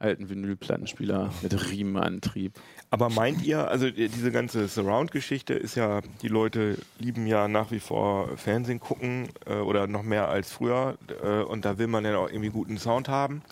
alten 0.00 0.28
Vinylplattenspieler 0.28 1.30
mit 1.42 1.70
Riemenantrieb. 1.70 2.54
Aber 2.90 3.10
meint 3.10 3.44
ihr, 3.44 3.68
also 3.68 3.86
äh, 3.86 4.08
diese 4.08 4.32
ganze 4.32 4.66
Surround-Geschichte 4.66 5.54
ist 5.54 5.76
ja, 5.76 6.00
die 6.22 6.28
Leute 6.28 6.78
lieben 6.98 7.26
ja 7.26 7.46
nach 7.48 7.70
wie 7.70 7.80
vor 7.80 8.36
Fernsehen 8.36 8.80
gucken 8.80 9.28
äh, 9.46 9.54
oder 9.54 9.86
noch 9.86 10.02
mehr 10.02 10.28
als 10.28 10.50
früher 10.52 10.96
äh, 11.22 11.42
und 11.42 11.64
da 11.64 11.78
will 11.78 11.86
man 11.86 12.04
ja 12.04 12.16
auch 12.16 12.28
irgendwie 12.28 12.50
guten 12.50 12.78
Sound 12.78 13.08
haben. 13.08 13.42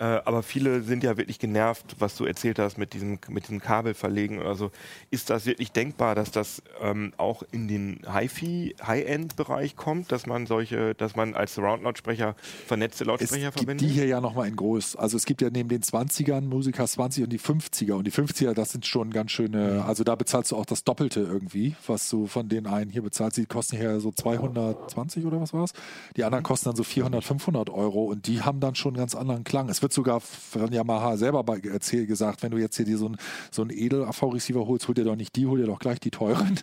Äh, 0.00 0.22
aber 0.24 0.42
viele 0.42 0.82
sind 0.82 1.04
ja 1.04 1.18
wirklich 1.18 1.38
genervt, 1.38 1.96
was 1.98 2.16
du 2.16 2.24
erzählt 2.24 2.58
hast 2.58 2.78
mit 2.78 2.94
diesem, 2.94 3.18
mit 3.28 3.44
diesem 3.44 3.60
Kabel 3.60 3.92
verlegen 3.92 4.38
oder 4.38 4.54
so. 4.54 4.70
Ist 5.10 5.28
das 5.28 5.44
wirklich 5.44 5.72
denkbar, 5.72 6.14
dass 6.14 6.30
das 6.30 6.62
ähm, 6.80 7.12
auch 7.18 7.42
in 7.52 7.68
den 7.68 8.00
HiFi, 8.10 8.76
High-End-Bereich 8.82 9.76
kommt, 9.76 10.10
dass 10.10 10.26
man 10.26 10.46
solche, 10.46 10.94
dass 10.94 11.16
man 11.16 11.34
als 11.34 11.54
Surround-Lautsprecher 11.54 12.34
vernetzte 12.66 13.04
Es 13.04 13.08
Lautsprecher 13.08 13.50
gibt 13.50 13.58
verwendet? 13.58 13.86
die 13.86 13.92
hier 13.92 14.06
ja 14.06 14.22
nochmal 14.22 14.48
in 14.48 14.56
groß. 14.56 14.96
Also 14.96 15.18
es 15.18 15.26
gibt 15.26 15.42
ja 15.42 15.50
neben 15.50 15.68
den 15.68 15.82
20ern 15.82 16.40
Musiker 16.40 16.86
20 16.86 17.24
und 17.24 17.30
die 17.30 17.38
50er. 17.38 17.92
Und 17.92 18.06
die 18.06 18.12
50er, 18.12 18.54
das 18.54 18.72
sind 18.72 18.86
schon 18.86 19.10
ganz 19.10 19.32
schöne, 19.32 19.84
also 19.84 20.02
da 20.02 20.14
bezahlst 20.14 20.52
du 20.52 20.56
auch 20.56 20.64
das 20.64 20.82
Doppelte 20.82 21.20
irgendwie, 21.20 21.76
was 21.86 22.08
du 22.08 22.26
von 22.26 22.48
den 22.48 22.66
einen 22.66 22.90
hier 22.90 23.02
bezahlst. 23.02 23.36
Die 23.36 23.44
kosten 23.44 23.76
hier 23.76 24.00
so 24.00 24.12
220 24.12 25.26
oder 25.26 25.42
was 25.42 25.52
war's? 25.52 25.74
Die 26.16 26.24
anderen 26.24 26.42
kosten 26.42 26.70
dann 26.70 26.76
so 26.76 26.84
400, 26.84 27.22
500 27.22 27.68
Euro 27.68 28.04
und 28.04 28.26
die 28.26 28.40
haben 28.40 28.60
dann 28.60 28.74
schon 28.74 28.94
einen 28.94 29.00
ganz 29.00 29.14
anderen 29.14 29.44
Klang. 29.44 29.68
Es 29.68 29.82
wird 29.82 29.89
sogar 29.94 30.20
von 30.20 30.72
Yamaha 30.72 31.16
selber 31.16 31.42
bei- 31.44 31.58
erzählt, 31.60 32.08
gesagt, 32.08 32.42
wenn 32.42 32.50
du 32.50 32.58
jetzt 32.58 32.76
hier 32.76 32.84
dir 32.86 32.98
so 32.98 33.06
einen 33.06 33.16
so 33.50 33.62
einen 33.62 33.70
Edel-AV-Receiver 33.70 34.66
holst, 34.66 34.86
hol 34.88 34.94
dir 34.94 35.04
doch 35.04 35.16
nicht 35.16 35.36
die, 35.36 35.46
hol 35.46 35.58
dir 35.58 35.66
doch 35.66 35.78
gleich 35.78 36.00
die 36.00 36.10
teuren. 36.10 36.58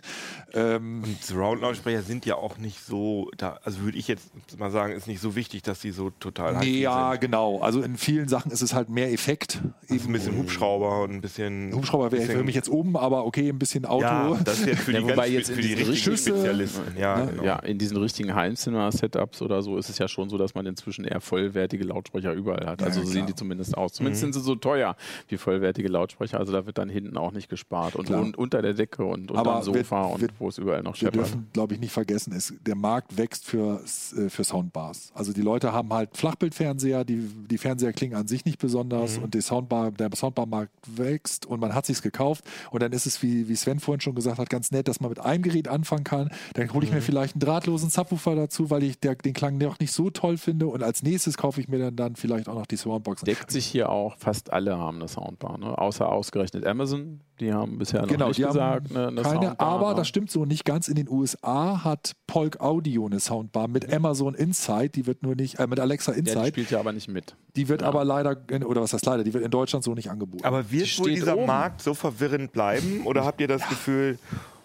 Ähm, 0.52 1.02
Und 1.04 1.22
Surround-Lautsprecher 1.22 2.02
sind 2.02 2.24
ja 2.26 2.36
auch 2.36 2.58
nicht 2.58 2.84
so, 2.84 3.30
da, 3.36 3.58
also 3.64 3.80
würde 3.80 3.98
ich 3.98 4.08
jetzt 4.08 4.30
mal 4.58 4.70
sagen, 4.70 4.92
ist 4.92 5.06
nicht 5.06 5.20
so 5.20 5.34
wichtig, 5.36 5.62
dass 5.62 5.80
die 5.80 5.90
so 5.90 6.10
total 6.10 6.56
nee, 6.58 6.80
ja, 6.80 7.12
sind. 7.12 7.20
genau. 7.22 7.60
Also 7.60 7.82
in 7.82 7.96
vielen 7.96 8.28
Sachen 8.28 8.50
ist 8.50 8.62
es 8.62 8.74
halt 8.74 8.88
mehr 8.88 9.12
Effekt. 9.12 9.60
Ist 9.88 10.06
ein 10.06 10.12
bisschen 10.12 10.36
Hubschrauber 10.36 11.02
und 11.02 11.10
ein 11.12 11.20
bisschen. 11.20 11.72
Hubschrauber 11.74 12.10
wäre 12.12 12.22
für 12.24 12.44
mich 12.44 12.54
jetzt 12.54 12.68
oben, 12.68 12.96
aber 12.96 13.24
okay, 13.26 13.48
ein 13.48 13.58
bisschen 13.58 13.84
Auto. 13.84 14.02
Ja, 14.04 14.38
das 14.44 14.60
ist 14.60 14.66
jetzt 14.66 14.80
für 14.82 14.92
Ja, 14.98 15.00
die, 15.00 15.04
wobei 15.04 15.16
ganz, 15.16 15.30
jetzt 15.32 15.46
für 15.50 15.56
in 15.60 15.62
die 15.62 15.74
diesen 15.74 15.90
richtigen 15.90 16.16
Schüsse- 16.16 16.30
Spezialisten. 16.30 16.96
Ja, 16.98 17.18
Ne? 17.24 17.30
genau. 17.32 17.42
Ja, 17.44 17.58
in 17.60 17.78
diesen 17.78 17.96
richtigen 17.98 18.34
Heimzimmer-Setups 18.34 19.42
oder 19.42 19.62
so 19.62 19.76
ist 19.78 19.88
es 19.88 19.98
ja 19.98 20.08
schon 20.08 20.28
so, 20.30 20.38
dass 20.38 20.54
man 20.54 20.66
inzwischen 20.66 21.04
eher 21.04 21.20
vollwertige 21.20 21.84
Lautsprecher 21.84 22.32
überall 22.32 22.66
hat. 22.66 22.82
Also 22.82 23.00
Ja. 23.00 23.06
Sehen 23.18 23.26
die 23.26 23.34
zumindest 23.34 23.76
aus. 23.76 23.92
Zumindest 23.92 24.22
Mhm. 24.22 24.32
sind 24.32 24.40
sie 24.42 24.46
so 24.46 24.54
teuer 24.54 24.96
wie 25.28 25.36
vollwertige 25.36 25.88
Lautsprecher. 25.88 26.38
Also 26.38 26.52
da 26.52 26.66
wird 26.66 26.78
dann 26.78 26.88
hinten 26.88 27.16
auch 27.16 27.32
nicht 27.32 27.48
gespart. 27.48 27.96
Und, 27.96 28.10
und 28.10 28.36
unter 28.38 28.62
der 28.62 28.74
Decke 28.74 29.04
und 29.04 29.30
unter 29.30 29.54
dem 29.60 29.62
Sofa 29.62 30.02
wir- 30.04 30.10
und 30.14 30.20
wir- 30.22 30.28
wo 30.38 30.48
es 30.48 30.58
überall 30.58 30.82
noch 30.82 30.92
Wir 30.94 30.98
scheppert. 31.08 31.14
dürfen, 31.16 31.46
glaube 31.52 31.74
ich, 31.74 31.80
nicht 31.80 31.92
vergessen, 31.92 32.32
es, 32.32 32.54
der 32.60 32.74
Markt 32.76 33.16
wächst 33.16 33.44
für, 33.44 33.80
äh, 34.16 34.28
für 34.28 34.44
Soundbars. 34.44 35.12
Also 35.14 35.32
die 35.32 35.42
Leute 35.42 35.72
haben 35.72 35.92
halt 35.92 36.16
Flachbildfernseher, 36.16 37.04
die, 37.04 37.16
die 37.50 37.58
Fernseher 37.58 37.92
klingen 37.92 38.14
an 38.14 38.26
sich 38.28 38.44
nicht 38.44 38.58
besonders 38.58 39.18
und 39.18 39.34
die 39.34 39.40
Soundbar, 39.40 39.90
der 39.90 40.10
Soundbar-Markt 40.14 40.72
wächst 40.96 41.46
und 41.46 41.60
man 41.60 41.74
hat 41.74 41.86
sich's 41.86 42.02
gekauft 42.02 42.44
und 42.70 42.82
dann 42.82 42.92
ist 42.92 43.06
es, 43.06 43.22
wie, 43.22 43.48
wie 43.48 43.56
Sven 43.56 43.80
vorhin 43.80 44.00
schon 44.00 44.14
gesagt 44.14 44.38
hat, 44.38 44.50
ganz 44.50 44.70
nett, 44.70 44.88
dass 44.88 45.00
man 45.00 45.10
mit 45.10 45.20
einem 45.20 45.42
Gerät 45.42 45.68
anfangen 45.68 46.04
kann. 46.04 46.30
Dann 46.54 46.72
hole 46.72 46.84
ich 46.86 46.92
mir 46.92 47.02
vielleicht 47.02 47.34
einen 47.34 47.40
drahtlosen 47.40 47.90
Subwoofer 47.90 48.34
dazu, 48.36 48.70
weil 48.70 48.82
ich 48.82 48.98
der, 49.00 49.14
den 49.16 49.32
Klang 49.34 49.58
noch 49.58 49.78
nicht 49.80 49.92
so 49.92 50.10
toll 50.10 50.36
finde 50.36 50.66
und 50.68 50.82
als 50.82 51.02
nächstes 51.02 51.36
kaufe 51.36 51.60
ich 51.60 51.68
mir 51.68 51.78
dann, 51.78 51.96
dann 51.96 52.16
vielleicht 52.16 52.48
auch 52.48 52.54
noch 52.54 52.66
die 52.66 52.76
Soundboxen. 52.98 53.26
Deckt 53.26 53.50
sich 53.50 53.66
hier 53.66 53.88
auch, 53.88 54.16
fast 54.18 54.52
alle 54.52 54.78
haben 54.78 54.98
eine 54.98 55.08
Soundbar, 55.08 55.58
ne? 55.58 55.76
außer 55.78 56.08
ausgerechnet 56.10 56.66
Amazon. 56.66 57.20
Die 57.40 57.52
haben 57.52 57.78
bisher 57.78 58.02
noch 58.02 58.08
Genau, 58.08 58.28
nicht 58.28 58.38
die 58.38 58.42
gesagt, 58.44 58.88
haben 58.88 58.94
ne, 58.94 59.08
eine 59.08 59.22
keine, 59.22 59.46
Soundbar, 59.46 59.68
aber 59.68 59.88
ne? 59.90 59.94
das 59.96 60.08
stimmt 60.08 60.30
so 60.30 60.44
nicht 60.44 60.64
ganz. 60.64 60.88
In 60.88 60.96
den 60.96 61.08
USA 61.08 61.84
hat 61.84 62.12
Polk 62.26 62.60
Audio 62.60 63.06
eine 63.06 63.20
Soundbar 63.20 63.68
mit 63.68 63.92
Amazon 63.92 64.34
Insight, 64.34 64.96
die 64.96 65.06
wird 65.06 65.22
nur 65.22 65.34
nicht, 65.34 65.58
äh, 65.58 65.66
mit 65.66 65.78
Alexa 65.80 66.12
Ja, 66.12 66.20
die 66.20 66.28
Insight, 66.28 66.48
spielt 66.48 66.70
ja 66.70 66.80
aber 66.80 66.92
nicht 66.92 67.08
mit. 67.08 67.36
die 67.56 67.68
wird 67.68 67.82
aber 67.82 68.04
leider, 68.04 68.36
in, 68.50 68.64
oder 68.64 68.82
was 68.82 68.92
heißt 68.92 69.06
leider, 69.06 69.24
die 69.24 69.32
wird 69.34 69.44
in 69.44 69.50
Deutschland 69.50 69.84
so 69.84 69.94
nicht 69.94 70.10
angeboten. 70.10 70.44
Aber 70.44 70.70
wird 70.70 70.98
wohl 70.98 71.10
dieser 71.10 71.36
oben. 71.36 71.46
Markt 71.46 71.80
so 71.82 71.94
verwirrend 71.94 72.52
bleiben? 72.52 73.02
Oder 73.06 73.24
habt 73.24 73.40
ihr 73.40 73.48
das 73.48 73.66
Gefühl, 73.68 74.18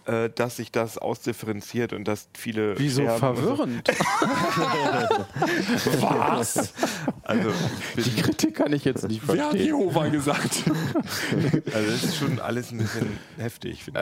äh, 0.05 0.29
dass 0.29 0.57
sich 0.57 0.71
das 0.71 0.97
ausdifferenziert 0.97 1.93
und 1.93 2.07
dass 2.07 2.27
viele. 2.33 2.77
Wieso 2.79 3.03
und 3.03 3.09
so? 3.09 3.17
verwirrend? 3.17 3.87
Was? 5.99 6.73
Also, 7.23 7.51
Die 7.95 8.21
Kritik 8.21 8.55
kann 8.55 8.73
ich 8.73 8.85
jetzt 8.85 9.07
nicht 9.07 9.21
Wer 9.27 9.43
hat 9.45 9.51
verstehen. 9.51 9.65
Jehova 9.65 10.07
gesagt? 10.09 10.63
also, 11.73 11.91
das 11.91 12.03
ist 12.03 12.17
schon 12.17 12.39
alles 12.39 12.71
ein 12.71 12.79
bisschen 12.79 13.19
heftig, 13.37 13.83
finde 13.83 13.99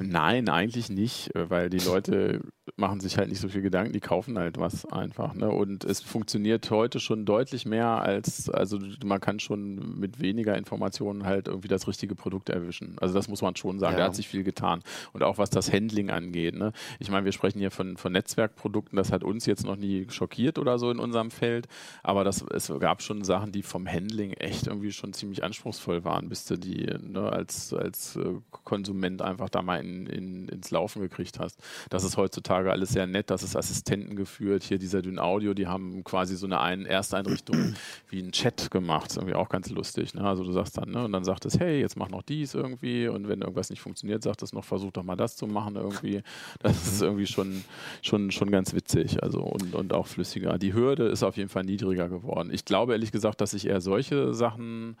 Äh, 0.00 0.02
Nein, 0.02 0.48
eigentlich 0.48 0.90
nicht, 0.90 1.34
äh, 1.34 1.48
weil 1.50 1.70
die 1.70 1.78
Leute 1.78 2.40
machen 2.76 3.00
sich 3.00 3.18
halt 3.18 3.28
nicht 3.28 3.40
so 3.40 3.48
viel 3.48 3.62
Gedanken, 3.62 3.92
die 3.92 4.00
kaufen 4.00 4.38
halt 4.38 4.58
was 4.58 4.84
einfach. 4.86 5.34
Ne? 5.34 5.50
Und 5.50 5.84
es 5.84 6.00
funktioniert 6.00 6.70
heute 6.70 7.00
schon 7.00 7.24
deutlich 7.24 7.66
mehr 7.66 8.02
als, 8.02 8.48
also 8.50 8.78
man 9.04 9.20
kann 9.20 9.40
schon 9.40 9.98
mit 9.98 10.20
weniger 10.20 10.56
Informationen 10.56 11.24
halt 11.24 11.48
irgendwie 11.48 11.68
das 11.68 11.88
richtige 11.88 12.14
Produkt 12.14 12.48
erwischen. 12.48 12.96
Also 13.00 13.14
das 13.14 13.28
muss 13.28 13.42
man 13.42 13.56
schon 13.56 13.78
sagen, 13.78 13.94
Ja. 13.94 13.98
da 14.00 14.04
hat 14.06 14.16
sich 14.16 14.28
viel 14.28 14.44
getan. 14.44 14.82
Und 15.12 15.22
auch 15.22 15.38
was 15.38 15.50
das 15.50 15.72
Handling 15.72 16.10
angeht. 16.10 16.54
Ne? 16.54 16.72
Ich 16.98 17.10
meine, 17.10 17.24
wir 17.24 17.32
sprechen 17.32 17.58
hier 17.58 17.70
von, 17.70 17.96
von 17.96 18.12
Netzwerkprodukten, 18.12 18.96
das 18.96 19.12
hat 19.12 19.24
uns 19.24 19.46
jetzt 19.46 19.64
noch 19.64 19.76
nie 19.76 20.06
schockiert 20.10 20.58
oder 20.58 20.78
so 20.78 20.90
in 20.90 20.98
unserem 20.98 21.30
Feld, 21.30 21.66
aber 22.02 22.24
das, 22.24 22.42
es 22.52 22.72
gab 22.80 23.02
schon 23.02 23.24
Sachen, 23.24 23.52
die 23.52 23.62
vom 23.62 23.86
Handling 23.86 24.32
echt 24.32 24.66
irgendwie 24.66 24.92
schon 24.92 25.12
ziemlich 25.12 25.42
anspruchsvoll 25.44 26.04
waren, 26.04 26.28
bis 26.28 26.44
du 26.44 26.56
die 26.56 26.86
ne, 27.00 27.30
als, 27.32 27.72
als 27.72 28.16
äh, 28.16 28.34
Konsument 28.64 29.22
einfach 29.22 29.48
da 29.48 29.62
mal 29.62 29.80
in, 29.80 30.06
in, 30.06 30.48
ins 30.48 30.70
Laufen 30.70 31.00
gekriegt 31.02 31.38
hast. 31.38 31.58
Das 31.88 32.04
ist 32.04 32.16
heutzutage 32.16 32.59
alles 32.68 32.90
sehr 32.90 33.06
nett, 33.06 33.30
das 33.30 33.42
ist 33.42 33.56
Assistenten 33.56 34.16
geführt, 34.16 34.62
hier 34.62 34.78
dieser 34.78 35.02
Dyn 35.02 35.18
Audio, 35.18 35.54
die 35.54 35.66
haben 35.66 36.04
quasi 36.04 36.36
so 36.36 36.46
eine 36.46 36.60
ein 36.60 36.86
Ersteinrichtung 36.86 37.74
wie 38.08 38.20
ein 38.20 38.32
Chat 38.32 38.70
gemacht, 38.70 39.10
ist 39.10 39.16
irgendwie 39.16 39.34
auch 39.34 39.48
ganz 39.48 39.70
lustig. 39.70 40.14
Ne? 40.14 40.22
Also 40.22 40.44
du 40.44 40.52
sagst 40.52 40.78
dann, 40.78 40.90
ne, 40.90 41.04
und 41.04 41.12
dann 41.12 41.24
sagt 41.24 41.44
es, 41.46 41.58
hey, 41.58 41.80
jetzt 41.80 41.96
mach 41.96 42.08
noch 42.08 42.22
dies 42.22 42.54
irgendwie 42.54 43.08
und 43.08 43.28
wenn 43.28 43.40
irgendwas 43.40 43.70
nicht 43.70 43.80
funktioniert, 43.80 44.22
sagt 44.22 44.42
es 44.42 44.52
noch, 44.52 44.64
versuch 44.64 44.90
doch 44.92 45.02
mal 45.02 45.16
das 45.16 45.36
zu 45.36 45.46
machen 45.46 45.76
irgendwie. 45.76 46.22
Das 46.60 46.86
ist 46.86 47.02
irgendwie 47.02 47.26
schon, 47.26 47.64
schon, 48.02 48.30
schon 48.30 48.50
ganz 48.50 48.74
witzig 48.74 49.22
also 49.22 49.40
und, 49.40 49.74
und 49.74 49.92
auch 49.92 50.06
flüssiger. 50.06 50.58
Die 50.58 50.74
Hürde 50.74 51.06
ist 51.06 51.22
auf 51.22 51.36
jeden 51.36 51.48
Fall 51.48 51.64
niedriger 51.64 52.08
geworden. 52.08 52.50
Ich 52.52 52.64
glaube 52.64 52.92
ehrlich 52.92 53.12
gesagt, 53.12 53.40
dass 53.40 53.52
sich 53.52 53.66
eher 53.66 53.80
solche 53.80 54.34
Sachen 54.34 54.96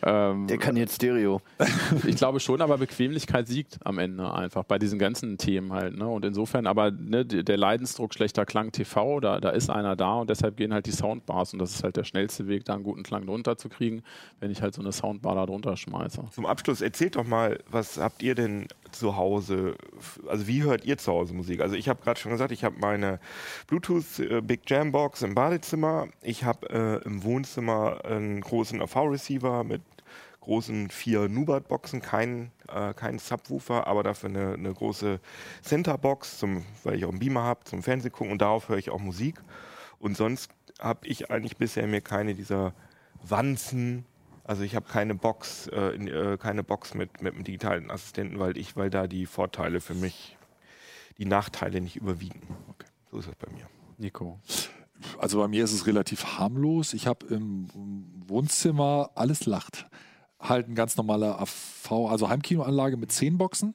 ähm, 0.03 0.47
Der 0.47 0.59
kann 0.59 0.77
jetzt 0.77 0.97
Stereo. 0.97 1.41
ich 2.07 2.17
glaube 2.17 2.41
schon, 2.41 2.61
aber 2.61 2.79
Bequemlichkeit 2.79 3.47
siegt 3.49 3.79
am 3.85 3.99
Ende 3.99 4.33
einfach 4.33 4.65
bei 4.65 4.79
diesen 4.79 4.99
ganzen 4.99 5.39
Themen 5.39 5.73
halt. 5.73 5.97
Ne? 5.97 6.07
Und 6.09 6.25
insofern, 6.25 6.67
aber 6.67 6.91
ne, 6.91 7.25
der 7.25 7.57
Leidensdruck 7.57 8.15
schlechter 8.15 8.45
Klang 8.47 8.73
TV, 8.73 9.21
da, 9.21 9.41
da 9.41 9.51
ist 9.51 9.71
einer 9.71 9.97
da 9.97 10.15
und 10.17 10.31
deshalb 10.31 10.57
gehen 10.57 10.73
halt 10.73 10.87
die 10.87 10.93
Soundbars 10.93 11.53
und 11.53 11.59
das 11.61 11.75
ist 11.75 11.85
halt 11.85 11.97
der 11.97 12.05
schnellste 12.05 12.47
Weg, 12.49 12.65
da 12.65 12.75
einen 12.75 12.85
guten 12.85 13.03
Klang 13.03 13.27
drunter 13.27 13.44
zu 13.57 13.69
kriegen, 13.69 14.03
wenn 14.41 14.51
ich 14.51 14.63
halt 14.63 14.75
so 14.75 14.83
eine 14.83 14.93
Soundbar 14.93 15.35
da 15.35 15.47
drunter 15.47 15.77
schmeiße. 15.77 16.25
Zum 16.31 16.47
Abschluss, 16.47 16.81
erzählt 16.81 17.17
doch 17.17 17.25
mal, 17.25 17.59
was 17.71 17.99
habt 17.99 18.23
ihr 18.23 18.35
denn 18.35 18.69
zu 18.93 19.17
Hause, 19.17 19.77
also 20.29 20.47
wie 20.47 20.63
hört 20.63 20.85
ihr 20.85 20.99
zu 20.99 21.13
Hause 21.13 21.35
Musik? 21.35 21.61
Also 21.61 21.77
ich 21.77 21.89
habe 21.89 22.03
gerade 22.03 22.19
schon 22.19 22.33
gesagt, 22.33 22.53
ich 22.53 22.65
habe 22.65 22.77
meine 22.79 23.21
Bluetooth 23.67 24.19
äh, 24.19 24.41
Big 24.41 24.69
Jam 24.69 24.93
Box 24.93 25.23
im 25.23 25.35
Badezimmer, 25.35 26.09
ich 26.23 26.45
habe 26.45 26.69
äh, 26.71 27.07
im 27.07 27.23
Wohnzimmer 27.23 28.05
einen 28.05 28.41
großen 28.41 28.81
AV-Receiver 28.81 29.65
mit 29.65 29.83
großen 30.45 30.91
vier 30.91 31.29
Nubat-Boxen, 31.29 32.03
kein, 32.03 32.53
äh, 32.69 32.95
kein 32.95 33.19
Subwoofer, 33.19 33.87
aber 33.87 34.03
dafür 34.03 34.29
eine, 34.29 34.55
eine 34.55 34.73
große 34.73 35.21
Center-Box, 35.63 36.39
zum, 36.39 36.65
weil 36.85 36.97
ich 36.97 37.05
auch 37.05 37.11
einen 37.11 37.19
Beamer 37.19 37.43
habe, 37.43 37.65
zum 37.65 37.83
Fernsehen 37.83 38.13
gucken 38.13 38.33
und 38.33 38.43
darauf 38.43 38.69
höre 38.69 38.79
ich 38.79 38.91
auch 38.91 39.01
Musik. 39.01 39.37
Und 39.99 40.17
sonst 40.17 40.51
habe 40.81 41.07
ich 41.07 41.31
eigentlich 41.31 41.57
bisher 41.57 41.87
mir 41.87 42.03
keine 42.03 42.35
dieser 42.35 42.75
Wanzen, 43.29 44.05
also 44.45 44.63
ich 44.63 44.77
habe 44.77 44.87
keine 44.89 45.15
Box, 45.15 45.69
äh, 45.69 45.95
in, 45.95 46.09
äh, 46.09 46.37
keine 46.39 46.63
Box 46.63 46.95
mit, 46.95 47.23
mit 47.23 47.35
einem 47.35 47.45
digitalen 47.45 47.91
Assistenten, 47.91 48.39
weil 48.39 48.57
ich, 48.57 48.77
weil 48.77 48.91
da 48.91 49.07
die 49.07 49.27
Vorteile 49.27 49.81
für 49.81 49.95
mich, 49.95 50.37
die 51.19 51.25
Nachteile 51.25 51.81
nicht 51.81 51.97
überwiegen. 51.97 52.43
So 53.11 53.19
ist 53.19 53.29
das 53.29 53.37
bei 53.37 53.51
mir. 53.53 53.67
Nico. 53.97 54.41
Also 55.19 55.39
bei 55.39 55.49
mir 55.49 55.65
ist 55.65 55.73
es 55.73 55.87
relativ 55.87 56.39
harmlos. 56.39 56.95
Ich 56.95 57.07
habe 57.07 57.27
im 57.27 57.69
Wohnzimmer 58.27 59.11
alles 59.15 59.47
lacht. 59.47 59.87
Halt 60.39 60.67
eine 60.67 60.75
ganz 60.75 60.97
normale 60.97 61.39
AV, 61.39 62.09
also 62.09 62.29
Heimkinoanlage 62.29 62.97
mit 62.97 63.13
10 63.13 63.39
Boxen. 63.39 63.75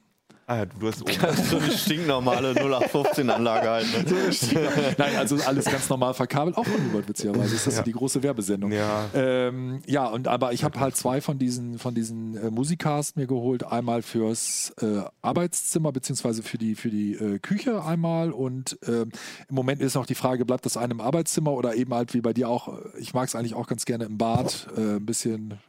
Ah 0.50 0.56
ja, 0.56 0.66
du 0.66 0.88
hast 0.88 1.00
oben. 1.02 1.12
Das 1.22 1.48
so 1.48 1.58
eine 1.58 1.70
stinknormale 1.70 2.50
0815-Anlage 2.54 3.70
halt. 3.70 3.86
Ne? 4.10 4.94
Nein, 4.98 5.14
also 5.16 5.36
alles 5.46 5.66
ganz 5.66 5.88
normal 5.88 6.12
verkabelt, 6.12 6.56
auch 6.56 6.66
von 6.66 6.84
Hubert 6.86 7.08
witzigerweise. 7.08 7.52
Das 7.54 7.68
ist 7.68 7.74
Ja. 7.74 7.78
ja. 7.78 7.82
die 7.84 7.92
große 7.92 8.20
Werbesendung. 8.24 8.72
Ja. 8.72 9.08
Ähm, 9.14 9.80
ja, 9.86 10.08
und 10.08 10.26
aber 10.26 10.52
ich 10.52 10.64
habe 10.64 10.80
halt 10.80 10.96
zwei 10.96 11.20
von 11.20 11.38
diesen, 11.38 11.78
von 11.78 11.94
diesen 11.94 12.36
äh, 12.36 12.50
Musikcasts 12.50 13.14
mir 13.14 13.28
geholt. 13.28 13.64
Einmal 13.64 14.02
fürs 14.02 14.72
äh, 14.82 15.02
Arbeitszimmer 15.22 15.92
beziehungsweise 15.92 16.42
für 16.42 16.58
die, 16.58 16.74
für 16.74 16.90
die 16.90 17.12
äh, 17.14 17.38
Küche 17.38 17.84
einmal. 17.84 18.32
Und 18.32 18.76
ähm, 18.88 19.12
im 19.48 19.54
Moment 19.54 19.80
ist 19.80 19.94
noch 19.94 20.06
die 20.06 20.16
Frage, 20.16 20.44
bleibt 20.44 20.66
das 20.66 20.76
eine 20.76 20.94
im 20.94 21.00
Arbeitszimmer 21.00 21.52
oder 21.52 21.76
eben 21.76 21.94
halt 21.94 22.12
wie 22.12 22.22
bei 22.22 22.32
dir 22.32 22.48
auch, 22.48 22.66
äh, 22.66 22.98
ich 22.98 23.14
mag 23.14 23.28
es 23.28 23.36
eigentlich 23.36 23.54
auch 23.54 23.68
ganz 23.68 23.84
gerne 23.84 24.02
im 24.02 24.18
Bad, 24.18 24.66
äh, 24.76 24.96
ein 24.96 25.06
bisschen 25.06 25.60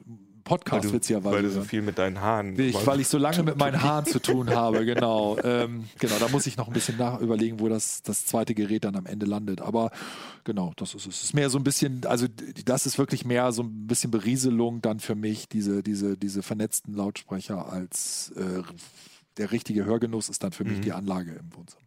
Podcast 0.44 0.86
du, 0.86 0.94
witzigerweise. 0.94 1.36
weil 1.36 1.44
du 1.44 1.50
so 1.50 1.62
viel 1.62 1.82
mit 1.82 1.98
deinen 1.98 2.22
Haaren. 2.22 2.60
Ich, 2.60 2.86
weil 2.86 3.00
ich 3.00 3.08
so 3.08 3.18
lange 3.18 3.44
mit 3.44 3.58
meinen 3.58 3.82
Haaren 3.82 4.06
zu 4.06 4.20
tun 4.20 4.50
habe, 4.56 4.86
genau. 4.86 5.38
Ähm, 5.44 5.86
genau, 6.00 6.16
da 6.20 6.28
muss 6.30 6.48
ich 6.48 6.58
noch 6.58 6.68
ein 6.68 6.74
bisschen 6.74 6.98
nach 6.98 7.20
überlegen, 7.20 7.60
wo 7.60 7.70
das, 7.70 8.02
das 8.04 8.26
zweite 8.26 8.54
Gerät 8.54 8.84
dann 8.84 8.96
am 8.96 9.06
Ende 9.06 9.26
landet. 9.26 9.62
Aber 9.62 9.92
genau, 10.44 10.74
das 10.76 10.94
ist 10.94 11.08
es. 11.08 11.16
Es 11.16 11.24
ist 11.26 11.34
mehr 11.34 11.50
so 11.50 11.58
ein 11.58 11.64
bisschen, 11.64 12.06
also 12.06 12.28
das 12.66 12.86
ist 12.86 12.98
wirklich 12.98 13.26
mehr 13.26 13.52
so 13.52 13.64
ein 13.64 13.88
bisschen 13.88 14.12
Berieselung 14.12 14.82
dann 14.82 15.00
für 15.00 15.16
mich, 15.16 15.48
diese, 15.48 15.84
diese, 15.84 16.18
diese 16.18 16.44
vernetzten 16.44 16.94
Lautsprecher 16.94 17.72
als 17.72 18.32
äh, 18.36 18.64
der 19.38 19.52
richtige 19.52 19.86
Hörgenuss 19.86 20.30
ist 20.30 20.44
dann 20.44 20.52
für 20.52 20.64
mich 20.64 20.82
die 20.82 20.92
Anlage 20.92 21.32
im 21.32 21.56
Wohnzimmer. 21.56 21.81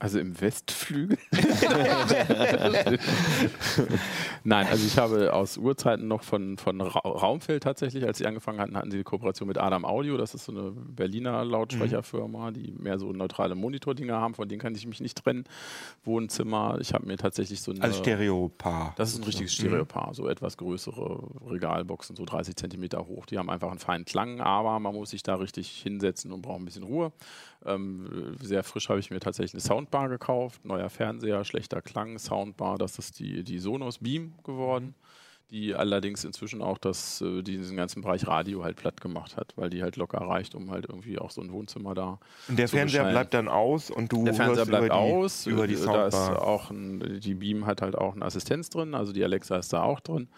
Also 0.00 0.18
im 0.18 0.40
Westflügel? 0.40 1.16
Nein, 4.44 4.66
also 4.66 4.84
ich 4.84 4.98
habe 4.98 5.32
aus 5.32 5.56
Urzeiten 5.56 6.08
noch 6.08 6.24
von, 6.24 6.58
von 6.58 6.80
Ra 6.80 6.98
Raumfeld 6.98 7.62
tatsächlich, 7.62 8.04
als 8.04 8.18
sie 8.18 8.26
angefangen 8.26 8.60
hatten, 8.60 8.76
hatten 8.76 8.90
sie 8.90 8.98
die 8.98 9.04
Kooperation 9.04 9.46
mit 9.46 9.56
Adam 9.56 9.84
Audio. 9.84 10.16
Das 10.16 10.34
ist 10.34 10.46
so 10.46 10.52
eine 10.52 10.72
Berliner 10.72 11.44
Lautsprecherfirma, 11.44 12.50
die 12.50 12.72
mehr 12.72 12.98
so 12.98 13.12
neutrale 13.12 13.54
Monitordinger 13.54 14.20
haben, 14.20 14.34
von 14.34 14.48
denen 14.48 14.60
kann 14.60 14.74
ich 14.74 14.84
mich 14.84 15.00
nicht 15.00 15.22
trennen. 15.22 15.44
Wohnzimmer, 16.02 16.78
ich 16.80 16.92
habe 16.92 17.06
mir 17.06 17.16
tatsächlich 17.16 17.62
so 17.62 17.70
eine... 17.70 17.82
Als 17.82 17.98
Stereopaar. 17.98 18.94
Das 18.96 19.10
ist 19.10 19.18
ein 19.18 19.24
richtiges 19.24 19.54
Stereopaar, 19.54 20.12
so 20.12 20.28
etwas 20.28 20.56
größere 20.56 21.22
Regalboxen, 21.48 22.16
so 22.16 22.24
30 22.24 22.56
Zentimeter 22.56 23.06
hoch. 23.06 23.26
Die 23.26 23.38
haben 23.38 23.48
einfach 23.48 23.70
einen 23.70 23.78
feinen 23.78 24.04
Klang, 24.04 24.40
aber 24.40 24.80
man 24.80 24.92
muss 24.92 25.10
sich 25.10 25.22
da 25.22 25.36
richtig 25.36 25.70
hinsetzen 25.70 26.32
und 26.32 26.42
braucht 26.42 26.60
ein 26.60 26.64
bisschen 26.64 26.82
Ruhe. 26.82 27.12
Ähm, 27.66 28.36
sehr 28.40 28.62
frisch 28.62 28.88
habe 28.88 29.00
ich 29.00 29.10
mir 29.10 29.20
tatsächlich 29.20 29.54
eine 29.54 29.60
Soundbar 29.62 30.08
gekauft, 30.08 30.64
neuer 30.64 30.90
Fernseher, 30.90 31.44
schlechter 31.44 31.80
Klang, 31.80 32.18
Soundbar, 32.18 32.76
das 32.78 32.98
ist 32.98 33.18
die, 33.18 33.42
die 33.42 33.58
Sonos 33.58 33.98
Beam 33.98 34.34
geworden, 34.44 34.94
die 35.50 35.74
allerdings 35.74 36.24
inzwischen 36.24 36.60
auch 36.62 36.78
das, 36.78 37.20
äh, 37.22 37.42
diesen 37.42 37.76
ganzen 37.76 38.02
Bereich 38.02 38.26
Radio 38.26 38.64
halt 38.64 38.76
platt 38.76 39.00
gemacht 39.00 39.36
hat, 39.36 39.52
weil 39.56 39.70
die 39.70 39.82
halt 39.82 39.96
locker 39.96 40.18
reicht, 40.18 40.54
um 40.54 40.70
halt 40.70 40.86
irgendwie 40.88 41.18
auch 41.18 41.30
so 41.30 41.40
ein 41.40 41.52
Wohnzimmer 41.52 41.94
da 41.94 42.18
Und 42.48 42.58
der 42.58 42.68
Fernseher 42.68 43.00
beschallen. 43.00 43.14
bleibt 43.14 43.34
dann 43.34 43.48
aus 43.48 43.90
und 43.90 44.12
du 44.12 44.24
Der 44.24 44.34
Fernseher 44.34 44.66
hörst 44.66 44.70
bleibt 44.70 44.86
über 44.86 44.94
die, 44.94 45.00
aus. 45.00 45.46
über 45.46 45.66
die 45.66 45.74
äh, 45.74 45.84
da 45.84 46.06
ist 46.08 46.14
Soundbar. 46.14 46.42
auch 46.46 46.70
ein, 46.70 47.20
die 47.20 47.34
Beam 47.34 47.66
hat 47.66 47.82
halt 47.82 47.96
auch 47.96 48.14
eine 48.14 48.24
Assistenz 48.24 48.68
drin, 48.68 48.94
also 48.94 49.12
die 49.12 49.24
Alexa 49.24 49.56
ist 49.56 49.72
da 49.72 49.82
auch 49.82 50.00
drin, 50.00 50.28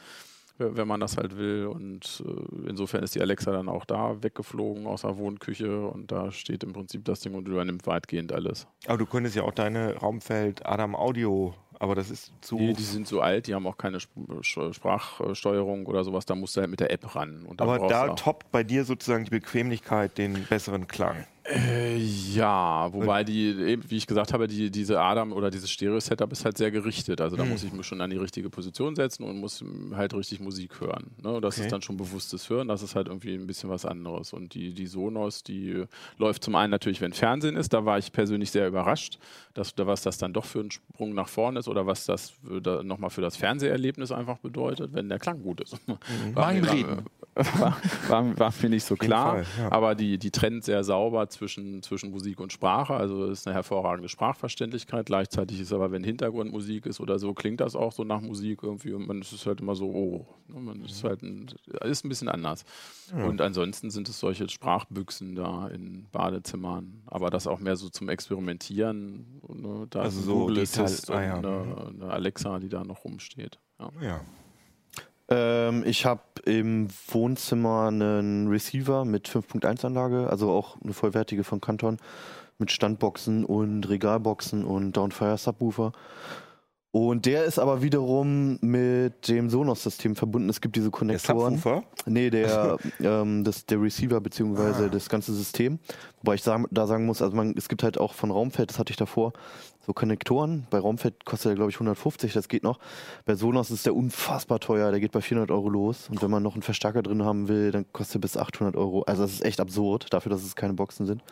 wenn 0.58 0.88
man 0.88 1.00
das 1.00 1.16
halt 1.16 1.36
will. 1.36 1.66
Und 1.66 2.22
äh, 2.26 2.68
insofern 2.68 3.02
ist 3.02 3.14
die 3.14 3.20
Alexa 3.20 3.52
dann 3.52 3.68
auch 3.68 3.84
da 3.84 4.22
weggeflogen 4.22 4.86
aus 4.86 5.02
der 5.02 5.16
Wohnküche 5.18 5.86
und 5.88 6.10
da 6.12 6.30
steht 6.32 6.64
im 6.64 6.72
Prinzip 6.72 7.04
das 7.04 7.20
Ding 7.20 7.34
und 7.34 7.46
übernimmt 7.48 7.86
weitgehend 7.86 8.32
alles. 8.32 8.66
Aber 8.86 8.98
du 8.98 9.06
könntest 9.06 9.36
ja 9.36 9.42
auch 9.42 9.52
deine 9.52 9.96
Raumfeld 9.96 10.64
Adam 10.66 10.94
Audio, 10.94 11.54
aber 11.78 11.94
das 11.94 12.10
ist 12.10 12.32
zu. 12.40 12.56
Die, 12.56 12.72
die 12.72 12.82
sind 12.82 13.06
so 13.06 13.20
alt, 13.20 13.46
die 13.46 13.54
haben 13.54 13.66
auch 13.66 13.76
keine 13.76 13.98
Sp 14.00 14.16
Sch- 14.40 14.72
Sprachsteuerung 14.72 15.86
oder 15.86 16.04
sowas, 16.04 16.24
da 16.26 16.34
musst 16.34 16.56
du 16.56 16.60
halt 16.60 16.70
mit 16.70 16.80
der 16.80 16.90
App 16.90 17.14
ran. 17.14 17.44
Und 17.46 17.60
aber 17.60 17.86
da 17.86 18.08
toppt 18.14 18.50
bei 18.50 18.64
dir 18.64 18.84
sozusagen 18.84 19.24
die 19.24 19.30
Bequemlichkeit 19.30 20.16
den 20.18 20.44
besseren 20.48 20.86
Klang. 20.86 21.26
Äh, 21.48 21.96
ja, 21.96 22.92
wobei 22.92 23.22
die, 23.24 23.78
wie 23.88 23.96
ich 23.96 24.06
gesagt 24.06 24.32
habe, 24.32 24.46
die, 24.48 24.70
diese 24.70 25.00
Adam 25.00 25.32
oder 25.32 25.50
dieses 25.50 25.70
Stereo-Setup 25.70 26.30
ist 26.32 26.44
halt 26.44 26.58
sehr 26.58 26.70
gerichtet. 26.70 27.20
Also 27.20 27.36
da 27.36 27.44
Mhm. 27.44 27.50
muss 27.50 27.62
ich 27.64 27.72
mich 27.72 27.86
schon 27.86 28.00
an 28.00 28.10
die 28.10 28.16
richtige 28.16 28.50
Position 28.50 28.96
setzen 28.96 29.22
und 29.24 29.38
muss 29.38 29.64
halt 29.94 30.12
richtig 30.14 30.40
Musik 30.40 30.80
hören. 30.80 31.10
Ne? 31.22 31.40
Das 31.40 31.56
Okay. 31.56 31.66
ist 31.66 31.72
dann 31.72 31.82
schon 31.82 31.96
bewusstes 31.96 32.50
Hören, 32.50 32.68
das 32.68 32.82
ist 32.82 32.96
halt 32.96 33.06
irgendwie 33.08 33.34
ein 33.34 33.46
bisschen 33.46 33.70
was 33.70 33.84
anderes. 33.86 34.32
Und 34.32 34.54
die, 34.54 34.74
die 34.74 34.86
Sonos, 34.86 35.42
die 35.44 35.70
äh, 35.70 35.86
läuft 36.18 36.42
zum 36.42 36.54
einen 36.56 36.70
natürlich, 36.70 37.00
wenn 37.00 37.12
Fernsehen 37.12 37.56
ist. 37.56 37.72
Da 37.72 37.84
war 37.84 37.98
ich 37.98 38.12
persönlich 38.12 38.50
sehr 38.50 38.66
überrascht, 38.66 39.18
dass, 39.54 39.74
da- 39.74 39.86
was 39.86 40.02
das 40.02 40.18
dann 40.18 40.32
doch 40.32 40.44
für 40.44 40.60
ein 40.60 40.70
Sprung 40.70 41.14
nach 41.14 41.28
vorne 41.28 41.60
ist 41.60 41.68
oder 41.68 41.86
was 41.86 42.06
das 42.06 42.32
da- 42.62 42.82
nochmal 42.82 43.10
für 43.10 43.20
das 43.22 43.36
Fernseherlebnis 43.36 44.10
einfach 44.12 44.38
bedeutet, 44.38 44.92
wenn 44.94 45.08
der 45.08 45.18
Klang 45.18 45.42
gut 45.42 45.60
ist. 45.60 45.76
War 45.86 45.98
Mein 46.46 46.60
mir- 46.62 46.72
Reden. 46.72 47.02
War, 47.58 47.76
war, 48.08 48.38
war 48.38 48.54
mir 48.62 48.70
nicht 48.70 48.84
so 48.86 48.96
klar, 48.96 49.44
Fall, 49.44 49.46
ja. 49.58 49.70
aber 49.70 49.94
die, 49.94 50.16
die 50.16 50.30
trennt 50.30 50.64
sehr 50.64 50.82
sauber 50.84 51.28
zwischen, 51.36 51.82
zwischen 51.82 52.10
Musik 52.10 52.40
und 52.40 52.52
Sprache. 52.52 52.94
Also 52.94 53.24
es 53.26 53.40
ist 53.40 53.46
eine 53.46 53.54
hervorragende 53.54 54.08
Sprachverständlichkeit. 54.08 55.06
Gleichzeitig 55.06 55.60
ist 55.60 55.72
aber, 55.72 55.92
wenn 55.92 56.02
Hintergrundmusik 56.02 56.86
ist 56.86 57.00
oder 57.00 57.18
so, 57.18 57.34
klingt 57.34 57.60
das 57.60 57.76
auch 57.76 57.92
so 57.92 58.04
nach 58.04 58.20
Musik 58.20 58.62
irgendwie 58.62 58.92
und 58.92 59.06
man 59.06 59.20
ist 59.20 59.46
halt 59.46 59.60
immer 59.60 59.74
so, 59.74 59.86
oh, 59.86 60.26
ne, 60.48 60.60
man 60.60 60.84
ist 60.84 61.04
halt 61.04 61.22
ein, 61.22 61.46
ist 61.84 62.04
ein 62.04 62.08
bisschen 62.08 62.28
anders. 62.28 62.64
Und 63.12 63.40
ansonsten 63.40 63.90
sind 63.90 64.08
es 64.08 64.18
solche 64.18 64.48
Sprachbüchsen 64.48 65.34
da 65.36 65.68
in 65.68 66.06
Badezimmern, 66.10 67.02
aber 67.06 67.30
das 67.30 67.46
auch 67.46 67.60
mehr 67.60 67.76
so 67.76 67.88
zum 67.88 68.08
Experimentieren. 68.08 69.40
Ne? 69.48 69.86
Da 69.90 70.00
Also 70.00 70.18
ist 70.18 70.24
ein 70.24 70.26
so 70.26 70.38
Google 70.40 70.60
Assist 70.60 71.10
ah 71.10 71.22
ja. 71.22 71.36
und 71.36 71.46
eine, 71.46 71.86
eine 71.88 72.10
Alexa, 72.10 72.58
die 72.58 72.68
da 72.68 72.84
noch 72.84 73.04
rumsteht. 73.04 73.58
Ja. 73.78 73.90
Ja. 74.00 74.20
Ähm, 75.28 75.82
ich 75.84 76.06
habe 76.06 76.22
im 76.44 76.88
Wohnzimmer 77.08 77.88
einen 77.88 78.48
Receiver 78.48 79.04
mit 79.04 79.28
5.1-Anlage, 79.28 80.28
also 80.30 80.50
auch 80.50 80.80
eine 80.82 80.92
vollwertige 80.92 81.44
von 81.44 81.60
Canton, 81.60 81.98
mit 82.58 82.70
Standboxen 82.70 83.44
und 83.44 83.88
Regalboxen 83.88 84.64
und 84.64 84.96
Downfire 84.96 85.36
Subwoofer. 85.36 85.92
Und 86.98 87.26
der 87.26 87.44
ist 87.44 87.58
aber 87.58 87.82
wiederum 87.82 88.58
mit 88.62 89.28
dem 89.28 89.50
Sonos-System 89.50 90.16
verbunden. 90.16 90.48
Es 90.48 90.62
gibt 90.62 90.76
diese 90.76 90.86
Der 90.86 90.98
Konnektoren. 90.98 91.56
Subwoofer. 91.58 91.82
Nee, 92.06 92.30
der, 92.30 92.78
ähm, 93.00 93.44
das, 93.44 93.66
der 93.66 93.82
Receiver 93.82 94.18
beziehungsweise 94.18 94.86
Ah. 94.86 94.88
das 94.88 95.10
ganze 95.10 95.34
System. 95.34 95.78
Wobei 96.22 96.36
ich 96.36 96.42
sagen, 96.42 96.64
da 96.70 96.86
sagen 96.86 97.04
muss, 97.04 97.20
also 97.20 97.36
man, 97.36 97.52
es 97.54 97.68
gibt 97.68 97.82
halt 97.82 97.98
auch 98.00 98.14
von 98.14 98.30
Raumfeld, 98.30 98.70
das 98.70 98.78
hatte 98.78 98.92
ich 98.92 98.96
davor, 98.96 99.34
so 99.86 99.92
Konnektoren. 99.92 100.66
Bei 100.70 100.78
Raumfeld 100.78 101.26
kostet 101.26 101.50
der, 101.50 101.56
glaube 101.56 101.70
ich, 101.70 101.76
150, 101.76 102.32
das 102.32 102.48
geht 102.48 102.62
noch. 102.62 102.78
Bei 103.26 103.34
Sonos 103.34 103.70
ist 103.70 103.84
der 103.84 103.94
unfassbar 103.94 104.58
teuer, 104.58 104.90
der 104.90 104.98
geht 104.98 105.12
bei 105.12 105.20
400 105.20 105.50
Euro 105.50 105.68
los. 105.68 106.08
Und 106.08 106.22
wenn 106.22 106.30
man 106.30 106.42
noch 106.42 106.54
einen 106.54 106.62
Verstärker 106.62 107.02
drin 107.02 107.22
haben 107.22 107.48
will, 107.48 107.72
dann 107.72 107.84
kostet 107.92 108.16
er 108.16 108.20
bis 108.20 108.38
800 108.38 108.74
Euro. 108.74 109.02
Also 109.02 109.20
das 109.20 109.32
ist 109.32 109.44
echt 109.44 109.60
absurd, 109.60 110.06
dafür, 110.14 110.30
dass 110.30 110.42
es 110.42 110.56
keine 110.56 110.72
Boxen 110.72 111.04
sind. 111.04 111.22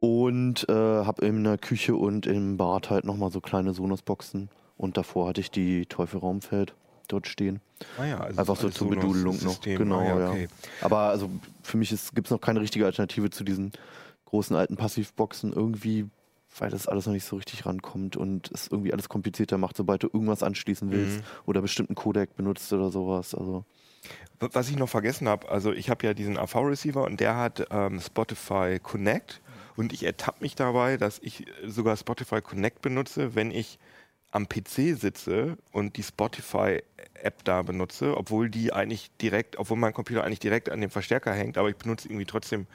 Und 0.00 0.68
äh, 0.68 0.72
habe 0.74 1.24
in 1.24 1.44
der 1.44 1.56
Küche 1.56 1.96
und 1.96 2.26
im 2.26 2.58
Bad 2.58 2.90
halt 2.90 3.06
nochmal 3.06 3.30
so 3.32 3.40
kleine 3.40 3.72
Sonos-Boxen. 3.72 4.50
Und 4.76 4.96
davor 4.96 5.28
hatte 5.28 5.40
ich 5.40 5.50
die 5.50 5.86
Teufel 5.86 6.20
Raumfeld 6.20 6.74
dort 7.08 7.26
stehen. 7.26 7.60
Ah 7.98 8.04
ja, 8.04 8.20
also 8.20 8.40
Einfach 8.40 8.56
so 8.56 8.70
zur 8.70 8.88
Bedudelung 8.88 9.38
noch. 9.42 9.60
Genau, 9.60 10.00
Ah 10.00 10.18
ja. 10.20 10.30
okay. 10.30 10.48
Aber 10.80 10.98
also 10.98 11.30
für 11.62 11.76
mich 11.76 11.90
gibt 12.14 12.26
es 12.26 12.30
noch 12.30 12.40
keine 12.40 12.60
richtige 12.60 12.86
Alternative 12.86 13.30
zu 13.30 13.44
diesen 13.44 13.72
großen 14.26 14.56
alten 14.56 14.76
Passivboxen 14.76 15.52
irgendwie, 15.52 16.06
weil 16.58 16.70
das 16.70 16.86
alles 16.88 17.06
noch 17.06 17.12
nicht 17.12 17.24
so 17.24 17.36
richtig 17.36 17.66
rankommt 17.66 18.16
und 18.16 18.50
es 18.52 18.68
irgendwie 18.68 18.92
alles 18.92 19.08
komplizierter 19.08 19.58
macht, 19.58 19.76
sobald 19.76 20.02
du 20.02 20.06
irgendwas 20.06 20.42
anschließen 20.42 20.90
willst 20.90 21.20
Mhm. 21.20 21.24
oder 21.46 21.60
bestimmten 21.60 21.94
Codec 21.94 22.34
benutzt 22.36 22.72
oder 22.72 22.90
sowas. 22.90 23.34
Also 23.34 23.64
Was 24.40 24.68
ich 24.70 24.76
noch 24.76 24.88
vergessen 24.88 25.28
habe, 25.28 25.48
also 25.48 25.72
ich 25.72 25.90
habe 25.90 26.06
ja 26.06 26.14
diesen 26.14 26.36
AV-Receiver 26.38 27.04
und 27.04 27.20
der 27.20 27.36
hat 27.36 27.66
ähm, 27.70 28.00
Spotify 28.00 28.78
Connect 28.82 29.40
und 29.76 29.92
ich 29.92 30.04
ertappe 30.04 30.38
mich 30.42 30.54
dabei, 30.54 30.96
dass 30.96 31.18
ich 31.20 31.46
sogar 31.66 31.96
Spotify 31.96 32.40
Connect 32.40 32.80
benutze, 32.82 33.34
wenn 33.34 33.50
ich 33.50 33.78
am 34.32 34.48
PC 34.48 34.98
sitze 34.98 35.56
und 35.72 35.96
die 35.96 36.02
Spotify-App 36.02 37.44
da 37.44 37.62
benutze, 37.62 38.16
obwohl 38.16 38.50
die 38.50 38.72
eigentlich 38.72 39.10
direkt, 39.20 39.58
obwohl 39.58 39.76
mein 39.76 39.92
Computer 39.92 40.24
eigentlich 40.24 40.40
direkt 40.40 40.70
an 40.70 40.80
dem 40.80 40.90
Verstärker 40.90 41.32
hängt, 41.32 41.58
aber 41.58 41.68
ich 41.68 41.76
benutze 41.76 42.08
irgendwie 42.08 42.24
trotzdem 42.24 42.66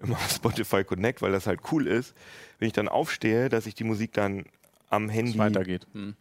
immer 0.00 0.18
Spotify 0.28 0.84
Connect, 0.84 1.22
weil 1.22 1.32
das 1.32 1.46
halt 1.46 1.60
cool 1.70 1.86
ist. 1.86 2.14
Wenn 2.58 2.66
ich 2.66 2.72
dann 2.72 2.88
aufstehe, 2.88 3.48
dass 3.48 3.66
ich 3.66 3.74
die 3.74 3.84
Musik 3.84 4.12
dann 4.14 4.46
am 4.88 5.08
Handy 5.08 5.38
weitergeht. 5.38 5.86
Hm. 5.92 6.16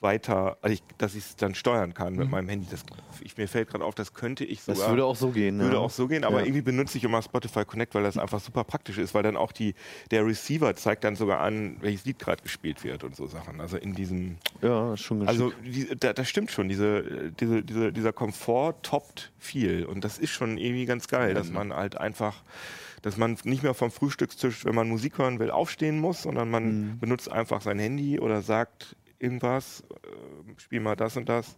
Weiter, 0.00 0.58
also 0.62 0.72
ich, 0.74 0.82
dass 0.98 1.14
ich 1.16 1.24
es 1.24 1.36
dann 1.36 1.54
steuern 1.56 1.92
kann 1.92 2.14
mit 2.14 2.30
meinem 2.30 2.48
Handy. 2.48 2.68
Das, 2.70 2.84
ich, 3.20 3.36
mir 3.36 3.48
fällt 3.48 3.68
gerade 3.68 3.84
auf, 3.84 3.96
das 3.96 4.14
könnte 4.14 4.44
ich 4.44 4.62
sogar. 4.62 4.80
das 4.80 4.88
würde 4.90 5.04
auch 5.04 5.16
so 5.16 5.30
gehen. 5.30 5.58
Würde 5.58 5.76
ja. 5.76 5.82
auch 5.82 5.90
so 5.90 6.06
gehen, 6.06 6.22
aber 6.24 6.38
Ja. 6.40 6.44
irgendwie 6.46 6.62
benutze 6.62 6.98
ich 6.98 7.04
immer 7.04 7.20
Spotify 7.20 7.64
Connect, 7.64 7.94
weil 7.96 8.04
das 8.04 8.16
einfach 8.16 8.38
super 8.40 8.62
praktisch 8.62 8.96
ist, 8.98 9.12
weil 9.14 9.24
dann 9.24 9.36
auch 9.36 9.50
die, 9.50 9.74
der 10.12 10.24
Receiver 10.24 10.76
zeigt 10.76 11.02
dann 11.02 11.16
sogar 11.16 11.40
an, 11.40 11.78
welches 11.80 12.04
Lied 12.04 12.20
gerade 12.20 12.42
gespielt 12.42 12.84
wird 12.84 13.02
und 13.02 13.16
so 13.16 13.26
Sachen. 13.26 13.60
Also 13.60 13.76
in 13.76 13.94
diesem, 13.94 14.38
Ja, 14.62 14.96
schon 14.96 15.26
also 15.26 15.50
die, 15.64 15.88
da, 15.98 16.12
das 16.12 16.28
stimmt 16.28 16.52
schon, 16.52 16.68
diese, 16.68 17.32
diese, 17.32 17.64
diese, 17.64 17.92
dieser 17.92 18.12
Komfort 18.12 18.74
toppt 18.82 19.32
viel 19.38 19.84
und 19.84 20.04
das 20.04 20.18
ist 20.18 20.30
schon 20.30 20.58
irgendwie 20.58 20.86
ganz 20.86 21.08
geil, 21.08 21.34
dass 21.34 21.50
man 21.50 21.72
halt 21.72 21.96
einfach, 21.98 22.44
dass 23.02 23.16
man 23.16 23.36
nicht 23.42 23.64
mehr 23.64 23.74
vom 23.74 23.90
Frühstückstisch, 23.90 24.64
wenn 24.64 24.74
man 24.76 24.88
Musik 24.88 25.18
hören 25.18 25.40
will, 25.40 25.50
aufstehen 25.50 25.98
muss, 25.98 26.22
sondern 26.22 26.50
man 26.50 26.68
Mhm. 26.68 26.98
benutzt 27.00 27.30
einfach 27.32 27.62
sein 27.62 27.78
Handy 27.80 28.20
oder 28.20 28.42
sagt 28.42 28.94
irgendwas, 29.20 29.82
äh, 30.04 30.60
spiel 30.60 30.80
mal 30.80 30.96
das 30.96 31.16
und 31.16 31.28
das. 31.28 31.56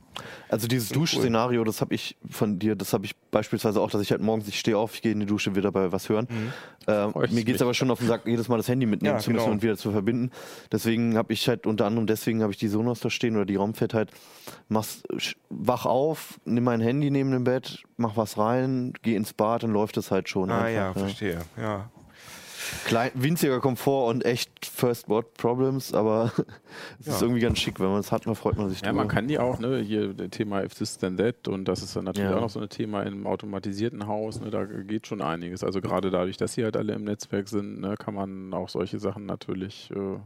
Also 0.48 0.66
dieses 0.66 0.90
Cool. 0.90 0.98
Duschszenario, 1.00 1.64
das 1.64 1.80
habe 1.80 1.94
ich 1.94 2.16
von 2.30 2.58
dir, 2.58 2.74
das 2.76 2.92
habe 2.92 3.04
ich 3.04 3.14
beispielsweise 3.30 3.80
auch, 3.80 3.90
dass 3.90 4.00
ich 4.00 4.10
halt 4.10 4.22
morgens, 4.22 4.48
ich 4.48 4.58
stehe 4.58 4.76
auf, 4.78 4.94
ich 4.94 5.02
gehe 5.02 5.12
in 5.12 5.20
die 5.20 5.26
Dusche, 5.26 5.54
will 5.54 5.62
dabei 5.62 5.92
was 5.92 6.08
hören. 6.08 6.26
Ähm, 6.86 7.12
Freu 7.12 7.24
ich 7.24 7.32
mir 7.32 7.44
geht 7.44 7.56
es 7.56 7.62
aber 7.62 7.74
schon 7.74 7.90
auf 7.90 7.98
den 7.98 8.08
Sack, 8.08 8.22
jedes 8.26 8.48
Mal 8.48 8.56
das 8.56 8.68
Handy 8.68 8.86
mitnehmen 8.86 9.16
Ja, 9.16 9.20
zu 9.20 9.30
müssen 9.30 9.44
genau. 9.44 9.52
und 9.52 9.62
wieder 9.62 9.76
zu 9.76 9.92
verbinden. 9.92 10.30
Deswegen 10.72 11.16
habe 11.16 11.32
ich 11.32 11.48
halt, 11.48 11.66
unter 11.66 11.86
anderem 11.86 12.06
deswegen 12.06 12.42
habe 12.42 12.52
ich 12.52 12.58
die 12.58 12.68
Sonos 12.68 13.00
da 13.00 13.10
stehen 13.10 13.36
oder 13.36 13.44
die 13.46 13.56
Raumfett 13.56 13.94
halt, 13.94 14.10
mach's, 14.68 15.02
wach 15.50 15.86
auf, 15.86 16.40
nimm 16.44 16.64
mein 16.64 16.80
Handy 16.80 17.10
neben 17.10 17.30
dem 17.30 17.44
Bett, 17.44 17.82
mach 17.96 18.16
was 18.16 18.38
rein, 18.38 18.94
geh 19.02 19.14
ins 19.14 19.32
Bad, 19.34 19.62
dann 19.62 19.72
läuft 19.72 19.96
es 19.96 20.10
halt 20.10 20.28
schon. 20.28 20.50
Ah 20.50 20.62
einfach, 20.62 20.72
ja, 20.72 20.92
verstehe, 20.94 21.40
ja. 21.56 21.90
Klein, 22.84 23.10
winziger 23.14 23.60
Komfort 23.60 24.08
und 24.10 24.24
echt 24.24 24.66
First 24.66 25.08
World 25.08 25.34
Problems, 25.34 25.92
aber 25.94 26.32
es 27.00 27.06
ist 27.08 27.22
irgendwie 27.22 27.40
ganz 27.40 27.58
schick, 27.58 27.80
wenn 27.80 27.88
man 27.90 28.00
es 28.00 28.10
hat, 28.12 28.26
dann 28.26 28.34
freut 28.34 28.56
man 28.56 28.68
sich 28.70 28.80
Ja, 28.80 28.88
drüber. 28.88 29.00
man 29.02 29.08
kann 29.08 29.28
die 29.28 29.38
auch, 29.38 29.58
ne, 29.58 29.78
hier 29.78 30.14
das 30.14 30.30
Thema 30.30 30.62
If 30.64 30.74
This 30.74 30.98
Then 30.98 31.16
That 31.16 31.48
und 31.48 31.66
das 31.66 31.82
ist 31.82 31.94
dann 31.96 32.04
natürlich 32.04 32.30
Ja. 32.30 32.36
auch 32.36 32.40
noch 32.42 32.50
so 32.50 32.60
ein 32.60 32.68
Thema 32.68 33.02
im 33.02 33.26
automatisierten 33.26 34.06
Haus, 34.06 34.40
ne, 34.40 34.50
da 34.50 34.64
geht 34.64 35.06
schon 35.06 35.20
einiges. 35.22 35.62
Also 35.64 35.80
gerade 35.80 36.10
dadurch, 36.10 36.36
dass 36.36 36.54
sie 36.54 36.64
halt 36.64 36.76
alle 36.76 36.92
im 36.94 37.04
Netzwerk 37.04 37.48
sind, 37.48 37.80
ne, 37.80 37.94
kann 37.96 38.14
man 38.14 38.52
auch 38.54 38.68
solche 38.68 38.98
Sachen 38.98 39.26
natürlich 39.26 39.90
äh, 39.90 40.18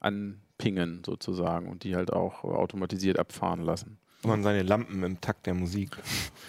anpingen 0.00 1.02
sozusagen 1.04 1.68
und 1.68 1.84
die 1.84 1.96
halt 1.96 2.12
auch 2.12 2.44
automatisiert 2.44 3.18
abfahren 3.18 3.60
lassen. 3.62 3.98
Kann 4.26 4.40
man 4.40 4.42
seine 4.42 4.62
Lampen 4.62 5.02
im 5.02 5.20
Takt 5.20 5.46
der 5.46 5.54
Musik. 5.54 5.96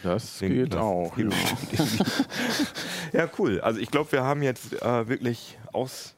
Das 0.03 0.39
Singt 0.39 0.53
geht 0.53 0.73
das. 0.73 0.81
auch. 0.81 1.15
Geht 1.15 1.31
Ja. 1.31 1.95
ja, 3.21 3.29
cool. 3.39 3.61
Also 3.61 3.79
ich 3.79 3.89
glaube, 3.89 4.11
wir 4.11 4.23
haben 4.23 4.41
jetzt 4.41 4.73
äh, 4.81 5.07
wirklich 5.07 5.57
aus, 5.71 6.15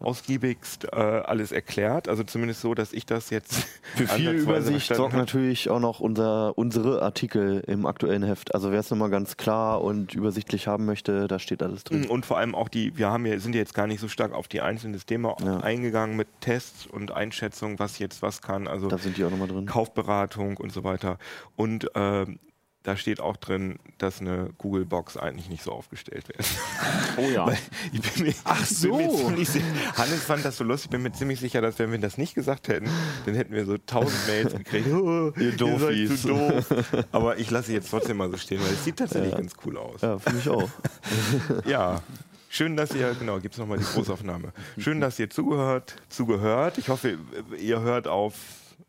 ausgiebigst 0.00 0.84
äh, 0.92 0.96
alles 0.96 1.52
erklärt. 1.52 2.08
Also 2.08 2.24
zumindest 2.24 2.60
so, 2.60 2.74
dass 2.74 2.92
ich 2.92 3.06
das 3.06 3.30
jetzt 3.30 3.66
Für 3.94 4.06
viel 4.06 4.30
Übersicht 4.30 4.94
sorgt 4.94 5.14
natürlich 5.14 5.70
auch 5.70 5.80
noch 5.80 6.00
unser, 6.00 6.56
unsere 6.58 7.02
Artikel 7.02 7.62
im 7.66 7.86
aktuellen 7.86 8.22
Heft. 8.22 8.54
Also 8.54 8.72
wer 8.72 8.80
es 8.80 8.90
nochmal 8.90 9.10
ganz 9.10 9.36
klar 9.36 9.82
und 9.82 10.14
übersichtlich 10.14 10.66
haben 10.66 10.84
möchte, 10.84 11.26
da 11.28 11.38
steht 11.38 11.62
alles 11.62 11.84
drin. 11.84 12.06
Und 12.06 12.26
vor 12.26 12.38
allem 12.38 12.54
auch 12.54 12.68
die, 12.68 12.96
wir 12.96 13.08
haben 13.10 13.26
ja, 13.26 13.38
sind 13.38 13.54
ja 13.54 13.60
jetzt 13.60 13.74
gar 13.74 13.86
nicht 13.86 14.00
so 14.00 14.08
stark 14.08 14.32
auf 14.32 14.48
die 14.48 14.60
einzelnen 14.60 14.94
Systeme 14.94 15.34
Ja. 15.44 15.58
eingegangen 15.60 16.16
mit 16.16 16.28
Tests 16.40 16.86
und 16.86 17.10
Einschätzungen, 17.12 17.78
was 17.78 17.98
jetzt 17.98 18.22
was 18.22 18.42
kann. 18.42 18.66
Also 18.68 18.88
Da 18.88 18.98
sind 18.98 19.16
die 19.16 19.24
auch 19.24 19.30
nochmal 19.30 19.48
drin. 19.48 19.66
Kaufberatung 19.66 20.56
und 20.56 20.72
so 20.72 20.84
weiter. 20.84 21.18
Und 21.56 21.90
ähm, 21.94 22.38
da 22.84 22.96
steht 22.98 23.18
auch 23.18 23.36
drin, 23.36 23.78
dass 23.98 24.20
eine 24.20 24.50
Google-Box 24.58 25.16
eigentlich 25.16 25.48
nicht 25.48 25.64
so 25.64 25.72
aufgestellt 25.72 26.28
wird. 26.28 26.46
Oh 27.16 27.30
ja. 27.30 27.46
Ich 27.92 28.00
bin 28.00 28.26
mir, 28.26 28.34
Ach 28.42 28.64
so. 28.66 28.98
ziemlich 29.16 29.48
sicher, 29.48 29.64
Hannes 29.96 30.24
fand 30.24 30.44
das 30.44 30.56
so 30.56 30.64
lustig, 30.64 30.86
ich 30.86 30.90
bin 30.90 31.02
mir 31.02 31.12
ziemlich 31.12 31.38
sicher, 31.38 31.60
dass 31.60 31.78
wenn 31.78 31.92
wir 31.92 31.98
das 32.00 32.18
nicht 32.18 32.34
gesagt 32.34 32.66
hätten, 32.66 32.88
dann 33.24 33.36
hätten 33.36 33.54
wir 33.54 33.64
so 33.66 33.78
tausend 33.78 34.26
Mails 34.26 34.52
gekriegt. 34.52 34.88
Oh, 34.88 35.32
ihr 35.38 35.52
Doofies. 35.52 36.08
seid 36.08 36.18
zu 36.18 36.28
doof. 36.28 37.04
Aber 37.12 37.38
ich 37.38 37.52
lasse 37.52 37.72
jetzt 37.72 37.88
trotzdem 37.88 38.16
mal 38.16 38.28
so 38.32 38.36
stehen, 38.36 38.60
weil 38.60 38.72
es 38.72 38.82
sieht 38.82 38.96
tatsächlich 38.96 39.36
ganz 39.36 39.52
cool 39.64 39.78
aus. 39.78 40.00
Ja, 40.00 40.18
finde 40.18 40.40
ich 40.40 40.48
auch. 40.48 40.68
Ja. 41.66 42.02
Schön, 42.48 42.76
dass 42.76 42.92
ihr, 42.94 43.14
genau, 43.14 43.38
gibt 43.38 43.54
es 43.54 43.58
nochmal 43.60 43.78
die 43.78 43.84
Großaufnahme. 43.84 44.52
Schön, 44.78 45.00
dass 45.00 45.18
ihr 45.20 45.30
zugehört, 45.30 45.96
zugehört. 46.08 46.78
Ich 46.78 46.88
hoffe, 46.88 47.18
ihr 47.60 47.80
hört 47.80 48.08
auf, 48.08 48.34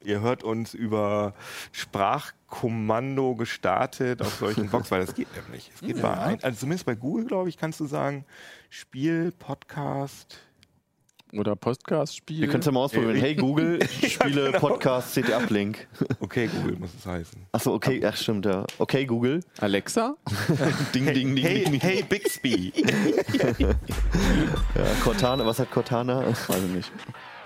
ihr 0.06 0.22
hört 0.22 0.44
uns 0.44 0.74
über 0.74 1.34
Sprachkommando 1.72 3.36
gestartet 3.36 4.22
auf 4.22 4.36
solchen 4.36 4.70
Box, 4.70 4.92
weil 4.92 5.06
das 5.06 5.16
geht 5.16 5.28
nämlich. 5.36 5.72
Es 5.74 5.82
geht 5.82 6.02
bei 6.02 6.18
ein, 6.18 6.44
also 6.44 6.60
zumindest 6.60 6.86
bei 6.86 6.96
Google, 6.96 7.26
glaube 7.26 7.50
ich, 7.50 7.58
kannst 7.58 7.80
du 7.80 7.86
sagen, 7.86 8.26
Spiel, 8.70 9.32
Podcast. 9.38 10.40
Oder 11.34 11.58
Podcast-Spiel. 11.58 12.42
Wir 12.42 12.48
können 12.48 12.62
es 12.62 12.66
ja 12.66 12.72
mal 12.72 12.82
ausprobieren. 12.82 13.16
Hey 13.18 13.36
Google, 13.36 13.80
spiele 14.08 14.54
Podcast 14.54 15.16
CT 15.16 15.32
Uplink. 15.34 15.86
Okay, 16.22 16.48
Google 16.48 16.78
muss 16.78 16.92
es 16.98 17.06
heißen. 17.06 17.46
Achso, 17.52 17.74
okay, 17.74 18.02
ach 18.06 18.16
stimmt, 18.16 18.46
ja. 18.46 18.66
Okay, 18.78 19.06
Google. 19.06 19.42
Alexa? 19.60 20.16
Ding, 20.94 21.06
ding, 21.14 21.36
ding, 21.36 21.44
Hey, 21.44 21.66
ding. 21.66 21.82
hey 21.82 22.04
Bixby. 22.08 22.72
Ja, 24.76 24.84
Cortana, 25.04 25.46
was 25.46 25.60
hat 25.60 25.72
Cortana? 25.72 26.26
Weiß 26.26 26.64
ich 26.64 26.72
nicht. 26.72 26.92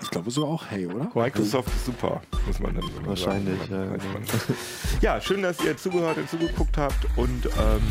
Ich 0.02 0.10
glaube 0.10 0.30
so 0.30 0.46
auch, 0.46 0.64
hey, 0.70 0.86
oder? 0.86 1.10
Microsoft 1.14 1.68
ist 1.68 1.86
super, 1.86 2.22
muss 2.46 2.58
man 2.58 2.74
dann 2.74 2.84
immer 2.84 3.08
Wahrscheinlich, 3.08 3.58
sagen. 3.60 3.72
ja, 3.72 3.96
genau. 3.96 4.26
ja, 5.00 5.20
schön, 5.20 5.42
dass 5.42 5.62
ihr 5.62 5.76
zugehört 5.76 6.16
und 6.16 6.28
zugeguckt 6.28 6.76
habt 6.76 7.06
und 7.16 7.46
ähm, 7.46 7.82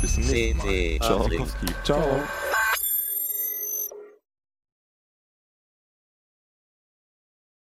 bis 0.00 0.14
zum 0.14 0.24
nächsten 0.24 0.58
Mal. 0.58 0.98
CT 0.98 1.04
Ciao. 1.04 1.28
Ciao. 1.84 2.20